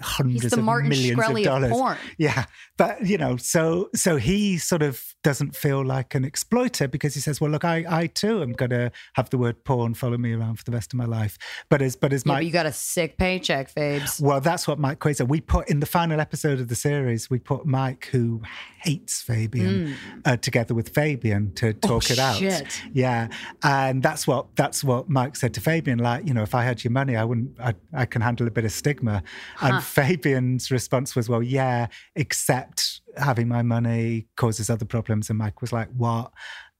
hundreds 0.01 0.43
He's 0.43 0.51
the 0.52 0.59
of 0.59 0.64
Martin 0.64 0.89
millions 0.89 1.19
Shkreli 1.19 1.40
of 1.40 1.44
dollars. 1.44 1.70
of 1.70 1.77
porn. 1.77 1.97
Yeah, 2.19 2.44
but 2.77 3.05
you 3.06 3.19
know, 3.19 3.36
so 3.36 3.90
so 3.94 4.16
he 4.16 4.59
sort 4.59 4.82
of 4.82 5.02
doesn't 5.23 5.55
feel 5.55 5.85
like 5.85 6.14
an 6.14 6.24
exploiter 6.24 6.89
because 6.89 7.14
he 7.14 7.20
says, 7.20 7.40
"Well, 7.40 7.51
look, 7.51 7.64
I 7.64 7.85
I 7.89 8.06
too 8.06 8.43
am 8.43 8.52
going 8.52 8.70
to 8.70 8.90
have 9.14 9.31
the 9.31 9.39
word 9.39 9.64
porn 9.64 9.94
follow 9.94 10.16
me 10.19 10.32
around 10.32 10.56
for 10.56 10.64
the 10.64 10.73
rest 10.73 10.93
of 10.93 10.98
my 10.98 11.05
life." 11.05 11.36
But 11.69 11.82
as 11.82 11.97
but 11.97 12.12
as 12.12 12.24
Yeah, 12.24 12.32
Mike, 12.32 12.39
but 12.40 12.47
you 12.47 12.52
got 12.52 12.66
a 12.66 12.73
sick 12.73 13.16
paycheck, 13.19 13.73
Fabes. 13.74 14.20
well, 14.20 14.40
that's 14.40 14.66
what 14.66 14.78
Mike 14.78 14.98
Quasar. 14.98 15.28
We 15.28 15.40
put 15.40 15.69
in 15.69 15.81
the 15.81 15.86
final 15.86 16.20
episode 16.20 16.60
of 16.60 16.69
the 16.69 16.74
series. 16.74 17.28
We 17.31 17.39
put 17.39 17.66
Mike, 17.66 18.06
who 18.12 18.43
hates 18.82 19.23
Fabian, 19.23 19.94
uh, 20.24 20.36
together 20.36 20.74
with 20.74 20.89
Fabian 20.94 21.52
to 21.55 21.73
talk 21.73 22.10
it 22.10 22.19
out. 22.19 22.36
Oh, 22.36 22.39
shit. 22.39 22.82
Yeah, 22.93 23.28
and 23.62 24.02
that's 24.02 24.27
what 24.27 24.55
that's 24.56 24.82
what 24.82 25.09
Mike 25.09 25.36
said 25.36 25.55
to 25.55 25.60
Fabian. 25.60 25.98
Like, 25.98 26.27
you 26.27 26.35
know, 26.35 26.43
if 26.43 26.55
I 26.55 26.62
had 26.64 26.82
your 26.82 26.90
money, 26.90 27.16
I 27.16 27.24
wouldn't. 27.24 27.60
I, 27.60 27.74
I 27.93 28.06
can 28.06 28.23
handle 28.23 28.47
a 28.47 28.51
bit 28.51 28.64
of 28.64 28.73
stigma. 28.73 29.23
And 29.60 29.81
Fabian's 29.82 30.70
response 30.70 31.14
was, 31.14 31.28
"Well, 31.28 31.42
yeah, 31.42 31.88
except 32.16 33.00
having 33.16 33.48
my 33.48 33.62
money 33.62 34.28
causes 34.36 34.70
other 34.70 34.84
problems." 34.84 35.28
And 35.30 35.38
Mike 35.38 35.60
was 35.60 35.72
like, 35.72 35.88
"What?" 35.96 36.32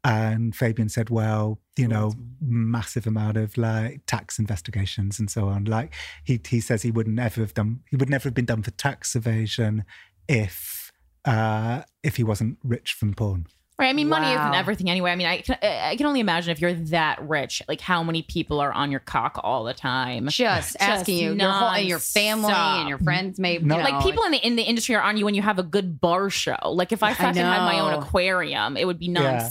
And 0.05 0.55
Fabian 0.55 0.89
said, 0.89 1.11
"Well, 1.11 1.61
you 1.77 1.89
know, 1.89 2.13
massive 2.41 3.07
amount 3.07 3.37
of 3.37 3.57
like 3.57 4.03
tax 4.07 4.39
investigations 4.39 5.19
and 5.19 5.31
so 5.31 5.49
on. 5.49 5.65
Like 5.65 5.95
he 6.25 6.41
he 6.47 6.61
says 6.61 6.83
he 6.83 6.91
wouldn't 6.91 7.19
ever 7.19 7.41
have 7.41 7.55
done. 7.55 7.81
He 7.91 7.97
would 7.97 8.11
never 8.11 8.25
have 8.25 8.35
been 8.35 8.45
done 8.47 8.63
for 8.63 8.73
tax 8.73 9.15
evasion 9.17 9.85
if 10.29 10.93
uh 11.25 11.83
if 12.03 12.17
he 12.17 12.25
wasn't 12.25 12.59
rich 12.63 12.93
from 12.93 13.15
porn. 13.15 13.47
Right. 13.79 13.89
I 13.89 13.93
mean, 13.95 14.09
money 14.09 14.31
isn't 14.31 14.55
everything 14.55 14.89
anyway. 14.91 15.11
I 15.11 15.17
mean, 15.17 15.27
I 15.27 15.39
can, 15.39 15.57
I 15.63 15.97
can 15.97 16.07
only 16.07 16.21
imagine 16.21 16.53
if 16.53 16.61
you're 16.61 16.75
that 16.75 17.27
rich, 17.27 17.63
like 17.69 17.81
how 17.81 18.03
many 18.03 18.23
people 18.23 18.61
are 18.61 18.73
on 18.73 18.91
your 18.91 19.01
cock 19.01 19.41
all 19.43 19.65
the 19.65 19.75
time. 19.75 20.29
Just 20.29 20.77
asking 20.79 21.19
you, 21.19 21.33
your 21.33 21.51
whole, 21.51 21.69
and 21.71 21.89
your 21.89 21.99
family 21.99 22.53
and 22.53 22.89
your 22.89 22.99
friends, 22.99 23.41
maybe. 23.41 23.65
No. 23.65 23.79
you 23.79 23.83
Like 23.83 24.05
people 24.05 24.25
in 24.25 24.33
the 24.33 24.39
in 24.39 24.57
the 24.57 24.63
industry 24.63 24.95
are 24.95 25.03
on 25.03 25.17
you 25.17 25.25
when 25.25 25.35
you 25.35 25.43
have 25.43 25.59
a 25.59 25.63
good 25.65 26.01
bar 26.01 26.31
show. 26.31 26.57
Like 26.65 26.93
if 26.93 27.03
I 27.03 27.15
fucking 27.15 27.43
had 27.43 27.65
my 27.65 27.81
own 27.81 27.95
aquarium, 27.95 28.77
it 28.77 28.85
would 28.85 28.99
be 28.99 29.09
Yeah. 29.09 29.49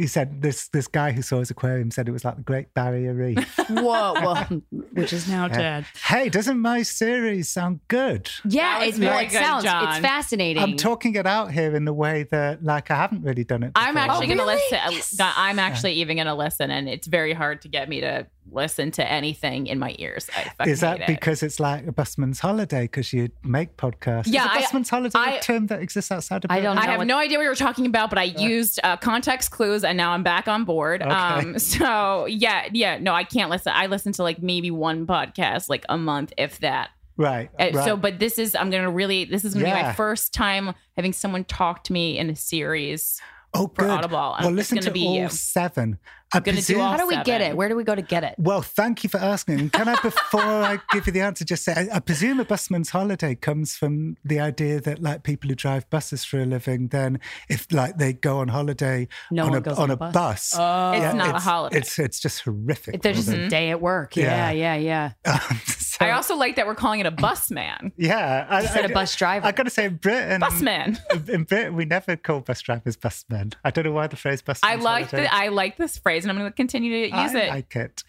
Nonstop. 0.00 0.02
He 0.02 0.06
said 0.06 0.42
this 0.42 0.68
this 0.68 0.86
guy 0.86 1.12
who 1.12 1.22
saw 1.22 1.38
his 1.38 1.50
aquarium 1.50 1.90
said 1.90 2.08
it 2.08 2.12
was 2.12 2.24
like 2.24 2.36
the 2.36 2.42
Great 2.42 2.72
Barrier 2.74 3.14
Reef. 3.14 3.56
Whoa, 3.70 4.14
whoa, 4.14 4.62
which 4.92 5.12
is 5.12 5.28
now 5.28 5.48
dead. 5.48 5.84
hey, 6.06 6.28
doesn't 6.28 6.58
my 6.58 6.82
series 6.82 7.48
sound 7.48 7.80
good? 7.88 8.30
Yeah, 8.44 8.62
That 8.62 8.80
was 8.80 8.88
it's 8.88 8.98
well, 8.98 9.10
very 9.12 9.26
it 9.26 9.30
good, 9.30 9.38
sounds 9.38 9.64
Jon. 9.64 9.88
it's 9.88 9.98
fascinating. 9.98 10.62
I'm 10.62 10.76
talking 10.76 11.14
it 11.14 11.26
out 11.26 11.52
here 11.52 11.74
in 11.76 11.84
the 11.84 11.92
way 11.94 12.24
that 12.30 12.64
like 12.64 12.90
I 12.90 12.96
haven't 12.96 13.22
really 13.22 13.44
done 13.44 13.62
it. 13.62 13.72
I'm 13.74 13.96
actually 13.96 14.26
Oh, 14.26 14.28
going 14.28 14.38
to 14.38 14.44
really? 14.44 14.54
listen. 14.56 14.78
Uh, 14.78 14.90
yes. 14.90 15.16
I'm 15.20 15.58
actually 15.58 15.92
even 15.94 16.16
going 16.16 16.26
to 16.26 16.34
listen, 16.34 16.70
and 16.70 16.88
it's 16.88 17.06
very 17.06 17.32
hard 17.32 17.62
to 17.62 17.68
get 17.68 17.88
me 17.88 18.00
to 18.00 18.26
listen 18.52 18.90
to 18.92 19.10
anything 19.10 19.66
in 19.66 19.78
my 19.78 19.94
ears. 19.98 20.28
I 20.36 20.44
fucking 20.58 20.72
Is 20.72 20.80
that 20.80 20.98
hate 20.98 21.04
it. 21.04 21.06
because 21.06 21.42
it's 21.42 21.58
like 21.60 21.86
a 21.86 21.92
busman's 21.92 22.40
holiday 22.40 22.82
because 22.82 23.12
you 23.12 23.30
make 23.44 23.76
podcasts? 23.76 24.24
Yeah, 24.26 24.44
Is 24.44 24.50
I- 24.50 24.58
a 24.58 24.62
busman's 24.62 24.90
holiday 24.90 25.18
I- 25.18 25.30
a 25.32 25.40
term 25.40 25.66
that 25.68 25.80
exists 25.80 26.10
outside 26.10 26.44
of 26.44 26.50
I 26.50 26.60
don't 26.60 26.78
I 26.78 26.86
have 26.86 26.98
what- 26.98 27.06
no 27.06 27.18
idea 27.18 27.38
what 27.38 27.44
you 27.44 27.48
were 27.50 27.54
talking 27.54 27.86
about, 27.86 28.10
but 28.10 28.18
I 28.18 28.24
used 28.24 28.80
uh, 28.84 28.96
context 28.96 29.50
clues, 29.50 29.84
and 29.84 29.96
now 29.96 30.10
I'm 30.12 30.22
back 30.22 30.48
on 30.48 30.64
board. 30.64 31.02
Okay. 31.02 31.10
Um, 31.10 31.58
so 31.74 32.26
yeah, 32.26 32.68
yeah, 32.72 32.98
no, 32.98 33.14
I 33.14 33.24
can't 33.24 33.50
listen. 33.50 33.72
I 33.74 33.86
listen 33.86 34.12
to 34.14 34.22
like 34.22 34.42
maybe 34.42 34.70
one 34.70 35.06
podcast 35.06 35.68
like 35.68 35.84
a 35.88 35.96
month, 35.98 36.32
if 36.36 36.58
that. 36.60 36.90
Right. 37.16 37.50
Uh, 37.58 37.70
right. 37.74 37.84
So, 37.84 37.96
but 37.96 38.18
this 38.18 38.38
is 38.38 38.54
I'm 38.54 38.70
gonna 38.70 38.90
really 38.90 39.26
this 39.26 39.44
is 39.44 39.52
gonna 39.54 39.66
be 39.66 39.70
my 39.72 39.92
first 39.92 40.32
time 40.32 40.72
having 40.96 41.12
someone 41.12 41.44
talk 41.44 41.84
to 41.84 41.92
me 41.92 42.16
in 42.16 42.30
a 42.30 42.36
series. 42.36 43.20
oh, 43.52 43.66
for 43.74 43.82
good. 43.82 43.90
Audible. 43.90 44.16
Well, 44.40 44.46
It's 44.48 44.56
listen 44.56 44.76
gonna 44.76 44.86
to 44.86 44.90
be 44.92 45.06
all 45.06 45.14
you. 45.16 45.28
seven. 45.28 45.98
I 46.32 46.38
gonna 46.40 46.56
do 46.56 46.62
presume- 46.62 46.80
How 46.80 46.96
do 46.96 47.06
we 47.06 47.16
get 47.24 47.40
it? 47.40 47.56
Where 47.56 47.68
do 47.68 47.76
we 47.76 47.84
go 47.84 47.94
to 47.94 48.02
get 48.02 48.22
it? 48.24 48.34
Well, 48.38 48.62
thank 48.62 49.02
you 49.04 49.10
for 49.10 49.18
asking. 49.18 49.70
Can 49.70 49.88
I, 49.88 50.00
before 50.00 50.40
I 50.40 50.78
give 50.92 51.06
you 51.06 51.12
the 51.12 51.20
answer, 51.22 51.44
just 51.44 51.64
say 51.64 51.72
I, 51.74 51.96
I 51.96 52.00
presume 52.00 52.38
a 52.40 52.44
busman's 52.44 52.90
holiday 52.90 53.34
comes 53.34 53.76
from 53.76 54.16
the 54.24 54.38
idea 54.40 54.80
that 54.80 55.02
like 55.02 55.22
people 55.24 55.48
who 55.48 55.54
drive 55.56 55.88
buses 55.90 56.24
for 56.24 56.40
a 56.40 56.46
living, 56.46 56.88
then 56.88 57.18
if 57.48 57.66
like 57.72 57.96
they 57.98 58.12
go 58.12 58.38
on 58.38 58.48
holiday 58.48 59.08
No 59.30 59.46
on 59.46 59.54
a 59.54 59.70
on 59.70 59.76
on 59.78 59.90
a 59.90 59.94
a 59.94 59.96
bus. 59.96 60.12
bus, 60.12 60.46
It's 60.52 60.58
yeah, 60.58 61.12
not 61.12 61.34
a 61.36 61.38
holiday. 61.38 61.78
It's 61.78 61.98
it's 61.98 62.20
just 62.20 62.42
horrific. 62.42 62.94
If 62.96 63.02
there's 63.02 63.16
just 63.16 63.28
a 63.28 63.48
day 63.48 63.70
at 63.70 63.80
work. 63.80 64.16
Yeah, 64.16 64.50
yeah, 64.50 64.74
yeah. 64.76 65.12
Um, 65.26 65.60
so- 65.66 66.04
I 66.06 66.12
also 66.12 66.34
like 66.36 66.56
that 66.56 66.66
we're 66.66 66.74
calling 66.74 67.00
it 67.00 67.06
a 67.06 67.10
bus 67.10 67.50
man. 67.50 67.92
yeah, 67.96 68.46
I, 68.48 68.62
Instead 68.62 68.84
of 68.86 68.92
bus 68.92 69.14
driver. 69.16 69.46
I've 69.46 69.54
got 69.56 69.64
to 69.64 69.70
say, 69.70 69.84
in 69.86 69.96
Britain, 69.96 70.40
Bus 70.40 70.62
man. 70.62 70.98
in 71.28 71.44
Britain, 71.44 71.74
we 71.76 71.84
never 71.84 72.16
call 72.16 72.40
bus 72.40 72.60
drivers 72.62 72.96
busmen. 72.96 73.52
I 73.64 73.70
don't 73.70 73.84
know 73.84 73.92
why 73.92 74.06
the 74.06 74.16
phrase 74.16 74.40
busman. 74.40 74.70
I 74.72 74.76
like 74.76 75.10
the, 75.10 75.32
I 75.32 75.48
like 75.48 75.76
this 75.76 75.98
phrase, 75.98 76.19
and 76.24 76.30
I'm 76.30 76.38
going 76.38 76.50
to 76.50 76.56
continue 76.56 77.08
to 77.08 77.16
use 77.16 77.34
I 77.34 77.38
it. 77.38 77.50
I 77.50 77.54
like 77.54 77.76
it. 77.76 78.04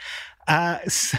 Uh, 0.47 0.79
so, 0.87 1.17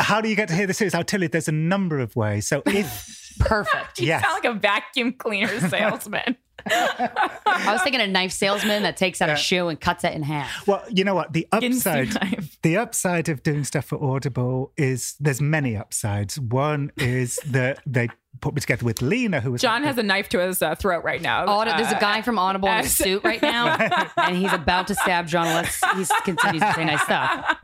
how 0.00 0.20
do 0.20 0.28
you 0.28 0.36
get 0.36 0.48
to 0.48 0.54
hear 0.54 0.66
the 0.66 0.74
series? 0.74 0.94
I'll 0.94 1.04
tell 1.04 1.22
you. 1.22 1.28
There's 1.28 1.48
a 1.48 1.52
number 1.52 1.98
of 1.98 2.16
ways. 2.16 2.46
So 2.46 2.62
if 2.66 3.36
Perfect. 3.40 4.00
you 4.00 4.06
yes, 4.06 4.22
sound 4.22 4.44
like 4.44 4.56
a 4.56 4.58
vacuum 4.58 5.12
cleaner 5.12 5.60
salesman. 5.68 6.36
I 6.66 7.72
was 7.72 7.82
thinking 7.82 8.00
a 8.00 8.06
knife 8.06 8.32
salesman 8.32 8.84
that 8.84 8.96
takes 8.96 9.20
out 9.20 9.28
a 9.28 9.36
shoe 9.36 9.68
and 9.68 9.78
cuts 9.78 10.02
it 10.04 10.14
in 10.14 10.22
half. 10.22 10.66
well, 10.66 10.82
you 10.88 11.04
know 11.04 11.14
what? 11.14 11.32
The 11.32 11.46
upside, 11.52 12.16
the 12.62 12.76
upside 12.78 13.28
of 13.28 13.42
doing 13.42 13.64
stuff 13.64 13.86
for 13.86 14.02
Audible 14.02 14.72
is 14.76 15.14
there's 15.20 15.40
many 15.42 15.76
upsides. 15.76 16.40
One 16.40 16.90
is 16.96 17.38
that 17.46 17.80
they 17.84 18.08
put 18.40 18.54
me 18.54 18.60
together 18.60 18.84
with 18.84 19.00
Lena, 19.02 19.40
who 19.40 19.52
was 19.52 19.60
Jon 19.62 19.82
has 19.84 19.96
a 19.98 20.02
knife 20.02 20.28
to 20.30 20.38
his 20.40 20.60
uh, 20.62 20.74
throat 20.74 21.04
right 21.04 21.20
now. 21.22 21.44
Audi- 21.46 21.70
there's 21.72 21.92
a 21.92 21.96
Uh, 21.96 22.00
guy 22.00 22.22
from 22.22 22.38
Audible 22.38 22.68
in 22.68 22.80
a 22.80 22.88
suit 22.88 23.22
right 23.24 23.40
now, 23.42 23.76
and 24.16 24.36
he's 24.36 24.52
about 24.52 24.86
to 24.88 24.94
stab 24.94 25.26
Jon 25.26 25.46
unless 25.46 25.80
he 25.96 26.04
continues 26.24 26.62
to 26.62 26.72
say 26.74 26.84
nice 26.84 27.02
stuff. 27.02 27.58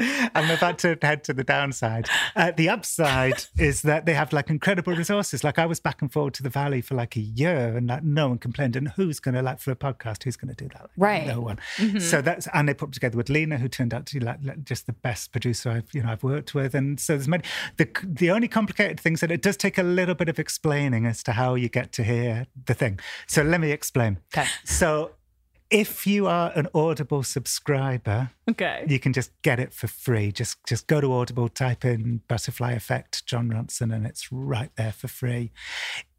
I'm 0.34 0.50
about 0.50 0.78
to 0.80 0.98
head 1.00 1.24
to 1.24 1.32
the 1.32 1.44
downside. 1.44 2.08
Uh, 2.34 2.52
the 2.56 2.68
upside 2.68 3.44
is 3.58 3.82
that 3.82 4.06
they 4.06 4.14
have 4.14 4.32
like 4.32 4.50
incredible 4.50 4.94
resources. 4.94 5.44
Like 5.44 5.58
I 5.58 5.66
was 5.66 5.80
back 5.80 6.02
and 6.02 6.12
forth 6.12 6.34
to 6.34 6.42
the 6.42 6.50
valley 6.50 6.80
for 6.80 6.94
like 6.94 7.16
a 7.16 7.20
year, 7.20 7.76
and 7.76 7.88
like 7.88 8.02
no 8.02 8.28
one 8.28 8.38
complained. 8.38 8.76
And 8.76 8.88
who's 8.88 9.20
going 9.20 9.34
to 9.34 9.42
like 9.42 9.60
for 9.60 9.70
a 9.70 9.76
podcast? 9.76 10.24
Who's 10.24 10.36
going 10.36 10.54
to 10.54 10.64
do 10.64 10.68
that? 10.68 10.82
Like, 10.82 10.90
Right. 10.96 11.26
No 11.26 11.40
one. 11.40 11.58
Mm-hmm. 11.76 11.98
So 11.98 12.22
that's 12.22 12.48
and 12.52 12.68
they 12.68 12.74
put 12.74 12.92
together 12.92 13.16
with 13.16 13.28
Lena, 13.28 13.58
who 13.58 13.68
turned 13.68 13.94
out 13.94 14.06
to 14.06 14.18
be 14.18 14.24
like, 14.24 14.38
like 14.42 14.64
just 14.64 14.86
the 14.86 14.92
best 14.92 15.32
producer 15.32 15.70
I've 15.70 15.88
you 15.92 16.02
know 16.02 16.10
I've 16.10 16.22
worked 16.22 16.54
with. 16.54 16.74
And 16.74 16.98
so 16.98 17.14
there's 17.14 17.28
many. 17.28 17.44
The 17.76 17.88
the 18.04 18.30
only 18.30 18.48
complicated 18.48 19.00
things 19.00 19.20
that 19.20 19.30
it 19.30 19.42
does 19.42 19.56
take 19.56 19.78
a 19.78 19.82
little 19.82 20.14
bit 20.14 20.28
of 20.28 20.38
explaining 20.38 21.06
as 21.06 21.22
to 21.24 21.32
how 21.32 21.54
you 21.54 21.68
get 21.68 21.92
to 21.92 22.04
hear 22.04 22.46
the 22.66 22.74
thing. 22.74 23.00
So 23.26 23.42
let 23.42 23.60
me 23.60 23.70
explain. 23.70 24.18
Okay. 24.34 24.48
So. 24.64 25.12
If 25.70 26.04
you 26.04 26.26
are 26.26 26.50
an 26.56 26.66
Audible 26.74 27.22
subscriber, 27.22 28.30
Okay. 28.50 28.84
you 28.88 28.98
can 28.98 29.12
just 29.12 29.30
get 29.42 29.60
it 29.60 29.72
for 29.72 29.86
free. 29.86 30.32
Just 30.32 30.58
just 30.66 30.88
go 30.88 31.00
to 31.00 31.12
Audible, 31.12 31.48
type 31.48 31.84
in 31.84 32.22
Butterfly 32.26 32.72
Effect, 32.72 33.24
Jon 33.24 33.48
Ronson, 33.50 33.94
and 33.94 34.04
it's 34.04 34.32
right 34.32 34.70
there 34.76 34.90
for 34.92 35.06
free. 35.06 35.52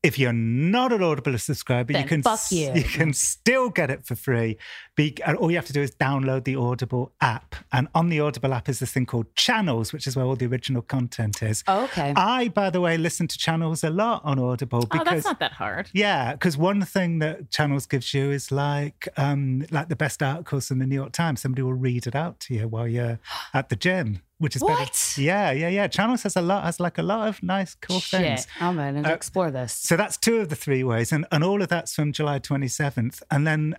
If 0.04 0.18
you're 0.18 0.34
not 0.34 0.92
an 0.92 1.04
Audible 1.04 1.38
subscriber, 1.38 1.94
you 1.94 2.04
can 2.06 2.24
fuck 2.24 2.40
you. 2.52 2.74
you 2.74 2.84
can 2.84 3.14
still 3.14 3.70
get 3.70 3.92
it 3.92 4.04
for 4.04 4.16
free. 4.16 4.58
Be, 4.96 5.16
and 5.24 5.38
all 5.38 5.52
you 5.52 5.58
have 5.58 5.68
to 5.68 5.74
do 5.74 5.82
is 5.82 5.92
download 5.92 6.44
the 6.44 6.56
Audible 6.56 7.12
app, 7.22 7.56
and 7.72 7.88
on 7.94 8.10
the 8.10 8.20
Audible 8.20 8.52
app 8.52 8.68
is 8.68 8.80
this 8.80 8.92
thing 8.92 9.06
called 9.06 9.28
Channels, 9.36 9.94
which 9.94 10.08
is 10.08 10.16
where 10.16 10.26
all 10.26 10.36
the 10.36 10.48
original 10.48 10.82
content 10.82 11.44
is. 11.44 11.64
Oh, 11.68 11.84
okay. 11.84 12.14
I, 12.16 12.48
by 12.48 12.72
the 12.72 12.82
way, 12.82 12.98
listen 12.98 13.28
to 13.28 13.38
Channels 13.38 13.84
a 13.84 13.92
lot 13.92 14.24
on 14.26 14.40
Audible 14.40 14.80
Oh, 14.80 14.88
because 14.88 15.06
that's 15.06 15.26
not 15.26 15.40
that 15.40 15.52
hard. 15.54 15.92
yeah, 15.94 16.32
because 16.34 16.58
one 16.58 16.82
thing 16.82 17.20
that 17.20 17.52
Channels 17.52 17.86
gives 17.86 18.12
you 18.12 18.32
is 18.32 18.52
like 18.52 19.08
um, 19.18 19.68
like 19.70 19.90
the 19.90 19.96
best 19.96 20.24
articles 20.24 20.72
in 20.72 20.80
the 20.80 20.88
New 20.88 20.96
York 20.96 21.12
Times. 21.12 21.42
Somebody 21.42 21.62
will 21.62 21.74
read 21.74 22.08
it 22.08 22.16
out 22.16 22.40
to 22.42 22.56
you 22.56 22.68
while 22.68 22.88
you're 22.88 23.20
at 23.54 23.70
the 23.70 23.76
gym, 23.76 24.22
which 24.42 24.56
is 24.56 24.62
What? 24.62 24.78
better. 24.78 25.22
Yeah, 25.22 25.52
yeah, 25.52 25.70
yeah. 25.70 25.88
Channels 25.88 26.24
has 26.24 26.36
a 26.36 26.42
lot 26.42 26.64
has 26.64 26.80
like 26.80 26.98
a 26.98 27.04
lot 27.04 27.28
of 27.30 27.42
nice, 27.44 27.76
cool 27.76 28.00
things. 28.00 28.42
Shit. 28.42 28.48
I'm 28.60 28.76
going 28.76 29.04
to 29.04 29.10
Uh, 29.10 29.14
explore 29.14 29.52
this. 29.52 29.72
So 29.74 29.96
that's 29.96 30.18
two 30.18 30.38
of 30.42 30.50
the 30.50 30.56
three 30.56 30.84
ways, 30.84 31.12
and 31.14 31.26
and 31.32 31.44
all 31.44 31.62
of 31.62 31.70
that's 31.70 31.96
from 31.96 32.12
July 32.12 32.40
twenty 32.40 32.68
seventh. 32.68 33.22
And 33.30 33.46
then, 33.48 33.76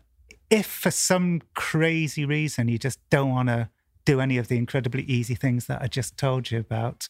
if 0.51 0.66
for 0.66 0.90
some 0.90 1.40
crazy 1.55 2.24
reason 2.24 2.68
you 2.68 2.78
just 2.78 2.98
don't 3.10 3.30
want 3.30 3.48
to 3.48 3.68
do 4.04 4.20
any 4.20 4.36
of 4.38 4.48
the 4.48 4.56
incredibly 4.56 5.02
easy 5.04 5.34
things 5.34 5.66
that 5.66 5.80
I 5.82 5.86
just 5.86 6.16
told 6.16 6.50
you 6.50 6.58
about, 6.60 7.06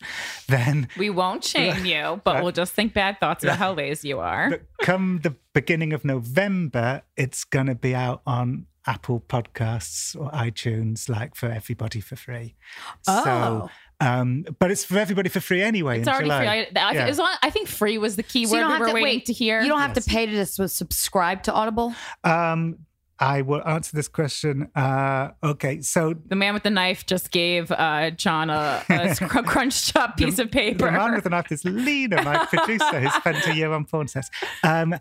then 0.48 0.88
We 0.96 1.10
won't 1.10 1.44
shame 1.44 1.84
you, 1.84 2.20
but 2.24 2.42
we'll 2.42 2.52
just 2.52 2.72
think 2.72 2.92
bad 2.94 3.18
thoughts 3.20 3.44
about 3.44 3.58
how 3.58 3.72
lazy 3.72 4.08
you 4.08 4.20
are. 4.20 4.50
But 4.50 4.62
come 4.82 5.20
the 5.22 5.34
beginning 5.54 5.92
of 5.92 6.04
November, 6.04 7.02
it's 7.16 7.44
going 7.44 7.66
to 7.66 7.74
be 7.74 7.94
out 7.94 8.22
on 8.26 8.66
Apple 8.86 9.20
Podcasts 9.28 10.18
or 10.20 10.30
iTunes, 10.32 11.08
like 11.08 11.34
for 11.36 11.46
everybody 11.48 12.00
for 12.00 12.16
free. 12.16 12.56
Oh. 13.06 13.24
So, 13.24 13.70
um, 14.04 14.44
but 14.58 14.72
it's 14.72 14.84
for 14.84 14.98
everybody 14.98 15.28
for 15.28 15.38
free 15.38 15.62
anyway. 15.62 16.00
It's 16.00 16.08
in 16.08 16.12
already 16.12 16.26
July. 16.28 16.40
free. 16.40 16.80
I, 16.80 16.88
I, 16.88 16.92
Yeah. 16.94 17.06
as 17.06 17.18
long- 17.18 17.36
I 17.42 17.50
think 17.50 17.68
free 17.68 17.98
was 17.98 18.16
the 18.16 18.24
key 18.24 18.46
So 18.46 18.56
you 18.56 18.62
word 18.62 18.62
don't 18.62 18.68
we 18.70 18.72
have 18.72 18.80
were 18.80 18.86
to 18.88 18.92
waiting 18.94 19.04
wait 19.18 19.26
to 19.26 19.32
hear. 19.32 19.60
You 19.60 19.68
don't 19.68 19.80
have 19.80 19.94
Yes. 19.96 20.04
to 20.04 20.10
pay 20.10 20.26
to 20.26 20.32
just 20.32 20.76
subscribe 20.76 21.44
to 21.44 21.52
Audible. 21.52 21.94
Um, 22.24 22.78
I 23.22 23.42
will 23.42 23.62
answer 23.64 23.94
this 23.94 24.08
question. 24.08 24.68
Uh, 24.74 25.30
okay, 25.44 25.80
so 25.80 26.14
the 26.26 26.34
man 26.34 26.54
with 26.54 26.64
the 26.64 26.70
knife 26.70 27.06
just 27.06 27.30
gave 27.30 27.70
uh, 27.70 28.10
Jon 28.10 28.50
a, 28.50 28.82
a 28.90 29.14
cr- 29.28 29.42
crunched 29.42 29.96
up 29.96 30.16
piece 30.16 30.40
of 30.40 30.50
paper. 30.50 30.86
the 30.86 30.90
man 30.90 31.14
with 31.14 31.22
the 31.22 31.30
knife 31.30 31.52
is 31.52 31.64
Lena, 31.64 32.20
my 32.24 32.44
producer, 32.46 32.98
who 32.98 33.08
spent 33.10 33.46
a 33.46 33.54
year 33.54 33.70
on 33.70 33.84
porn 33.84 34.08
sets. 34.08 34.28
Um, 34.64 34.96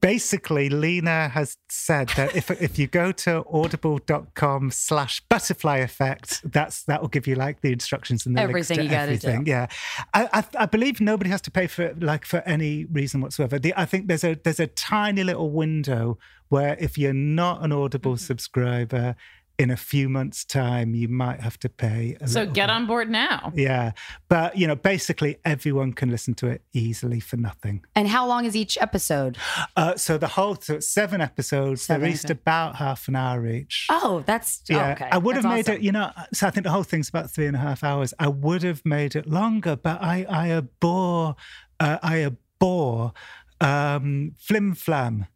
basically, 0.00 0.68
Lena 0.68 1.28
has 1.28 1.56
said 1.68 2.08
that 2.10 2.34
if 2.34 2.50
if 2.50 2.78
you 2.78 2.86
go 2.86 3.12
to 3.12 3.44
audible.com 3.52 4.70
slash 4.70 5.20
butterfly 5.28 5.78
effect, 5.78 6.40
that's 6.44 6.82
that 6.84 7.00
will 7.00 7.08
give 7.08 7.26
you 7.26 7.34
like 7.34 7.60
the 7.60 7.72
instructions 7.72 8.26
and 8.26 8.36
the 8.36 8.40
Everything 8.40 8.78
links 8.78 8.92
you 8.92 8.98
to 9.18 9.28
gotta 9.28 9.38
do. 9.44 9.50
Yeah, 9.50 9.66
I, 10.14 10.28
I 10.32 10.44
I 10.60 10.66
believe 10.66 11.00
nobody 11.00 11.30
has 11.30 11.40
to 11.42 11.50
pay 11.50 11.66
for 11.66 11.82
it 11.82 12.02
like 12.02 12.24
for 12.24 12.42
any 12.46 12.84
reason 12.86 13.20
whatsoever. 13.20 13.58
The, 13.58 13.74
I 13.76 13.84
think 13.84 14.08
there's 14.08 14.24
a 14.24 14.34
there's 14.42 14.60
a 14.60 14.66
tiny 14.66 15.24
little 15.24 15.50
window 15.50 16.18
where 16.48 16.76
if 16.80 16.98
you're 16.98 17.12
not 17.14 17.64
an 17.64 17.72
Audible 17.72 18.12
Mm-hmm. 18.14 18.16
subscriber, 18.26 19.14
in 19.60 19.70
a 19.70 19.76
few 19.76 20.08
months' 20.08 20.42
time, 20.42 20.94
you 20.94 21.06
might 21.06 21.40
have 21.40 21.58
to 21.58 21.68
pay. 21.68 22.16
A 22.22 22.26
So 22.26 22.46
get 22.46 22.68
bit. 22.68 22.70
on 22.70 22.86
board 22.86 23.10
now. 23.10 23.52
Yeah, 23.54 23.92
but 24.28 24.56
you 24.56 24.66
know, 24.66 24.74
basically 24.74 25.36
everyone 25.44 25.92
can 25.92 26.08
listen 26.10 26.32
to 26.36 26.46
it 26.46 26.62
easily 26.72 27.20
for 27.20 27.36
nothing. 27.36 27.84
And 27.94 28.08
how 28.08 28.26
long 28.26 28.46
is 28.46 28.56
each 28.56 28.78
episode? 28.80 29.36
Uh, 29.76 29.96
so 29.96 30.16
the 30.16 30.28
whole 30.28 30.54
so 30.56 30.76
it's 30.76 30.88
seven 30.88 31.20
episodes. 31.20 31.82
Seven 31.82 32.00
They're 32.00 32.08
each 32.10 32.24
episodes. 32.24 32.40
about 32.40 32.76
half 32.76 33.06
an 33.08 33.16
hour 33.16 33.46
each. 33.46 33.86
Oh, 33.90 34.24
that's 34.24 34.62
oh, 34.70 34.74
yeah, 34.76 34.92
okay. 34.92 35.08
I 35.12 35.18
would 35.18 35.36
have 35.36 35.44
made 35.44 35.68
awesome. 35.68 35.74
it. 35.74 35.82
You 35.82 35.92
know, 35.92 36.10
so 36.32 36.46
I 36.46 36.50
think 36.50 36.64
the 36.64 36.70
whole 36.70 36.82
thing's 36.82 37.10
about 37.10 37.30
three 37.30 37.46
and 37.46 37.54
a 37.54 37.60
half 37.60 37.84
hours. 37.84 38.14
I 38.18 38.28
would 38.28 38.62
have 38.62 38.80
made 38.86 39.14
it 39.14 39.26
longer, 39.28 39.76
but 39.76 40.00
I 40.00 40.24
I 40.30 40.52
abhor 40.52 41.36
uh, 41.78 41.98
I 42.02 42.24
abhor 42.24 43.12
um, 43.60 44.32
flim 44.38 44.74
flam. 44.74 45.26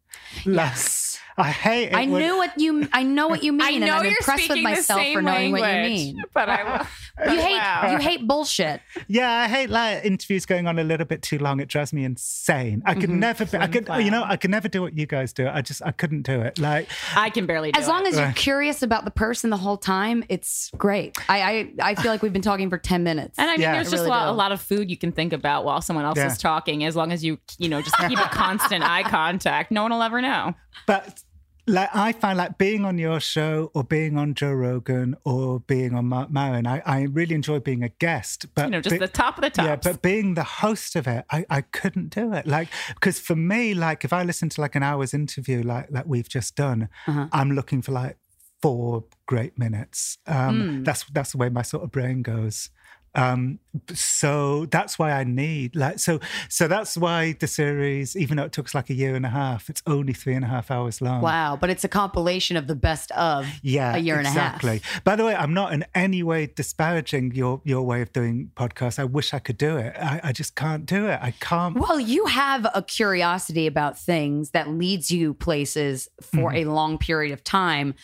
Yes. 0.45 1.04
I 1.37 1.51
hate 1.51 1.87
it. 1.89 1.93
I 1.95 2.05
when- 2.07 2.21
knew 2.21 2.37
what 2.37 2.57
you. 2.59 2.87
I 2.93 3.03
know 3.03 3.27
what 3.27 3.43
you 3.43 3.51
mean, 3.53 3.61
I 3.61 3.69
and 3.71 3.85
know 3.85 3.95
I'm 3.97 4.03
you're 4.05 4.11
impressed 4.13 4.27
with 4.37 4.45
speaking 4.45 4.63
the 4.63 4.69
myself 4.69 4.99
same 5.01 5.13
for 5.15 5.21
knowing 5.21 5.51
what 5.51 5.57
you 5.57 5.63
language, 5.63 5.91
mean. 5.91 6.23
But 6.33 6.49
I, 6.49 6.87
You 7.29 7.39
hate 7.39 7.53
Wow. 7.57 7.91
you 7.91 7.97
hate 7.97 8.27
bullshit. 8.27 8.81
Yeah, 9.07 9.31
I 9.31 9.47
hate 9.47 9.69
like 9.69 10.03
interviews 10.05 10.45
going 10.45 10.67
on 10.67 10.77
a 10.79 10.83
little 10.83 11.05
bit 11.05 11.21
too 11.21 11.37
long. 11.37 11.59
It 11.59 11.67
drives 11.69 11.93
me 11.93 12.03
insane. 12.03 12.81
I 12.85 12.91
Mm-hmm. 12.91 13.01
could 13.01 13.09
never 13.09 13.45
be. 13.45 13.57
I 13.57 13.67
could, 13.67 13.85
Flim 13.85 14.01
you 14.01 14.11
know. 14.11 14.23
I 14.25 14.35
could 14.37 14.51
never 14.51 14.67
do 14.67 14.81
what 14.81 14.97
you 14.97 15.05
guys 15.05 15.31
do. 15.33 15.47
I 15.47 15.61
just, 15.61 15.81
I 15.85 15.91
couldn't 15.91 16.23
do 16.23 16.41
it. 16.41 16.59
Like, 16.59 16.87
I 17.15 17.29
can 17.29 17.45
barely. 17.45 17.71
Do 17.71 17.79
As 17.79 17.87
long 17.87 18.05
it. 18.05 18.09
as 18.09 18.15
you're 18.15 18.25
Right. 18.25 18.35
curious 18.35 18.81
about 18.81 19.05
the 19.05 19.11
person 19.11 19.49
the 19.49 19.57
whole 19.57 19.77
time, 19.77 20.23
it's 20.29 20.71
great. 20.77 21.17
I 21.29 21.41
I, 21.79 21.91
I 21.91 21.95
feel 21.95 22.11
like 22.11 22.21
we've 22.21 22.33
been 22.33 22.41
talking 22.41 22.69
for 22.69 22.77
ten 22.77 23.03
minutes. 23.03 23.37
And 23.39 23.49
I 23.49 23.53
mean, 23.53 23.61
Yeah. 23.61 23.73
there's 23.75 23.87
I 23.87 23.91
just 23.91 24.01
really 24.03 24.07
a, 24.07 24.09
lot, 24.09 24.27
a 24.29 24.31
lot 24.33 24.51
of 24.51 24.61
food 24.61 24.89
you 24.89 24.97
can 24.97 25.11
think 25.11 25.31
about 25.33 25.63
while 25.65 25.81
someone 25.81 26.05
else 26.05 26.17
Yeah. 26.17 26.27
is 26.31 26.37
talking. 26.37 26.83
As 26.85 26.95
long 26.95 27.11
as 27.11 27.23
you, 27.23 27.39
you 27.57 27.67
know, 27.69 27.81
just 27.81 27.97
keep 28.07 28.19
a 28.19 28.29
constant 28.29 28.83
eye 28.89 29.03
contact, 29.03 29.71
no 29.71 29.83
one 29.83 29.91
will 29.91 30.01
ever 30.03 30.21
know. 30.21 30.53
but 30.85 31.21
like 31.67 31.89
I 31.95 32.11
find 32.11 32.37
like 32.37 32.57
being 32.57 32.85
on 32.85 32.97
your 32.97 33.19
show 33.19 33.71
or 33.73 33.83
being 33.83 34.17
on 34.17 34.33
Joe 34.35 34.53
Rogan 34.53 35.15
or 35.23 35.59
being 35.61 35.93
on 35.95 36.05
Marc 36.05 36.29
Maron, 36.31 36.67
I, 36.67 36.81
I 36.85 37.01
really 37.03 37.33
enjoy 37.35 37.59
being 37.59 37.83
a 37.83 37.89
guest. 37.89 38.45
But 38.53 38.65
You 38.65 38.71
know, 38.71 38.81
just 38.81 38.93
be- 38.95 38.99
the 38.99 39.07
top 39.07 39.37
of 39.37 39.43
the 39.43 39.49
top. 39.49 39.65
Yeah, 39.65 39.75
but 39.77 40.01
being 40.01 40.35
the 40.35 40.43
host 40.43 40.95
of 40.95 41.07
it, 41.07 41.25
I, 41.31 41.45
I 41.49 41.61
couldn't 41.61 42.09
do 42.13 42.33
it. 42.33 42.45
Like, 42.45 42.69
because 42.93 43.19
for 43.19 43.35
me, 43.35 43.73
like, 43.73 44.05
if 44.05 44.13
I 44.13 44.23
listen 44.23 44.49
to 44.49 44.61
like 44.61 44.75
an 44.75 44.83
hour's 44.83 45.13
interview, 45.13 45.63
like 45.63 45.87
like 45.91 46.05
we've 46.05 46.29
just 46.29 46.55
done, 46.55 46.89
Uh-huh. 47.07 47.27
I'm 47.31 47.51
looking 47.51 47.81
for 47.81 47.91
like 47.93 48.17
four 48.61 49.05
great 49.25 49.57
minutes. 49.57 50.17
Um, 50.27 50.55
Hmm. 50.77 50.83
That's 50.83 51.03
that's 51.13 51.31
the 51.31 51.37
way 51.37 51.49
my 51.49 51.61
sort 51.63 51.83
of 51.83 51.91
brain 51.91 52.21
goes. 52.21 52.69
Um, 53.15 53.59
so 53.93 54.65
that's 54.67 54.97
why 54.97 55.11
I 55.11 55.23
need 55.23 55.75
like 55.75 55.99
so 55.99 56.19
so 56.49 56.67
that's 56.67 56.95
why 56.97 57.33
the 57.33 57.47
series, 57.47 58.15
even 58.15 58.37
though 58.37 58.43
it 58.43 58.51
took 58.51 58.65
us 58.67 58.75
like 58.75 58.89
a 58.89 58.93
year 58.93 59.15
and 59.15 59.25
a 59.25 59.29
half, 59.29 59.69
it's 59.69 59.81
only 59.85 60.13
three 60.13 60.33
and 60.33 60.43
a 60.45 60.47
half 60.47 60.71
hours 60.71 61.01
long. 61.01 61.21
wow, 61.21 61.57
but 61.59 61.69
it's 61.69 61.83
a 61.83 61.87
compilation 61.89 62.55
of 62.57 62.67
the 62.67 62.75
best 62.75 63.11
of 63.11 63.47
Yeah, 63.61 63.95
a 63.95 63.97
year 63.99 64.17
and 64.17 64.27
a 64.27 64.29
half. 64.29 64.55
exactly. 64.63 64.81
By 65.03 65.15
the 65.15 65.25
way, 65.25 65.35
I'm 65.35 65.53
not 65.53 65.73
in 65.73 65.85
any 65.93 66.23
way 66.23 66.47
disparaging 66.47 67.33
your 67.33 67.61
your 67.63 67.83
way 67.83 68.01
of 68.01 68.11
doing 68.13 68.51
podcasts. 68.55 68.99
I 68.99 69.03
wish 69.05 69.33
I 69.33 69.39
could 69.39 69.57
do 69.57 69.77
it. 69.77 69.95
I, 69.99 70.19
I 70.23 70.31
just 70.31 70.55
can't 70.55 70.85
do 70.85 71.07
it. 71.07 71.19
I 71.21 71.31
can't. 71.39 71.75
Well, 71.77 71.99
you 71.99 72.25
have 72.27 72.65
a 72.73 72.81
curiosity 72.81 73.67
about 73.67 73.97
things 73.97 74.51
that 74.51 74.69
leads 74.69 75.11
you 75.11 75.33
places 75.33 76.07
for 76.21 76.51
Mm-hmm. 76.51 76.69
a 76.69 76.73
long 76.73 76.97
period 76.97 77.31
of 77.33 77.43
time. 77.43 77.95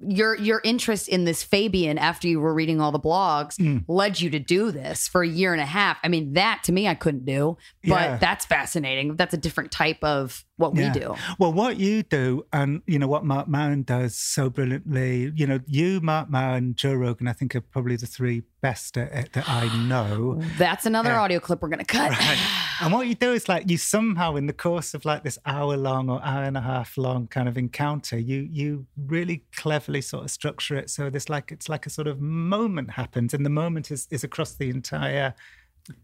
Your 0.00 0.34
your 0.36 0.60
interest 0.64 1.08
in 1.08 1.24
this 1.24 1.42
Fabian 1.42 1.96
after 1.98 2.26
you 2.26 2.40
were 2.40 2.52
reading 2.54 2.80
all 2.80 2.90
the 2.92 2.98
blogs 3.00 3.56
Mm. 3.56 3.84
led 3.88 4.20
you 4.20 4.30
to 4.30 4.38
do 4.38 4.70
this 4.72 5.06
for 5.06 5.22
a 5.22 5.28
year 5.28 5.52
and 5.52 5.60
a 5.62 5.66
half. 5.66 5.98
I 6.02 6.08
mean, 6.08 6.32
that 6.32 6.62
to 6.64 6.72
me 6.72 6.88
I 6.88 6.94
couldn't 6.94 7.24
do, 7.24 7.56
but 7.84 7.90
Yeah. 8.00 8.16
that's 8.18 8.44
fascinating. 8.46 9.16
That's 9.16 9.34
a 9.34 9.36
different 9.38 9.70
type 9.70 10.02
of 10.02 10.44
what 10.56 10.74
Yeah. 10.74 10.92
we 10.92 11.00
do. 11.00 11.14
Well, 11.38 11.52
what 11.52 11.76
you 11.78 12.02
do, 12.02 12.46
and 12.52 12.82
you 12.86 12.98
know 12.98 13.06
what 13.06 13.24
Marc 13.24 13.46
Maron 13.48 13.82
does 13.82 14.16
so 14.16 14.48
brilliantly. 14.48 15.32
You 15.36 15.46
know, 15.46 15.60
you, 15.66 16.00
Marc 16.00 16.30
Maron, 16.30 16.74
Joe 16.74 16.94
Rogan. 16.94 17.28
I 17.28 17.32
think 17.32 17.54
are 17.54 17.60
probably 17.60 17.96
the 17.96 18.06
three 18.06 18.42
best 18.62 18.96
at 18.96 19.12
it 19.12 19.32
that 19.34 19.48
I 19.48 19.68
know. 19.86 20.40
That's 20.58 20.86
another 20.86 21.10
Yeah. 21.10 21.20
audio 21.20 21.40
clip 21.40 21.60
we're 21.62 21.68
gonna 21.68 21.84
cut. 21.84 22.10
Right. 22.10 22.38
And 22.78 22.92
what 22.92 23.06
you 23.06 23.14
do 23.14 23.32
is 23.32 23.48
like 23.48 23.70
you 23.70 23.78
somehow 23.78 24.36
in 24.36 24.46
the 24.48 24.52
course 24.52 24.92
of 24.92 25.06
like 25.06 25.24
this 25.24 25.38
hour 25.46 25.78
long 25.78 26.10
or 26.10 26.22
hour 26.22 26.42
and 26.42 26.58
a 26.58 26.60
half 26.60 26.98
long 26.98 27.26
kind 27.26 27.48
of 27.48 27.56
encounter, 27.56 28.18
you 28.18 28.46
you 28.52 28.84
really 29.06 29.44
cleverly 29.56 30.02
sort 30.02 30.24
of 30.24 30.30
structure 30.30 30.76
it 30.76 30.90
so 30.90 31.08
this 31.08 31.30
like 31.30 31.50
it's 31.50 31.70
like 31.70 31.86
a 31.86 31.90
sort 31.90 32.06
of 32.06 32.20
moment 32.20 32.90
happens 32.90 33.32
and 33.32 33.46
the 33.46 33.50
moment 33.50 33.90
is 33.90 34.06
is 34.10 34.22
across 34.24 34.52
the 34.52 34.68
entire 34.68 35.32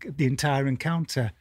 the 0.05 0.27
entire 0.27 0.67
encounter. 0.67 1.33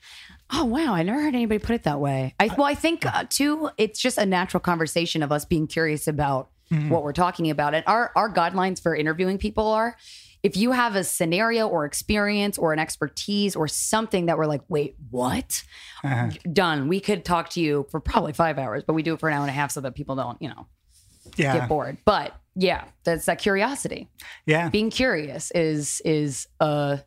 Oh 0.51 0.65
wow, 0.65 0.93
I 0.93 1.03
never 1.03 1.21
heard 1.21 1.35
anybody 1.35 1.59
put 1.59 1.75
it 1.75 1.83
that 1.83 1.99
way. 1.99 2.35
I 2.39 2.47
well, 2.57 2.65
I 2.67 2.75
think 2.75 3.05
uh, 3.05 3.25
too, 3.29 3.69
it's 3.77 4.01
just 4.01 4.17
a 4.17 4.25
natural 4.25 4.59
conversation 4.59 5.23
of 5.23 5.31
us 5.31 5.45
being 5.45 5.67
curious 5.67 6.07
about 6.07 6.49
what 6.87 7.03
we're 7.03 7.11
talking 7.11 7.49
about, 7.49 7.73
and 7.73 7.83
our 7.85 8.11
our 8.15 8.33
guidelines 8.33 8.81
for 8.81 8.95
interviewing 8.95 9.37
people 9.37 9.67
are. 9.67 9.97
If 10.43 10.57
you 10.57 10.71
have 10.71 10.95
a 10.95 11.03
scenario 11.03 11.67
or 11.67 11.85
experience 11.85 12.57
or 12.57 12.73
an 12.73 12.79
expertise 12.79 13.55
or 13.55 13.67
something 13.67 14.25
that 14.25 14.37
we're 14.39 14.47
like, 14.47 14.61
wait, 14.69 14.95
what? 15.11 15.61
Uh-huh. 16.03 16.29
Done. 16.51 16.87
We 16.87 16.99
could 16.99 17.23
talk 17.23 17.49
to 17.51 17.61
you 17.61 17.85
for 17.91 17.99
probably 17.99 18.33
five 18.33 18.57
hours, 18.57 18.83
but 18.87 18.93
we 18.93 19.03
do 19.03 19.13
it 19.13 19.19
for 19.19 19.29
an 19.29 19.35
hour 19.35 19.41
and 19.41 19.49
a 19.51 19.53
half 19.53 19.69
so 19.71 19.81
that 19.81 19.93
people 19.93 20.15
don't, 20.15 20.41
you 20.41 20.49
know, 20.49 20.65
Yeah. 21.35 21.59
get 21.59 21.69
bored. 21.69 21.97
But 22.05 22.35
yeah, 22.55 22.85
that's 23.03 23.25
that 23.25 23.37
curiosity. 23.37 24.09
Yeah. 24.47 24.69
Being 24.69 24.89
curious 24.89 25.51
is 25.51 26.01
is 26.05 26.47
a 26.59 27.01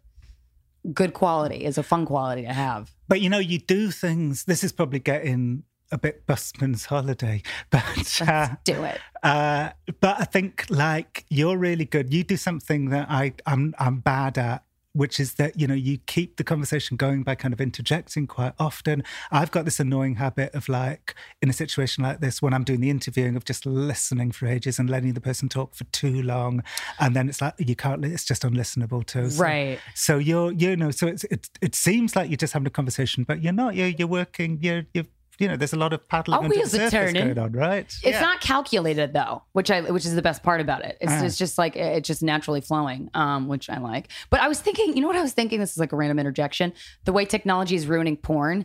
good 0.93 1.15
quality, 1.15 1.65
is 1.65 1.79
a 1.79 1.83
fun 1.83 2.05
quality 2.07 2.43
to 2.43 2.53
have. 2.53 2.93
But 3.09 3.21
you 3.21 3.29
know, 3.31 3.39
you 3.39 3.59
do 3.59 3.91
things. 3.91 4.45
This 4.45 4.63
is 4.65 4.73
probably 4.73 4.99
getting 5.01 5.65
a 5.93 5.99
bit 5.99 6.27
busman's 6.27 6.87
holiday, 6.87 7.43
but 7.71 8.23
uh, 8.27 8.49
Do 8.65 8.83
it. 8.85 8.99
uh, 9.23 9.71
but 10.01 10.21
I 10.21 10.25
think 10.25 10.65
like 10.69 11.25
you're 11.31 11.57
really 11.59 11.85
good. 11.85 12.13
You 12.13 12.25
do 12.25 12.37
something 12.37 12.91
that 12.91 13.07
I 13.11 13.33
I'm 13.47 13.75
I'm 13.79 14.01
bad 14.01 14.39
at. 14.39 14.65
Which 14.95 15.19
is 15.19 15.35
that 15.35 15.59
you 15.61 15.67
know 15.67 15.75
you 15.75 15.99
keep 16.07 16.37
the 16.37 16.45
conversation 16.45 16.97
going 16.97 17.25
by 17.25 17.35
kind 17.35 17.53
of 17.53 17.61
interjecting 17.61 18.29
quite 18.29 18.53
often. 18.61 19.03
I've 19.33 19.51
got 19.51 19.65
this 19.65 19.81
annoying 19.81 20.15
habit 20.15 20.55
of 20.55 20.69
like 20.69 21.17
in 21.43 21.51
a 21.51 21.53
situation 21.53 22.05
like 22.05 22.21
this 22.21 22.41
when 22.41 22.55
I'm 22.55 22.63
doing 22.63 22.81
the 22.81 22.91
interviewing 22.91 23.35
of 23.35 23.45
just 23.45 23.67
listening 23.67 24.31
for 24.31 24.47
ages 24.47 24.79
and 24.79 24.89
letting 24.89 25.15
the 25.15 25.21
person 25.21 25.49
talk 25.49 25.75
for 25.75 25.83
too 25.85 26.23
long, 26.23 26.63
and 27.01 27.17
then 27.17 27.29
it's 27.29 27.41
like 27.43 27.55
you 27.59 27.75
can't. 27.75 28.05
It's 28.05 28.25
just 28.25 28.43
unlistenable 28.45 29.05
to 29.07 29.31
So- 29.33 29.43
Right. 29.43 29.81
so 29.97 30.19
you're, 30.19 30.53
you 30.53 30.77
know, 30.77 30.93
so 30.93 31.09
it's, 31.09 31.25
it 31.25 31.51
it 31.61 31.75
seems 31.75 32.15
like 32.15 32.31
you're 32.31 32.37
just 32.37 32.53
having 32.53 32.69
a 32.69 32.71
conversation, 32.71 33.25
but 33.25 33.43
you're 33.43 33.53
not. 33.53 33.75
You're 33.75 33.89
you're 33.89 34.07
working. 34.07 34.59
You're 34.63 34.85
you're 34.95 35.07
you 35.39 35.49
know, 35.49 35.57
there's 35.57 35.73
a 35.73 35.79
lot 35.79 35.93
of 35.93 36.07
paddling 36.09 36.39
Our 36.39 36.45
under 36.45 36.55
the 36.55 36.61
wheels 36.61 36.75
are 36.75 36.91
turning. 36.91 37.35
going 37.35 37.39
on, 37.39 37.53
right? 37.53 37.93
It's 38.03 38.21
not 38.21 38.41
calculated 38.41 39.13
though, 39.13 39.43
which 39.53 39.71
I 39.71 39.81
which 39.83 40.07
is 40.07 40.15
the 40.15 40.23
best 40.23 40.43
part 40.43 40.61
about 40.61 40.85
it. 40.85 40.97
It's 41.01 41.13
Uh. 41.13 41.23
just, 41.23 41.39
just 41.39 41.59
like 41.59 41.77
it's 41.77 42.07
just 42.07 42.23
naturally 42.23 42.61
flowing, 42.61 43.11
um, 43.15 43.49
which 43.49 43.69
I 43.69 43.79
like. 43.79 44.09
But 44.31 44.41
I 44.41 44.49
was 44.49 44.61
thinking, 44.61 44.95
you 44.97 45.01
know 45.01 45.09
what 45.09 45.17
I 45.17 45.23
was 45.23 45.33
thinking? 45.33 45.61
This 45.61 45.73
is 45.73 45.79
like 45.79 45.93
a 45.93 45.97
random 45.97 46.19
interjection. 46.19 46.73
The 47.05 47.13
way 47.13 47.25
technology 47.25 47.75
is 47.75 47.87
ruining 47.87 48.17
porn, 48.17 48.65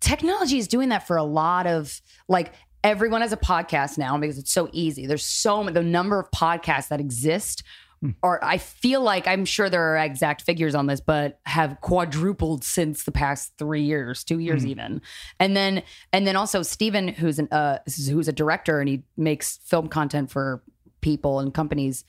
technology 0.00 0.58
is 0.58 0.68
doing 0.68 0.88
that 0.90 1.06
for 1.06 1.16
a 1.16 1.24
lot 1.24 1.66
of 1.66 2.00
like 2.28 2.52
everyone 2.84 3.20
has 3.20 3.32
a 3.32 3.36
podcast 3.36 3.98
now 3.98 4.16
because 4.18 4.38
it's 4.38 4.52
so 4.52 4.68
easy. 4.72 5.06
There's 5.06 5.24
so 5.26 5.64
the 5.64 5.82
number 5.82 6.18
of 6.20 6.30
podcasts 6.30 6.88
that 6.88 7.00
exist. 7.00 7.62
Hmm. 8.00 8.10
Or 8.22 8.42
I 8.44 8.58
feel 8.58 9.02
like 9.02 9.26
I'm 9.26 9.44
sure 9.44 9.68
there 9.68 9.82
are 9.82 9.96
exact 9.96 10.42
figures 10.42 10.74
on 10.74 10.86
this, 10.86 11.00
but 11.00 11.40
have 11.46 11.80
quadrupled 11.80 12.64
since 12.64 13.04
the 13.04 13.12
past 13.12 13.52
three 13.58 13.82
years, 13.82 14.24
two 14.24 14.38
years 14.38 14.62
hmm. 14.62 14.68
even. 14.68 15.02
And 15.40 15.56
then 15.56 15.82
and 16.12 16.26
then 16.26 16.36
also 16.36 16.62
Steven, 16.62 17.08
who's 17.08 17.38
an 17.38 17.48
uh 17.50 17.78
who's 17.86 18.28
a 18.28 18.32
director 18.32 18.80
and 18.80 18.88
he 18.88 19.02
makes 19.16 19.58
film 19.64 19.88
content 19.88 20.30
for 20.30 20.62
people 21.00 21.40
and 21.40 21.52
companies. 21.52 22.04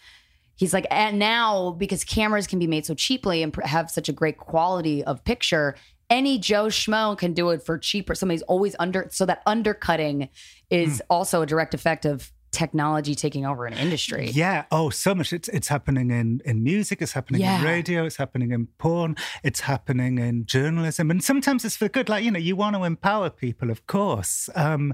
He's 0.56 0.74
like, 0.74 0.88
and 0.92 1.18
now 1.18 1.72
because 1.72 2.04
cameras 2.04 2.46
can 2.46 2.60
be 2.60 2.68
made 2.68 2.86
so 2.86 2.94
cheaply 2.94 3.42
and 3.42 3.54
pr- 3.54 3.62
have 3.62 3.90
such 3.90 4.10
a 4.10 4.14
great 4.14 4.38
quality 4.38 5.04
of 5.04 5.24
picture, 5.24 5.76
any 6.10 6.38
Joe 6.38 6.66
Schmo 6.66 7.18
can 7.18 7.34
do 7.34 7.50
it 7.52 7.64
for 7.64 7.78
cheaper. 7.78 8.14
Somebody's 8.14 8.42
always 8.44 8.76
under, 8.80 9.08
so 9.12 9.26
that 9.26 9.42
undercutting 9.46 10.30
is 10.70 10.98
hmm. 10.98 11.06
also 11.10 11.42
a 11.42 11.46
direct 11.46 11.74
effect 11.74 12.06
of 12.06 12.32
technology 12.52 13.16
taking 13.16 13.46
over 13.46 13.66
an 13.66 13.74
industry. 13.74 14.30
Yeah. 14.32 14.66
Oh, 14.72 14.90
so 14.90 15.14
much. 15.16 15.34
It's 15.34 15.48
it's 15.50 15.68
happening 15.68 16.12
in 16.12 16.42
in 16.46 16.64
music. 16.64 17.02
It's 17.02 17.14
happening 17.14 17.42
Yeah. 17.42 17.60
in 17.60 17.64
radio. 17.66 18.06
It's 18.06 18.18
happening 18.18 18.52
in 18.52 18.68
porn. 18.78 19.16
It's 19.44 19.62
happening 19.62 20.18
in 20.18 20.46
journalism. 20.46 21.12
And 21.12 21.24
sometimes 21.24 21.64
it's 21.66 21.76
for 21.78 21.90
good. 21.90 22.10
Like 22.10 22.24
you 22.24 22.32
know, 22.32 22.40
you 22.40 22.56
want 22.56 22.76
to 22.76 22.84
empower 22.84 23.30
people, 23.30 23.70
of 23.72 23.86
course. 23.88 24.50
Um, 24.56 24.94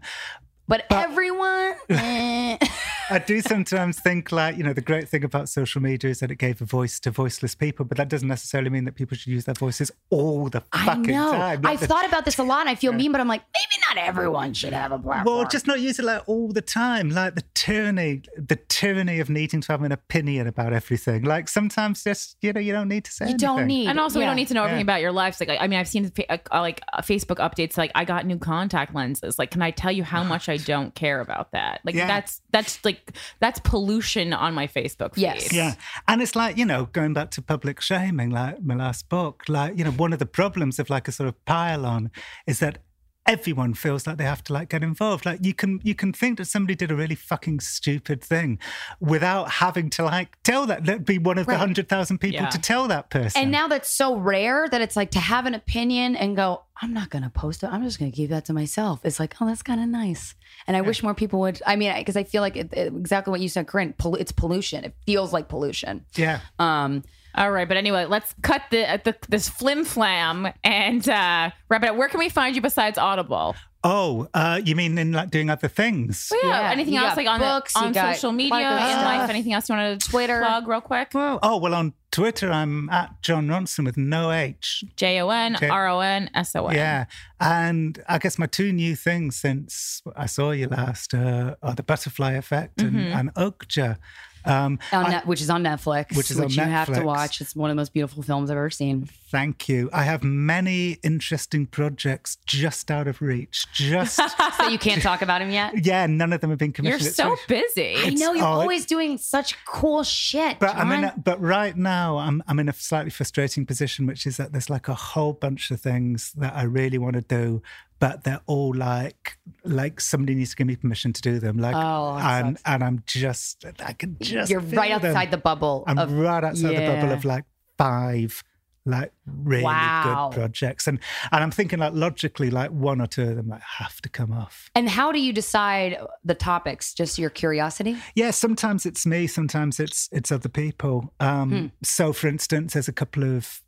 But, 0.68 0.86
everyone, 0.90 1.76
eh. 1.90 2.58
I 3.10 3.20
do 3.20 3.40
sometimes 3.42 4.00
think 4.00 4.32
like, 4.32 4.58
you 4.58 4.64
know, 4.64 4.74
the 4.74 4.82
great 4.82 5.08
thing 5.08 5.24
about 5.24 5.48
social 5.48 5.82
media 5.82 6.10
is 6.10 6.20
that 6.22 6.32
it 6.32 6.36
gave 6.38 6.62
a 6.62 6.66
voice 6.66 7.00
to 7.02 7.12
voiceless 7.12 7.54
people, 7.54 7.86
but 7.86 7.98
that 7.98 8.10
doesn't 8.10 8.28
necessarily 8.28 8.70
mean 8.72 8.86
that 8.86 8.96
people 8.96 9.16
should 9.16 9.32
use 9.32 9.46
their 9.46 9.54
voices 9.54 9.92
all 10.10 10.50
the 10.50 10.64
I 10.74 10.86
fucking 10.86 11.04
know. 11.04 11.32
time. 11.32 11.62
Not 11.62 11.72
I've 11.74 11.80
that- 11.82 11.88
thought 11.90 12.06
about 12.08 12.26
this 12.26 12.40
a 12.40 12.44
lot 12.44 12.62
and 12.62 12.70
I 12.70 12.76
feel 12.76 12.94
mean, 12.94 13.12
but 13.12 13.22
I'm 13.22 13.28
like, 13.28 13.44
maybe 13.54 13.82
not 13.88 14.04
everyone 14.08 14.54
should 14.54 14.74
have 14.74 14.92
a 14.92 14.98
platform. 14.98 15.38
Well, 15.38 15.48
just 15.48 15.68
not 15.68 15.80
use 15.80 16.00
it 16.00 16.06
like 16.06 16.28
all 16.28 16.48
the 16.52 16.62
time. 16.62 17.10
Like 17.12 17.36
the 17.36 17.44
tyranny, 17.54 18.24
the 18.38 18.56
tyranny 18.56 19.20
of 19.20 19.30
needing 19.30 19.62
to 19.62 19.72
have 19.72 19.84
an 19.84 19.92
opinion 19.92 20.48
about 20.48 20.74
everything. 20.74 21.24
Like 21.24 21.48
sometimes 21.48 22.04
just, 22.04 22.38
you 22.42 22.54
know, 22.54 22.60
you 22.60 22.72
don't 22.74 22.88
need 22.88 23.06
to 23.06 23.12
say 23.12 23.30
you 23.30 23.38
don't 23.38 23.68
need. 23.68 23.88
And 23.88 24.00
also, 24.00 24.20
we 24.20 24.26
don't 24.26 24.36
need 24.36 24.48
to 24.48 24.54
know 24.56 24.64
everything 24.64 24.80
Yeah. 24.80 24.94
about 24.96 25.02
your 25.02 25.12
lives. 25.12 25.40
Like, 25.40 25.50
I 25.50 25.58
I 25.66 25.68
mean, 25.68 25.80
I've 25.80 25.88
seen 25.88 26.10
fa- 26.12 26.32
uh, 26.32 26.62
like 26.62 26.82
uh, 26.94 27.02
Facebook 27.02 27.38
updates. 27.38 27.78
Like, 27.78 27.92
I 27.96 28.06
got 28.06 28.26
new 28.26 28.38
contact 28.38 28.94
lenses. 28.96 29.38
Like, 29.40 29.52
can 29.52 29.62
I 29.62 29.72
tell 29.72 29.92
you 29.92 30.04
how 30.04 30.24
much 30.34 30.50
I 30.50 30.58
don't 30.58 30.94
care 30.96 31.20
about 31.22 31.52
that? 31.52 31.82
Like, 31.84 31.96
Yeah. 31.96 32.08
that's 32.08 32.42
that's 32.52 32.84
like 32.86 32.95
that's 33.40 33.60
pollution 33.60 34.34
on 34.34 34.54
my 34.54 34.68
Facebook 34.68 35.16
feed. 35.16 35.22
Yes. 35.22 35.54
Yeah. 35.54 35.76
And 36.08 36.22
it's 36.22 36.36
like, 36.36 36.58
you 36.58 36.66
know, 36.66 36.86
going 36.86 37.14
back 37.14 37.32
to 37.32 37.42
public 37.42 37.82
shaming, 37.82 38.30
like 38.30 38.62
my 38.62 38.76
last 38.76 39.10
book, 39.10 39.44
like, 39.48 39.78
you 39.78 39.84
know, 39.84 39.92
one 39.92 40.14
of 40.14 40.20
the 40.20 40.26
problems 40.26 40.80
of 40.80 40.90
like 40.90 41.08
a 41.08 41.12
sort 41.12 41.30
of 41.30 41.46
pile 41.46 41.86
on 41.86 42.12
is 42.48 42.60
that 42.60 42.80
everyone 43.28 43.74
feels 43.74 44.06
like 44.06 44.18
they 44.18 44.24
have 44.24 44.44
to 44.46 44.54
like 44.54 44.70
get 44.70 44.84
involved. 44.84 45.26
Like 45.26 45.44
you 45.44 45.54
can 45.54 45.80
you 45.84 45.96
can 45.96 46.14
think 46.14 46.38
that 46.38 46.46
somebody 46.46 46.76
did 46.76 46.92
a 46.92 46.96
really 46.96 47.16
fucking 47.16 47.60
stupid 47.60 48.24
thing 48.24 48.60
without 49.00 49.50
having 49.52 49.90
to 49.92 50.04
like 50.04 50.38
tell 50.44 50.66
that 50.68 50.86
that 50.86 51.06
be 51.06 51.18
one 51.18 51.38
of 51.38 51.46
the 51.48 51.58
hundred 51.58 51.90
thousand 51.90 52.20
people 52.20 52.42
Yeah. 52.42 52.50
to 52.50 52.60
tell 52.60 52.88
that 52.88 53.10
person. 53.10 53.42
And 53.42 53.52
now 53.52 53.68
that's 53.68 53.90
so 53.90 54.16
rare 54.16 54.68
that 54.70 54.82
it's 54.82 54.96
like 54.96 55.12
to 55.12 55.20
have 55.20 55.46
an 55.46 55.54
opinion 55.56 56.16
and 56.16 56.36
go, 56.36 56.62
I'm 56.82 56.94
not 56.94 57.10
going 57.10 57.24
to 57.24 57.30
post 57.30 57.64
it. 57.64 57.68
I'm 57.72 57.84
just 57.84 58.00
going 58.00 58.12
to 58.12 58.16
keep 58.16 58.30
that 58.30 58.46
to 58.46 58.54
myself. 58.54 59.00
It's 59.04 59.20
like, 59.20 59.36
oh, 59.42 59.48
that's 59.48 59.64
kind 59.64 59.82
of 59.82 59.88
nice. 59.88 60.36
And 60.68 60.76
I 60.78 60.82
wish 60.82 61.02
more 61.04 61.14
people 61.14 61.40
would. 61.40 61.62
I 61.66 61.76
mean, 61.78 61.94
because 61.98 62.18
I 62.18 62.24
feel 62.26 62.42
like 62.42 62.58
it, 62.58 62.74
it- 62.74 62.94
exactly 62.94 63.32
what 63.32 63.40
you 63.42 63.50
said, 63.50 63.66
Corinne. 63.68 63.94
Pol- 63.94 64.16
it's 64.16 64.32
pollution. 64.32 64.84
It 64.84 64.94
feels 65.06 65.32
like 65.34 65.48
pollution. 65.48 66.06
yeah. 66.16 66.42
Um, 66.60 67.04
All 67.36 67.52
right, 67.52 67.68
but 67.68 67.78
anyway, 67.78 68.06
let's 68.06 68.34
cut 68.42 68.62
the, 68.72 68.90
uh, 68.90 68.98
the 69.04 69.16
this 69.30 69.50
flim 69.50 69.84
flam 69.86 70.48
and 70.64 71.08
uh, 71.10 71.52
wrap 71.70 71.84
it 71.84 71.90
up. 71.90 71.96
Where 71.98 72.08
can 72.10 72.20
we 72.20 72.30
find 72.30 72.56
you 72.56 72.62
besides 72.62 72.98
Audible? 72.98 73.56
Oh, 73.88 74.28
uh, 74.34 74.60
you 74.66 74.76
mean 74.76 74.98
in 74.98 75.12
like 75.12 75.30
doing 75.30 75.52
other 75.52 75.68
things? 75.68 76.30
Well, 76.32 76.42
yeah, 76.44 76.62
Yeah, 76.62 76.72
anything 76.72 76.96
you 76.96 77.02
else 77.06 77.16
like 77.18 77.28
on 77.28 77.40
books, 77.40 77.74
the, 77.74 77.80
on 77.82 77.94
social 77.94 78.32
media, 78.32 78.58
in 78.58 79.04
life? 79.04 79.30
Anything 79.30 79.54
else 79.54 79.70
you 79.70 79.76
want 79.76 80.02
to 80.02 80.10
Twitter. 80.10 80.40
plug 80.40 80.68
real 80.68 80.82
quick? 80.82 81.10
Oh, 81.14 81.58
well, 81.58 81.76
on 81.76 81.94
Twitter, 82.12 82.50
I'm 82.50 82.90
at 82.90 83.22
Jon 83.22 83.48
Ronson 83.48 83.86
with 83.86 83.96
no 83.96 84.32
H. 84.32 84.84
J 84.96 85.20
O 85.22 85.30
N 85.30 85.56
R 85.62 85.88
O 85.88 86.00
N 86.00 86.32
S 86.34 86.56
O 86.56 86.66
N. 86.66 86.76
Yeah. 86.76 87.06
And 87.40 88.02
I 88.10 88.18
guess 88.18 88.40
my 88.40 88.48
two 88.48 88.74
new 88.74 88.96
things 88.96 89.36
since 89.38 90.02
I 90.16 90.26
saw 90.26 90.50
you 90.50 90.68
last 90.68 91.14
uh, 91.14 91.54
are 91.62 91.76
The 91.76 91.84
Butterfly 91.84 92.32
Effect 92.32 92.82
and, 92.82 92.94
Mm-hmm. 92.94 93.18
and 93.20 93.34
Okja. 93.36 93.98
Um, 94.46 94.80
I- 94.92 95.22
which 95.26 95.42
is 95.42 95.50
on 95.50 95.64
Netflix, 95.64 96.16
Which 96.16 96.32
is 96.32 96.40
on 96.40 96.50
you 96.50 96.62
have 96.62 96.94
to 96.94 97.02
watch. 97.04 97.42
It's 97.42 97.56
one 97.56 97.70
of 97.70 97.76
the 97.76 97.80
most 97.80 97.94
beautiful 97.94 98.24
films 98.24 98.50
I've 98.50 98.58
ever 98.58 98.70
seen. 98.70 99.10
thank 99.32 99.68
you. 99.68 99.90
I 99.92 100.04
have 100.04 100.24
many 100.24 100.98
interesting 101.04 101.66
projects 101.66 102.38
just 102.46 102.90
out 102.92 103.08
of 103.08 103.22
reach. 103.22 103.66
Just, 103.74 104.20
So 104.58 104.68
you 104.68 104.78
can't 104.78 105.02
talk 105.02 105.22
about 105.22 105.40
them 105.40 105.50
yet. 105.50 105.86
yeah, 105.86 106.06
none 106.06 106.32
of 106.32 106.42
them 106.42 106.50
have 106.52 106.60
been 106.60 106.72
commissioned. 106.72 107.02
You're. 107.02 107.08
It's 107.10 107.18
so 107.18 107.30
really- 107.30 107.42
busy. 107.48 107.96
I 107.98 108.10
know 108.12 108.34
you're 108.34 108.44
oh, 108.46 108.62
always 108.62 108.86
doing 108.86 109.18
such 109.18 109.56
cool 109.66 110.04
shit. 110.04 110.60
But 110.60 110.76
I'm 110.76 110.92
in 110.92 111.04
a, 111.06 111.14
but 111.22 111.42
right 111.42 111.76
now 111.76 112.18
I'm 112.18 112.44
I'm 112.48 112.60
in 112.60 112.70
a 112.70 112.74
slightly 112.74 113.12
frustrating 113.12 113.66
position, 113.66 114.06
which 114.06 114.26
is 114.26 114.38
that 114.38 114.52
there's 114.52 114.70
like 114.70 114.88
a 114.88 114.94
whole 114.94 115.34
bunch 115.34 115.72
of 115.72 115.82
things 115.82 116.32
that 116.38 116.56
I 116.56 116.64
really 116.64 116.98
want 116.98 117.16
to 117.16 117.22
do, 117.22 117.62
but 118.00 118.24
they're 118.24 118.42
all 118.46 118.74
like 118.74 119.38
like 119.64 120.00
somebody 120.02 120.36
needs 120.36 120.52
to 120.52 120.56
give 120.58 120.68
me 120.68 120.76
permission 120.76 121.14
to 121.14 121.22
do 121.22 121.40
them. 121.40 121.58
Like 121.58 121.76
Oh, 121.76 122.18
and 122.18 122.58
sucks. 122.58 122.62
and 122.70 122.84
I'm 122.84 123.04
just 123.06 123.66
I 123.80 123.94
can 123.94 124.18
just 124.22 124.52
you're 124.52 124.60
right 124.60 124.90
feel 124.90 125.00
them. 125.00 125.12
outside 125.12 125.32
the 125.32 125.38
bubble. 125.38 125.84
I'm 125.88 125.98
of, 125.98 126.12
right 126.12 126.44
outside 126.44 126.76
the 126.76 126.86
bubble 126.86 127.12
of 127.12 127.26
like 127.26 127.46
five 127.78 128.44
like 128.88 129.12
really 129.26 129.64
Wow. 129.64 130.30
good 130.30 130.38
projects, 130.40 130.86
and 130.86 131.00
and 131.32 131.44
I'm 131.44 131.50
thinking 131.50 131.80
like 131.80 131.94
logically 131.94 132.52
like 132.52 132.70
one 132.70 133.02
or 133.02 133.08
two 133.08 133.24
of 133.30 133.36
them 133.36 133.48
like 133.48 133.62
have 133.62 134.00
to 134.02 134.10
come 134.10 134.32
off. 134.32 134.70
and 134.76 134.88
how 134.88 135.12
do 135.12 135.20
you 135.20 135.34
decide 135.34 135.98
the 136.24 136.36
topics? 136.36 136.94
Just 136.94 137.18
your 137.18 137.32
curiosity? 137.32 137.98
Yeah, 138.14 138.30
sometimes 138.30 138.86
it's 138.86 139.04
me, 139.08 139.26
sometimes 139.26 139.80
it's 139.80 140.08
it's 140.12 140.32
other 140.32 140.50
people. 140.50 141.12
Um, 141.20 141.50
Hmm. 141.50 141.66
So, 141.82 142.14
for 142.14 142.28
instance, 142.28 142.74
there's 142.74 142.88
a 142.88 142.94
couple 142.94 143.24
of 143.24 143.60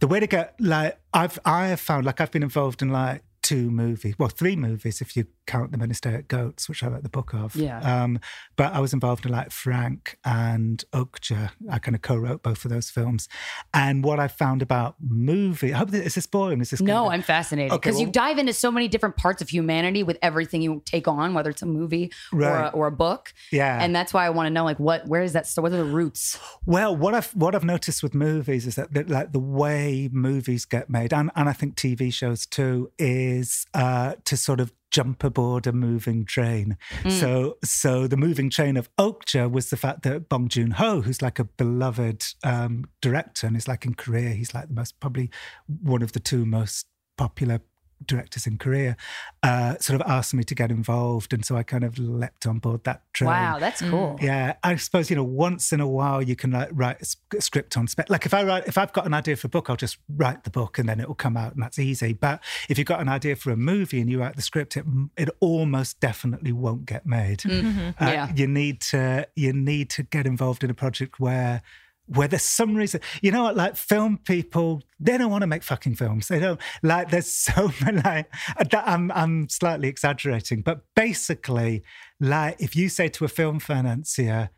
the 0.00 0.06
way 0.06 0.20
to 0.20 0.26
get 0.26 0.54
like 0.60 0.98
I've 1.12 1.38
I 1.44 1.68
have 1.68 1.80
found 1.80 2.06
like 2.06 2.20
I've 2.20 2.30
been 2.30 2.42
involved 2.42 2.82
in 2.82 2.88
like 2.88 3.22
two 3.42 3.70
movies, 3.70 4.14
well, 4.18 4.28
three 4.28 4.56
movies 4.56 5.00
if 5.00 5.16
you 5.16 5.26
count 5.46 5.72
the 5.72 5.78
Men 5.78 5.88
Who 5.90 5.94
Stare 5.94 6.16
at 6.16 6.28
Goats, 6.28 6.68
which 6.68 6.82
I 6.82 6.88
wrote 6.88 7.02
the 7.02 7.08
book 7.08 7.32
of. 7.34 7.54
Yeah. 7.56 7.78
Um, 7.80 8.18
but 8.56 8.72
I 8.72 8.80
was 8.80 8.92
involved 8.92 9.26
in 9.26 9.32
like 9.32 9.50
Frank 9.50 10.18
and 10.24 10.84
Okja. 10.92 11.50
I 11.70 11.78
kind 11.78 11.94
of 11.94 12.02
co-wrote 12.02 12.42
both 12.42 12.64
of 12.64 12.70
those 12.70 12.90
films. 12.90 13.28
And 13.72 14.04
what 14.04 14.18
I 14.20 14.28
found 14.28 14.62
about 14.62 14.96
movie, 15.00 15.72
I 15.72 15.78
hope 15.78 15.90
that, 15.90 16.04
is 16.04 16.14
this 16.14 16.26
boring? 16.26 16.60
Is 16.60 16.70
this 16.70 16.80
No, 16.80 17.06
of- 17.06 17.12
I'm 17.12 17.22
fascinated 17.22 17.72
Okay, 17.72 17.88
because 17.90 18.00
you 18.00 18.06
dive 18.08 18.38
into 18.38 18.52
so 18.52 18.70
many 18.70 18.88
different 18.88 19.16
parts 19.16 19.40
of 19.42 19.48
humanity 19.48 20.02
with 20.02 20.18
everything 20.22 20.62
you 20.62 20.82
take 20.84 21.08
on, 21.08 21.34
whether 21.34 21.50
it's 21.50 21.62
a 21.62 21.66
movie 21.66 22.12
or, 22.32 22.42
a, 22.42 22.70
or 22.74 22.86
a 22.86 22.92
book. 22.92 23.32
yeah. 23.52 23.78
And 23.82 23.94
that's 23.94 24.12
why 24.12 24.26
I 24.26 24.30
want 24.30 24.46
to 24.46 24.50
know, 24.50 24.64
like, 24.64 24.78
what, 24.80 25.06
where 25.06 25.22
is 25.22 25.32
that? 25.34 25.46
So, 25.46 25.62
what 25.62 25.72
are 25.72 25.76
the 25.76 25.84
roots? 25.84 26.38
Well, 26.64 26.96
what 26.96 27.14
I've 27.14 27.30
what 27.34 27.54
I've 27.54 27.64
noticed 27.64 28.02
with 28.02 28.14
movies 28.14 28.66
is 28.66 28.74
that, 28.74 28.92
that 28.94 29.08
like 29.08 29.32
the 29.32 29.38
way 29.38 30.08
movies 30.12 30.64
get 30.64 30.90
made, 30.90 31.12
and, 31.12 31.30
and 31.36 31.48
I 31.48 31.52
think 31.52 31.76
TV 31.76 32.12
shows 32.12 32.46
too, 32.46 32.90
is 32.98 33.66
uh, 33.74 34.14
to 34.24 34.36
sort 34.36 34.60
of 34.60 34.72
jump 34.96 35.22
aboard 35.22 35.66
a 35.66 35.72
moving 35.72 36.24
train. 36.24 36.78
So 37.10 37.58
so 37.62 38.06
the 38.06 38.16
moving 38.16 38.48
train 38.48 38.78
of 38.78 38.88
Okja 38.96 39.50
was 39.50 39.68
the 39.68 39.76
fact 39.76 40.04
that 40.04 40.30
Bong 40.30 40.48
Joon 40.48 40.70
Ho, 40.70 41.02
who's 41.02 41.20
like 41.20 41.38
a 41.38 41.44
beloved 41.44 42.24
um, 42.42 42.86
director 43.02 43.46
and 43.46 43.58
is 43.58 43.68
like 43.68 43.84
in 43.84 43.94
Korea, 43.94 44.30
he's 44.30 44.54
like 44.54 44.68
the 44.68 44.74
most 44.74 44.98
probably 44.98 45.28
one 45.66 46.00
of 46.00 46.12
the 46.12 46.20
two 46.20 46.46
most 46.46 46.86
popular 47.18 47.60
directors 48.04 48.46
in 48.46 48.58
Korea, 48.58 48.96
uh, 49.42 49.76
sort 49.78 50.00
of 50.00 50.06
asked 50.08 50.34
me 50.34 50.44
to 50.44 50.54
get 50.54 50.70
involved, 50.70 51.32
and 51.32 51.44
so 51.44 51.56
I 51.56 51.62
kind 51.62 51.84
of 51.84 51.98
leapt 51.98 52.46
on 52.46 52.58
board 52.58 52.84
that 52.84 53.02
train. 53.12 53.28
Wow, 53.30 53.58
that's 53.58 53.80
cool. 53.80 54.18
Yeah, 54.20 54.54
I 54.62 54.76
suppose 54.76 55.08
you 55.10 55.16
know 55.16 55.24
once 55.24 55.72
in 55.72 55.80
a 55.80 55.88
while 55.88 56.22
you 56.22 56.36
can 56.36 56.50
like 56.50 56.68
write 56.72 56.98
a 57.02 57.40
script 57.40 57.76
on 57.76 57.86
spec. 57.88 58.10
Like 58.10 58.26
if 58.26 58.34
I 58.34 58.42
write, 58.44 58.66
if 58.66 58.76
I've 58.78 58.92
got 58.92 59.06
an 59.06 59.14
idea 59.14 59.36
for 59.36 59.46
a 59.46 59.50
book, 59.50 59.70
I'll 59.70 59.76
just 59.76 59.98
write 60.14 60.44
the 60.44 60.50
book 60.50 60.78
and 60.78 60.88
then 60.88 61.00
it 61.00 61.08
will 61.08 61.14
come 61.14 61.36
out, 61.36 61.54
and 61.54 61.62
that's 61.62 61.78
easy. 61.78 62.12
But 62.12 62.42
if 62.68 62.78
you've 62.78 62.86
got 62.86 63.00
an 63.00 63.08
idea 63.08 63.36
for 63.36 63.50
a 63.50 63.56
movie 63.56 64.00
and 64.00 64.10
you 64.10 64.20
write 64.20 64.36
the 64.36 64.42
script, 64.42 64.76
it 64.76 64.84
it 65.16 65.30
almost 65.40 66.00
definitely 66.00 66.52
won't 66.52 66.86
get 66.86 67.06
made. 67.06 67.38
Mm-hmm. 67.40 68.02
Uh, 68.02 68.10
Yeah. 68.10 68.32
you 68.34 68.46
need 68.46 68.80
to 68.92 69.26
you 69.34 69.52
need 69.52 69.90
to 69.90 70.02
get 70.02 70.26
involved 70.26 70.62
in 70.64 70.70
a 70.70 70.74
project 70.74 71.18
where 71.20 71.62
where 72.08 72.28
there's 72.28 72.42
some 72.42 72.74
reason 72.76 73.00
you 73.20 73.30
know 73.32 73.42
what 73.44 73.56
like 73.56 73.76
film 73.76 74.16
people 74.18 74.80
they 75.00 75.18
don't 75.18 75.30
want 75.30 75.42
to 75.42 75.46
make 75.46 75.62
fucking 75.62 75.94
films. 75.96 76.28
They 76.28 76.38
don't 76.38 76.60
like 76.82 77.10
there's 77.10 77.32
so 77.32 77.70
many 77.82 78.00
like 78.02 78.32
that 78.70 78.84
I'm 78.86 79.10
I'm 79.12 79.48
slightly 79.48 79.88
exaggerating 79.88 80.62
but 80.62 80.82
basically 80.94 81.82
like 82.20 82.56
if 82.60 82.76
you 82.76 82.88
say 82.88 83.08
to 83.08 83.24
a 83.24 83.28
film 83.28 83.58
financier 83.58 84.50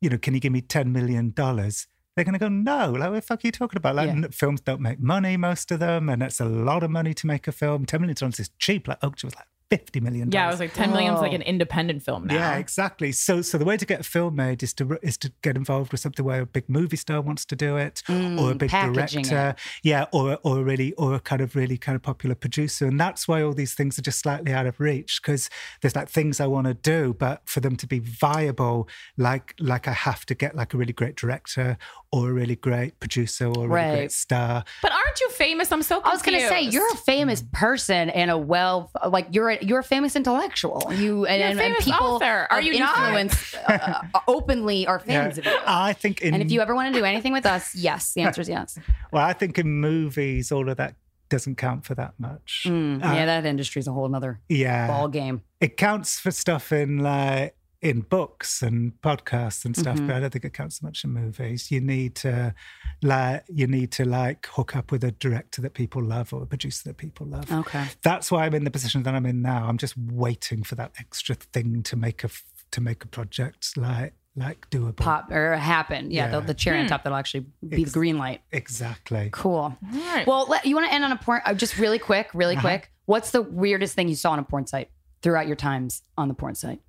you 0.00 0.10
know 0.10 0.18
can 0.18 0.34
you 0.34 0.40
give 0.40 0.52
me 0.52 0.60
10 0.60 0.92
million 0.92 1.30
dollars? 1.32 1.86
they're 2.14 2.26
going 2.26 2.34
to 2.34 2.38
go 2.38 2.48
no 2.48 2.90
like 2.90 3.08
what 3.08 3.14
the 3.14 3.22
fuck 3.22 3.42
are 3.42 3.46
you 3.48 3.52
talking 3.52 3.78
about? 3.78 3.94
Like 3.94 4.08
Yeah. 4.14 4.26
films 4.32 4.60
don't 4.60 4.82
make 4.82 5.00
money 5.00 5.36
most 5.38 5.70
of 5.72 5.80
them 5.80 6.08
and 6.10 6.22
it's 6.22 6.40
a 6.40 6.44
lot 6.44 6.82
of 6.82 6.90
money 6.90 7.14
to 7.14 7.26
make 7.26 7.48
a 7.48 7.52
film. 7.52 7.86
10 7.86 8.00
million 8.02 8.14
dollars 8.14 8.38
is 8.38 8.50
cheap 8.58 8.86
like 8.86 9.00
Okja 9.00 9.24
was 9.24 9.34
like 9.34 9.46
50 9.72 10.00
million 10.00 10.30
Yeah, 10.30 10.46
I 10.46 10.50
was 10.50 10.60
like 10.60 10.74
10 10.74 10.92
million 10.92 11.14
is 11.14 11.20
like 11.22 11.32
an 11.32 11.40
independent 11.42 12.02
film 12.02 12.26
now. 12.26 12.34
yeah, 12.34 12.56
exactly. 12.58 13.10
So, 13.12 13.40
so 13.40 13.56
the 13.56 13.64
way 13.64 13.76
to 13.78 13.86
get 13.86 14.00
a 14.00 14.04
film 14.04 14.36
made 14.36 14.62
is 14.62 14.74
to 14.74 14.98
is 15.02 15.16
to 15.18 15.32
get 15.42 15.56
involved 15.56 15.92
with 15.92 16.00
something 16.00 16.24
where 16.24 16.42
a 16.42 16.46
big 16.46 16.68
movie 16.68 16.96
star 16.98 17.20
wants 17.22 17.44
to 17.46 17.56
do 17.56 17.76
it, 17.78 18.02
or 18.08 18.12
a 18.12 18.54
Mm, 18.54 18.58
big 18.58 18.70
packaging 18.70 19.22
director, 19.22 19.54
yeah, 19.82 20.04
or 20.12 20.38
or 20.42 20.58
a 20.60 20.62
really 20.62 20.92
or 20.94 21.14
a 21.14 21.20
kind 21.20 21.40
of 21.40 21.56
really 21.56 21.78
kind 21.78 21.96
of 21.96 22.02
popular 22.02 22.34
producer, 22.34 22.86
and 22.86 23.00
that's 23.00 23.26
why 23.26 23.42
all 23.42 23.54
these 23.54 23.74
things 23.74 23.98
are 23.98 24.02
just 24.02 24.18
slightly 24.20 24.52
out 24.52 24.66
of 24.66 24.78
reach 24.78 25.20
because 25.22 25.48
there's 25.80 25.96
like 25.96 26.08
things 26.10 26.38
I 26.40 26.46
want 26.46 26.66
to 26.66 26.74
do, 26.74 27.14
but 27.18 27.40
for 27.46 27.60
them 27.60 27.76
to 27.76 27.86
be 27.86 27.98
viable, 27.98 28.88
like 29.16 29.54
like 29.58 29.88
I 29.88 29.92
have 29.92 30.26
to 30.26 30.34
get 30.34 30.54
like 30.54 30.74
a 30.74 30.76
really 30.76 30.92
great 30.92 31.16
director 31.16 31.78
or 32.12 32.28
a 32.30 32.32
really 32.34 32.56
great 32.56 33.00
producer 33.00 33.46
or 33.46 33.64
a 33.64 33.68
really 33.68 33.72
Right. 33.72 33.90
great 33.92 34.12
star. 34.12 34.64
But 34.82 34.92
aren't 34.92 35.18
you 35.20 35.30
famous? 35.30 35.72
I'm 35.72 35.82
so 35.82 36.02
I 36.04 36.10
was 36.10 36.22
gonna 36.22 36.40
say 36.40 36.60
you're 36.62 36.90
a 36.92 36.96
famous 36.96 37.42
person 37.52 38.10
and 38.10 38.30
a 38.30 38.36
well, 38.36 38.90
like 39.08 39.28
you're 39.32 39.50
a, 39.50 39.61
you're 39.62 39.78
a 39.80 39.84
famous 39.84 40.16
intellectual. 40.16 40.92
You 40.92 41.26
and, 41.26 41.38
You're 41.40 41.48
a 41.48 41.50
and- 41.50 41.60
and 41.60 41.76
people 41.84 42.06
author. 42.06 42.46
Are 42.50 42.58
of 42.58 42.64
you 42.64 42.78
not? 42.78 42.98
influence 42.98 43.54
uh, 43.54 44.02
uh, 44.14 44.20
openly 44.28 44.86
are 44.86 44.98
fans 44.98 45.38
of 45.38 45.44
you. 45.46 45.58
I 45.66 45.92
think 45.92 46.20
in 46.22 46.34
And 46.34 46.42
if 46.42 46.50
you 46.50 46.60
ever 46.60 46.74
want 46.74 46.92
to 46.94 46.98
do 47.00 47.04
anything 47.04 47.32
with 47.32 47.46
us, 47.46 47.74
yes, 47.74 48.12
the 48.14 48.22
answer 48.22 48.40
is 48.40 48.48
yes. 48.48 48.78
well, 49.12 49.24
I 49.24 49.32
think 49.32 49.58
in 49.58 49.68
movies 49.80 50.50
all 50.52 50.68
of 50.68 50.76
that 50.76 50.94
doesn't 51.28 51.56
count 51.56 51.84
for 51.86 51.94
that 51.94 52.12
much. 52.18 52.64
Mm, 52.66 53.02
Uh, 53.02 53.12
yeah, 53.14 53.24
that 53.26 53.46
industry's 53.46 53.86
a 53.88 53.92
whole 53.92 54.08
nother 54.08 54.40
yeah, 54.48 54.86
ball 54.86 55.08
game. 55.08 55.42
it 55.60 55.76
counts 55.78 56.18
for 56.18 56.30
stuff 56.30 56.72
in 56.72 56.98
like 56.98 57.54
in 57.82 58.00
books 58.02 58.62
and 58.62 58.92
podcasts 59.02 59.64
and 59.64 59.76
stuff, 59.76 59.98
but 60.06 60.10
I 60.14 60.20
don't 60.20 60.30
think 60.32 60.44
it 60.44 60.52
counts 60.54 60.78
so 60.80 60.86
much 60.86 61.02
in 61.02 61.10
movies. 61.10 61.70
You 61.72 61.80
need 61.80 62.14
to 62.16 62.54
like 63.02 63.44
you 63.48 63.66
need 63.66 63.90
to 63.92 64.04
like 64.04 64.46
hook 64.46 64.76
up 64.76 64.92
with 64.92 65.02
a 65.04 65.10
director 65.12 65.60
that 65.62 65.74
people 65.74 66.02
love 66.02 66.32
or 66.32 66.42
a 66.42 66.46
producer 66.46 66.88
that 66.88 66.96
people 66.96 67.26
love. 67.26 67.50
Okay. 67.50 67.84
That's 68.02 68.30
why 68.30 68.46
I'm 68.46 68.54
in 68.54 68.64
the 68.64 68.70
position 68.70 69.02
that 69.02 69.14
I'm 69.14 69.26
in 69.26 69.42
now. 69.42 69.66
I'm 69.66 69.78
just 69.78 69.96
waiting 69.98 70.62
for 70.62 70.76
that 70.76 70.92
extra 70.98 71.34
thing 71.34 71.82
to 71.84 71.96
make 71.96 72.22
a 72.24 72.28
to 72.70 72.80
make 72.80 73.04
a 73.04 73.08
project 73.08 73.76
like 73.76 74.14
like 74.36 74.70
doable. 74.70 74.96
Pop 74.96 75.30
or 75.30 75.56
happen. 75.56 76.10
Yeah, 76.10 76.26
Yeah. 76.30 76.40
The, 76.40 76.46
the 76.48 76.54
cherry 76.54 76.78
on 76.80 76.86
top 76.86 77.02
that'll 77.02 77.18
actually 77.18 77.46
be 77.68 77.84
the 77.84 77.90
green 77.90 78.16
light. 78.16 78.40
Exactly. 78.52 79.28
Cool. 79.32 79.54
All 79.54 79.76
right. 79.92 80.26
Well, 80.26 80.46
let, 80.48 80.64
you 80.64 80.74
want 80.74 80.86
to 80.88 80.94
end 80.94 81.04
on 81.04 81.12
a 81.12 81.16
porn? 81.18 81.42
Uh, 81.44 81.52
just 81.52 81.76
really 81.78 81.98
quick, 81.98 82.30
really 82.32 82.54
Uh-huh. 82.56 82.66
quick. 82.66 82.90
What's 83.04 83.30
the 83.32 83.42
weirdest 83.42 83.94
thing 83.94 84.08
you 84.08 84.14
saw 84.14 84.30
on 84.30 84.38
a 84.38 84.42
porn 84.42 84.66
site 84.66 84.88
throughout 85.20 85.46
your 85.48 85.56
times 85.56 86.02
on 86.16 86.28
the 86.28 86.34
porn 86.34 86.54
site, 86.54 86.80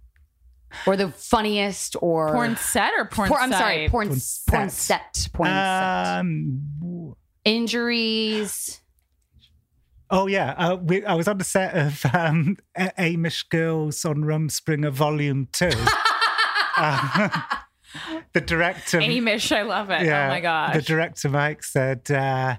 or 0.87 0.95
the 0.95 1.09
funniest, 1.09 1.95
or 2.01 2.31
porn 2.31 2.55
set 2.57 2.91
or 2.97 3.05
porn 3.05 3.29
Por- 3.29 3.39
I'm 3.39 3.51
sorry, 3.51 3.85
site? 3.85 3.91
porn 3.91 4.07
Porn 4.09 4.19
porn 4.49 4.69
set. 4.69 5.15
set, 5.15 5.29
porn 5.33 5.49
set. 5.49 6.17
Um, 6.19 7.15
Injuries. 7.45 8.81
Oh 10.09 10.27
yeah, 10.27 10.51
uh, 10.57 10.75
we, 10.75 11.03
I 11.05 11.15
was 11.15 11.27
on 11.27 11.37
the 11.39 11.43
set 11.43 11.75
of 11.75 12.05
um, 12.13 12.57
A- 12.77 12.91
Amish 12.99 13.49
Girls 13.49 14.05
on 14.05 14.17
Rumspringa 14.17 14.91
Volume 14.91 15.47
Two. 15.51 15.71
Uh, 16.77 17.29
the 18.33 18.41
director, 18.41 18.99
Amish, 18.99 19.55
I 19.55 19.61
love 19.63 19.89
it. 19.91 20.03
yeah, 20.05 20.25
oh 20.25 20.29
my 20.29 20.39
gosh. 20.39 20.75
the 20.75 20.81
director 20.81 21.29
Mike 21.29 21.63
said 21.63 22.09
uh, 22.11 22.55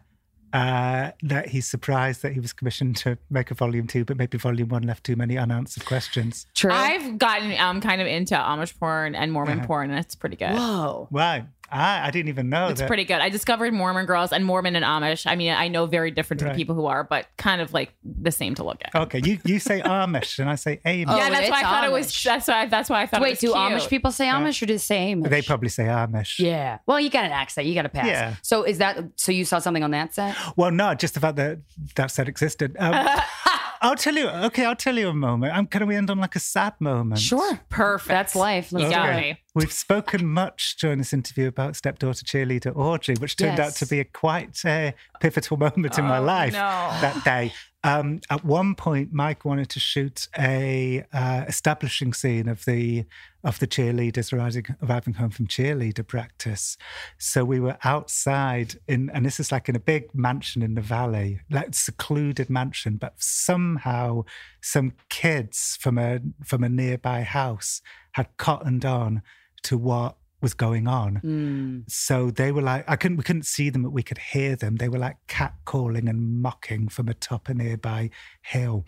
uh, 0.55 1.11
that 1.23 1.49
he's 1.49 1.67
surprised 1.69 2.23
that 2.23 2.33
he 2.33 2.41
was 2.41 2.53
commissioned 2.53 2.97
to 2.99 3.19
make 3.29 3.51
a 3.51 3.55
Volume 3.55 3.87
Two, 3.87 4.05
but 4.05 4.17
maybe 4.17 4.39
Volume 4.39 4.69
One 4.69 4.85
left 4.85 5.05
too 5.05 5.17
many 5.17 5.37
unanswered 5.37 5.85
questions. 5.85 6.47
True. 6.55 6.71
I've 6.73 7.19
gotten 7.19 7.53
um 7.61 7.81
kind 7.81 8.01
of 8.01 8.07
into 8.07 8.35
Amish 8.37 8.79
porn 8.79 9.15
and 9.15 9.33
Mormon 9.33 9.59
Uh-huh. 9.59 9.67
porn, 9.67 9.91
and 9.91 9.99
it's 9.99 10.15
pretty 10.15 10.37
good. 10.37 10.55
Whoa. 10.55 11.09
Right, 11.11 11.45
I, 11.71 12.07
I 12.09 12.11
didn't 12.11 12.29
even 12.29 12.49
know 12.49 12.69
It's 12.69 12.81
that. 12.81 12.87
pretty 12.87 13.05
good. 13.05 13.19
I 13.21 13.29
discovered 13.31 13.73
Mormon 13.73 14.07
girls 14.07 14.33
and 14.33 14.45
Mormon 14.45 14.77
and 14.77 14.85
Amish. 14.85 15.27
I 15.27 15.35
mean, 15.35 15.53
I 15.53 15.69
know 15.69 15.87
very 15.87 16.11
different 16.11 16.39
to 16.41 16.47
the 16.47 16.55
people 16.55 16.75
who 16.75 16.87
are, 16.87 17.03
but 17.05 17.27
kind 17.37 17.61
of 17.61 17.73
like 17.73 17.93
the 18.05 18.31
same 18.31 18.55
to 18.57 18.65
look 18.65 18.83
at. 18.85 18.95
Okay, 18.95 19.21
you, 19.25 19.39
you 19.45 19.59
say 19.59 19.81
Amish 19.81 20.39
and 20.39 20.49
I 20.49 20.55
say 20.55 20.81
Amish. 20.87 21.07
Oh, 21.09 21.17
yeah, 21.17 21.31
that's 21.31 21.51
why 21.51 21.61
I 21.61 21.63
thought 21.63 21.85
it 21.85 21.93
was. 21.93 22.23
That's 22.23 22.49
why. 22.49 22.67
That's 22.67 22.91
why 22.91 23.03
I 23.03 23.07
thought. 23.07 23.21
it 23.21 23.25
Wait, 23.25 23.31
was 23.31 23.39
do 23.41 23.47
cute. 23.49 23.57
Amish 23.57 23.89
people 23.89 24.13
say 24.13 24.27
Amish 24.27 24.63
or 24.63 24.67
do 24.67 24.75
they 24.75 24.79
say 24.79 25.15
Amish? 25.15 25.31
They 25.31 25.43
probably 25.43 25.69
say 25.71 25.85
Amish. 25.85 26.39
Yeah. 26.39 26.79
Well, 26.87 27.01
you 27.01 27.11
got 27.11 27.25
an 27.25 27.33
accent. 27.33 27.67
You 27.67 27.75
got 27.75 27.87
a 27.87 27.91
pass. 27.91 28.07
Yeah. 28.07 28.35
So 28.43 28.63
is 28.63 28.79
that? 28.79 28.99
So 29.17 29.33
you 29.33 29.45
saw 29.45 29.59
something 29.59 29.83
on 29.83 29.91
that 29.93 30.15
set? 30.15 30.37
Well, 30.57 30.71
no, 30.71 30.95
just 30.95 31.15
the 31.15 31.21
fact 31.21 31.37
that 31.37 31.59
that 31.97 32.11
set 32.11 32.29
existed. 32.29 32.77
Um, 32.79 32.93
I'll 33.85 33.97
tell 33.97 34.15
you. 34.15 34.29
Okay, 34.29 34.65
I'll 34.65 34.75
tell 34.75 34.97
you 34.97 35.09
a 35.09 35.15
moment. 35.15 35.55
Um, 35.57 35.67
can 35.67 35.87
we 35.87 35.95
end 35.95 36.11
on 36.11 36.19
like 36.19 36.35
a 36.37 36.41
sad 36.41 36.73
moment? 36.81 37.21
Sure. 37.21 37.61
Perfect. 37.69 38.09
That's 38.09 38.35
life. 38.35 38.73
Let's 38.73 38.85
You 38.85 38.89
do 38.89 38.95
got 38.95 39.11
it. 39.11 39.17
me. 39.21 39.39
We've 39.55 39.71
spoken 39.73 40.27
much 40.27 40.77
during 40.81 40.99
this 40.99 41.13
interview 41.13 41.47
about 41.49 41.77
stepdaughter 41.77 42.25
cheerleader 42.25 42.75
Audrey, 42.75 43.15
which 43.19 43.37
turned 43.37 43.61
out 43.61 43.75
to 43.77 43.87
be 43.87 44.01
a 44.01 44.05
quite 44.05 44.65
uh, 44.65 44.93
pivotal 45.21 45.57
moment 45.59 45.99
in 45.99 46.05
my 46.07 46.19
Oh, 46.19 46.23
life 46.25 46.53
no. 46.55 46.59
that 46.59 47.23
day. 47.25 47.53
Um, 47.85 48.21
at 48.31 48.43
one 48.45 48.75
point, 48.75 49.13
Mike 49.13 49.45
wanted 49.45 49.69
to 49.69 49.81
shoot 49.81 50.29
a 50.39 51.05
uh, 51.13 51.45
establishing 51.47 52.15
scene 52.15 52.49
of 52.49 52.65
the 52.65 53.05
of 53.45 53.59
the 53.59 53.67
cheerleaders 53.67 54.33
arriving, 54.33 54.65
arriving 54.83 55.15
home 55.15 55.31
from 55.31 55.47
cheerleader 55.47 56.07
practice. 56.07 56.77
So 57.19 57.45
we 57.45 57.61
were 57.61 57.77
outside 57.85 58.77
in, 58.89 59.11
and 59.11 59.27
this 59.27 59.39
is 59.39 59.53
like 59.53 59.69
in 59.69 59.77
a 59.77 59.81
big 59.81 60.15
mansion 60.15 60.63
in 60.63 60.75
the 60.75 60.81
valley, 60.81 61.41
like 61.51 61.75
secluded 61.75 62.49
mansion, 62.49 62.97
but 62.97 63.15
somehow 63.19 64.25
some 64.63 64.95
kids 65.11 65.77
from 65.81 65.99
a 65.99 66.21
from 66.45 66.65
a 66.65 66.69
nearby 66.69 67.23
house 67.23 67.83
had 68.13 68.29
cottoned 68.39 68.85
on 68.85 69.23
to 69.65 69.77
what 69.77 70.17
was 70.45 70.55
going 70.55 70.87
on. 70.87 71.21
Mm. 71.25 71.91
So 71.91 72.31
they 72.31 72.53
were 72.53 72.63
like, 72.63 72.85
I 72.87 72.95
couldn't, 72.95 73.17
we 73.17 73.25
couldn't 73.25 73.47
see 73.47 73.71
them, 73.71 73.83
but 73.83 73.91
we 73.91 74.03
could 74.05 74.19
hear 74.19 74.55
them. 74.55 74.77
They 74.77 74.89
were 74.89 74.99
like 74.99 75.17
catcalling 75.27 76.09
and 76.09 76.41
mocking 76.41 76.89
from 76.89 77.09
atop 77.09 77.49
a 77.49 77.55
nearby 77.55 78.11
hill. 78.43 78.85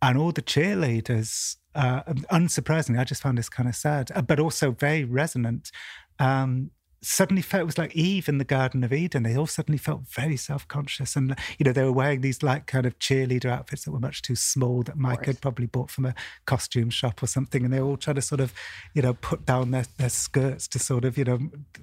And 0.00 0.16
all 0.18 0.30
the 0.30 0.42
cheerleaders, 0.42 1.56
uh, 1.74 2.02
unsurprisingly, 2.30 3.00
I 3.00 3.04
just 3.04 3.22
found 3.22 3.38
this 3.38 3.48
kind 3.48 3.68
of 3.68 3.74
sad, 3.74 4.12
uh, 4.14 4.22
but 4.22 4.38
also 4.38 4.70
very 4.70 5.04
resonant. 5.04 5.72
Um, 6.18 6.70
suddenly 7.00 7.42
felt 7.42 7.62
it 7.62 7.66
was 7.66 7.78
like 7.78 7.94
Eve 7.94 8.28
in 8.28 8.38
the 8.38 8.44
Garden 8.44 8.82
of 8.82 8.92
Eden. 8.92 9.22
They 9.22 9.36
all 9.36 9.46
suddenly 9.46 9.78
felt 9.78 10.02
very 10.08 10.36
self-conscious, 10.36 11.16
and 11.16 11.36
you 11.58 11.64
know 11.64 11.72
they 11.72 11.84
were 11.84 11.92
wearing 11.92 12.20
these 12.20 12.42
like 12.42 12.66
kind 12.66 12.86
of 12.86 12.98
cheerleader 12.98 13.46
outfits 13.50 13.84
that 13.84 13.92
were 13.92 14.00
much 14.00 14.22
too 14.22 14.34
small 14.34 14.82
that 14.82 14.96
Mike 14.96 15.26
had 15.26 15.40
probably 15.40 15.66
bought 15.66 15.90
from 15.90 16.06
a 16.06 16.14
costume 16.44 16.90
shop 16.90 17.22
or 17.22 17.26
something, 17.26 17.64
and 17.64 17.72
they 17.72 17.80
were 17.80 17.88
all 17.88 17.96
trying 17.96 18.16
to 18.16 18.22
sort 18.22 18.40
of, 18.40 18.52
you 18.94 19.02
know, 19.02 19.14
put 19.14 19.46
down 19.46 19.70
their, 19.70 19.84
their 19.96 20.08
skirts 20.08 20.66
to 20.68 20.78
sort 20.78 21.04
of, 21.04 21.16
you 21.16 21.24
know, 21.24 21.38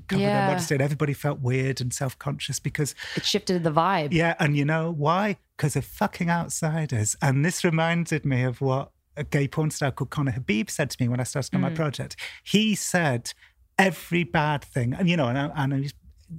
cover 0.07 0.21
Yeah. 0.21 0.39
their 0.39 0.47
modesty. 0.47 0.75
And 0.75 0.81
everybody 0.81 1.13
felt 1.13 1.39
weird 1.39 1.81
and 1.81 1.93
self-conscious 1.93 2.59
because 2.59 2.93
It 3.15 3.25
shifted 3.25 3.63
the 3.63 3.71
vibe. 3.71 4.11
yeah, 4.11 4.35
and 4.39 4.57
you 4.57 4.65
know 4.65 4.91
why? 4.91 5.37
Because 5.55 5.73
they're 5.73 5.81
fucking 5.81 6.29
outsiders. 6.29 7.15
And 7.21 7.45
this 7.45 7.63
reminded 7.63 8.25
me 8.25 8.43
of 8.43 8.59
what 8.59 8.91
a 9.17 9.23
gay 9.23 9.47
porn 9.47 9.71
star 9.71 9.91
called 9.91 10.09
Connor 10.09 10.31
Habib 10.31 10.69
said 10.69 10.89
to 10.89 10.97
me 11.01 11.07
when 11.07 11.19
I 11.19 11.23
started 11.23 11.55
on 11.55 11.61
my 11.61 11.69
mm. 11.69 11.75
project. 11.75 12.17
He 12.43 12.75
said 12.75 13.33
every 13.77 14.23
bad 14.23 14.63
thing, 14.63 14.93
and 14.93 15.09
you 15.09 15.17
know, 15.17 15.27
and 15.27 15.37
I, 15.37 15.51
I 15.55 15.77
he's, 15.77 15.93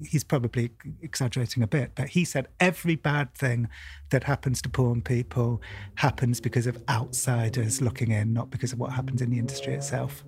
he's 0.04 0.24
probably 0.24 0.70
exaggerating 1.02 1.62
a 1.62 1.66
bit, 1.66 1.92
but 1.94 2.08
he 2.08 2.24
said 2.24 2.48
every 2.60 2.96
bad 2.96 3.34
thing 3.34 3.68
that 4.10 4.24
happens 4.24 4.60
to 4.62 4.68
porn 4.68 5.02
people 5.02 5.60
happens 5.96 6.40
because 6.40 6.66
of 6.66 6.82
outsiders 6.88 7.80
looking 7.80 8.10
in, 8.10 8.32
not 8.32 8.50
because 8.50 8.72
of 8.72 8.78
what 8.78 8.92
happens 8.92 9.22
in 9.22 9.30
the 9.30 9.38
industry 9.38 9.74
itself. 9.74 10.24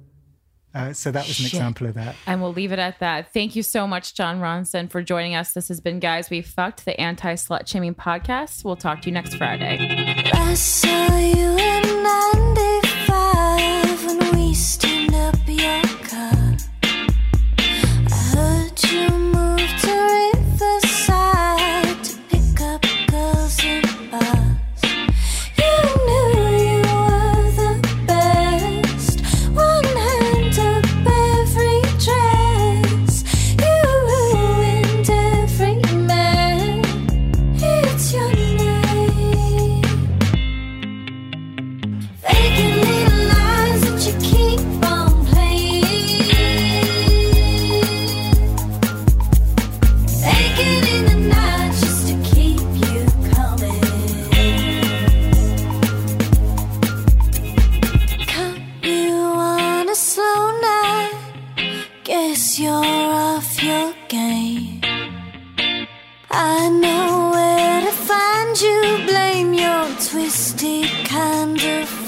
Uh, 0.75 0.93
so 0.93 1.11
that 1.11 1.27
was 1.27 1.39
an 1.41 1.47
Shit. 1.47 1.55
example 1.55 1.87
of 1.87 1.95
that. 1.95 2.15
And 2.27 2.43
we'll 2.43 2.53
leave 2.53 2.73
it 2.73 2.79
at 2.79 2.99
that. 3.01 3.33
Thank 3.33 3.57
you 3.57 3.63
so 3.63 3.87
much, 3.87 4.15
Jon 4.15 4.39
Ronson, 4.39 4.91
for 4.91 5.03
joining 5.03 5.35
us. 5.35 5.53
This 5.53 5.69
has 5.69 5.81
been 5.81 5.99
Guys 5.99 6.29
We 6.29 6.43
Fucked, 6.43 6.85
the 6.85 6.99
anti 7.01 7.35
slut 7.35 7.67
shaming 7.67 7.95
podcast. 7.95 8.65
We'll 8.65 8.77
talk 8.77 9.01
to 9.03 9.09
you 9.09 9.13
next 9.13 9.35
Friday. 9.35 9.79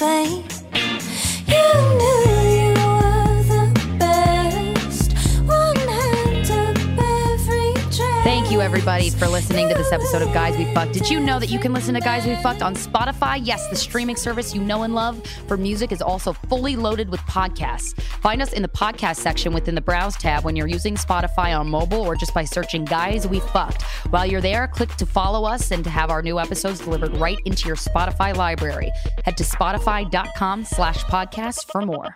Kind 0.01 0.40
everybody, 8.81 9.11
for 9.11 9.28
listening 9.28 9.69
to 9.69 9.74
this 9.74 9.93
episode 9.93 10.23
of 10.23 10.32
Guys 10.32 10.57
We 10.57 10.65
Fucked. 10.73 10.94
Did 10.94 11.11
you 11.11 11.20
know 11.20 11.39
that 11.39 11.51
you 11.51 11.59
can 11.59 11.74
listen 11.74 11.93
to 11.93 12.01
Guys 12.01 12.24
We 12.24 12.35
Fucked 12.36 12.62
on 12.62 12.74
Spotify? 12.74 13.39
Yes, 13.43 13.69
the 13.69 13.77
streaming 13.77 14.16
service 14.16 14.55
you 14.55 14.62
know 14.62 14.85
and 14.85 14.94
love 14.94 15.23
for 15.47 15.59
music 15.59 15.93
is 15.93 16.01
also 16.01 16.32
fully 16.32 16.77
loaded 16.77 17.11
with 17.11 17.20
podcasts. 17.20 18.01
Find 18.23 18.40
us 18.40 18.55
in 18.55 18.62
the 18.62 18.69
podcast 18.69 19.16
section 19.16 19.52
within 19.52 19.74
the 19.74 19.82
Browse 19.82 20.16
tab 20.16 20.44
when 20.44 20.57
you're 20.57 20.66
using 20.66 20.94
Spotify 20.94 21.59
on 21.59 21.69
mobile 21.69 22.01
or 22.01 22.16
just 22.16 22.32
by 22.32 22.43
searching 22.43 22.86
Guys 22.86 23.28
We 23.28 23.40
Fucked. 23.40 23.82
While 24.09 24.24
you're 24.24 24.40
there, 24.40 24.66
click 24.66 24.94
to 24.97 25.05
follow 25.05 25.47
us 25.47 25.73
and 25.73 25.85
to 25.85 25.90
have 25.90 26.09
our 26.09 26.23
new 26.23 26.40
episodes 26.40 26.81
delivered 26.81 27.15
right 27.19 27.39
into 27.44 27.66
your 27.66 27.77
Spotify 27.77 28.35
library. 28.35 28.90
Head 29.27 29.36
to 29.36 29.44
spotify.com 29.44 30.65
slash 30.65 31.05
podcast 31.05 31.70
for 31.70 31.82
more. 31.82 32.15